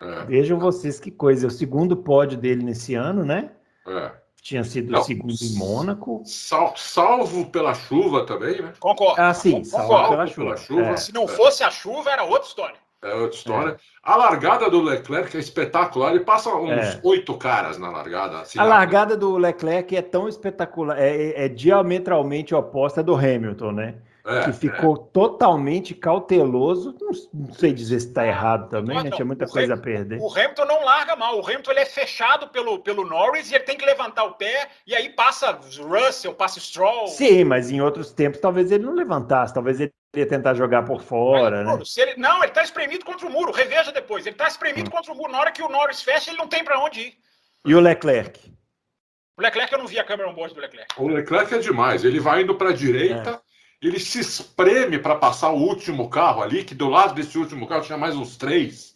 É. 0.00 0.24
Vejam 0.24 0.58
vocês 0.58 0.98
que 0.98 1.10
coisa. 1.10 1.46
É 1.46 1.48
o 1.48 1.50
segundo 1.50 1.96
pódio 1.96 2.38
dele 2.38 2.64
nesse 2.64 2.94
ano, 2.94 3.24
né? 3.24 3.50
É. 3.86 4.12
Tinha 4.42 4.64
sido 4.64 4.96
o 4.96 5.02
segundo 5.02 5.34
em 5.42 5.54
Mônaco. 5.54 6.22
Sal, 6.24 6.74
salvo 6.76 7.50
pela 7.50 7.74
chuva 7.74 8.24
também, 8.24 8.62
né? 8.62 8.72
Concordo. 8.80 9.20
Ah, 9.20 9.34
sim, 9.34 9.62
salvo 9.62 10.08
pela 10.08 10.26
chuva. 10.26 10.44
Pela 10.44 10.56
chuva. 10.56 10.82
É. 10.82 10.96
Se 10.96 11.12
não 11.12 11.28
fosse 11.28 11.62
a 11.62 11.70
chuva, 11.70 12.10
era 12.10 12.24
outra 12.24 12.48
história. 12.48 12.76
É 13.02 13.14
outra 13.14 13.36
história. 13.36 13.70
É. 13.72 13.76
A 14.02 14.16
largada 14.16 14.68
do 14.70 14.80
Leclerc 14.80 15.36
é 15.36 15.40
espetacular. 15.40 16.10
Ele 16.10 16.24
passa 16.24 16.54
uns 16.54 16.70
é. 16.70 17.00
oito 17.02 17.36
caras 17.36 17.78
na 17.78 17.90
largada. 17.90 18.40
Assim, 18.40 18.58
a 18.58 18.64
largada 18.64 19.16
do 19.16 19.36
Leclerc 19.36 19.94
é 19.94 20.02
tão 20.02 20.28
espetacular, 20.28 20.98
é, 20.98 21.44
é, 21.44 21.48
diametralmente 21.48 22.54
oposta 22.54 23.02
do 23.02 23.14
Hamilton, 23.14 23.72
né? 23.72 23.94
É, 24.24 24.44
que 24.44 24.52
ficou 24.52 24.96
é. 24.96 25.12
totalmente 25.12 25.94
cauteloso. 25.94 26.94
Não, 27.00 27.52
sei 27.54 27.72
dizer 27.72 28.00
se 28.00 28.08
está 28.08 28.26
errado 28.26 28.68
também, 28.68 28.96
não, 28.96 29.04
né? 29.04 29.10
Tinha 29.10 29.24
muita 29.24 29.46
coisa 29.46 29.72
Hamilton, 29.72 29.80
a 29.80 29.82
perder. 29.82 30.20
O 30.20 30.30
Hamilton 30.30 30.64
não 30.66 30.84
larga 30.84 31.16
mal. 31.16 31.38
O 31.38 31.44
Hamilton 31.44 31.70
ele 31.70 31.80
é 31.80 31.86
fechado 31.86 32.48
pelo, 32.48 32.78
pelo 32.80 33.06
Norris 33.06 33.50
e 33.50 33.54
ele 33.54 33.64
tem 33.64 33.76
que 33.76 33.84
levantar 33.84 34.24
o 34.24 34.34
pé 34.34 34.68
e 34.86 34.94
aí 34.94 35.08
passa 35.10 35.58
Russell, 35.78 36.34
passa 36.34 36.60
Stroll. 36.60 37.08
Sim, 37.08 37.44
mas 37.44 37.70
em 37.70 37.80
outros 37.80 38.12
tempos 38.12 38.40
talvez 38.40 38.70
ele 38.70 38.84
não 38.84 38.94
levantasse, 38.94 39.54
talvez 39.54 39.80
ele 39.80 39.92
ia 40.14 40.26
tentar 40.26 40.54
jogar 40.54 40.84
por 40.84 41.00
fora, 41.00 41.64
mas, 41.64 41.96
né? 41.96 42.02
Ele, 42.02 42.16
não, 42.16 42.38
ele 42.38 42.48
está 42.48 42.62
espremido 42.62 43.04
contra 43.04 43.26
o 43.26 43.30
muro. 43.30 43.52
Reveja 43.52 43.92
depois. 43.92 44.26
Ele 44.26 44.34
está 44.34 44.48
espremido 44.48 44.88
hum. 44.88 44.92
contra 44.92 45.12
o 45.12 45.16
muro. 45.16 45.32
Na 45.32 45.38
hora 45.38 45.52
que 45.52 45.62
o 45.62 45.68
Norris 45.68 46.02
fecha, 46.02 46.30
ele 46.30 46.38
não 46.38 46.48
tem 46.48 46.62
para 46.62 46.78
onde 46.78 47.00
ir. 47.00 47.14
E 47.64 47.74
o 47.74 47.80
Leclerc? 47.80 48.52
O 49.38 49.42
Leclerc 49.42 49.72
eu 49.72 49.78
não 49.78 49.86
vi 49.86 49.98
a 49.98 50.04
câmera 50.04 50.28
on 50.28 50.34
board 50.34 50.54
do 50.54 50.60
Leclerc. 50.60 50.94
O 50.98 51.08
Leclerc 51.08 51.54
é 51.54 51.58
demais. 51.58 52.04
Ele 52.04 52.20
vai 52.20 52.42
indo 52.42 52.54
para 52.54 52.70
a 52.70 52.74
direita. 52.74 53.30
É 53.30 53.49
ele 53.88 53.98
se 53.98 54.20
espreme 54.20 54.98
para 54.98 55.16
passar 55.16 55.50
o 55.50 55.58
último 55.58 56.10
carro 56.10 56.42
ali, 56.42 56.64
que 56.64 56.74
do 56.74 56.88
lado 56.88 57.14
desse 57.14 57.38
último 57.38 57.66
carro 57.66 57.82
tinha 57.82 57.96
mais 57.96 58.14
uns 58.14 58.36
três, 58.36 58.94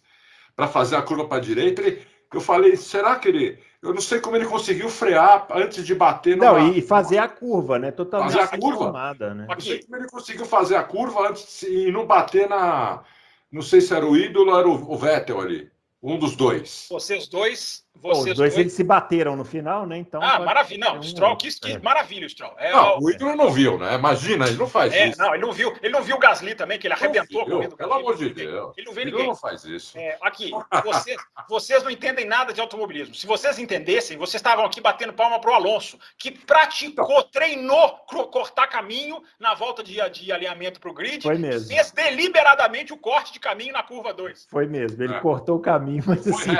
para 0.55 0.67
fazer 0.67 0.95
a 0.95 1.01
curva 1.01 1.25
para 1.27 1.37
a 1.37 1.41
direita. 1.41 1.81
Ele, 1.81 2.05
eu 2.31 2.41
falei, 2.41 2.75
será 2.75 3.15
que 3.17 3.27
ele. 3.27 3.59
Eu 3.81 3.93
não 3.93 4.01
sei 4.01 4.19
como 4.19 4.35
ele 4.35 4.45
conseguiu 4.45 4.89
frear 4.89 5.47
antes 5.51 5.85
de 5.85 5.93
bater 5.93 6.35
no. 6.35 6.43
Não, 6.43 6.73
e 6.73 6.81
fazer 6.81 7.17
a 7.17 7.27
curva, 7.27 7.79
né? 7.79 7.91
Totalmente 7.91 8.33
fazer 8.33 8.55
a 8.55 8.59
curva. 8.59 8.83
Formada, 8.85 9.33
né? 9.33 9.45
Não 9.47 9.59
sei 9.59 9.83
como 9.83 9.95
ele 9.95 10.09
conseguiu 10.09 10.45
fazer 10.45 10.75
a 10.75 10.83
curva 10.83 11.29
antes 11.29 11.61
de 11.61 11.91
não 11.91 12.05
bater 12.05 12.49
na. 12.49 13.03
Não 13.51 13.61
sei 13.61 13.79
se 13.79 13.93
era 13.93 14.05
o 14.05 14.17
ídolo, 14.17 14.57
era 14.57 14.67
o 14.67 14.97
Vettel 14.97 15.39
ali. 15.39 15.71
Um 16.01 16.19
dos 16.19 16.35
dois. 16.35 16.87
Vocês 16.89 17.27
dois. 17.27 17.84
Vocês 18.01 18.31
os 18.31 18.37
dois, 18.37 18.57
eles 18.57 18.73
se 18.73 18.83
bateram 18.83 19.35
no 19.35 19.45
final, 19.45 19.85
né? 19.85 19.97
Então. 19.97 20.21
Ah, 20.21 20.39
maravilha. 20.39 20.85
Não, 20.85 20.99
o 20.99 21.03
Stroll, 21.03 21.35
que, 21.37 21.49
que 21.59 21.71
é. 21.73 21.79
maravilha 21.79 22.25
o 22.25 22.29
Stroll. 22.29 22.53
É, 22.57 22.71
não, 22.71 22.99
o 22.99 23.09
ídolo 23.09 23.35
não 23.35 23.51
viu, 23.51 23.77
né? 23.79 23.95
Imagina, 23.95 24.47
ele 24.47 24.57
não 24.57 24.67
faz 24.67 24.93
é, 24.93 25.07
isso. 25.07 25.19
Não, 25.19 25.33
ele 25.33 25.43
não 25.43 25.51
viu. 25.51 25.73
Ele 25.81 25.93
não 25.93 26.03
viu 26.03 26.15
o 26.15 26.19
Gasly 26.19 26.55
também, 26.55 26.77
que 26.77 26.87
ele 26.87 26.93
arrebentou 26.93 27.45
com 27.45 27.55
o 27.55 27.75
Pelo 27.75 27.93
amor 27.93 28.17
de 28.17 28.29
Deus. 28.29 28.73
Ele 28.77 28.87
não 28.87 28.93
vê 28.93 29.05
ninguém. 29.05 29.21
Ele 29.21 29.29
não 29.29 29.35
faz 29.35 29.63
isso. 29.65 29.97
É, 29.97 30.17
aqui, 30.21 30.51
vocês, 30.83 31.17
vocês 31.49 31.83
não 31.83 31.89
entendem 31.89 32.25
nada 32.25 32.53
de 32.53 32.61
automobilismo. 32.61 33.15
Se 33.15 33.25
vocês 33.25 33.57
entendessem, 33.57 34.17
vocês 34.17 34.35
estavam 34.39 34.65
aqui 34.65 34.79
batendo 34.81 35.13
palma 35.13 35.39
pro 35.39 35.53
Alonso, 35.53 35.97
que 36.17 36.31
praticou, 36.31 37.05
então, 37.05 37.29
treinou 37.31 37.89
cortar 38.31 38.67
caminho 38.67 39.21
na 39.39 39.53
volta 39.53 39.83
de, 39.83 39.97
de 40.11 40.31
alinhamento 40.31 40.79
pro 40.79 40.93
grid. 40.93 41.23
Foi 41.23 41.37
mesmo. 41.37 41.67
Fez 41.67 41.91
deliberadamente 41.91 42.93
o 42.93 42.97
corte 42.97 43.33
de 43.33 43.39
caminho 43.39 43.73
na 43.73 43.83
curva 43.83 44.13
2. 44.13 44.47
Foi 44.49 44.67
mesmo. 44.67 45.01
Ele 45.03 45.15
é. 45.15 45.19
cortou 45.19 45.57
o 45.57 45.61
caminho, 45.61 46.03
mas 46.05 46.23
Foi 46.23 46.33
assim. 46.33 46.57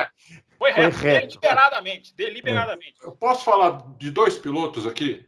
É. 0.56 0.58
Foi 0.58 0.72
reto, 0.72 0.97
Foi 0.97 1.10
reto. 1.10 1.28
deliberadamente, 1.28 2.16
deliberadamente. 2.16 2.95
Eu 3.01 3.12
posso 3.12 3.43
falar 3.43 3.84
de 3.97 4.10
dois 4.12 4.38
pilotos 4.38 4.88
aqui? 4.88 5.28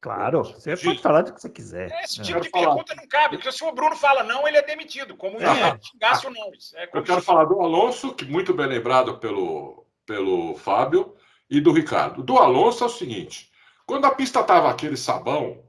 Claro, 0.00 0.44
você 0.44 0.76
Gil. 0.76 0.90
pode 0.90 1.02
falar 1.02 1.22
do 1.22 1.32
que 1.32 1.40
você 1.40 1.50
quiser. 1.50 1.90
Esse 2.04 2.22
tipo 2.22 2.40
de 2.40 2.50
falar. 2.50 2.66
pergunta 2.66 2.94
não 2.94 3.08
cabe, 3.08 3.36
porque 3.36 3.50
se 3.50 3.64
o 3.64 3.72
Bruno 3.72 3.96
fala 3.96 4.22
não, 4.22 4.46
ele 4.46 4.56
é 4.56 4.62
demitido, 4.62 5.16
como 5.16 5.40
é. 5.40 5.78
xingasse 5.80 6.26
o 6.26 6.30
não. 6.30 6.52
É 6.76 6.88
eu 6.92 7.02
quero 7.02 7.20
falar 7.20 7.44
do 7.46 7.60
Alonso, 7.60 8.14
que 8.14 8.24
muito 8.24 8.54
bem 8.54 8.66
lembrado 8.66 9.18
pelo, 9.18 9.84
pelo 10.06 10.54
Fábio, 10.56 11.16
e 11.50 11.60
do 11.60 11.72
Ricardo. 11.72 12.22
Do 12.22 12.38
Alonso 12.38 12.84
é 12.84 12.86
o 12.86 12.90
seguinte: 12.90 13.50
quando 13.86 14.04
a 14.04 14.14
pista 14.14 14.40
estava 14.40 14.70
aquele 14.70 14.96
sabão, 14.96 15.64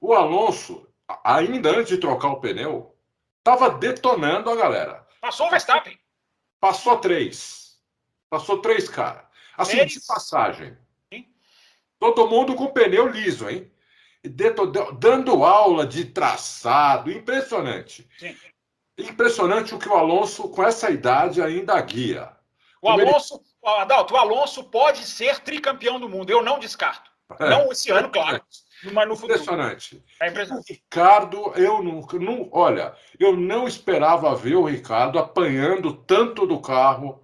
o 0.00 0.12
Alonso, 0.12 0.88
ainda 1.22 1.70
antes 1.70 1.88
de 1.88 1.98
trocar 1.98 2.28
o 2.30 2.40
pneu, 2.40 2.96
estava 3.38 3.70
detonando 3.70 4.50
a 4.50 4.56
galera. 4.56 5.06
Passou 5.20 5.46
o 5.46 5.50
Verstappen. 5.50 5.96
Passou 6.58 6.98
três. 6.98 7.61
Passou 8.32 8.62
três 8.62 8.88
caras. 8.88 9.24
Assim, 9.58 9.78
é 9.78 9.84
de 9.84 10.00
passagem. 10.06 10.74
Todo 11.98 12.26
mundo 12.26 12.54
com 12.54 12.68
pneu 12.68 13.06
liso, 13.06 13.46
hein? 13.46 13.70
Dando 14.98 15.44
aula 15.44 15.86
de 15.86 16.06
traçado. 16.06 17.12
Impressionante. 17.12 18.08
Sim. 18.18 18.34
Impressionante 18.96 19.74
o 19.74 19.78
que 19.78 19.86
o 19.86 19.92
Alonso, 19.92 20.48
com 20.48 20.64
essa 20.64 20.90
idade, 20.90 21.42
ainda 21.42 21.78
guia. 21.82 22.34
O 22.80 22.90
Como 22.90 23.06
Alonso, 23.06 23.34
ele... 23.34 23.74
Adalto, 23.82 24.14
o 24.14 24.16
Alonso 24.16 24.64
pode 24.64 25.04
ser 25.04 25.40
tricampeão 25.40 26.00
do 26.00 26.08
mundo. 26.08 26.30
Eu 26.30 26.42
não 26.42 26.58
descarto. 26.58 27.10
É. 27.38 27.50
Não 27.50 27.70
esse 27.70 27.90
ano, 27.90 28.08
claro. 28.08 28.42
Mas 28.94 29.08
no 29.08 29.14
futuro. 29.14 29.34
Impressionante. 29.34 30.02
É 30.18 30.28
impressionante. 30.28 30.72
O 30.72 30.74
Ricardo, 30.74 31.52
eu 31.54 31.82
não, 31.82 32.00
não. 32.00 32.48
Olha, 32.50 32.96
eu 33.20 33.36
não 33.36 33.68
esperava 33.68 34.34
ver 34.34 34.56
o 34.56 34.64
Ricardo 34.64 35.18
apanhando 35.18 35.92
tanto 35.92 36.46
do 36.46 36.58
carro 36.58 37.21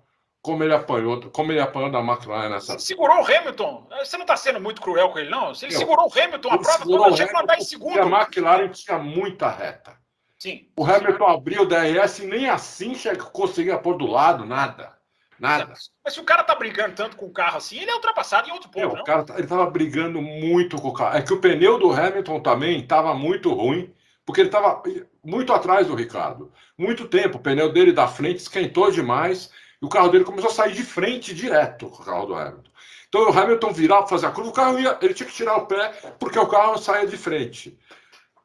como 0.48 0.64
ele 0.64 0.72
apanhou, 0.72 1.20
como 1.30 1.52
ele 1.52 1.60
apanhou 1.60 1.90
da 1.90 2.00
McLaren 2.00 2.48
nessa. 2.48 2.78
Segurou 2.78 3.18
o 3.18 3.22
Hamilton. 3.22 3.86
Você 3.98 4.16
não 4.16 4.24
está 4.24 4.34
sendo 4.34 4.58
muito 4.58 4.80
cruel 4.80 5.10
com 5.10 5.18
ele, 5.18 5.28
não? 5.28 5.54
Se 5.54 5.66
ele 5.66 5.74
segurou 5.74 6.06
o 6.08 6.10
Hamilton, 6.18 6.48
a 6.50 6.58
prova 6.58 6.84
toda 6.86 7.14
tinha 7.14 7.28
que 7.28 7.36
andar 7.36 7.58
em 7.58 7.64
segundo. 7.64 8.00
a 8.00 8.06
McLaren 8.06 8.68
tinha 8.68 8.98
muita 8.98 9.50
reta. 9.50 9.94
Sim. 10.38 10.66
O 10.74 10.86
Hamilton 10.86 11.26
sim. 11.26 11.34
abriu 11.34 11.62
o 11.62 11.66
DRS 11.66 12.20
e 12.20 12.26
nem 12.26 12.48
assim 12.48 12.94
conseguia 13.30 13.76
pôr 13.76 13.98
do 13.98 14.06
lado, 14.06 14.46
nada. 14.46 14.96
Nada. 15.38 15.74
Mas 16.02 16.14
se 16.14 16.18
o 16.18 16.24
cara 16.24 16.42
tá 16.42 16.54
brigando 16.54 16.94
tanto 16.94 17.14
com 17.14 17.26
o 17.26 17.30
carro 17.30 17.58
assim, 17.58 17.78
ele 17.78 17.90
é 17.90 17.94
ultrapassado 17.94 18.48
em 18.48 18.52
outro 18.52 18.70
ponto. 18.70 18.86
É, 18.86 18.94
não? 18.94 19.02
O 19.02 19.04
cara, 19.04 19.24
tá, 19.24 19.34
ele 19.36 19.46
tava 19.46 19.68
brigando 19.68 20.22
muito 20.22 20.80
com 20.80 20.88
o 20.88 20.94
carro. 20.94 21.18
É 21.18 21.20
que 21.20 21.34
o 21.34 21.40
pneu 21.40 21.78
do 21.78 21.92
Hamilton 21.92 22.40
também 22.40 22.80
estava 22.80 23.12
muito 23.12 23.52
ruim, 23.52 23.92
porque 24.24 24.40
ele 24.40 24.48
estava 24.48 24.82
muito 25.22 25.52
atrás 25.52 25.86
do 25.86 25.94
Ricardo. 25.94 26.50
Muito 26.76 27.06
tempo. 27.06 27.36
O 27.36 27.40
pneu 27.40 27.70
dele 27.70 27.92
da 27.92 28.08
frente 28.08 28.38
esquentou 28.38 28.90
demais 28.90 29.50
e 29.80 29.86
o 29.86 29.88
carro 29.88 30.08
dele 30.08 30.24
começou 30.24 30.50
a 30.50 30.54
sair 30.54 30.74
de 30.74 30.82
frente 30.82 31.34
direto 31.34 31.88
com 31.88 32.02
o 32.02 32.06
carro 32.06 32.26
do 32.26 32.34
Hamilton. 32.34 32.70
Então 33.08 33.30
o 33.30 33.38
Hamilton 33.38 33.72
virava 33.72 34.02
para 34.02 34.10
fazer 34.10 34.26
a 34.26 34.30
curva, 34.30 34.50
o 34.50 34.52
carro 34.52 34.78
ia, 34.78 34.98
ele 35.00 35.14
tinha 35.14 35.28
que 35.28 35.34
tirar 35.34 35.56
o 35.56 35.66
pé 35.66 35.88
porque 36.18 36.38
o 36.38 36.46
carro 36.46 36.78
saía 36.78 37.06
de 37.06 37.16
frente. 37.16 37.78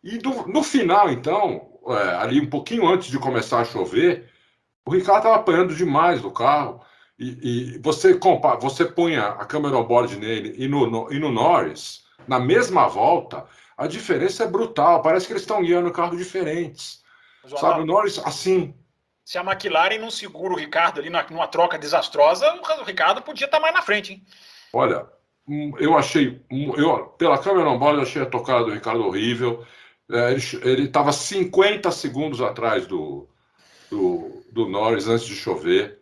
E 0.03 0.17
do, 0.17 0.47
no 0.47 0.63
final, 0.63 1.09
então, 1.09 1.69
é, 1.87 2.15
ali 2.15 2.41
um 2.41 2.49
pouquinho 2.49 2.87
antes 2.87 3.09
de 3.09 3.17
começar 3.17 3.59
a 3.59 3.65
chover, 3.65 4.29
o 4.85 4.91
Ricardo 4.91 5.19
estava 5.19 5.35
apanhando 5.35 5.75
demais 5.75 6.21
do 6.21 6.31
carro. 6.31 6.81
E, 7.17 7.75
e 7.75 7.77
você 7.79 8.15
compara, 8.15 8.59
você 8.59 8.85
põe 8.85 9.15
a, 9.15 9.33
câmera 9.45 9.77
on-board 9.77 10.17
nele 10.17 10.55
e 10.57 10.67
no, 10.67 10.89
no, 10.89 11.13
e 11.13 11.19
no 11.19 11.31
Norris, 11.31 12.03
na 12.27 12.39
mesma 12.39 12.87
volta, 12.87 13.45
a 13.77 13.87
diferença 13.87 14.43
é 14.43 14.47
brutal. 14.47 15.01
Parece 15.01 15.27
que 15.27 15.33
eles 15.33 15.43
estão 15.43 15.61
guiando 15.61 15.91
carros 15.91 16.17
diferentes. 16.17 17.01
Sabe, 17.57 17.81
o 17.81 17.85
Norris, 17.85 18.19
assim, 18.19 18.73
se 19.23 19.37
a 19.37 19.41
McLaren 19.41 19.99
não 19.99 20.11
segura 20.11 20.53
o 20.53 20.57
Ricardo 20.57 20.99
ali 20.99 21.09
numa 21.09 21.47
troca 21.47 21.77
desastrosa, 21.77 22.53
o 22.81 22.83
Ricardo 22.83 23.21
podia 23.21 23.45
estar 23.45 23.59
mais 23.59 23.73
na 23.73 23.81
frente. 23.81 24.13
Hein? 24.13 24.23
Olha, 24.73 25.05
hum, 25.47 25.73
eu 25.79 25.97
achei, 25.97 26.41
hum, 26.51 26.73
eu, 26.75 27.05
pela 27.17 27.37
câmera 27.37 27.69
on 27.69 27.79
bola, 27.79 27.99
eu 27.99 28.03
achei 28.03 28.21
a 28.21 28.25
tocada 28.25 28.65
do 28.65 28.73
Ricardo 28.73 29.05
horrível. 29.05 29.65
É, 30.11 30.35
ele 30.63 30.83
estava 30.83 31.13
50 31.13 31.89
segundos 31.91 32.41
atrás 32.41 32.85
do, 32.85 33.27
do, 33.89 34.43
do, 34.51 34.67
Norris 34.67 35.07
antes 35.07 35.25
de 35.25 35.35
chover. 35.35 35.99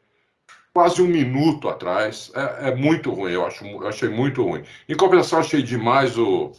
Quase 0.73 1.01
um 1.01 1.07
minuto 1.07 1.69
atrás. 1.69 2.31
É, 2.33 2.69
é 2.69 2.75
muito 2.75 3.11
ruim, 3.11 3.33
eu, 3.33 3.45
acho, 3.45 3.63
eu 3.63 3.87
achei 3.87 4.09
muito 4.09 4.43
ruim. 4.43 4.63
Em 4.89 4.95
compensação, 4.95 5.39
achei 5.39 5.61
demais 5.61 6.17
o, 6.17 6.53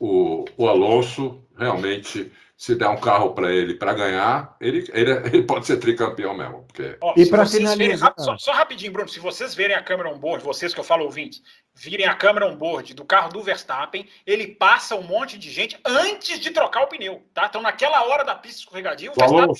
o, 0.00 0.44
o 0.56 0.68
Alonso. 0.68 1.40
Realmente 1.56 2.32
se 2.62 2.76
der 2.76 2.88
um 2.88 2.96
carro 2.96 3.34
para 3.34 3.52
ele 3.52 3.74
para 3.74 3.92
ganhar, 3.92 4.56
ele, 4.60 4.88
ele, 4.92 5.10
ele, 5.26 5.42
pode 5.42 5.66
ser 5.66 5.78
tricampeão 5.78 6.32
mesmo. 6.32 6.62
Porque... 6.62 6.96
Oh, 7.00 7.12
e 7.16 7.26
para 7.26 7.44
finalizar. 7.44 8.14
só, 8.16 8.38
só, 8.38 8.52
rapidinho, 8.52 8.92
Bruno, 8.92 9.08
se 9.08 9.18
vocês 9.18 9.52
verem 9.52 9.74
a 9.74 9.82
câmera 9.82 10.08
on-board, 10.08 10.44
vocês 10.44 10.72
que 10.72 10.78
eu 10.78 10.84
falo 10.84 11.04
ouvintes, 11.04 11.42
virem 11.74 12.06
a 12.06 12.14
câmera 12.14 12.46
on-board 12.46 12.94
do 12.94 13.04
carro 13.04 13.32
do 13.32 13.42
Verstappen, 13.42 14.08
ele 14.24 14.46
passa 14.46 14.94
um 14.94 15.02
monte 15.02 15.36
de 15.36 15.50
gente 15.50 15.76
antes 15.84 16.38
de 16.38 16.52
trocar 16.52 16.84
o 16.84 16.86
pneu. 16.86 17.26
Tá? 17.34 17.46
Então, 17.46 17.60
naquela 17.60 18.00
hora 18.04 18.22
da 18.22 18.36
pista 18.36 18.60
escorregadia, 18.60 19.10
o 19.10 19.14
Verstappen, 19.16 19.54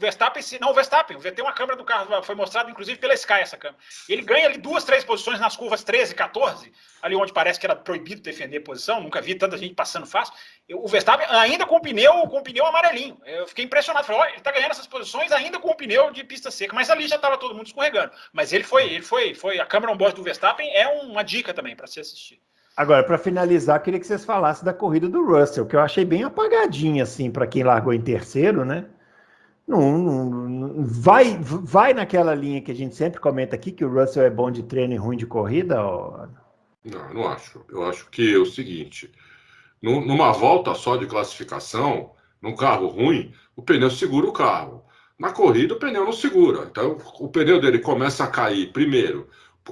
Verstappen, 0.00 0.42
não, 0.58 0.70
o 0.70 0.74
Verstappen, 0.74 1.20
tem 1.20 1.44
uma 1.44 1.52
câmera 1.52 1.76
do 1.76 1.84
carro, 1.84 2.22
foi 2.22 2.34
mostrado 2.34 2.70
inclusive 2.70 2.98
pela 2.98 3.12
Sky 3.12 3.34
essa 3.34 3.58
câmera. 3.58 3.78
Ele 4.08 4.22
ganha 4.22 4.46
ali 4.46 4.56
duas, 4.56 4.82
três 4.82 5.04
posições 5.04 5.38
nas 5.38 5.56
curvas 5.56 5.84
13 5.84 6.12
e 6.12 6.14
14, 6.14 6.72
ali 7.02 7.14
onde 7.14 7.34
parece 7.34 7.60
que 7.60 7.66
era 7.66 7.76
proibido 7.76 8.22
defender 8.22 8.60
posição, 8.60 9.02
nunca 9.02 9.20
vi 9.20 9.34
tanta 9.34 9.58
gente 9.58 9.74
passando 9.74 10.06
fácil. 10.06 10.32
O 10.72 10.88
Verstappen 10.88 11.26
ainda 11.28 11.66
com 11.66 11.76
o 11.76 11.80
pneu, 11.82 12.12
com 12.28 12.38
o 12.38 12.42
pneu 12.42 12.64
amarelinho. 12.64 13.20
Eu 13.26 13.46
fiquei 13.46 13.66
impressionado, 13.66 14.06
falei, 14.06 14.22
olha, 14.22 14.30
ele 14.30 14.40
tá 14.40 14.50
ganhando 14.50 14.70
essas 14.70 14.86
posições 14.86 15.30
ainda 15.32 15.58
com 15.58 15.68
o 15.68 15.74
pneu 15.74 16.10
de 16.10 16.24
pista 16.24 16.50
seca, 16.50 16.74
mas 16.74 16.88
ali 16.88 17.06
já 17.06 17.16
estava 17.16 17.36
todo 17.36 17.54
mundo 17.54 17.66
escorregando. 17.66 18.10
Mas 18.32 18.54
ele 18.54 18.64
foi, 18.64 18.84
ele 18.84 19.02
foi, 19.02 19.34
foi 19.34 19.60
a 19.60 19.66
câmera 19.66 19.92
on-board 19.92 20.16
do 20.16 20.22
Verstappen 20.22 20.74
é 20.74 20.88
uma 20.88 21.22
dica 21.22 21.52
também 21.52 21.76
para 21.76 21.86
se 21.86 22.00
assistir. 22.00 22.40
Agora, 22.74 23.04
para 23.04 23.18
finalizar, 23.18 23.82
queria 23.82 24.00
que 24.00 24.06
vocês 24.06 24.24
falassem 24.24 24.64
da 24.64 24.72
corrida 24.72 25.06
do 25.06 25.26
Russell, 25.26 25.66
que 25.66 25.76
eu 25.76 25.80
achei 25.80 26.06
bem 26.06 26.24
apagadinha, 26.24 27.02
assim, 27.02 27.30
para 27.30 27.46
quem 27.46 27.62
largou 27.62 27.92
em 27.92 28.00
terceiro, 28.00 28.64
né? 28.64 28.86
Não, 29.70 29.96
não, 29.96 30.84
vai, 30.84 31.38
vai 31.40 31.94
naquela 31.94 32.34
linha 32.34 32.60
que 32.60 32.72
a 32.72 32.74
gente 32.74 32.96
sempre 32.96 33.20
comenta 33.20 33.54
aqui, 33.54 33.70
que 33.70 33.84
o 33.84 33.88
Russell 33.88 34.24
é 34.24 34.30
bom 34.30 34.50
de 34.50 34.64
treino 34.64 34.94
e 34.94 34.96
ruim 34.96 35.16
de 35.16 35.26
corrida? 35.26 35.80
Ou... 35.80 36.26
Não, 36.84 37.14
não 37.14 37.28
acho. 37.28 37.64
Eu 37.70 37.84
acho 37.84 38.10
que 38.10 38.34
é 38.34 38.36
o 38.36 38.44
seguinte: 38.44 39.12
numa 39.80 40.32
volta 40.32 40.74
só 40.74 40.96
de 40.96 41.06
classificação, 41.06 42.10
num 42.42 42.56
carro 42.56 42.88
ruim, 42.88 43.32
o 43.54 43.62
pneu 43.62 43.90
segura 43.90 44.26
o 44.26 44.32
carro. 44.32 44.82
Na 45.16 45.30
corrida, 45.30 45.74
o 45.74 45.78
pneu 45.78 46.04
não 46.04 46.12
segura. 46.12 46.66
Então, 46.68 46.98
o 47.20 47.28
pneu 47.28 47.60
dele 47.60 47.78
começa 47.78 48.24
a 48.24 48.26
cair 48.26 48.72
primeiro. 48.72 49.28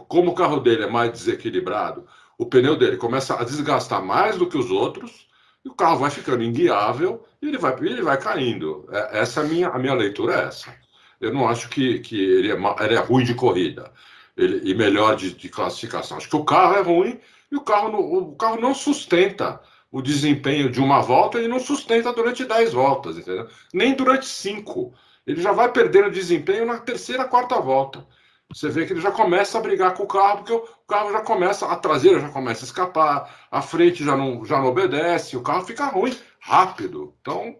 Como 0.06 0.30
o 0.30 0.34
carro 0.34 0.60
dele 0.60 0.84
é 0.84 0.90
mais 0.90 1.10
desequilibrado, 1.10 2.06
o 2.38 2.46
pneu 2.46 2.76
dele 2.76 2.96
começa 2.96 3.34
a 3.34 3.42
desgastar 3.42 4.04
mais 4.04 4.38
do 4.38 4.48
que 4.48 4.56
os 4.56 4.70
outros 4.70 5.27
o 5.68 5.74
carro 5.74 5.98
vai 5.98 6.10
ficando 6.10 6.42
inguiável 6.42 7.24
e 7.40 7.48
ele 7.48 7.58
vai, 7.58 7.74
ele 7.80 8.02
vai 8.02 8.18
caindo. 8.18 8.88
É, 8.90 9.20
essa 9.20 9.40
é 9.40 9.44
a 9.44 9.46
minha, 9.46 9.68
a 9.68 9.78
minha 9.78 9.94
leitura 9.94 10.34
é 10.34 10.44
essa. 10.46 10.74
Eu 11.20 11.32
não 11.32 11.48
acho 11.48 11.68
que, 11.68 11.98
que 12.00 12.18
ele, 12.18 12.50
é, 12.52 12.56
ele 12.84 12.94
é 12.94 12.98
ruim 12.98 13.24
de 13.24 13.34
corrida 13.34 13.92
ele, 14.36 14.60
e 14.70 14.74
melhor 14.74 15.16
de, 15.16 15.34
de, 15.34 15.48
classificação. 15.48 16.16
Acho 16.16 16.28
que 16.28 16.36
o 16.36 16.44
carro 16.44 16.76
é 16.76 16.80
ruim 16.80 17.18
e 17.50 17.56
o 17.56 17.60
carro, 17.60 17.90
não, 17.90 18.00
o 18.00 18.36
carro 18.36 18.60
não 18.60 18.74
sustenta 18.74 19.60
o 19.90 20.02
desempenho 20.02 20.70
de 20.70 20.80
uma 20.80 21.00
volta, 21.00 21.38
ele 21.38 21.48
não 21.48 21.58
sustenta 21.58 22.12
durante 22.12 22.44
10 22.44 22.72
voltas, 22.72 23.16
entendeu? 23.16 23.48
Nem 23.72 23.94
durante 23.94 24.26
cinco. 24.26 24.92
Ele 25.26 25.40
já 25.40 25.52
vai 25.52 25.70
perdendo 25.72 26.10
desempenho 26.10 26.66
na 26.66 26.78
terceira, 26.78 27.24
quarta 27.24 27.60
volta. 27.60 28.06
Você 28.52 28.70
vê 28.70 28.86
que 28.86 28.94
ele 28.94 29.00
já 29.00 29.10
começa 29.10 29.58
a 29.58 29.60
brigar 29.60 29.92
com 29.94 30.04
o 30.04 30.06
carro, 30.06 30.38
porque 30.38 30.52
o 30.52 30.86
carro 30.86 31.12
já 31.12 31.20
começa, 31.20 31.66
a 31.66 31.76
traseira 31.76 32.20
já 32.20 32.30
começa 32.30 32.64
a 32.64 32.66
escapar, 32.66 33.46
a 33.50 33.60
frente 33.60 34.02
já 34.02 34.16
não, 34.16 34.44
já 34.44 34.58
não 34.58 34.68
obedece, 34.68 35.36
o 35.36 35.42
carro 35.42 35.66
fica 35.66 35.84
ruim 35.84 36.18
rápido. 36.40 37.14
Então. 37.20 37.58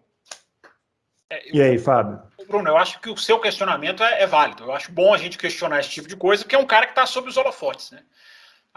É, 1.29 1.55
e 1.55 1.61
aí, 1.61 1.79
Fábio? 1.79 2.23
Bruno, 2.49 2.71
eu 2.71 2.79
acho 2.79 3.01
que 3.01 3.11
o 3.11 3.17
seu 3.19 3.39
questionamento 3.39 4.03
é, 4.03 4.23
é, 4.23 4.27
válido. 4.27 4.65
Eu 4.65 4.73
acho 4.73 4.91
bom 4.91 5.13
a 5.13 5.19
gente 5.19 5.37
questionar 5.37 5.81
esse 5.81 5.91
tipo 5.91 6.09
de 6.09 6.17
coisa, 6.17 6.43
porque 6.43 6.57
é 6.57 6.59
um 6.59 6.67
cara 6.67 6.87
que 6.87 6.93
está 6.93 7.05
sob 7.05 7.29
os 7.29 7.37
holofotes, 7.37 7.91
né? 7.91 8.03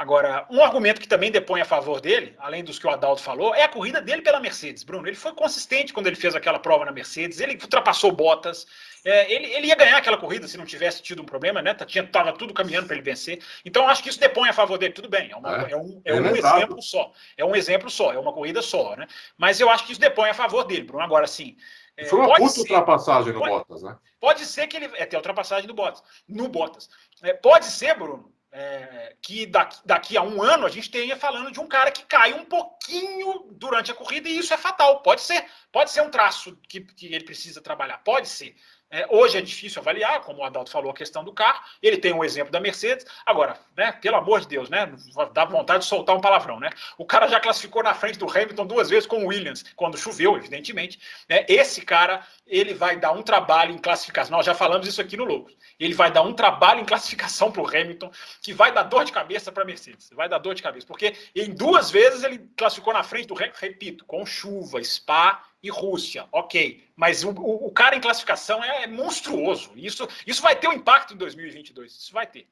Agora, 0.01 0.47
um 0.49 0.63
argumento 0.63 0.99
que 0.99 1.07
também 1.07 1.29
depõe 1.29 1.61
a 1.61 1.65
favor 1.65 2.01
dele, 2.01 2.33
além 2.39 2.63
dos 2.63 2.79
que 2.79 2.87
o 2.87 2.89
Adalto 2.89 3.21
falou, 3.21 3.53
é 3.53 3.61
a 3.61 3.69
corrida 3.69 4.01
dele 4.01 4.23
pela 4.23 4.39
Mercedes, 4.39 4.83
Bruno. 4.83 5.07
Ele 5.07 5.15
foi 5.15 5.31
consistente 5.31 5.93
quando 5.93 6.07
ele 6.07 6.15
fez 6.15 6.33
aquela 6.33 6.57
prova 6.57 6.85
na 6.85 6.91
Mercedes, 6.91 7.39
ele 7.39 7.53
ultrapassou 7.53 8.11
Bottas, 8.11 8.65
é, 9.05 9.31
ele, 9.31 9.53
ele, 9.53 9.67
ia 9.67 9.75
ganhar 9.75 9.97
aquela 9.97 10.17
corrida 10.17 10.47
se 10.47 10.57
não 10.57 10.65
tivesse 10.65 11.03
tido 11.03 11.21
um 11.21 11.25
problema, 11.25 11.61
né? 11.61 11.75
Tinha, 11.85 12.03
tava 12.03 12.33
tudo 12.33 12.51
caminhando 12.51 12.87
para 12.87 12.95
ele 12.95 13.05
vencer. 13.05 13.43
Então, 13.63 13.87
acho 13.87 14.01
que 14.01 14.09
isso 14.09 14.19
depõe 14.19 14.49
a 14.49 14.53
favor 14.53 14.79
dele. 14.79 14.91
Tudo 14.91 15.07
bem, 15.07 15.29
é, 15.29 15.35
uma, 15.35 15.67
é, 15.67 15.71
é 15.71 15.77
um, 15.77 16.01
é, 16.03 16.17
é 16.17 16.19
um 16.19 16.35
exemplo 16.35 16.81
só. 16.81 17.11
É 17.37 17.45
um 17.45 17.55
exemplo 17.55 17.89
só, 17.91 18.11
é 18.11 18.17
uma 18.17 18.33
corrida 18.33 18.63
só, 18.63 18.95
né? 18.95 19.05
Mas 19.37 19.59
eu 19.59 19.69
acho 19.69 19.85
que 19.85 19.91
isso 19.91 20.01
depõe 20.01 20.31
a 20.31 20.33
favor 20.33 20.63
dele, 20.63 20.81
Bruno. 20.81 21.03
Agora, 21.03 21.27
sim. 21.27 21.55
É, 21.95 22.05
foi 22.05 22.17
uma 22.17 22.37
puta 22.37 22.49
ser, 22.49 22.61
ultrapassagem 22.61 23.33
no 23.33 23.39
pode, 23.39 23.51
Bottas, 23.51 23.83
né? 23.83 23.95
Pode 24.19 24.45
ser 24.47 24.65
que 24.65 24.77
ele. 24.77 24.89
É, 24.95 25.05
tem 25.05 25.15
ultrapassagem 25.15 25.67
do 25.67 25.75
Bottas. 25.75 26.01
No 26.27 26.47
Bottas. 26.47 26.89
É, 27.21 27.33
pode 27.33 27.65
ser, 27.65 27.95
Bruno, 27.95 28.33
é, 28.51 29.15
que 29.21 29.45
daqui, 29.45 29.79
daqui, 29.85 30.17
a 30.17 30.21
um 30.21 30.43
ano 30.43 30.65
a 30.65 30.69
gente 30.69 30.91
tenha 30.91 31.15
falando 31.15 31.51
de 31.51 31.59
um 31.59 31.67
cara 31.67 31.91
que 31.91 32.03
cai 32.03 32.33
um 32.33 32.43
pouquinho 32.43 33.47
durante 33.51 33.91
a 33.91 33.95
corrida 33.95 34.27
e 34.27 34.37
isso 34.37 34.53
é 34.53 34.57
fatal. 34.57 35.01
Pode 35.01 35.21
ser, 35.21 35.45
pode 35.71 35.91
ser 35.91 36.01
um 36.01 36.09
traço 36.09 36.57
que, 36.67 36.81
que 36.81 37.07
ele 37.07 37.23
precisa 37.23 37.61
trabalhar, 37.61 37.99
pode 37.99 38.27
ser. 38.27 38.55
É, 38.91 39.07
hoje 39.09 39.37
é 39.37 39.41
difícil 39.41 39.81
avaliar, 39.81 40.19
como 40.19 40.41
o 40.41 40.43
Adalto 40.43 40.69
falou, 40.69 40.91
a 40.91 40.93
questão 40.93 41.23
do 41.23 41.31
carro. 41.31 41.63
Ele 41.81 41.95
tem 41.95 42.13
um 42.13 42.25
exemplo 42.25 42.51
da 42.51 42.59
Mercedes. 42.59 43.05
Agora, 43.25 43.57
né, 43.75 43.93
pelo 43.93 44.17
amor 44.17 44.41
de 44.41 44.49
Deus, 44.49 44.69
né, 44.69 44.91
dá 45.33 45.45
vontade 45.45 45.83
de 45.83 45.89
soltar 45.89 46.13
um 46.13 46.19
palavrão. 46.19 46.59
Né? 46.59 46.69
O 46.97 47.05
cara 47.05 47.25
já 47.29 47.39
classificou 47.39 47.81
na 47.81 47.93
frente 47.93 48.19
do 48.19 48.29
Hamilton 48.29 48.65
duas 48.65 48.89
vezes 48.89 49.07
com 49.07 49.23
o 49.23 49.27
Williams, 49.27 49.63
quando 49.77 49.97
choveu, 49.97 50.35
evidentemente. 50.35 50.99
Né? 51.29 51.45
Esse 51.47 51.81
cara, 51.83 52.27
ele 52.45 52.73
vai 52.73 52.97
dar 52.97 53.13
um 53.13 53.23
trabalho 53.23 53.73
em 53.73 53.77
classificação. 53.77 54.35
Nós 54.35 54.45
já 54.45 54.53
falamos 54.53 54.85
isso 54.85 54.99
aqui 54.99 55.15
no 55.15 55.23
Loucos. 55.23 55.55
Ele 55.79 55.93
vai 55.93 56.11
dar 56.11 56.23
um 56.23 56.33
trabalho 56.33 56.81
em 56.81 56.85
classificação 56.85 57.49
para 57.49 57.61
o 57.61 57.67
Hamilton, 57.67 58.11
que 58.41 58.51
vai 58.53 58.73
dar 58.73 58.83
dor 58.83 59.05
de 59.05 59.13
cabeça 59.13 59.53
para 59.53 59.63
a 59.63 59.65
Mercedes. 59.65 60.09
Vai 60.11 60.27
dar 60.27 60.37
dor 60.37 60.53
de 60.53 60.61
cabeça, 60.61 60.85
porque 60.85 61.15
em 61.33 61.53
duas 61.53 61.89
vezes 61.89 62.23
ele 62.23 62.39
classificou 62.57 62.93
na 62.93 63.03
frente 63.03 63.27
do 63.27 63.35
Hamilton, 63.35 63.57
repito, 63.57 64.05
com 64.05 64.25
chuva, 64.25 64.83
Spa 64.83 65.41
e 65.63 65.69
Rússia, 65.69 66.25
ok. 66.31 66.83
Mas 66.95 67.23
o, 67.23 67.31
o, 67.31 67.67
o 67.67 67.71
cara 67.71 67.95
em 67.95 68.01
classificação 68.01 68.63
é, 68.63 68.83
é, 68.83 68.87
monstruoso. 68.87 69.71
Isso, 69.75 70.07
isso 70.25 70.41
vai 70.41 70.55
ter 70.55 70.67
um 70.67 70.73
impacto 70.73 71.13
em 71.13 71.17
2022. 71.17 71.91
Isso 71.91 72.13
vai 72.13 72.25
ter. 72.25 72.47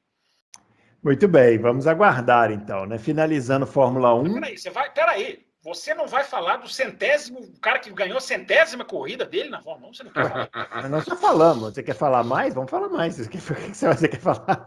Muito 1.02 1.26
bem, 1.26 1.58
vamos 1.58 1.86
aguardar 1.86 2.52
então, 2.52 2.84
né? 2.86 2.98
Finalizando 2.98 3.66
Fórmula 3.66 4.14
1. 4.14 4.34
Peraí, 4.34 4.58
você 4.58 4.70
vai. 4.70 4.92
Peraí. 4.92 5.49
Você 5.62 5.92
não 5.92 6.06
vai 6.06 6.24
falar 6.24 6.56
do 6.56 6.68
centésimo, 6.68 7.40
o 7.40 7.60
cara 7.60 7.78
que 7.78 7.92
ganhou 7.92 8.16
a 8.16 8.20
centésima 8.20 8.82
corrida 8.82 9.26
dele 9.26 9.50
na 9.50 9.60
Fórmula 9.60 9.90
1, 9.90 9.94
você 9.94 10.04
não 10.04 10.10
quer 10.10 10.26
falar. 10.26 10.88
nós 10.88 11.04
já 11.04 11.14
falamos. 11.14 11.74
Você 11.74 11.82
quer 11.82 11.94
falar 11.94 12.24
mais? 12.24 12.54
Vamos 12.54 12.70
falar 12.70 12.88
mais. 12.88 13.18
O 13.20 13.28
que 13.28 13.36
você 13.38 14.08
quer 14.08 14.20
falar? 14.20 14.66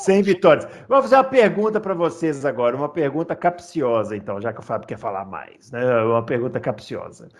Sem 0.00 0.22
vitórias. 0.22 0.68
Vou 0.86 1.00
fazer 1.00 1.16
uma 1.16 1.24
pergunta 1.24 1.80
para 1.80 1.94
vocês 1.94 2.44
agora, 2.44 2.76
uma 2.76 2.90
pergunta 2.90 3.34
capciosa, 3.34 4.14
então, 4.14 4.38
já 4.38 4.52
que 4.52 4.60
o 4.60 4.62
Fábio 4.62 4.86
quer 4.86 4.98
falar 4.98 5.24
mais. 5.24 5.70
Né? 5.70 5.82
Uma 6.02 6.26
pergunta 6.26 6.60
capciosa. 6.60 7.30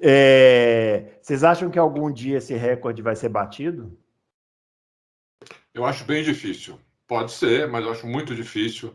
É... 0.00 1.18
Vocês 1.20 1.42
acham 1.42 1.68
que 1.68 1.80
algum 1.80 2.12
dia 2.12 2.38
esse 2.38 2.54
recorde 2.54 3.02
vai 3.02 3.16
ser 3.16 3.28
batido? 3.28 3.98
Eu 5.74 5.84
acho 5.84 6.04
bem 6.04 6.22
difícil. 6.22 6.78
Pode 7.08 7.32
ser, 7.32 7.66
mas 7.66 7.84
eu 7.84 7.90
acho 7.90 8.06
muito 8.06 8.36
difícil. 8.36 8.94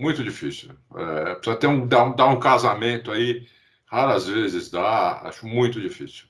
Muito 0.00 0.24
difícil. 0.24 0.70
É, 0.96 1.34
precisa 1.34 1.56
ter 1.56 1.66
um 1.66 1.86
dar, 1.86 2.04
um 2.04 2.16
dar, 2.16 2.26
um 2.26 2.40
casamento 2.40 3.12
aí, 3.12 3.46
raras 3.86 4.26
vezes 4.26 4.70
dá, 4.70 5.20
acho 5.24 5.46
muito 5.46 5.80
difícil. 5.80 6.24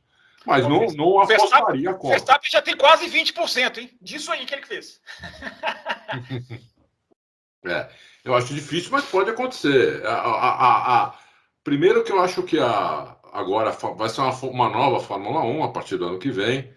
Mas 0.45 0.67
não, 0.67 0.87
não 0.87 1.21
apostaria 1.21 1.95
contra. 1.95 2.11
Verstappen 2.11 2.51
já 2.51 2.63
tem 2.63 2.77
quase 2.77 3.07
20%, 3.07 3.79
hein? 3.79 3.91
Disso 4.01 4.33
aí 4.33 4.45
que 4.45 4.55
ele 4.55 4.67
fez. 4.67 5.01
é, 7.65 7.89
eu 8.25 8.35
acho 8.35 8.55
difícil, 8.55 8.91
mas 8.91 9.05
pode 9.05 9.31
acontecer. 9.31 10.05
A, 10.05 10.15
a, 10.15 10.51
a, 10.51 11.05
a, 11.05 11.15
primeiro 11.63 12.03
que 12.03 12.11
eu 12.11 12.21
acho 12.21 12.43
que 12.43 12.59
a, 12.59 13.17
agora 13.33 13.71
vai 13.71 14.09
ser 14.09 14.23
uma, 14.23 14.33
uma 14.33 14.69
nova 14.69 14.99
Fórmula 14.99 15.43
1 15.43 15.63
a 15.63 15.71
partir 15.71 15.97
do 15.97 16.07
ano 16.07 16.19
que 16.19 16.31
vem. 16.31 16.75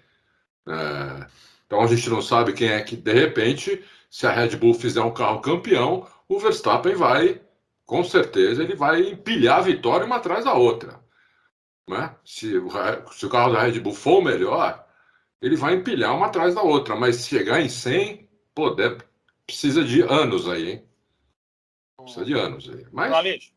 É, 0.67 1.25
então 1.65 1.81
a 1.81 1.87
gente 1.87 2.09
não 2.09 2.21
sabe 2.21 2.53
quem 2.53 2.69
é 2.69 2.81
que, 2.81 2.95
de 2.95 3.13
repente, 3.13 3.83
se 4.09 4.27
a 4.27 4.31
Red 4.31 4.57
Bull 4.57 4.75
fizer 4.75 5.01
um 5.01 5.13
carro 5.13 5.41
campeão, 5.41 6.07
o 6.35 6.39
Verstappen 6.39 6.95
vai, 6.95 7.41
com 7.85 8.03
certeza, 8.03 8.63
ele 8.63 8.75
vai 8.75 9.01
empilhar 9.01 9.59
a 9.59 9.63
vitória 9.63 10.05
uma 10.05 10.17
atrás 10.17 10.45
da 10.45 10.53
outra. 10.53 11.03
Né? 11.87 12.15
Se, 12.23 12.57
o, 12.57 12.69
se 13.11 13.25
o 13.25 13.29
carro 13.29 13.53
da 13.53 13.61
Red 13.61 13.79
Bull 13.79 13.93
for 13.93 14.19
o 14.19 14.23
melhor, 14.23 14.85
ele 15.41 15.55
vai 15.55 15.73
empilhar 15.73 16.15
uma 16.15 16.27
atrás 16.27 16.55
da 16.55 16.61
outra. 16.61 16.95
Mas 16.95 17.17
se 17.17 17.29
chegar 17.29 17.61
em 17.61 17.69
100, 17.69 18.29
pô, 18.55 18.69
deve, 18.69 19.03
precisa 19.45 19.83
de 19.83 20.01
anos 20.01 20.47
aí, 20.47 20.71
hein? 20.71 20.85
Precisa 21.97 22.25
de 22.25 22.33
anos 22.33 22.69
aí. 22.69 22.85
Mas... 22.91 23.07
Bruno 23.07 23.15
Aleixo, 23.15 23.51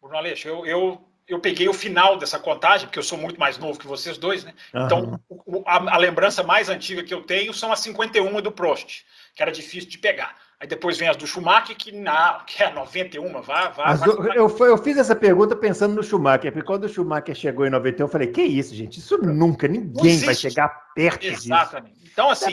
Bruno 0.00 0.16
Aleixo 0.16 0.48
eu, 0.48 0.66
eu, 0.66 1.08
eu 1.26 1.40
peguei 1.40 1.68
o 1.68 1.74
final 1.74 2.16
dessa 2.18 2.38
contagem, 2.38 2.86
porque 2.86 2.98
eu 2.98 3.02
sou 3.02 3.18
muito 3.18 3.40
mais 3.40 3.58
novo 3.58 3.78
que 3.78 3.86
vocês 3.86 4.18
dois, 4.18 4.44
né? 4.44 4.54
Uhum. 4.74 4.84
Então, 4.84 5.20
o, 5.28 5.62
a, 5.66 5.94
a, 5.94 5.96
lembrança 5.96 6.42
mais 6.42 6.68
antiga 6.68 7.02
que 7.02 7.12
eu 7.12 7.22
tenho 7.22 7.52
são 7.52 7.72
as 7.72 7.80
51 7.80 8.40
do 8.40 8.52
Prost, 8.52 9.04
que 9.34 9.42
era 9.42 9.50
difícil 9.50 9.88
de 9.88 9.98
pegar. 9.98 10.36
Aí 10.58 10.66
depois 10.66 10.96
vem 10.96 11.08
as 11.08 11.16
do 11.16 11.26
Schumacher, 11.26 11.76
que, 11.76 11.92
na, 11.92 12.42
que 12.46 12.62
é 12.62 12.72
91, 12.72 13.42
vá, 13.42 13.68
vá. 13.68 13.92
Do, 13.94 14.32
eu, 14.32 14.48
eu 14.48 14.78
fiz 14.78 14.96
essa 14.96 15.14
pergunta 15.14 15.54
pensando 15.54 15.94
no 15.94 16.02
Schumacher, 16.02 16.50
porque 16.50 16.66
quando 16.66 16.84
o 16.84 16.88
Schumacher 16.88 17.34
chegou 17.34 17.66
em 17.66 17.70
91, 17.70 18.06
eu 18.06 18.10
falei, 18.10 18.28
que 18.28 18.42
isso, 18.42 18.74
gente? 18.74 18.98
Isso 18.98 19.18
nunca, 19.18 19.68
ninguém 19.68 20.18
vai 20.20 20.34
chegar 20.34 20.68
perto 20.94 21.26
Exatamente. 21.26 21.94
disso. 21.94 22.10
Então, 22.10 22.30
assim, 22.30 22.52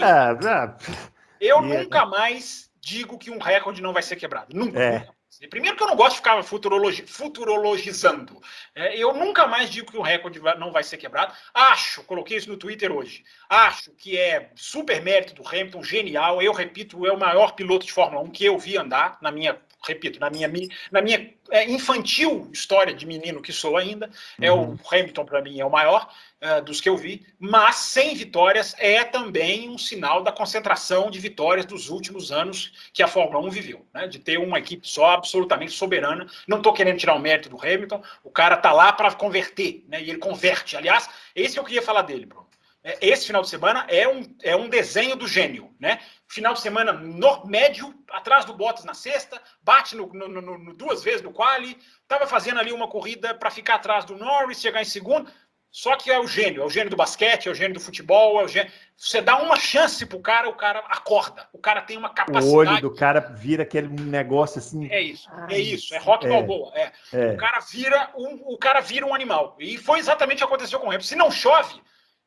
eu 1.39 1.61
nunca 1.61 2.05
mais 2.05 2.69
digo 2.81 3.17
que 3.17 3.31
um 3.31 3.37
recorde 3.37 3.81
não 3.81 3.93
vai 3.93 4.03
ser 4.03 4.17
quebrado. 4.17 4.53
Nunca. 4.53 4.77
É. 4.77 5.07
Primeiro 5.47 5.75
que 5.75 5.83
eu 5.83 5.87
não 5.87 5.95
gosto 5.95 6.11
de 6.11 6.17
ficar 6.17 6.41
futurologi 6.43 7.05
futurologizando. 7.05 8.41
É, 8.75 8.97
eu 8.97 9.13
nunca 9.13 9.47
mais 9.47 9.69
digo 9.69 9.91
que 9.91 9.97
o 9.97 10.01
recorde 10.01 10.39
não 10.57 10.71
vai 10.71 10.83
ser 10.83 10.97
quebrado. 10.97 11.33
Acho, 11.53 12.03
coloquei 12.03 12.37
isso 12.37 12.49
no 12.49 12.57
Twitter 12.57 12.91
hoje, 12.91 13.23
acho 13.49 13.91
que 13.91 14.17
é 14.17 14.51
super 14.55 15.01
mérito 15.01 15.33
do 15.33 15.47
Hamilton, 15.47 15.83
genial. 15.83 16.41
Eu 16.41 16.53
repito, 16.53 17.05
é 17.05 17.11
o 17.11 17.19
maior 17.19 17.53
piloto 17.53 17.85
de 17.85 17.91
Fórmula 17.93 18.23
1 18.23 18.31
que 18.31 18.45
eu 18.45 18.57
vi 18.57 18.77
andar 18.77 19.17
na 19.21 19.31
minha 19.31 19.59
repito, 19.85 20.19
na 20.19 20.29
minha, 20.29 20.49
na 20.91 21.01
minha 21.01 21.33
é, 21.51 21.69
infantil 21.69 22.49
história 22.51 22.93
de 22.93 23.05
menino 23.05 23.41
que 23.41 23.51
sou 23.51 23.77
ainda, 23.77 24.09
é 24.41 24.51
uhum. 24.51 24.75
o 24.75 24.79
Hamilton 24.95 25.25
para 25.25 25.41
mim 25.41 25.59
é 25.59 25.65
o 25.65 25.69
maior 25.69 26.09
uh, 26.41 26.61
dos 26.61 26.79
que 26.79 26.87
eu 26.87 26.97
vi, 26.97 27.25
mas 27.39 27.75
sem 27.75 28.15
vitórias 28.15 28.75
é 28.77 29.03
também 29.03 29.69
um 29.69 29.77
sinal 29.77 30.23
da 30.23 30.31
concentração 30.31 31.11
de 31.11 31.19
vitórias 31.19 31.65
dos 31.65 31.89
últimos 31.89 32.31
anos 32.31 32.89
que 32.93 33.03
a 33.03 33.07
Fórmula 33.07 33.45
1 33.45 33.49
viveu, 33.49 33.85
né? 33.93 34.07
de 34.07 34.19
ter 34.19 34.37
uma 34.37 34.59
equipe 34.59 34.87
só 34.87 35.11
absolutamente 35.11 35.73
soberana. 35.73 36.27
Não 36.47 36.57
estou 36.57 36.73
querendo 36.73 36.97
tirar 36.97 37.15
o 37.15 37.19
mérito 37.19 37.49
do 37.49 37.59
Hamilton, 37.59 38.01
o 38.23 38.29
cara 38.29 38.57
tá 38.57 38.71
lá 38.71 38.91
para 38.93 39.13
converter, 39.13 39.83
né? 39.87 40.01
e 40.01 40.09
ele 40.09 40.19
converte. 40.19 40.77
Aliás, 40.77 41.09
esse 41.35 41.53
que 41.53 41.59
eu 41.59 41.65
queria 41.65 41.81
falar 41.81 42.03
dele, 42.03 42.25
Bruno. 42.25 42.42
É, 42.83 42.97
esse 43.01 43.27
final 43.27 43.41
de 43.41 43.49
semana 43.49 43.85
é 43.87 44.07
um, 44.07 44.23
é 44.41 44.55
um 44.55 44.67
desenho 44.67 45.15
do 45.15 45.27
gênio, 45.27 45.73
né? 45.79 45.99
Final 46.27 46.53
de 46.53 46.59
semana 46.59 46.91
no, 46.91 47.45
médio, 47.45 47.93
atrás 48.11 48.43
do 48.43 48.53
Bottas 48.53 48.83
na 48.83 48.93
sexta, 48.93 49.41
bate 49.61 49.95
no, 49.95 50.07
no, 50.07 50.27
no, 50.27 50.73
duas 50.73 51.01
vezes 51.01 51.21
no 51.21 51.31
quali, 51.31 51.77
estava 52.01 52.27
fazendo 52.27 52.59
ali 52.59 52.73
uma 52.73 52.87
corrida 52.87 53.33
para 53.33 53.49
ficar 53.49 53.75
atrás 53.75 54.03
do 54.03 54.17
Norris, 54.17 54.59
chegar 54.59 54.81
em 54.81 54.85
segundo, 54.85 55.31
só 55.71 55.95
que 55.95 56.11
é 56.11 56.19
o 56.19 56.27
gênio, 56.27 56.61
é 56.61 56.65
o 56.65 56.69
gênio 56.69 56.91
do 56.91 56.95
basquete, 56.95 57.47
é 57.47 57.51
o 57.51 57.55
gênio 57.55 57.73
do 57.73 57.79
futebol, 57.79 58.39
é 58.39 58.43
o 58.43 58.47
gênio... 58.47 58.71
Você 58.95 59.21
dá 59.21 59.41
uma 59.41 59.55
chance 59.55 60.05
pro 60.05 60.19
cara, 60.19 60.47
o 60.47 60.53
cara 60.53 60.79
acorda. 60.87 61.47
O 61.51 61.57
cara 61.57 61.81
tem 61.81 61.97
uma 61.97 62.09
capacidade. 62.09 62.45
O 62.45 62.53
olho 62.53 62.79
do 62.79 62.93
cara 62.93 63.19
vira 63.19 63.63
aquele 63.63 63.87
negócio 63.87 64.59
assim. 64.59 64.87
É 64.91 65.01
isso, 65.01 65.27
é 65.49 65.57
isso, 65.57 65.95
é 65.95 65.97
rock 65.97 66.27
é, 66.27 66.29
balboa. 66.29 66.71
É. 66.75 66.91
é. 67.11 67.31
O 67.31 67.37
cara 67.37 67.59
vira 67.59 68.11
um, 68.15 68.53
o 68.53 68.57
cara 68.57 68.81
vira 68.81 69.05
um 69.05 69.15
animal. 69.15 69.55
E 69.59 69.77
foi 69.77 69.97
exatamente 69.97 70.43
o 70.43 70.47
que 70.47 70.53
aconteceu 70.53 70.79
com 70.79 70.85
o 70.85 70.89
Hamilton. 70.89 71.07
Se 71.07 71.15
não 71.15 71.31
chove, 71.31 71.81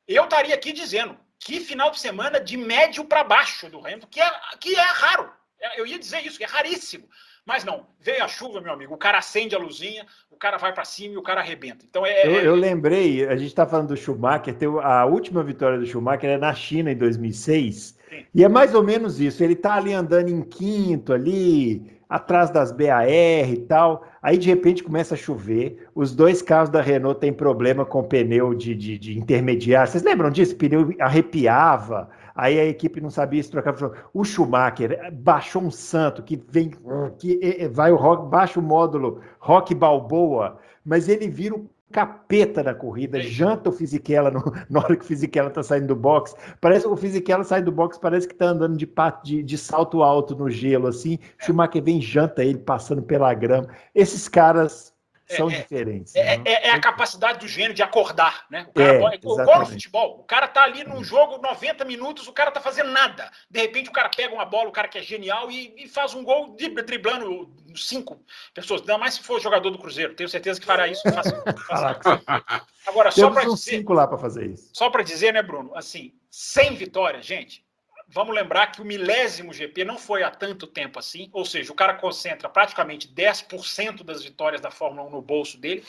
eu 0.07 0.24
estaria 0.24 0.55
aqui 0.55 0.73
dizendo 0.73 1.16
que 1.39 1.61
final 1.61 1.91
de 1.91 2.01
semana 2.01 2.41
de 2.41 2.57
médio 2.57 3.05
para 3.05 3.24
baixo 3.24 3.69
do 3.69 3.78
Hamilton, 3.78 4.07
que 4.09 4.20
é, 4.20 4.33
que 4.61 4.74
é 4.74 4.83
raro. 4.83 5.31
É, 5.61 5.81
eu 5.81 5.87
ia 5.87 5.99
dizer 5.99 6.24
isso, 6.27 6.39
que 6.39 6.45
é 6.45 6.47
raríssimo. 6.47 7.09
Mas 7.47 7.65
não, 7.65 7.87
veio 8.01 8.24
a 8.24 8.28
chuva, 8.28 8.61
meu 8.61 8.73
amigo, 8.73 8.93
o 8.93 8.99
cara 8.99 9.19
acende 9.19 9.55
a 9.55 9.59
luzinha, 9.59 10.05
o 10.28 10.37
cara 10.37 10.57
vai 10.57 10.73
para 10.73 10.85
cima 10.85 11.15
e 11.15 11.16
o 11.16 11.23
cara 11.23 11.41
arrebenta. 11.41 11.85
Então 11.89 12.05
é. 12.05 12.27
Eu, 12.27 12.35
é... 12.35 12.47
eu 12.47 12.55
lembrei, 12.57 13.24
a 13.24 13.37
gente 13.37 13.49
está 13.49 13.65
falando 13.65 13.89
do 13.89 13.97
Schumacher, 13.97 14.57
a 14.83 15.07
última 15.07 15.45
vitória 15.45 15.78
do 15.78 15.87
Schumacher 15.87 16.31
é 16.31 16.37
na 16.37 16.53
China 16.53 16.91
em 16.91 16.97
2006, 16.97 17.97
Sim. 18.09 18.27
e 18.35 18.43
é 18.43 18.49
mais 18.49 18.74
ou 18.74 18.83
menos 18.83 19.20
isso. 19.20 19.45
Ele 19.45 19.53
está 19.53 19.74
ali 19.74 19.93
andando 19.93 20.28
em 20.28 20.43
quinto 20.43 21.12
ali, 21.12 21.95
atrás 22.09 22.51
das 22.51 22.73
BAR 22.73 23.09
e 23.09 23.57
tal. 23.69 24.05
Aí 24.23 24.39
de 24.39 24.49
repente 24.49 24.83
começa 24.83 25.15
a 25.15 25.19
chover. 25.19 25.87
Os 25.95 26.15
dois 26.15 26.43
carros 26.43 26.70
da 26.70 26.81
Renault 26.81 27.20
têm 27.20 27.33
problema 27.33 27.85
com 27.85 28.03
pneu 28.03 28.55
de, 28.55 28.74
de, 28.74 28.99
de 28.99 29.19
intermediário. 29.19 29.91
Vocês 29.91 30.05
lembram 30.05 30.31
disso? 30.31 30.55
O 30.55 30.59
pneu 30.59 30.95
arrepiava. 31.01 32.09
Aí 32.35 32.61
a 32.61 32.66
equipe 32.66 33.01
não 33.01 33.11
sabia 33.11 33.43
se 33.43 33.51
trocava. 33.51 33.93
O 34.12 34.23
Schumacher 34.23 35.11
baixou 35.12 35.62
um 35.62 35.70
santo 35.70 36.23
que 36.23 36.37
vem, 36.49 36.70
que 37.19 37.69
vai 37.73 37.91
o 37.91 37.97
rock, 37.97 38.28
baixa 38.28 38.61
o 38.61 38.62
módulo 38.62 39.20
Rock 39.39 39.74
Balboa, 39.74 40.59
mas 40.85 41.09
ele 41.09 41.28
vira 41.28 41.55
o 41.55 41.66
capeta 41.97 42.62
da 42.62 42.74
corrida, 42.74 43.18
janta 43.23 43.70
o 43.70 43.73
Fisichella 43.73 44.31
no, 44.31 44.44
na 44.68 44.81
hora 44.81 44.94
que 44.94 45.02
o 45.02 45.06
Fisichella 45.06 45.48
tá 45.48 45.62
saindo 45.62 45.86
do 45.86 45.97
box. 45.97 46.36
Parece 46.60 46.86
o 46.86 46.94
Fisichella 46.94 47.43
sai 47.43 47.62
do 47.62 47.73
box, 47.73 47.97
parece 47.97 48.28
que 48.28 48.35
tá 48.35 48.48
andando 48.48 48.77
de, 48.77 48.86
de, 49.24 49.43
de 49.43 49.56
salto 49.56 50.02
alto 50.02 50.36
no 50.36 50.51
gelo, 50.51 50.89
assim. 50.89 51.18
É. 51.40 51.47
Schumacher 51.47 51.82
vem 51.82 51.98
janta 51.98 52.44
ele 52.44 52.59
passando 52.59 53.02
pela 53.02 53.32
grama. 53.32 53.68
Esses 53.94 54.28
caras 54.28 54.93
são 55.28 55.51
é, 55.51 55.55
é, 55.55 55.62
diferentes. 55.62 56.15
É, 56.15 56.39
né? 56.39 56.44
é, 56.47 56.69
é, 56.69 56.70
a 56.70 56.81
capacidade 56.81 57.40
do 57.40 57.48
gênio 57.48 57.74
de 57.74 57.82
acordar, 57.82 58.47
né? 58.48 58.66
O 58.69 58.73
cara 58.73 58.93
é, 58.93 59.15
igual 59.16 59.61
no 59.61 59.66
futebol. 59.66 60.20
O 60.20 60.24
cara 60.24 60.47
tá 60.47 60.62
ali 60.62 60.85
num 60.85 61.03
jogo 61.03 61.39
90 61.39 61.85
minutos, 61.85 62.28
o 62.28 62.32
cara 62.32 62.51
tá 62.51 62.61
fazendo 62.61 62.90
nada. 62.90 63.31
De 63.51 63.61
repente 63.61 63.89
o 63.89 63.93
cara 63.93 64.09
pega 64.09 64.32
uma 64.32 64.44
bola, 64.44 64.69
o 64.69 64.73
cara 64.73 64.86
que 64.86 64.98
é 64.98 65.03
genial 65.03 65.51
e, 65.51 65.74
e 65.77 65.89
faz 65.89 66.15
um 66.15 66.23
gol 66.23 66.55
driblando 66.57 67.53
cinco 67.74 68.20
pessoas. 68.55 68.82
Ainda 68.82 68.98
mais 68.98 69.15
se 69.15 69.23
for 69.23 69.40
jogador 69.40 69.70
do 69.70 69.78
Cruzeiro. 69.78 70.15
Tenho 70.15 70.28
certeza 70.28 70.61
que 70.61 70.66
fará 70.66 70.86
isso. 70.86 71.03
Agora, 72.86 73.11
só 73.11 73.31
para 73.31 73.44
dizer, 73.44 73.57
cinco 73.57 73.93
lá 73.93 74.07
para 74.07 74.19
fazer 74.19 74.47
isso. 74.47 74.70
Só 74.73 74.89
para 74.90 75.03
dizer, 75.03 75.32
né, 75.32 75.43
Bruno? 75.43 75.74
Assim, 75.74 76.12
sem 76.31 76.77
vitória, 76.77 77.20
gente, 77.20 77.66
vamos 78.09 78.35
lembrar 78.35 78.69
que 78.69 78.81
o 78.81 78.85
milésimo 78.85 79.53
GP 79.53 79.85
não 79.85 79.99
foi 79.99 80.23
há 80.23 80.31
tanto 80.31 80.66
tempo 80.66 80.99
assim, 80.99 81.28
ou 81.33 81.45
seja, 81.45 81.73
o 81.73 81.74
cara 81.74 81.95
concentra 81.95 82.49
praticamente 82.49 83.09
10% 83.09 84.05
das 84.05 84.23
vitórias 84.23 84.61
da 84.61 84.70
Fórmula 84.70 85.09
1 85.09 85.11
no 85.11 85.23
bolso 85.23 85.59
dele 85.59 85.85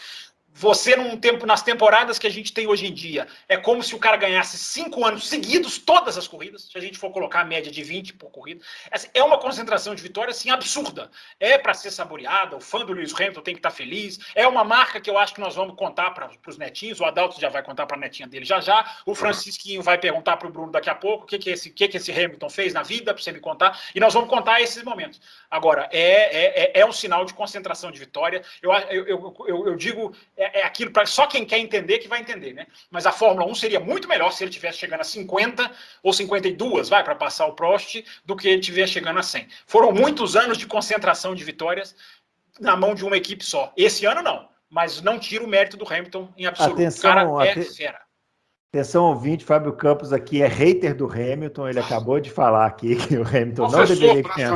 você 0.60 0.96
num 0.96 1.16
tempo 1.16 1.46
nas 1.46 1.62
temporadas 1.62 2.18
que 2.18 2.26
a 2.26 2.32
gente 2.32 2.52
tem 2.52 2.66
hoje 2.66 2.88
em 2.88 2.94
dia 2.94 3.28
é 3.48 3.58
como 3.58 3.84
se 3.84 3.94
o 3.94 4.00
cara 4.00 4.18
ganhasse 4.18 4.58
cinco 4.58 5.06
anos 5.06 5.28
seguidos 5.28 5.78
todas 5.78 6.18
as 6.18 6.28
corridas 6.28 6.64
se 6.64 6.76
a 6.76 6.82
gente 6.82 6.98
for 6.98 7.12
colocar 7.12 7.42
a 7.42 7.46
média 7.46 7.72
de 7.72 7.84
20 7.84 8.14
por 8.14 8.32
corrida. 8.32 8.66
É 9.14 9.22
uma 9.22 9.38
concentração 9.38 9.94
de 9.94 10.02
vitórias 10.02 10.38
assim 10.38 10.50
absurda. 10.50 11.12
É 11.40 11.60
para 11.60 11.76
ser 11.76 11.92
saboreada 11.92 12.56
o 12.56 12.60
fã 12.60 12.84
do 12.84 12.92
Lewis 12.92 13.14
Hamilton 13.14 13.42
tem 13.42 13.54
que 13.54 13.60
estar 13.60 13.70
tá 13.70 13.76
feliz. 13.76 14.18
É 14.34 14.48
uma 14.48 14.64
marca 14.64 15.00
que 15.00 15.08
eu 15.08 15.20
acho 15.20 15.36
que 15.36 15.40
nós 15.40 15.54
vamos 15.54 15.76
contar 15.76 16.10
para 16.12 16.32
os 16.48 16.58
netinhos 16.58 17.00
o 17.00 17.06
Adalto 17.06 17.40
já 17.40 17.50
vai 17.50 17.62
contar 17.62 17.86
para 17.86 17.96
a 17.96 18.00
netinha 18.00 18.28
dele 18.28 18.44
já 18.44 18.60
já. 18.60 18.98
O 19.06 19.14
Francisquinho 19.14 19.84
vai 19.84 20.00
perguntar 20.00 20.38
para 20.38 20.48
o 20.48 20.52
Bruno 20.52 20.72
daqui 20.72 20.90
a 20.90 20.96
pouco 20.96 21.26
o 21.26 21.28
que 21.28 21.38
que 21.38 21.52
esse 21.52 21.70
que 21.70 21.88
que 21.88 21.98
esse 21.98 22.12
Hamilton 22.12 22.50
fez 22.50 22.74
na 22.74 22.82
vida 22.82 23.14
para 23.14 23.22
você 23.22 23.32
me 23.32 23.40
contar. 23.40 23.80
E 23.94 24.00
nós 24.00 24.16
vamos 24.16 24.28
contar 24.28 24.60
esses 24.60 24.82
momentos. 24.82 25.22
Agora 25.52 25.88
é 25.92 26.08
é, 26.08 26.64
é, 26.64 26.82
é 26.82 26.86
um 26.86 26.92
sinal 26.92 27.26
de 27.26 27.36
concentração 27.36 27.92
de 27.92 28.00
vitória. 28.00 28.42
Eu 28.60 28.74
eu, 28.74 29.06
eu, 29.08 29.36
eu, 29.48 29.68
eu 29.68 29.76
digo 29.76 30.16
é, 30.36 30.47
é, 30.54 30.64
aquilo 30.64 30.92
para 30.92 31.06
só 31.06 31.28
quem 31.28 31.46
quer 31.46 31.60
entender 31.60 32.00
que 32.00 32.08
vai 32.08 32.20
entender, 32.20 32.54
né? 32.54 32.68
Mas 32.90 33.06
a 33.06 33.12
Fórmula 33.12 33.46
1 33.48 33.56
seria 33.56 33.80
muito 33.80 34.08
melhor 34.08 34.32
se 34.32 34.44
ele 34.44 34.52
tivesse 34.52 34.80
chegando 34.80 35.02
a 35.02 35.04
50 35.04 35.72
ou 36.04 36.14
52, 36.14 36.90
vai, 36.90 37.04
para 37.04 37.16
passar 37.16 37.46
o 37.46 37.54
Prost, 37.54 38.04
do 38.26 38.36
que 38.36 38.48
ele 38.48 38.62
tivesse 38.62 38.94
chegando 38.94 39.20
a 39.20 39.24
100. 39.24 39.48
Foram 39.66 39.92
muitos 39.92 40.36
anos 40.36 40.58
de 40.58 40.66
concentração 40.66 41.36
de 41.36 41.44
vitórias 41.44 41.96
na 42.60 42.76
mão 42.76 42.96
de 42.96 43.06
uma 43.06 43.18
equipe 43.18 43.44
só. 43.44 43.72
Esse 43.78 44.06
ano 44.06 44.22
não, 44.22 44.50
mas 44.70 45.02
não 45.02 45.20
tira 45.20 45.44
o 45.44 45.48
mérito 45.48 45.78
do 45.78 45.92
Hamilton 45.92 46.34
em 46.38 46.46
absoluto. 46.46 46.76
Atenção, 46.76 47.12
o 47.12 47.38
cara 47.38 47.48
é 47.48 47.62
fera. 47.64 48.08
Atenção 48.74 49.06
ouvinte, 49.06 49.46
Fábio 49.46 49.72
Campos 49.72 50.12
aqui 50.12 50.42
é 50.42 50.48
hater 50.48 50.94
do 50.94 51.06
Hamilton, 51.06 51.70
ele 51.70 51.80
acabou 51.80 52.20
de 52.20 52.30
falar 52.30 52.66
aqui 52.66 52.98
que 52.98 53.16
o 53.16 53.26
Hamilton 53.26 53.64
confessou, 53.64 53.80
não 53.80 53.86
deveria 53.86 54.24
ganhar. 54.24 54.54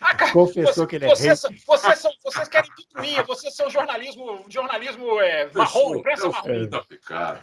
Ah, 0.00 0.11
confessou 0.32 0.84
você, 0.84 0.86
que 0.86 0.96
ele 0.96 1.04
é 1.04 1.08
vocês. 1.08 1.42
Vocês, 1.66 1.98
são, 1.98 2.10
vocês 2.24 2.48
querem 2.48 2.70
picuinha, 2.74 3.22
vocês 3.22 3.54
são 3.54 3.70
jornalismo, 3.70 4.44
jornalismo 4.48 5.20
é, 5.20 5.50
marrom, 5.54 5.96
imprensa 5.96 6.28
marrom. 6.28 6.68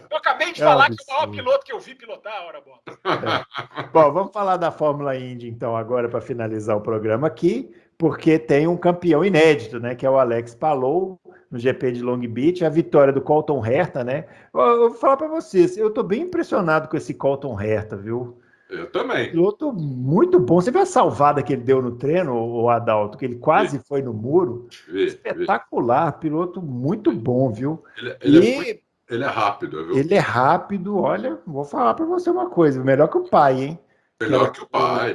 Eu 0.10 0.18
acabei 0.18 0.52
de 0.52 0.62
é 0.62 0.66
falar 0.66 0.90
que 0.90 0.96
é 1.00 1.14
o 1.14 1.16
maior 1.16 1.32
piloto 1.32 1.66
que 1.66 1.74
eu 1.74 1.80
vi 1.80 1.96
pilotar, 1.96 2.44
hora 2.46 2.62
boa. 2.62 2.80
É. 2.88 3.84
Bom, 3.94 4.12
vamos 4.12 4.34
falar 4.34 4.58
da 4.58 4.72
Fórmula 4.72 5.16
Indy 5.16 5.48
então 5.48 5.76
agora 5.76 6.10
para 6.10 6.22
finalizar 6.22 6.76
o 6.76 6.82
programa 6.82 7.28
aqui, 7.28 7.72
porque 7.98 8.40
tem 8.40 8.68
um 8.68 8.78
campeão 8.78 9.24
inédito, 9.24 9.80
né, 9.80 9.96
que 9.96 10.06
é 10.06 10.10
o 10.10 10.18
Alex 10.18 10.56
Palou, 10.56 11.20
no 11.52 11.58
GP 11.58 11.94
de 11.94 12.02
Long 12.02 12.20
Beach, 12.20 12.64
a 12.64 12.70
vitória 12.70 13.12
do 13.12 13.22
Colton 13.22 13.66
Herta, 13.66 14.04
né? 14.04 14.26
Eu, 14.54 14.62
eu 14.62 14.90
vou 14.90 15.00
falar 15.00 15.18
para 15.18 15.28
vocês, 15.28 15.78
eu 15.78 15.88
estou 15.88 16.04
bem 16.04 16.22
impressionado 16.22 16.88
com 16.88 16.96
esse 16.96 17.14
Colton 17.14 17.60
Herta, 17.60 17.98
viu? 17.98 18.40
Eu 18.70 18.92
também. 18.92 19.32
Piloto 19.32 19.74
muito 19.74 20.40
bom. 20.40 20.62
Você 20.62 20.70
viu 20.70 20.82
a 20.82 20.86
salvada 20.86 21.42
que 21.42 21.54
ele 21.54 21.64
deu 21.64 21.82
no 21.82 21.94
treino, 21.94 22.36
o 22.36 22.70
Adalto, 22.70 23.18
que 23.18 23.26
ele 23.26 23.38
quase 23.38 23.80
foi 23.80 24.02
no 24.02 24.14
muro? 24.14 24.68
Espetacular, 24.88 26.20
piloto 26.20 26.62
muito 26.62 27.12
bom, 27.12 27.52
viu? 27.52 27.84
Ele, 27.98 28.16
ele, 28.22 28.40
e... 28.40 28.52
é, 28.52 28.56
muito, 28.56 28.80
ele 29.10 29.24
é 29.24 29.28
rápido, 29.28 29.86
viu? 29.86 29.98
Ele 29.98 30.14
é 30.14 30.20
rápido, 30.20 30.98
olha, 30.98 31.40
vou 31.48 31.64
falar 31.64 31.96
para 31.96 32.06
você 32.06 32.30
uma 32.30 32.50
coisa, 32.50 32.84
melhor 32.84 33.08
que 33.08 33.18
o 33.18 33.28
pai, 33.28 33.60
hein? 33.64 33.80
Melhor 34.22 34.52
que 34.52 34.62
o 34.62 34.68
pai. 34.68 35.14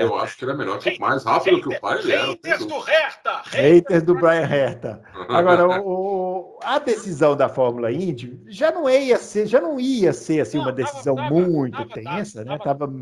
eu 0.00 0.16
acho 0.16 0.38
que 0.38 0.44
ele 0.44 0.52
é 0.52 0.54
melhor 0.54 0.78
que 0.78 0.88
o 0.88 1.00
mais 1.00 1.22
rápido 1.24 1.60
que 1.60 1.76
o 1.76 1.80
pai. 1.80 1.98
Ele 1.98 2.12
era. 2.12 2.26
Haters 2.28 2.64
do 2.64 2.78
Hertha! 2.78 3.42
Haters 3.44 4.02
do 4.02 4.14
Brian 4.14 4.46
Hertha. 4.46 5.02
Agora, 5.28 5.80
o, 5.82 6.58
a 6.62 6.78
decisão 6.78 7.36
da 7.36 7.50
Fórmula 7.50 7.92
Indy 7.92 8.40
já 8.46 8.72
não 8.72 8.88
ia 8.88 9.18
ser, 9.18 9.46
já 9.46 9.60
não 9.60 9.78
ia 9.78 10.10
ser 10.14 10.40
assim, 10.40 10.58
uma 10.58 10.72
decisão 10.72 11.16
tava, 11.16 11.30
muito 11.30 11.76
tava, 11.76 11.90
tensa, 11.90 12.44
tava, 12.44 12.50
né? 12.50 12.64
Tava 12.64 12.92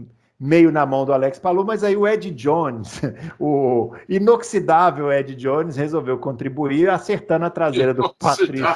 meio 0.41 0.73
na 0.73 0.85
mão 0.85 1.05
do 1.05 1.13
Alex 1.13 1.39
Palou, 1.39 1.65
mas 1.65 1.85
aí 1.85 1.97
o 1.97 2.07
Ed 2.07 2.33
Jones, 2.33 3.01
o 3.39 3.95
inoxidável 4.09 5.13
Ed 5.13 5.37
Jones, 5.37 5.77
resolveu 5.77 6.19
contribuir 6.19 6.91
acertando 6.91 7.45
a 7.45 7.51
traseira 7.51 7.95
do 7.95 8.13
Patrício 8.13 8.67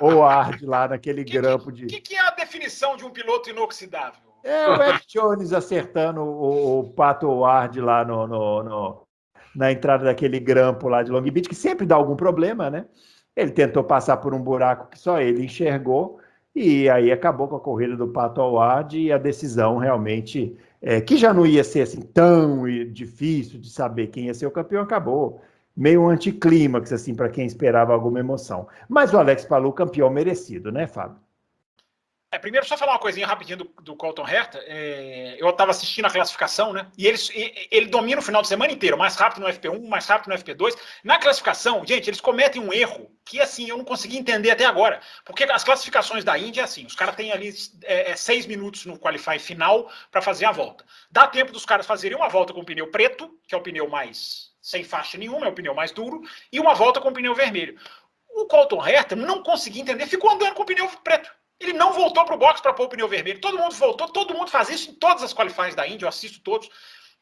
Howard 0.00 0.64
lá 0.64 0.88
naquele 0.88 1.24
que, 1.24 1.34
grampo 1.34 1.70
de. 1.70 1.84
O 1.84 1.88
que, 1.88 2.00
que 2.00 2.14
é 2.14 2.20
a 2.20 2.30
definição 2.30 2.96
de 2.96 3.04
um 3.04 3.10
piloto 3.10 3.50
inoxidável? 3.50 4.25
É 4.46 4.70
o 4.70 4.74
Ed 4.94 5.02
Jones 5.08 5.52
acertando 5.52 6.20
o, 6.20 6.80
o 6.80 6.90
Pato 6.90 7.28
Ward 7.28 7.80
lá 7.80 8.04
no, 8.04 8.26
no, 8.28 8.62
no, 8.62 9.02
na 9.54 9.72
entrada 9.72 10.04
daquele 10.04 10.38
grampo 10.38 10.88
lá 10.88 11.02
de 11.02 11.10
Long 11.10 11.22
Beach, 11.22 11.48
que 11.48 11.54
sempre 11.54 11.84
dá 11.84 11.96
algum 11.96 12.14
problema, 12.14 12.70
né? 12.70 12.86
Ele 13.34 13.50
tentou 13.50 13.82
passar 13.82 14.18
por 14.18 14.32
um 14.32 14.40
buraco 14.40 14.88
que 14.88 14.98
só 14.98 15.20
ele 15.20 15.44
enxergou, 15.44 16.20
e 16.54 16.88
aí 16.88 17.10
acabou 17.10 17.48
com 17.48 17.56
a 17.56 17.60
corrida 17.60 17.96
do 17.96 18.08
Pato 18.08 18.40
Ward 18.40 18.98
e 18.98 19.12
a 19.12 19.18
decisão 19.18 19.78
realmente, 19.78 20.56
é, 20.80 21.00
que 21.00 21.16
já 21.16 21.34
não 21.34 21.44
ia 21.44 21.64
ser 21.64 21.82
assim 21.82 22.00
tão 22.00 22.64
difícil 22.90 23.60
de 23.60 23.68
saber 23.68 24.06
quem 24.06 24.26
ia 24.26 24.34
ser 24.34 24.46
o 24.46 24.50
campeão, 24.50 24.82
acabou 24.82 25.42
meio 25.76 26.02
um 26.02 26.08
anticlímax, 26.08 26.92
assim, 26.92 27.14
para 27.14 27.28
quem 27.28 27.44
esperava 27.44 27.92
alguma 27.92 28.20
emoção. 28.20 28.68
Mas 28.88 29.12
o 29.12 29.18
Alex 29.18 29.44
Palu, 29.44 29.72
campeão 29.72 30.08
merecido, 30.08 30.72
né, 30.72 30.86
Fábio? 30.86 31.25
É, 32.30 32.38
primeiro, 32.38 32.66
só 32.66 32.76
falar 32.76 32.92
uma 32.92 32.98
coisinha 32.98 33.26
rapidinho 33.26 33.58
do, 33.58 33.64
do 33.82 33.96
Colton 33.96 34.26
Herta. 34.26 34.58
É, 34.66 35.36
eu 35.38 35.48
estava 35.48 35.70
assistindo 35.70 36.06
a 36.06 36.10
classificação, 36.10 36.72
né? 36.72 36.90
E 36.98 37.06
ele, 37.06 37.18
ele 37.70 37.86
domina 37.86 38.20
o 38.20 38.24
final 38.24 38.42
de 38.42 38.48
semana 38.48 38.72
inteiro, 38.72 38.98
mais 38.98 39.14
rápido 39.14 39.42
no 39.42 39.48
FP1, 39.48 39.88
mais 39.88 40.06
rápido 40.06 40.30
no 40.30 40.38
FP2. 40.38 40.76
Na 41.04 41.18
classificação, 41.18 41.86
gente, 41.86 42.10
eles 42.10 42.20
cometem 42.20 42.60
um 42.60 42.72
erro 42.72 43.10
que, 43.24 43.40
assim, 43.40 43.68
eu 43.68 43.78
não 43.78 43.84
consegui 43.84 44.18
entender 44.18 44.50
até 44.50 44.64
agora. 44.64 45.00
Porque 45.24 45.44
as 45.44 45.62
classificações 45.62 46.24
da 46.24 46.36
Índia 46.36 46.62
é 46.62 46.64
assim: 46.64 46.84
os 46.84 46.96
caras 46.96 47.14
têm 47.14 47.32
ali 47.32 47.54
é, 47.84 48.10
é, 48.10 48.16
seis 48.16 48.44
minutos 48.44 48.86
no 48.86 48.98
qualify 48.98 49.38
final 49.38 49.90
para 50.10 50.20
fazer 50.20 50.46
a 50.46 50.52
volta. 50.52 50.84
Dá 51.10 51.28
tempo 51.28 51.52
dos 51.52 51.64
caras 51.64 51.86
fazerem 51.86 52.16
uma 52.16 52.28
volta 52.28 52.52
com 52.52 52.60
o 52.60 52.64
pneu 52.64 52.90
preto, 52.90 53.38
que 53.46 53.54
é 53.54 53.58
o 53.58 53.62
pneu 53.62 53.88
mais 53.88 54.54
sem 54.66 54.82
faixa 54.82 55.16
nenhuma, 55.16 55.46
é 55.46 55.48
o 55.48 55.52
pneu 55.52 55.72
mais 55.76 55.92
duro, 55.92 56.22
e 56.50 56.58
uma 56.58 56.74
volta 56.74 57.00
com 57.00 57.10
o 57.10 57.12
pneu 57.12 57.36
vermelho. 57.36 57.78
O 58.30 58.46
Colton 58.46 58.84
Herta 58.84 59.14
não 59.14 59.40
consegui 59.40 59.80
entender, 59.80 60.08
ficou 60.08 60.28
andando 60.28 60.54
com 60.54 60.64
o 60.64 60.66
pneu 60.66 60.88
preto. 61.04 61.30
Ele 61.58 61.72
não 61.72 61.92
voltou 61.92 62.24
para 62.24 62.34
o 62.34 62.38
box 62.38 62.60
para 62.60 62.72
pôr 62.72 62.84
o 62.84 62.88
pneu 62.88 63.08
vermelho. 63.08 63.40
Todo 63.40 63.58
mundo 63.58 63.74
voltou, 63.74 64.08
todo 64.08 64.34
mundo 64.34 64.50
faz 64.50 64.68
isso 64.68 64.90
em 64.90 64.94
todas 64.94 65.22
as 65.22 65.32
qualificações 65.32 65.74
da 65.74 65.86
Índia, 65.86 66.04
eu 66.04 66.08
assisto 66.08 66.40
todos. 66.40 66.68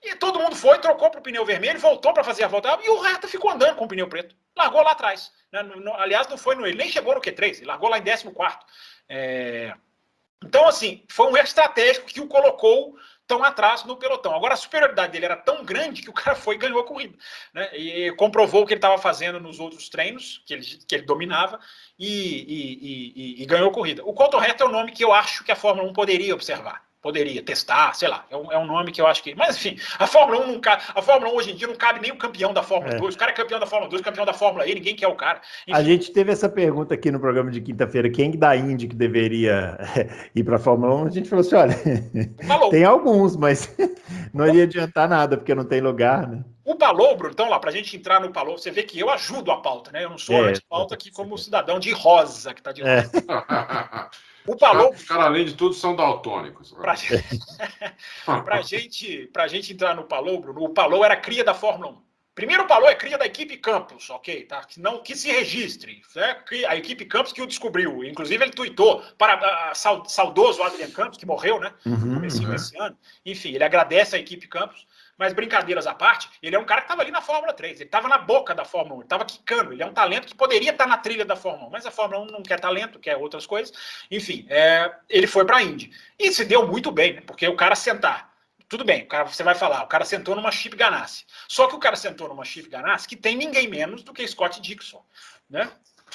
E 0.03 0.15
todo 0.17 0.39
mundo 0.39 0.55
foi, 0.55 0.79
trocou 0.79 1.09
para 1.11 1.21
o 1.21 1.23
pneu 1.23 1.45
vermelho, 1.45 1.79
voltou 1.79 2.13
para 2.13 2.23
fazer 2.23 2.45
a 2.45 2.49
volta. 2.49 2.79
E 2.83 2.89
o 2.91 3.01
Reta 3.01 3.27
ficou 3.27 3.51
andando 3.51 3.77
com 3.77 3.85
o 3.85 3.89
pneu 3.89 4.09
preto. 4.09 4.37
Largou 4.57 4.83
lá 4.83 4.93
atrás. 4.93 5.33
Né? 5.51 5.61
aliás, 5.97 6.29
não 6.29 6.37
foi 6.37 6.55
no. 6.55 6.67
Ele 6.67 6.77
nem 6.77 6.91
chegou 6.91 7.15
no 7.15 7.21
Q3, 7.21 7.59
ele 7.59 7.67
largou 7.67 7.89
lá 7.89 7.99
em 7.99 8.05
14. 8.05 8.29
É... 9.09 9.75
Então, 10.45 10.67
assim, 10.69 11.05
foi 11.09 11.27
um 11.27 11.37
estratégico 11.37 12.07
que 12.07 12.21
o 12.21 12.29
colocou 12.29 12.97
tão 13.27 13.43
atrás 13.43 13.85
no 13.85 13.97
pelotão. 13.97 14.35
Agora, 14.35 14.55
a 14.55 14.57
superioridade 14.57 15.13
dele 15.13 15.25
era 15.25 15.37
tão 15.37 15.65
grande 15.65 16.03
que 16.03 16.11
o 16.11 16.13
cara 16.13 16.37
foi 16.37 16.55
e 16.55 16.59
ganhou 16.59 16.81
a 16.81 16.85
corrida. 16.85 17.17
Né? 17.53 17.77
E 17.77 18.13
comprovou 18.13 18.63
o 18.63 18.67
que 18.67 18.75
ele 18.75 18.79
estava 18.79 18.99
fazendo 18.99 19.41
nos 19.41 19.61
outros 19.61 19.89
treinos, 19.89 20.43
que 20.47 20.55
ele, 20.55 20.65
que 20.65 20.95
ele 20.95 21.05
dominava, 21.05 21.59
e, 21.99 22.09
e, 22.09 23.39
e, 23.41 23.43
e 23.43 23.47
ganhou 23.47 23.71
a 23.71 23.75
corrida. 23.75 24.05
O 24.05 24.13
Colton 24.13 24.43
Herta 24.43 24.65
é 24.65 24.67
o 24.67 24.71
nome 24.71 24.93
que 24.93 25.05
eu 25.05 25.13
acho 25.13 25.45
que 25.45 25.53
a 25.53 25.57
Fórmula 25.57 25.89
1 25.89 25.93
poderia 25.93 26.35
observar 26.35 26.85
poderia 27.05 27.43
testar, 27.43 27.95
sei 27.95 28.09
lá, 28.09 28.25
é 28.31 28.37
um, 28.37 28.51
é 28.51 28.59
um, 28.59 28.65
nome 28.65 28.91
que 28.91 28.99
eu 28.99 29.07
acho 29.07 29.23
que. 29.23 29.35
Mas 29.35 29.57
enfim, 29.57 29.77
a 29.99 30.07
Fórmula 30.07 30.43
1 30.47 30.53
não 30.53 30.59
cabe. 30.59 30.83
A 30.95 31.03
Fórmula 31.03 31.31
1 31.35 31.37
hoje 31.37 31.51
em 31.53 31.55
dia 31.55 31.67
não 31.67 31.75
cabe 31.75 32.01
nem 32.01 32.11
o 32.11 32.17
campeão 32.17 32.55
da 32.55 32.63
Fórmula 32.63 32.95
é. 32.95 32.99
2. 32.99 33.15
O 33.15 33.19
cara 33.19 33.31
é 33.31 33.35
campeão 33.35 33.61
da 33.61 33.67
Fórmula 33.67 33.91
2, 33.91 34.01
campeão 34.01 34.25
da 34.25 34.33
Fórmula 34.33 34.67
E, 34.67 34.75
ninguém 34.75 34.97
quer 34.97 35.09
o 35.09 35.15
cara. 35.15 35.43
Enfim. 35.69 35.79
A 35.79 35.85
gente 35.85 36.11
teve 36.13 36.33
essa 36.33 36.49
pergunta 36.49 36.95
aqui 36.95 37.11
no 37.11 37.21
programa 37.21 37.51
de 37.51 37.61
quinta-feira: 37.61 38.09
quem 38.09 38.31
da 38.31 38.57
Indy 38.57 38.89
que 38.89 38.97
deveria 38.97 39.79
ir 40.35 40.43
para 40.45 40.57
a 40.57 40.59
Fórmula 40.59 40.95
1? 40.95 41.07
A 41.07 41.11
gente 41.11 41.29
falou 41.29 41.45
assim: 41.45 41.57
olha, 41.57 41.77
Falou. 42.49 42.71
tem 42.71 42.85
alguns, 42.85 43.37
mas 43.37 43.77
não 44.33 44.49
ia 44.49 44.63
adiantar 44.63 45.07
nada, 45.07 45.37
porque 45.37 45.55
não 45.55 45.65
tem 45.65 45.83
lugar, 45.83 46.27
né? 46.27 46.43
O 46.65 46.75
Palobro, 46.75 47.29
então, 47.31 47.51
lá, 47.51 47.59
para 47.59 47.69
a 47.69 47.73
gente 47.73 47.95
entrar 47.95 48.19
no 48.19 48.33
Palobro, 48.33 48.59
você 48.59 48.71
vê 48.71 48.83
que 48.83 48.99
eu 48.99 49.11
ajudo 49.11 49.53
a 49.53 49.61
pauta, 49.61 49.93
né? 49.93 50.03
Eu 50.03 50.09
não 50.09 50.17
sou 50.17 50.37
é, 50.37 50.49
anti-pauta 50.49 50.95
aqui 50.95 51.11
como 51.11 51.37
cidadão 51.37 51.79
de 51.79 51.93
rosa, 51.93 52.55
que 52.55 52.61
está 52.61 52.73
de 52.73 52.81
é. 52.81 53.01
rosa. 53.01 53.19
É. 53.19 54.34
O 54.47 54.57
Palou. 54.57 54.93
Os 54.93 55.05
caras, 55.05 55.27
além 55.27 55.45
de 55.45 55.55
tudo, 55.55 55.75
são 55.75 55.97
daltônicos. 55.97 56.73
Para 56.73 56.95
gente, 58.63 59.31
a 59.37 59.49
gente 59.49 59.73
entrar 59.73 59.95
no 59.95 60.05
Palou, 60.05 60.41
Bruno, 60.41 60.65
o 60.65 60.69
Palou 60.71 61.05
era 61.05 61.17
cria 61.17 61.43
da 61.43 61.55
Fórmula 61.55 61.93
1. 61.93 62.05
Primeiro 62.35 62.65
o 62.65 62.67
Palou 62.67 62.89
é 62.89 62.97
cria 62.97 63.17
da 63.17 63.27
equipe 63.27 63.57
Campos, 63.57 64.11
ok? 64.11 64.43
Tá? 64.45 64.65
Que, 64.65 64.81
não, 64.81 65.01
que 65.01 65.15
se 65.15 65.31
registre. 65.31 66.03
Né? 66.17 66.37
A 66.67 66.77
equipe 66.77 67.05
Campos 67.05 67.33
que 67.33 67.41
o 67.41 67.47
descobriu. 67.47 68.03
Inclusive, 68.05 68.43
ele 68.43 68.53
tuitou 68.53 69.03
para 69.17 69.35
a, 69.35 69.71
a, 69.71 69.75
saudoso 69.75 70.61
Adrian 70.63 70.91
Campos, 70.91 71.17
que 71.17 71.25
morreu, 71.25 71.61
né? 71.61 71.73
Uhum, 71.87 71.97
no 71.97 72.19
uhum. 72.19 72.55
esse 72.55 72.77
ano. 72.77 72.99
Enfim, 73.25 73.55
ele 73.55 73.63
agradece 73.63 74.17
a 74.17 74.19
equipe 74.19 74.49
Campos. 74.49 74.85
Mas 75.17 75.33
brincadeiras 75.33 75.87
à 75.87 75.95
parte, 75.95 76.29
ele 76.43 76.57
é 76.57 76.59
um 76.59 76.65
cara 76.65 76.81
que 76.81 76.87
estava 76.87 77.03
ali 77.03 77.11
na 77.11 77.21
Fórmula 77.21 77.53
3, 77.53 77.81
ele 77.81 77.85
estava 77.85 78.09
na 78.09 78.19
boca 78.19 78.55
da 78.55 78.65
Fórmula 78.65 78.97
1, 78.97 78.99
ele 78.99 79.05
estava 79.05 79.25
quicando, 79.25 79.73
ele 79.73 79.83
é 79.83 79.87
um 79.87 79.93
talento 79.93 80.27
que 80.27 80.35
poderia 80.35 80.71
estar 80.71 80.85
tá 80.85 80.91
na 80.91 80.99
trilha 80.99 81.25
da 81.25 81.37
Fórmula 81.37 81.69
1, 81.69 81.71
mas 81.71 81.87
a 81.87 81.91
Fórmula 81.91 82.23
1 82.23 82.27
não 82.27 82.43
quer 82.43 82.59
talento, 82.59 82.99
quer 82.99 83.17
outras 83.17 83.47
coisas. 83.47 83.73
Enfim, 84.11 84.47
é, 84.49 84.93
ele 85.09 85.27
foi 85.27 85.45
para 85.45 85.59
a 85.59 85.63
Indy. 85.63 85.91
E 86.19 86.33
se 86.33 86.45
deu 86.45 86.67
muito 86.67 86.91
bem, 86.91 87.15
né? 87.15 87.21
porque 87.21 87.47
o 87.47 87.57
cara 87.57 87.75
sentar. 87.75 88.33
Tudo 88.69 88.85
bem, 88.85 89.07
cara, 89.07 89.25
você 89.25 89.43
vai 89.43 89.55
falar, 89.55 89.85
o 89.85 89.87
cara 89.87 90.05
sentou 90.05 90.35
numa 90.35 90.51
Chip 90.51 90.75
Ganassi. 90.77 91.25
Só 91.47 91.69
que 91.69 91.77
o 91.77 91.79
cara 91.79 91.97
sentou 91.97 92.29
numa 92.29 92.45
Chip 92.45 92.69
Ganassi 92.69 93.07
que 93.07 93.17
tem 93.17 93.37
ninguém 93.37 93.69
menos 93.69 94.03
do 94.03 94.13
que 94.13 94.27
Scott 94.27 94.61
Dixon, 94.61 95.05
né? 95.49 95.71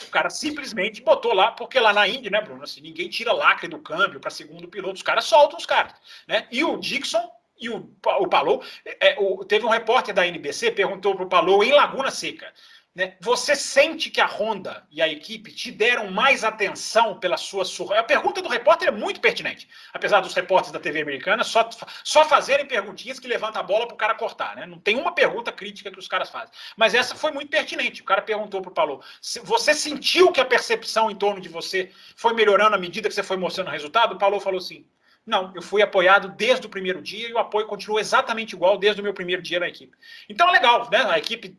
O 0.08 0.12
cara 0.12 0.30
simplesmente 0.30 1.02
botou 1.02 1.34
lá, 1.34 1.52
porque 1.52 1.80
lá 1.80 1.92
na 1.92 2.08
Indy, 2.08 2.30
né, 2.30 2.42
Bruno? 2.42 2.64
Assim, 2.64 2.82
ninguém 2.82 3.10
tira 3.10 3.34
lacre 3.34 3.68
do 3.68 3.80
câmbio 3.80 4.20
para 4.20 4.30
segundo 4.30 4.68
piloto, 4.68 4.96
os 4.96 5.04
caras 5.04 5.26
soltam 5.26 5.58
os 5.58 5.66
caras, 5.66 5.94
né? 6.28 6.48
E 6.52 6.64
o 6.64 6.78
Dixon 6.78 7.30
e 7.60 7.70
o, 7.70 7.92
o 8.20 8.28
Palou, 8.28 8.64
é, 8.86 9.16
o, 9.20 9.44
teve 9.44 9.66
um 9.66 9.70
repórter 9.70 10.14
da 10.14 10.26
NBC 10.26 10.72
perguntou 10.72 11.16
para 11.16 11.26
o 11.26 11.30
Palou 11.30 11.64
em 11.64 11.72
Laguna 11.72 12.12
Seca. 12.12 12.54
Né, 12.96 13.16
você 13.22 13.56
sente 13.56 14.10
que 14.10 14.20
a 14.20 14.26
Honda 14.26 14.84
e 14.90 15.00
a 15.00 15.08
equipe 15.08 15.52
te 15.52 15.72
deram 15.72 16.10
mais 16.12 16.44
atenção 16.44 17.20
pela 17.20 17.38
sua 17.38 17.64
surra? 17.64 18.00
A 18.00 18.04
pergunta 18.04 18.42
do 18.42 18.50
repórter 18.50 18.88
é 18.88 18.92
muito 18.92 19.22
pertinente, 19.22 19.70
apesar 19.94 20.22
dos 20.22 20.34
repórteres 20.34 20.72
da 20.72 20.80
TV 20.80 21.02
americana 21.02 21.44
só, 21.44 21.70
só 22.04 22.26
fazerem 22.26 22.66
perguntinhas 22.66 23.20
que 23.20 23.28
levantam 23.28 23.62
a 23.62 23.64
bola 23.64 23.86
para 23.86 23.94
o 23.94 23.98
cara 23.98 24.16
cortar. 24.16 24.56
Né? 24.56 24.66
Não 24.66 24.80
tem 24.80 24.98
uma 24.98 25.14
pergunta 25.14 25.52
crítica 25.52 25.92
que 25.92 26.00
os 26.00 26.08
caras 26.08 26.32
fazem. 26.32 26.50
Mas 26.76 26.96
essa 26.96 27.16
foi 27.16 27.32
muito 27.32 27.50
pertinente. 27.50 28.02
O 28.02 28.06
cara 28.06 28.24
perguntou 28.24 28.60
para 28.60 28.72
o 28.72 28.74
Palou: 28.74 29.04
você 29.44 29.76
sentiu 29.76 30.32
que 30.32 30.42
a 30.42 30.46
percepção 30.46 31.12
em 31.12 31.16
torno 31.16 31.40
de 31.40 31.48
você 31.48 31.92
foi 32.16 32.34
melhorando 32.34 32.76
à 32.76 32.80
medida 32.80 33.08
que 33.08 33.14
você 33.14 33.24
foi 33.24 33.38
mostrando 33.38 33.68
o 33.68 33.72
resultado? 33.72 34.16
O 34.16 34.18
Palou 34.18 34.40
falou 34.40 34.58
assim: 34.58 34.84
não, 35.30 35.54
eu 35.56 35.62
fui 35.62 35.82
apoiado 35.82 36.30
desde 36.30 36.66
o 36.66 36.70
primeiro 36.70 37.02
dia 37.02 37.30
e 37.30 37.34
o 37.34 37.38
apoio 37.38 37.68
continua 37.68 38.02
exatamente 38.02 38.56
igual 38.56 38.78
desde 38.78 39.00
o 39.00 39.04
meu 39.04 39.14
primeiro 39.14 39.42
dia 39.42 39.60
na 39.60 39.68
equipe. 39.68 39.96
Então 40.28 40.50
é 40.50 40.52
legal, 40.52 40.90
né? 40.92 41.06
A 41.10 41.20
equipe 41.20 41.56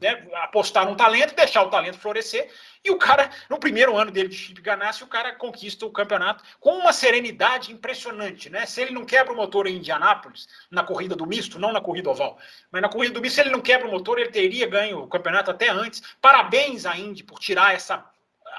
né, 0.00 0.26
apostar 0.42 0.86
no 0.86 0.96
talento, 0.96 1.34
deixar 1.34 1.62
o 1.62 1.70
talento 1.70 1.98
florescer. 1.98 2.50
E 2.84 2.90
o 2.90 2.98
cara, 2.98 3.30
no 3.48 3.58
primeiro 3.58 3.96
ano 3.96 4.10
dele 4.10 4.28
de 4.28 4.34
Chip 4.34 4.60
Ganassi, 4.60 5.04
o 5.04 5.06
cara 5.06 5.32
conquista 5.34 5.86
o 5.86 5.90
campeonato 5.90 6.42
com 6.58 6.78
uma 6.78 6.92
serenidade 6.92 7.70
impressionante, 7.70 8.50
né? 8.50 8.66
Se 8.66 8.82
ele 8.82 8.90
não 8.90 9.04
quebra 9.04 9.32
o 9.32 9.36
motor 9.36 9.68
em 9.68 9.76
Indianápolis, 9.76 10.48
na 10.68 10.82
corrida 10.82 11.14
do 11.14 11.26
misto, 11.26 11.60
não 11.60 11.72
na 11.72 11.80
corrida 11.80 12.10
oval, 12.10 12.38
mas 12.72 12.82
na 12.82 12.88
corrida 12.88 13.14
do 13.14 13.20
misto, 13.20 13.36
se 13.36 13.40
ele 13.40 13.50
não 13.50 13.60
quebra 13.60 13.86
o 13.86 13.90
motor, 13.90 14.18
ele 14.18 14.30
teria 14.30 14.66
ganho 14.66 14.98
o 14.98 15.06
campeonato 15.06 15.50
até 15.50 15.68
antes. 15.68 16.02
Parabéns 16.20 16.86
à 16.86 16.96
Indy 16.96 17.22
por 17.22 17.38
tirar 17.38 17.72
essa 17.72 18.04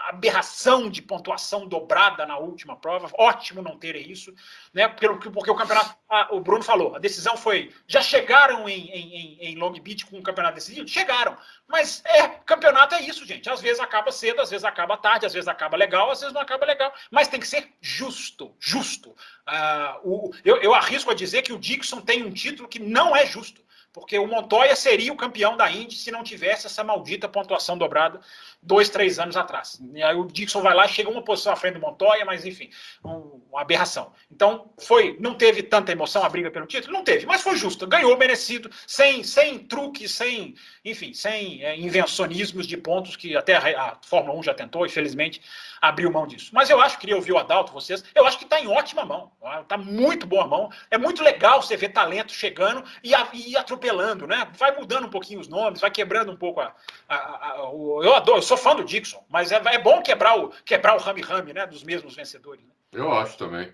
aberração 0.09 0.89
de 0.89 1.01
pontuação 1.01 1.67
dobrada 1.67 2.25
na 2.25 2.37
última 2.37 2.75
prova. 2.75 3.09
Ótimo 3.13 3.61
não 3.61 3.77
ter 3.77 3.95
isso, 3.95 4.33
né? 4.73 4.87
Porque, 4.87 5.29
porque 5.29 5.51
o 5.51 5.55
campeonato, 5.55 5.95
o 6.31 6.39
Bruno 6.39 6.63
falou, 6.63 6.95
a 6.95 6.99
decisão 6.99 7.37
foi. 7.37 7.71
Já 7.87 8.01
chegaram 8.01 8.67
em, 8.67 8.89
em, 8.89 9.37
em 9.41 9.55
Long 9.55 9.73
Beach 9.73 10.05
com 10.05 10.17
o 10.17 10.23
campeonato 10.23 10.55
decidido? 10.55 10.87
Chegaram. 10.87 11.37
Mas 11.67 12.03
é, 12.05 12.27
campeonato 12.27 12.95
é 12.95 13.01
isso, 13.01 13.25
gente. 13.25 13.49
Às 13.49 13.61
vezes 13.61 13.79
acaba 13.79 14.11
cedo, 14.11 14.41
às 14.41 14.49
vezes 14.49 14.65
acaba 14.65 14.97
tarde, 14.97 15.25
às 15.25 15.33
vezes 15.33 15.47
acaba 15.47 15.77
legal, 15.77 16.11
às 16.11 16.19
vezes 16.19 16.33
não 16.33 16.41
acaba 16.41 16.65
legal. 16.65 16.93
Mas 17.09 17.27
tem 17.27 17.39
que 17.39 17.47
ser 17.47 17.71
justo, 17.79 18.55
justo. 18.59 19.09
Uh, 19.09 19.99
o, 20.03 20.31
eu, 20.43 20.57
eu 20.57 20.73
arrisco 20.73 21.11
a 21.11 21.15
dizer 21.15 21.41
que 21.41 21.53
o 21.53 21.59
Dixon 21.59 22.01
tem 22.01 22.23
um 22.23 22.31
título 22.31 22.67
que 22.67 22.79
não 22.79 23.15
é 23.15 23.25
justo 23.25 23.63
porque 23.93 24.17
o 24.17 24.25
Montoya 24.27 24.75
seria 24.75 25.13
o 25.13 25.15
campeão 25.15 25.55
da 25.55 25.71
Indy 25.71 25.95
se 25.95 26.09
não 26.09 26.23
tivesse 26.23 26.65
essa 26.65 26.83
maldita 26.83 27.29
pontuação 27.29 27.77
dobrada 27.77 28.19
dois, 28.63 28.89
três 28.89 29.19
anos 29.19 29.35
atrás. 29.35 29.79
E 29.93 30.01
aí 30.01 30.15
o 30.15 30.25
Dixon 30.25 30.61
vai 30.61 30.73
lá, 30.73 30.87
chega 30.87 31.09
uma 31.09 31.21
posição 31.21 31.53
à 31.53 31.55
frente 31.55 31.75
do 31.75 31.79
Montoya, 31.79 32.25
mas 32.25 32.45
enfim, 32.45 32.69
um, 33.03 33.41
uma 33.51 33.61
aberração. 33.61 34.11
Então, 34.31 34.71
foi, 34.79 35.17
não 35.19 35.35
teve 35.35 35.61
tanta 35.63 35.91
emoção 35.91 36.23
a 36.23 36.29
briga 36.29 36.49
pelo 36.49 36.65
título? 36.65 36.93
Não 36.93 37.03
teve, 37.03 37.25
mas 37.25 37.41
foi 37.41 37.55
justo, 37.55 37.85
ganhou 37.85 38.17
merecido, 38.17 38.69
sem, 38.87 39.23
sem 39.23 39.59
truque, 39.59 40.07
sem, 40.07 40.55
enfim, 40.83 41.13
sem 41.13 41.63
é, 41.63 41.77
invencionismos 41.77 42.65
de 42.65 42.77
pontos 42.77 43.15
que 43.15 43.35
até 43.35 43.55
a, 43.55 43.81
a 43.81 43.97
Fórmula 44.03 44.39
1 44.39 44.43
já 44.43 44.53
tentou, 44.53 44.85
infelizmente, 44.85 45.41
abriu 45.81 46.09
mão 46.09 46.25
disso. 46.25 46.51
Mas 46.53 46.69
eu 46.69 46.79
acho, 46.79 46.97
queria 46.97 47.15
ouvir 47.15 47.33
o 47.33 47.37
Adalto, 47.37 47.73
vocês, 47.73 48.03
eu 48.15 48.25
acho 48.25 48.37
que 48.37 48.45
está 48.45 48.59
em 48.59 48.67
ótima 48.67 49.03
mão, 49.03 49.31
está 49.61 49.77
muito 49.77 50.25
boa 50.25 50.47
mão. 50.47 50.69
É 50.89 50.97
muito 50.97 51.21
legal 51.21 51.61
você 51.61 51.75
ver 51.75 51.89
talento 51.89 52.31
chegando 52.31 52.83
e, 53.03 53.13
a, 53.13 53.27
e 53.33 53.57
atropelando, 53.57 54.25
né? 54.25 54.47
Vai 54.57 54.75
mudando 54.75 55.05
um 55.05 55.09
pouquinho 55.09 55.39
os 55.39 55.47
nomes, 55.47 55.81
vai 55.81 55.91
quebrando 55.91 56.31
um 56.31 56.37
pouco 56.37 56.61
a. 56.61 56.73
a, 57.09 57.15
a 57.15 57.55
eu 57.57 58.13
adoro, 58.15 58.37
eu 58.37 58.41
sou 58.41 58.52
fã 58.57 58.75
do 58.75 58.83
Dixon, 58.83 59.23
mas 59.29 59.51
é, 59.51 59.61
é 59.65 59.79
bom 59.79 60.01
quebrar 60.01 60.37
o 60.37 60.49
quebrar 60.65 60.95
o 60.95 60.99
rame-rame, 60.99 61.53
né? 61.53 61.65
Dos 61.65 61.83
mesmos 61.83 62.15
vencedores. 62.15 62.63
Né? 62.63 62.71
Eu 62.91 63.11
acho 63.11 63.37
também. 63.37 63.71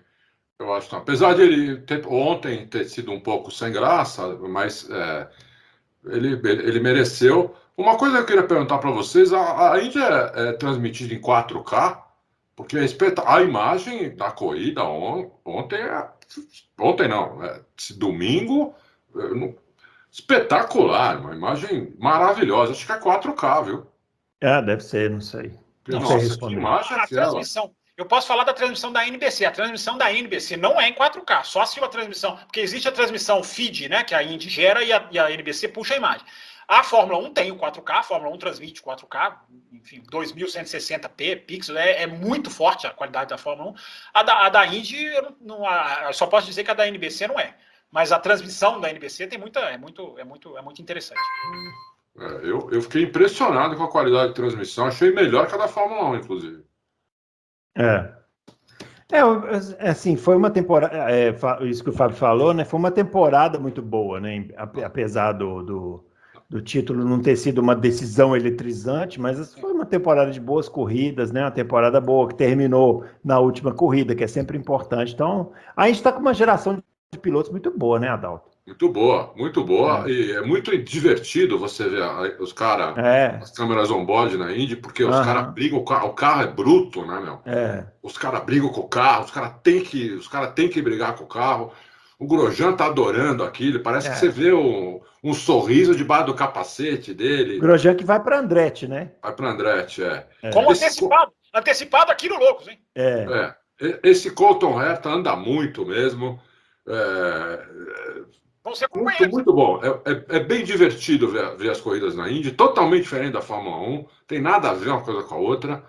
Eu 0.58 0.72
acho. 0.74 0.94
Apesar 0.94 1.34
de 1.34 1.42
ele 1.42 1.76
ter, 1.78 2.06
ontem 2.06 2.66
ter 2.66 2.84
sido 2.84 3.10
um 3.12 3.20
pouco 3.20 3.50
sem 3.50 3.72
graça, 3.72 4.26
mas 4.36 4.88
é, 4.90 5.28
ele, 6.06 6.40
ele 6.44 6.80
mereceu. 6.80 7.54
Uma 7.76 7.96
coisa 7.96 8.16
que 8.16 8.22
eu 8.22 8.26
queria 8.26 8.46
perguntar 8.46 8.78
para 8.78 8.90
vocês: 8.90 9.32
a, 9.32 9.72
a 9.72 9.82
Índia 9.82 10.04
é, 10.34 10.48
é 10.48 10.52
transmitida 10.52 11.14
em 11.14 11.20
4K? 11.20 12.02
Porque 12.54 12.76
a, 12.76 13.34
a 13.34 13.42
imagem 13.42 14.14
da 14.14 14.30
corrida 14.30 14.84
on, 14.84 15.30
ontem, 15.44 15.80
é, 15.80 16.08
ontem 16.78 17.08
não, 17.08 17.42
é, 17.42 17.62
domingo, 17.96 18.74
espetacular, 20.10 21.18
uma 21.18 21.34
imagem 21.34 21.94
maravilhosa. 21.98 22.72
Acho 22.72 22.84
que 22.84 22.92
é 22.92 23.00
4K, 23.00 23.64
viu? 23.64 23.86
Ah, 24.42 24.60
deve 24.60 24.82
ser, 24.82 25.10
não 25.10 25.20
sei. 25.20 25.52
Não 25.88 26.00
Nossa, 26.00 26.18
sei 26.18 26.28
responder. 26.28 26.54
Que 26.54 26.60
imagem 26.60 26.96
é 26.96 27.00
a 27.00 27.06
transmissão, 27.06 27.74
eu 28.00 28.06
posso 28.06 28.26
falar 28.26 28.44
da 28.44 28.54
transmissão 28.54 28.90
da 28.90 29.06
NBC. 29.06 29.44
A 29.44 29.50
transmissão 29.50 29.98
da 29.98 30.10
NBC 30.10 30.56
não 30.56 30.80
é 30.80 30.88
em 30.88 30.94
4K, 30.94 31.44
só 31.44 31.66
se 31.66 31.78
a 31.84 31.86
transmissão. 31.86 32.34
Porque 32.36 32.60
existe 32.60 32.88
a 32.88 32.92
transmissão 32.92 33.42
feed, 33.42 33.90
né? 33.90 34.02
Que 34.02 34.14
a 34.14 34.22
Indy 34.22 34.48
gera 34.48 34.82
e 34.82 34.90
a, 34.90 35.06
e 35.10 35.18
a 35.18 35.30
NBC 35.30 35.68
puxa 35.68 35.92
a 35.92 35.96
imagem. 35.98 36.24
A 36.66 36.82
Fórmula 36.82 37.18
1 37.18 37.34
tem 37.34 37.52
o 37.52 37.56
4K, 37.56 37.90
a 37.90 38.02
Fórmula 38.02 38.34
1 38.34 38.38
transmite 38.38 38.80
4K, 38.80 39.36
enfim, 39.72 40.02
2160p 40.10 41.44
pixels, 41.44 41.76
é, 41.76 42.04
é, 42.04 42.06
muito 42.06 42.48
forte 42.48 42.86
a 42.86 42.90
qualidade 42.90 43.30
da 43.30 43.36
Fórmula 43.36 43.72
1. 43.72 43.74
A 44.14 44.22
da, 44.22 44.46
a 44.46 44.48
da 44.48 44.66
Indy, 44.66 45.04
eu, 45.04 45.36
não, 45.40 45.66
a, 45.66 46.04
eu 46.06 46.14
só 46.14 46.26
posso 46.26 46.46
dizer 46.46 46.64
que 46.64 46.70
a 46.70 46.74
da 46.74 46.88
NBC 46.88 47.26
não 47.26 47.38
é. 47.38 47.54
Mas 47.90 48.12
a 48.12 48.18
transmissão 48.18 48.80
da 48.80 48.88
NBC 48.88 49.26
tem 49.26 49.38
muita, 49.38 49.60
é, 49.60 49.76
muito, 49.76 50.18
é, 50.18 50.24
muito, 50.24 50.56
é 50.56 50.62
muito 50.62 50.80
interessante. 50.80 51.20
É, 52.18 52.24
eu, 52.42 52.68
eu 52.70 52.82
fiquei 52.82 53.02
impressionado 53.04 53.76
com 53.76 53.84
a 53.84 53.90
qualidade 53.90 54.28
de 54.28 54.34
transmissão, 54.34 54.86
achei 54.86 55.12
melhor 55.12 55.46
que 55.46 55.54
a 55.54 55.58
da 55.58 55.68
Fórmula 55.68 56.10
1, 56.10 56.16
inclusive. 56.16 56.64
É. 57.76 58.20
É, 59.12 59.88
assim, 59.88 60.16
foi 60.16 60.36
uma 60.36 60.50
temporada, 60.50 60.94
é, 61.10 61.34
isso 61.62 61.82
que 61.82 61.90
o 61.90 61.92
Fábio 61.92 62.16
falou, 62.16 62.54
né? 62.54 62.64
Foi 62.64 62.78
uma 62.78 62.92
temporada 62.92 63.58
muito 63.58 63.82
boa, 63.82 64.20
né? 64.20 64.46
Apesar 64.84 65.32
do, 65.32 65.62
do, 65.64 66.04
do, 66.48 66.62
título 66.62 67.04
não 67.04 67.20
ter 67.20 67.34
sido 67.34 67.58
uma 67.58 67.74
decisão 67.74 68.36
eletrizante, 68.36 69.20
mas 69.20 69.52
foi 69.54 69.72
uma 69.72 69.84
temporada 69.84 70.30
de 70.30 70.38
boas 70.38 70.68
corridas, 70.68 71.32
né? 71.32 71.42
Uma 71.42 71.50
temporada 71.50 72.00
boa 72.00 72.28
que 72.28 72.36
terminou 72.36 73.04
na 73.24 73.40
última 73.40 73.74
corrida, 73.74 74.14
que 74.14 74.22
é 74.22 74.28
sempre 74.28 74.56
importante. 74.56 75.12
Então, 75.12 75.52
a 75.76 75.88
gente 75.88 75.96
está 75.96 76.12
com 76.12 76.20
uma 76.20 76.34
geração 76.34 76.80
de 77.12 77.18
pilotos 77.18 77.50
muito 77.50 77.76
boa, 77.76 77.98
né, 77.98 78.08
Adalto? 78.08 78.49
Muito 78.66 78.88
boa, 78.88 79.32
muito 79.36 79.64
boa. 79.64 80.04
É. 80.06 80.10
E 80.10 80.32
é 80.32 80.40
muito 80.42 80.76
divertido 80.78 81.58
você 81.58 81.88
ver 81.88 82.04
os 82.40 82.52
caras, 82.52 82.96
é. 82.98 83.38
as 83.42 83.50
câmeras 83.50 83.90
on-board 83.90 84.36
na 84.36 84.52
Indy, 84.54 84.76
porque 84.76 85.02
os 85.02 85.20
caras 85.20 85.52
brigam, 85.52 85.78
o 85.78 85.84
carro, 85.84 86.08
o 86.08 86.14
carro 86.14 86.42
é 86.42 86.46
bruto, 86.46 87.04
né, 87.04 87.20
meu? 87.20 87.40
É. 87.44 87.84
Os 88.02 88.16
caras 88.16 88.44
brigam 88.44 88.68
com 88.68 88.82
o 88.82 88.88
carro, 88.88 89.24
os 89.24 89.30
caras 89.30 89.54
têm 89.62 89.82
que, 89.82 90.12
os 90.12 90.28
cara 90.28 90.46
têm 90.48 90.68
que 90.68 90.80
brigar 90.80 91.16
com 91.16 91.24
o 91.24 91.28
carro. 91.28 91.72
O 92.18 92.26
Grosjean 92.26 92.74
tá 92.74 92.86
adorando 92.86 93.42
aquilo, 93.42 93.80
parece 93.80 94.08
é. 94.08 94.10
que 94.10 94.18
você 94.18 94.28
vê 94.28 94.52
um, 94.52 95.00
um 95.24 95.32
sorriso 95.32 95.96
debaixo 95.96 96.26
do 96.26 96.34
capacete 96.34 97.14
dele. 97.14 97.58
Grosjean 97.58 97.94
que 97.94 98.04
vai 98.04 98.22
para 98.22 98.38
Andretti, 98.38 98.86
né? 98.86 99.12
Vai 99.22 99.32
para 99.32 99.50
Andretti, 99.50 100.02
é. 100.02 100.26
é. 100.42 100.50
Como 100.50 100.70
Esse... 100.70 100.84
antecipado, 100.84 101.32
antecipado 101.54 102.12
aqui 102.12 102.28
no 102.28 102.38
Loucos, 102.38 102.68
hein? 102.68 102.78
É. 102.94 103.54
é. 103.80 104.00
Esse 104.02 104.30
Colton 104.30 104.80
Herta 104.80 105.08
anda 105.08 105.34
muito 105.34 105.86
mesmo. 105.86 106.38
É, 106.86 107.66
Vão 108.62 108.74
ser 108.74 108.88
muito, 108.94 109.30
muito 109.30 109.52
bom. 109.52 109.80
É, 109.82 110.12
é, 110.12 110.36
é, 110.36 110.40
bem 110.40 110.62
divertido 110.62 111.28
ver, 111.28 111.56
ver 111.56 111.70
as 111.70 111.80
corridas 111.80 112.14
na 112.14 112.30
Indy, 112.30 112.52
totalmente 112.52 113.02
diferente 113.02 113.32
da 113.32 113.40
Fórmula 113.40 113.78
1, 113.78 114.06
tem 114.26 114.40
nada 114.40 114.70
a 114.70 114.74
ver 114.74 114.90
uma 114.90 115.02
coisa 115.02 115.22
com 115.22 115.34
a 115.34 115.38
outra, 115.38 115.82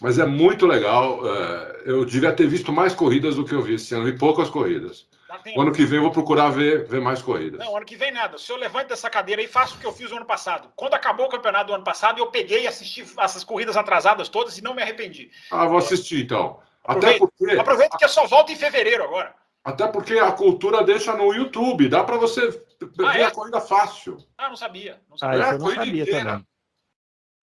mas 0.00 0.18
é 0.18 0.26
muito 0.26 0.66
legal. 0.66 1.20
É, 1.26 1.82
eu 1.86 2.04
devia 2.04 2.32
ter 2.32 2.46
visto 2.46 2.70
mais 2.70 2.94
corridas 2.94 3.36
do 3.36 3.44
que 3.44 3.54
eu 3.54 3.62
vi 3.62 3.74
esse 3.74 3.94
ano, 3.94 4.08
e 4.08 4.18
poucas 4.18 4.50
corridas. 4.50 5.06
O 5.54 5.60
ano 5.60 5.72
que 5.72 5.84
vem 5.84 5.98
eu 5.98 6.02
vou 6.02 6.10
procurar 6.10 6.50
ver, 6.50 6.86
ver 6.86 7.00
mais 7.00 7.20
corridas. 7.20 7.60
Não, 7.60 7.76
ano 7.76 7.84
que 7.84 7.96
vem 7.96 8.10
nada. 8.10 8.38
Se 8.38 8.50
eu 8.50 8.56
levanto 8.56 8.88
dessa 8.88 9.10
cadeira 9.10 9.42
e 9.42 9.46
faço 9.46 9.76
o 9.76 9.78
que 9.78 9.86
eu 9.86 9.92
fiz 9.92 10.10
no 10.10 10.16
ano 10.16 10.26
passado. 10.26 10.70
Quando 10.74 10.94
acabou 10.94 11.26
o 11.26 11.28
campeonato 11.28 11.66
do 11.66 11.74
ano 11.74 11.84
passado, 11.84 12.18
eu 12.18 12.26
peguei 12.28 12.62
e 12.62 12.66
assisti 12.66 13.04
essas 13.18 13.44
corridas 13.44 13.76
atrasadas 13.76 14.28
todas 14.28 14.56
e 14.56 14.62
não 14.62 14.74
me 14.74 14.82
arrependi. 14.82 15.30
Ah, 15.50 15.66
vou 15.66 15.78
assistir 15.78 16.24
então. 16.24 16.60
Até 16.84 17.18
porque... 17.18 17.52
Aproveita 17.58 17.96
que 17.98 18.04
eu 18.04 18.08
só 18.08 18.26
volto 18.26 18.52
em 18.52 18.56
fevereiro 18.56 19.04
agora. 19.04 19.34
Até 19.68 19.86
porque 19.86 20.18
a 20.18 20.32
cultura 20.32 20.82
deixa 20.82 21.14
no 21.14 21.30
YouTube, 21.34 21.90
dá 21.90 22.02
para 22.02 22.16
você 22.16 22.48
ah, 22.80 23.12
ver 23.12 23.20
é? 23.20 23.24
a 23.24 23.30
corrida 23.30 23.60
fácil. 23.60 24.16
Ah, 24.38 24.48
não 24.48 24.56
sabia. 24.56 24.98
Não 25.10 25.18
sabia. 25.18 25.44
Ah, 25.44 25.46
é, 25.46 25.50
a 25.50 25.58
corrida 25.58 25.84
sabia 25.84 26.02
inteira. 26.04 26.30
Também. 26.30 26.46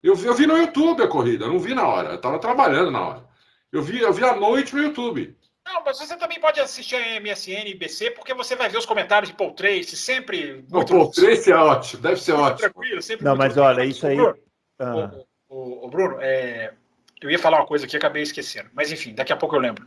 Eu 0.02 0.16
vi, 0.16 0.26
eu 0.26 0.34
vi 0.34 0.44
no 0.44 0.58
YouTube 0.58 1.04
a 1.04 1.06
corrida, 1.06 1.46
não 1.46 1.60
vi 1.60 1.72
na 1.72 1.86
hora. 1.86 2.08
Eu 2.08 2.14
estava 2.16 2.40
trabalhando 2.40 2.90
na 2.90 3.00
hora. 3.00 3.24
Eu 3.70 3.80
vi, 3.80 4.00
eu 4.00 4.12
vi 4.12 4.24
à 4.24 4.34
noite 4.34 4.74
no 4.74 4.82
YouTube. 4.82 5.36
Não, 5.64 5.84
mas 5.84 6.00
você 6.00 6.16
também 6.16 6.40
pode 6.40 6.58
assistir 6.58 6.96
a 6.96 7.20
MSN 7.20 7.68
e 7.68 7.74
BC, 7.74 8.10
porque 8.10 8.34
você 8.34 8.56
vai 8.56 8.68
ver 8.68 8.78
os 8.78 8.86
comentários 8.86 9.30
de 9.30 9.36
Paul 9.36 9.52
Trace, 9.52 9.96
sempre. 9.96 10.64
O 10.72 10.84
Paul 10.84 11.12
Trace 11.12 11.52
é 11.52 11.56
ótimo, 11.56 12.02
deve 12.02 12.20
ser 12.20 12.32
ótimo. 12.32 12.58
Tranquilo, 12.58 13.02
sempre 13.02 13.24
Não, 13.24 13.36
mas 13.36 13.56
olha, 13.56 13.84
isso 13.84 14.04
aí. 14.04 14.16
Bruno, 14.16 14.36
ah. 14.80 15.12
o, 15.48 15.56
o, 15.56 15.86
o, 15.86 15.90
Bruno 15.90 16.18
é, 16.20 16.72
eu 17.20 17.30
ia 17.30 17.38
falar 17.38 17.58
uma 17.58 17.66
coisa 17.66 17.86
aqui 17.86 17.96
e 17.96 17.98
acabei 17.98 18.22
esquecendo. 18.22 18.68
Mas 18.74 18.92
enfim, 18.92 19.14
daqui 19.14 19.32
a 19.32 19.36
pouco 19.36 19.56
eu 19.56 19.60
lembro. 19.60 19.86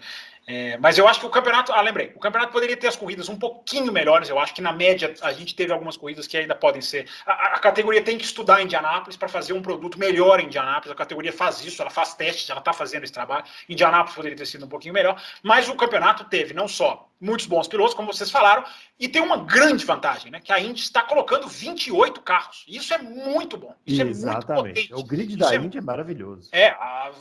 É, 0.51 0.79
mas 0.79 0.97
eu 0.97 1.07
acho 1.07 1.19
que 1.19 1.27
o 1.27 1.29
campeonato. 1.29 1.71
Ah, 1.71 1.79
lembrei. 1.79 2.11
O 2.15 2.19
campeonato 2.19 2.51
poderia 2.51 2.75
ter 2.75 2.87
as 2.87 2.95
corridas 2.95 3.29
um 3.29 3.37
pouquinho 3.37 3.93
melhores. 3.93 4.29
Eu 4.29 4.39
acho 4.39 4.51
que 4.51 4.63
na 4.63 4.71
média 4.71 5.13
a 5.21 5.31
gente 5.31 5.53
teve 5.53 5.71
algumas 5.71 5.95
corridas 5.95 6.25
que 6.25 6.35
ainda 6.35 6.55
podem 6.55 6.81
ser. 6.81 7.07
A, 7.23 7.53
a 7.53 7.59
categoria 7.59 8.01
tem 8.01 8.17
que 8.17 8.25
estudar 8.25 8.59
Indianápolis 8.59 9.15
para 9.15 9.29
fazer 9.29 9.53
um 9.53 9.61
produto 9.61 9.99
melhor 9.99 10.39
em 10.39 10.45
Indianápolis. 10.47 10.91
A 10.91 10.95
categoria 10.95 11.31
faz 11.31 11.63
isso, 11.63 11.79
ela 11.83 11.91
faz 11.91 12.15
testes, 12.15 12.49
ela 12.49 12.57
está 12.57 12.73
fazendo 12.73 13.03
esse 13.03 13.13
trabalho. 13.13 13.45
Indianápolis 13.69 14.15
poderia 14.15 14.35
ter 14.35 14.47
sido 14.47 14.65
um 14.65 14.67
pouquinho 14.67 14.91
melhor. 14.91 15.21
Mas 15.43 15.69
o 15.69 15.75
campeonato 15.75 16.23
teve 16.23 16.51
não 16.51 16.67
só 16.67 17.07
muitos 17.21 17.45
bons 17.45 17.67
pilotos, 17.67 17.93
como 17.93 18.11
vocês 18.11 18.31
falaram, 18.31 18.63
e 18.97 19.07
tem 19.07 19.21
uma 19.21 19.37
grande 19.37 19.85
vantagem, 19.85 20.31
né? 20.31 20.39
Que 20.39 20.53
a 20.53 20.59
Indy 20.59 20.79
está 20.79 21.01
colocando 21.01 21.47
28 21.47 22.21
carros. 22.21 22.65
Isso 22.67 22.93
é 22.93 22.97
muito 22.97 23.57
bom. 23.57 23.75
Isso 23.85 24.01
Exatamente. 24.01 24.49
é 24.49 24.53
muito 24.53 24.73
potente. 24.73 24.93
O 24.93 25.03
grid 25.03 25.37
da 25.37 25.47
Isso 25.47 25.65
Indy 25.65 25.77
é, 25.77 25.81
é, 25.81 25.83
maravilhoso. 25.83 26.49
É, 26.51 26.67
a, 26.69 27.11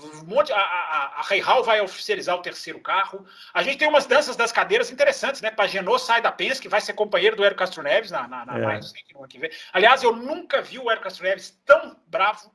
a, 0.53 1.15
a, 1.17 1.21
a 1.21 1.43
Hall 1.43 1.65
vai 1.65 1.81
oficializar 1.81 2.37
o 2.37 2.43
terceiro 2.43 2.79
carro 2.81 3.18
A 3.55 3.63
gente 3.63 3.79
tem 3.79 3.89
umas 3.89 4.07
danças 4.07 4.37
das 4.37 4.53
cadeiras 4.53 4.91
interessantes, 4.91 5.41
né? 5.41 5.51
Pagenot 5.51 6.01
sai 6.01 6.21
da 6.21 6.33
Penske, 6.33 6.69
vai 6.69 6.81
ser 6.81 6.93
companheiro 6.93 7.37
do 7.37 7.45
Hélio 7.45 7.57
Castro 7.57 7.83
Neves 7.83 8.11
na, 8.11 8.27
na, 8.27 8.45
na 8.47 8.59
é. 8.59 8.63
mais, 8.63 8.93
no 9.13 9.21
ano 9.21 9.29
que 9.29 9.39
vem. 9.39 9.51
Aliás, 9.73 10.03
eu 10.03 10.15
nunca 10.15 10.61
vi 10.63 10.79
o 10.79 10.91
Hélio 10.91 11.03
Castro 11.03 11.25
Neves 11.25 11.51
tão 11.65 11.97
bravo 12.07 12.51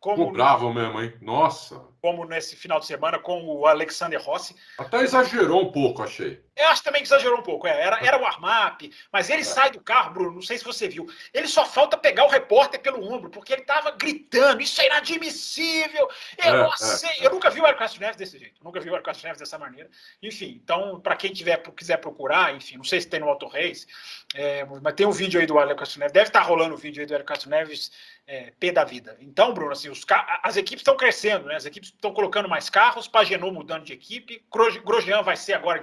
como. 0.00 0.26
Pô, 0.26 0.32
bravo 0.32 0.72
mesmo, 0.72 1.00
hein? 1.00 1.14
Nossa! 1.20 1.93
Como 2.04 2.26
nesse 2.26 2.54
final 2.54 2.78
de 2.78 2.84
semana 2.84 3.18
com 3.18 3.42
o 3.46 3.66
Alexander 3.66 4.20
Rossi. 4.20 4.54
Até 4.76 5.00
exagerou 5.00 5.62
um 5.62 5.72
pouco, 5.72 6.02
achei. 6.02 6.38
Eu 6.54 6.68
acho 6.68 6.84
também 6.84 7.00
que 7.00 7.08
exagerou 7.08 7.38
um 7.38 7.42
pouco. 7.42 7.66
É, 7.66 7.80
era, 7.80 7.98
era 8.04 8.20
o 8.20 8.26
armap, 8.26 8.82
mas 9.10 9.30
ele 9.30 9.40
é. 9.40 9.44
sai 9.44 9.70
do 9.70 9.80
carro, 9.80 10.12
Bruno. 10.12 10.34
Não 10.34 10.42
sei 10.42 10.58
se 10.58 10.64
você 10.64 10.86
viu. 10.86 11.06
Ele 11.32 11.48
só 11.48 11.64
falta 11.64 11.96
pegar 11.96 12.26
o 12.26 12.28
repórter 12.28 12.78
pelo 12.78 13.02
ombro, 13.02 13.30
porque 13.30 13.54
ele 13.54 13.62
estava 13.62 13.90
gritando: 13.92 14.60
Isso 14.60 14.82
é 14.82 14.86
inadmissível! 14.86 16.06
Eu, 16.36 16.64
é, 16.66 16.68
é, 16.68 17.26
eu 17.26 17.30
nunca 17.30 17.48
vi 17.48 17.62
o 17.62 17.66
Hélio 17.66 17.78
Castro 17.78 18.02
Neves 18.02 18.16
desse 18.18 18.38
jeito. 18.38 18.62
Nunca 18.62 18.80
vi 18.80 18.90
o 18.90 18.92
Hélio 18.92 19.02
Castro 19.02 19.26
Neves 19.26 19.40
dessa 19.40 19.56
maneira. 19.56 19.88
Enfim, 20.22 20.60
então, 20.62 21.00
para 21.00 21.16
quem 21.16 21.32
tiver, 21.32 21.56
quiser 21.74 21.96
procurar, 21.96 22.54
enfim, 22.54 22.76
não 22.76 22.84
sei 22.84 23.00
se 23.00 23.08
tem 23.08 23.18
no 23.18 23.30
Auto 23.30 23.46
Race, 23.46 23.86
é, 24.34 24.62
mas 24.82 24.92
tem 24.92 25.06
um 25.06 25.10
vídeo 25.10 25.40
aí 25.40 25.46
do 25.46 25.58
Hélio 25.58 25.74
Castro 25.74 26.00
Neves. 26.00 26.12
Deve 26.12 26.28
estar 26.28 26.42
tá 26.42 26.46
rolando 26.46 26.74
o 26.74 26.78
vídeo 26.78 27.00
aí 27.00 27.06
do 27.06 27.14
Hélio 27.14 27.24
Castro 27.24 27.48
Neves 27.48 27.90
é, 28.26 28.52
P 28.58 28.72
da 28.72 28.84
vida. 28.84 29.16
Então, 29.20 29.52
Bruno, 29.52 29.72
assim, 29.72 29.88
os, 29.88 30.04
as 30.42 30.56
equipes 30.56 30.80
estão 30.80 30.96
crescendo, 30.96 31.46
né? 31.46 31.56
As 31.56 31.66
equipes 31.66 31.93
estão 31.94 32.12
colocando 32.12 32.48
mais 32.48 32.68
carros, 32.68 33.08
Pagenot 33.08 33.52
mudando 33.52 33.84
de 33.84 33.92
equipe, 33.92 34.44
Grosjean 34.84 35.22
vai 35.22 35.36
ser 35.36 35.54
agora 35.54 35.82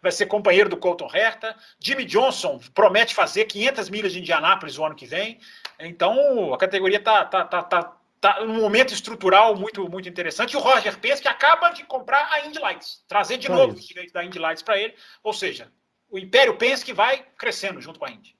vai 0.00 0.12
ser 0.12 0.26
companheiro 0.26 0.68
do 0.68 0.76
Colton 0.76 1.08
Herta, 1.12 1.56
Jimmy 1.78 2.04
Johnson 2.04 2.60
promete 2.74 3.14
fazer 3.14 3.46
500 3.46 3.90
milhas 3.90 4.12
de 4.12 4.20
Indianápolis 4.20 4.78
o 4.78 4.84
ano 4.84 4.94
que 4.94 5.06
vem. 5.06 5.38
Então, 5.78 6.54
a 6.54 6.58
categoria 6.58 6.98
está 6.98 7.24
tá, 7.24 7.44
tá, 7.44 7.62
tá, 7.62 7.96
tá 8.20 8.44
num 8.44 8.60
momento 8.60 8.92
estrutural 8.92 9.56
muito, 9.56 9.88
muito 9.88 10.08
interessante. 10.08 10.54
E 10.54 10.56
o 10.56 10.60
Roger 10.60 10.98
Penske 10.98 11.28
acaba 11.28 11.70
de 11.70 11.84
comprar 11.84 12.28
a 12.30 12.46
Indy 12.46 12.58
Lights, 12.58 13.04
trazer 13.08 13.38
de 13.38 13.46
é 13.46 13.50
novo 13.50 13.74
os 13.74 13.86
direitos 13.86 14.12
da 14.12 14.24
Indy 14.24 14.38
Lights 14.38 14.62
para 14.62 14.78
ele. 14.78 14.94
Ou 15.22 15.32
seja, 15.32 15.72
o 16.10 16.18
Império 16.18 16.56
Penske 16.56 16.92
vai 16.92 17.24
crescendo 17.36 17.80
junto 17.80 17.98
com 17.98 18.06
a 18.06 18.10
Indy. 18.10 18.35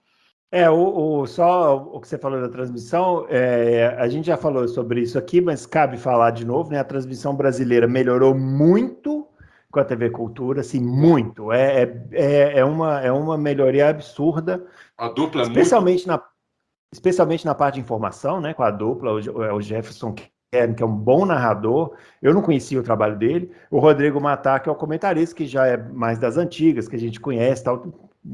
É, 0.51 0.71
o, 0.71 1.21
o, 1.21 1.27
só 1.27 1.77
o 1.77 2.01
que 2.01 2.07
você 2.07 2.17
falou 2.17 2.41
da 2.41 2.49
transmissão, 2.49 3.27
é, 3.29 3.97
a 3.99 4.09
gente 4.09 4.27
já 4.27 4.37
falou 4.37 4.67
sobre 4.69 5.01
isso 5.01 5.19
aqui, 5.19 5.41
mas 5.41 5.67
cabe 5.67 5.97
falar 5.97 6.31
de 6.31 6.45
novo, 6.45 6.71
né? 6.71 6.79
A 6.79 6.85
transmissão 6.85 7.35
brasileira 7.35 7.89
melhorou 7.89 8.35
muito 8.35 9.27
com 9.71 9.81
a 9.81 9.85
TV 9.85 10.11
Cultura, 10.11 10.61
assim, 10.61 10.81
muito. 10.81 11.53
É, 11.53 11.83
é, 11.83 12.07
é, 12.13 12.59
é 12.59 12.65
uma, 12.65 13.01
é 13.01 13.11
uma 13.11 13.37
melhoria 13.37 13.89
absurda. 13.89 14.65
A 14.97 15.09
dupla 15.09 15.43
é 15.43 15.45
especialmente 15.45 16.07
muito... 16.07 16.23
na 16.23 16.37
Especialmente 16.93 17.45
na 17.45 17.55
parte 17.55 17.75
de 17.75 17.81
informação, 17.81 18.41
né? 18.41 18.55
Com 18.55 18.63
a 18.63 18.71
dupla, 18.71 19.13
o, 19.13 19.57
o 19.57 19.61
Jefferson 19.61 20.15
que 20.15 20.31
é 20.53 20.85
um 20.85 20.97
bom 20.97 21.27
narrador. 21.27 21.95
Eu 22.23 22.33
não 22.33 22.41
conhecia 22.41 22.79
o 22.79 22.83
trabalho 22.83 23.19
dele. 23.19 23.51
O 23.71 23.79
Rodrigo 23.79 24.21
Matar, 24.21 24.61
que 24.61 24.69
é 24.69 24.73
o 24.73 24.77
comentarista, 24.77 25.35
que 25.35 25.47
já 25.47 25.67
é 25.67 25.77
mais 25.77 26.19
das 26.19 26.37
antigas, 26.37 26.89
que 26.89 26.97
a 26.97 26.99
gente 26.99 27.21
conhece, 27.21 27.65
tal, 27.65 27.87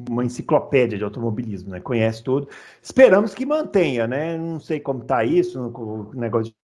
uma 0.08 0.24
enciclopédia 0.24 0.96
de 0.96 1.04
automobilismo, 1.04 1.70
né? 1.70 1.80
Conhece 1.80 2.22
tudo. 2.22 2.48
Esperamos 2.82 3.34
que 3.34 3.44
mantenha, 3.44 4.06
né? 4.06 4.36
Não 4.38 4.58
sei 4.58 4.80
como 4.80 5.02
está 5.02 5.24
isso, 5.24 5.60
o 5.60 6.14
negócio 6.14 6.50
de 6.50 6.56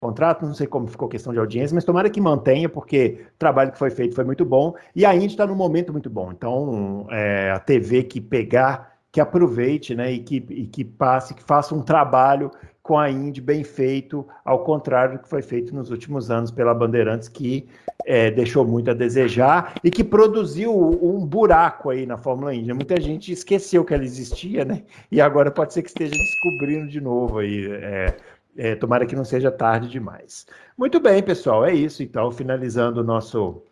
contrato, 0.00 0.46
não 0.46 0.54
sei 0.54 0.66
como 0.66 0.86
ficou 0.86 1.08
a 1.08 1.10
questão 1.10 1.32
de 1.32 1.38
audiência, 1.40 1.74
mas 1.74 1.84
tomara 1.84 2.08
que 2.08 2.20
mantenha, 2.20 2.68
porque 2.68 3.26
o 3.34 3.38
trabalho 3.38 3.72
que 3.72 3.78
foi 3.78 3.90
feito 3.90 4.14
foi 4.14 4.24
muito 4.24 4.44
bom 4.44 4.74
e 4.94 5.04
a 5.04 5.14
Indy 5.14 5.26
está 5.26 5.46
num 5.46 5.56
momento 5.56 5.92
muito 5.92 6.08
bom. 6.08 6.30
Então, 6.30 7.06
é, 7.10 7.50
a 7.50 7.58
TV 7.58 8.04
que 8.04 8.20
pegar, 8.20 8.98
que 9.10 9.20
aproveite, 9.20 9.94
né? 9.94 10.12
E 10.12 10.20
que, 10.20 10.36
e 10.36 10.66
que 10.66 10.84
passe, 10.84 11.34
que 11.34 11.42
faça 11.42 11.74
um 11.74 11.82
trabalho 11.82 12.50
com 12.88 12.98
a 12.98 13.10
Indy 13.10 13.42
bem 13.42 13.62
feito, 13.62 14.26
ao 14.42 14.64
contrário 14.64 15.18
do 15.18 15.22
que 15.22 15.28
foi 15.28 15.42
feito 15.42 15.74
nos 15.74 15.90
últimos 15.90 16.30
anos 16.30 16.50
pela 16.50 16.72
Bandeirantes, 16.72 17.28
que 17.28 17.68
é, 18.06 18.30
deixou 18.30 18.66
muito 18.66 18.90
a 18.90 18.94
desejar 18.94 19.74
e 19.84 19.90
que 19.90 20.02
produziu 20.02 20.72
um 20.74 21.22
buraco 21.26 21.90
aí 21.90 22.06
na 22.06 22.16
Fórmula 22.16 22.54
Indy. 22.54 22.72
Muita 22.72 22.98
gente 22.98 23.30
esqueceu 23.30 23.84
que 23.84 23.92
ela 23.92 24.04
existia, 24.04 24.64
né? 24.64 24.84
E 25.12 25.20
agora 25.20 25.50
pode 25.50 25.74
ser 25.74 25.82
que 25.82 25.90
esteja 25.90 26.14
descobrindo 26.14 26.88
de 26.88 26.98
novo 26.98 27.40
aí. 27.40 27.66
É, 27.70 28.16
é, 28.56 28.74
tomara 28.74 29.04
que 29.04 29.14
não 29.14 29.24
seja 29.24 29.50
tarde 29.50 29.90
demais. 29.90 30.46
Muito 30.74 30.98
bem, 30.98 31.22
pessoal, 31.22 31.66
é 31.66 31.74
isso. 31.74 32.02
Então, 32.02 32.30
finalizando 32.30 33.02
o 33.02 33.04
nosso 33.04 33.62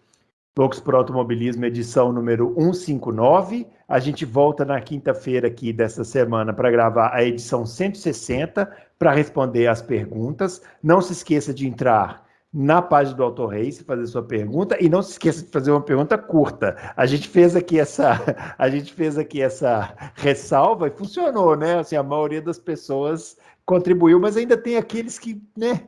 Loucos 0.59 0.81
por 0.81 0.95
Automobilismo, 0.95 1.66
edição 1.66 2.11
número 2.11 2.55
159. 2.57 3.66
A 3.87 3.99
gente 3.99 4.24
volta 4.24 4.65
na 4.65 4.81
quinta-feira 4.81 5.49
aqui 5.49 5.70
dessa 5.70 6.03
semana 6.03 6.51
para 6.51 6.70
gravar 6.70 7.11
a 7.12 7.23
edição 7.23 7.66
160 7.66 8.66
para 8.99 9.12
responder 9.12 9.66
as 9.66 9.83
perguntas. 9.83 10.62
Não 10.83 11.03
se 11.03 11.12
esqueça 11.12 11.53
de 11.53 11.69
entrar 11.69 12.24
na 12.51 12.81
página 12.81 13.19
do 13.19 13.23
Auto 13.23 13.45
Race, 13.45 13.85
fazer 13.85 14.07
sua 14.07 14.23
pergunta 14.23 14.83
e 14.83 14.89
não 14.89 15.03
se 15.03 15.11
esqueça 15.11 15.45
de 15.45 15.51
fazer 15.51 15.73
uma 15.73 15.83
pergunta 15.83 16.16
curta. 16.16 16.74
A 16.97 17.05
gente 17.05 17.28
fez 17.28 17.55
aqui 17.55 17.78
essa, 17.78 18.19
a 18.57 18.70
gente 18.70 18.95
fez 18.95 19.19
aqui 19.19 19.43
essa 19.43 19.95
ressalva 20.15 20.89
e 20.89 20.91
funcionou, 20.91 21.55
né? 21.55 21.81
Assim, 21.81 21.97
a 21.97 22.03
maioria 22.03 22.41
das 22.41 22.59
pessoas 22.59 23.37
contribuiu, 23.66 24.19
mas 24.19 24.39
ainda 24.39 24.57
tem 24.57 24.78
aqueles 24.78 25.19
que, 25.19 25.39
né, 25.55 25.83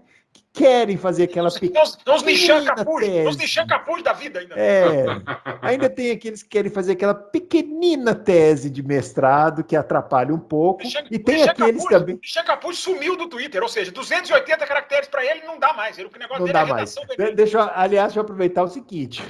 querem 0.52 0.96
fazer 0.96 1.24
aquela 1.24 1.50
pequena. 1.50 1.84
Os 1.84 3.36
Nishan 3.36 3.66
Capuz, 3.66 4.02
da 4.02 4.12
vida 4.12 4.40
ainda. 4.40 4.54
É, 4.56 5.04
ainda 5.62 5.88
tem 5.88 6.10
aqueles 6.10 6.42
que 6.42 6.48
querem 6.48 6.70
fazer 6.70 6.92
aquela 6.92 7.14
pequenina 7.14 8.14
tese 8.14 8.68
de 8.68 8.82
mestrado 8.82 9.64
que 9.64 9.76
atrapalha 9.76 10.34
um 10.34 10.38
pouco. 10.38 10.82
e 11.10 11.18
tem 11.18 11.42
aqueles 11.42 11.82
Capuz, 11.82 12.00
também. 12.00 12.20
Capuz 12.44 12.78
sumiu 12.78 13.16
do 13.16 13.28
Twitter, 13.28 13.62
ou 13.62 13.68
seja, 13.68 13.90
280 13.90 14.66
caracteres 14.66 15.08
para 15.08 15.24
ele 15.24 15.42
não 15.46 15.58
dá 15.58 15.72
mais. 15.72 15.98
Ele, 15.98 16.08
o 16.08 16.18
negócio 16.18 16.44
não 16.44 16.52
dá 16.52 16.62
é 16.62 16.64
mais. 16.64 16.94
Deixa 17.34 17.58
eu, 17.58 17.70
aliás, 17.74 18.08
deixa 18.08 18.18
eu 18.18 18.22
aproveitar 18.22 18.62
o 18.62 18.68
seguinte: 18.68 19.22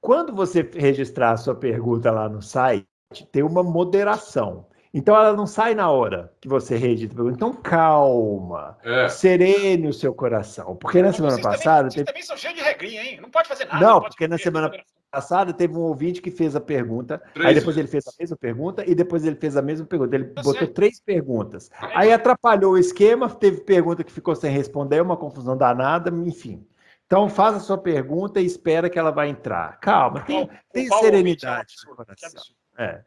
quando 0.00 0.34
você 0.34 0.68
registrar 0.74 1.32
a 1.32 1.36
sua 1.36 1.54
pergunta 1.54 2.10
lá 2.10 2.28
no 2.28 2.42
site, 2.42 2.86
tem 3.32 3.42
uma 3.42 3.62
moderação. 3.62 4.66
Então 4.92 5.14
ela 5.14 5.34
não 5.34 5.46
sai 5.46 5.74
na 5.74 5.90
hora 5.90 6.32
que 6.40 6.48
você 6.48 6.76
reedita. 6.76 7.14
Então 7.22 7.52
calma, 7.52 8.78
é. 8.82 9.08
serene 9.08 9.88
o 9.88 9.92
seu 9.92 10.14
coração. 10.14 10.76
Porque 10.76 11.02
na 11.02 11.12
semana 11.12 11.40
passada. 11.40 11.88
Também, 11.88 11.90
teve... 11.90 12.04
também 12.06 12.22
são 12.22 12.36
cheios 12.36 12.56
de 12.56 12.62
regrinha, 12.62 13.02
hein? 13.02 13.20
Não 13.20 13.30
pode 13.30 13.48
fazer 13.48 13.66
nada. 13.66 13.84
Não, 13.84 13.94
não 13.94 14.00
porque 14.02 14.26
na 14.26 14.38
semana 14.38 14.70
passada 15.10 15.52
teve 15.52 15.74
um 15.74 15.80
ouvinte 15.80 16.20
que 16.20 16.30
fez 16.30 16.54
a 16.54 16.60
pergunta, 16.60 17.18
três 17.32 17.48
aí 17.48 17.54
depois 17.54 17.76
vezes. 17.76 17.78
ele 17.78 17.88
fez 17.88 18.06
a 18.06 18.12
mesma 18.18 18.36
pergunta 18.36 18.84
e 18.86 18.94
depois 18.94 19.24
ele 19.24 19.36
fez 19.36 19.56
a 19.56 19.62
mesma 19.62 19.86
pergunta. 19.86 20.14
Ele 20.14 20.24
tá 20.24 20.42
botou 20.42 20.68
três 20.68 21.00
perguntas. 21.00 21.70
É. 21.82 21.90
Aí 21.94 22.12
atrapalhou 22.12 22.72
o 22.72 22.78
esquema, 22.78 23.28
teve 23.28 23.60
pergunta 23.60 24.04
que 24.04 24.12
ficou 24.12 24.34
sem 24.34 24.50
responder, 24.50 25.00
uma 25.02 25.16
confusão 25.16 25.56
danada, 25.56 26.10
enfim. 26.26 26.66
Então 27.06 27.28
faça 27.30 27.56
a 27.56 27.60
sua 27.60 27.78
pergunta 27.78 28.38
e 28.38 28.44
espera 28.44 28.90
que 28.90 28.98
ela 28.98 29.10
vai 29.10 29.28
entrar. 29.28 29.80
Calma, 29.80 30.20
tem, 30.20 30.48
tem 30.70 30.88
serenidade 30.88 31.74
no 31.86 31.96
coração. 31.96 32.42
É. 32.76 33.00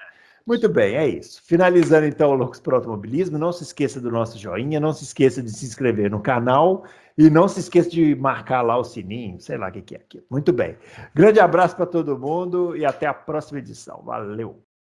Muito 0.45 0.68
bem, 0.68 0.95
é 0.95 1.07
isso. 1.07 1.41
Finalizando 1.43 2.05
então 2.07 2.31
o 2.31 2.35
Loucos 2.35 2.59
para 2.59 2.76
Automobilismo, 2.76 3.38
não 3.38 3.51
se 3.51 3.63
esqueça 3.63 4.01
do 4.01 4.11
nosso 4.11 4.38
joinha, 4.38 4.80
não 4.80 4.91
se 4.93 5.03
esqueça 5.03 5.41
de 5.41 5.51
se 5.51 5.65
inscrever 5.65 6.09
no 6.09 6.19
canal 6.19 6.84
e 7.18 7.30
não 7.30 7.47
se 7.47 7.59
esqueça 7.59 7.89
de 7.89 8.15
marcar 8.15 8.61
lá 8.61 8.77
o 8.77 8.84
sininho, 8.84 9.39
sei 9.39 9.57
lá 9.57 9.69
o 9.69 9.72
que 9.72 9.95
é 9.95 9.97
aquilo. 9.97 10.23
Muito 10.30 10.51
bem. 10.51 10.77
Grande 11.13 11.39
abraço 11.39 11.76
para 11.76 11.85
todo 11.85 12.18
mundo 12.18 12.76
e 12.76 12.85
até 12.85 13.05
a 13.05 13.13
próxima 13.13 13.59
edição. 13.59 14.01
Valeu! 14.03 14.70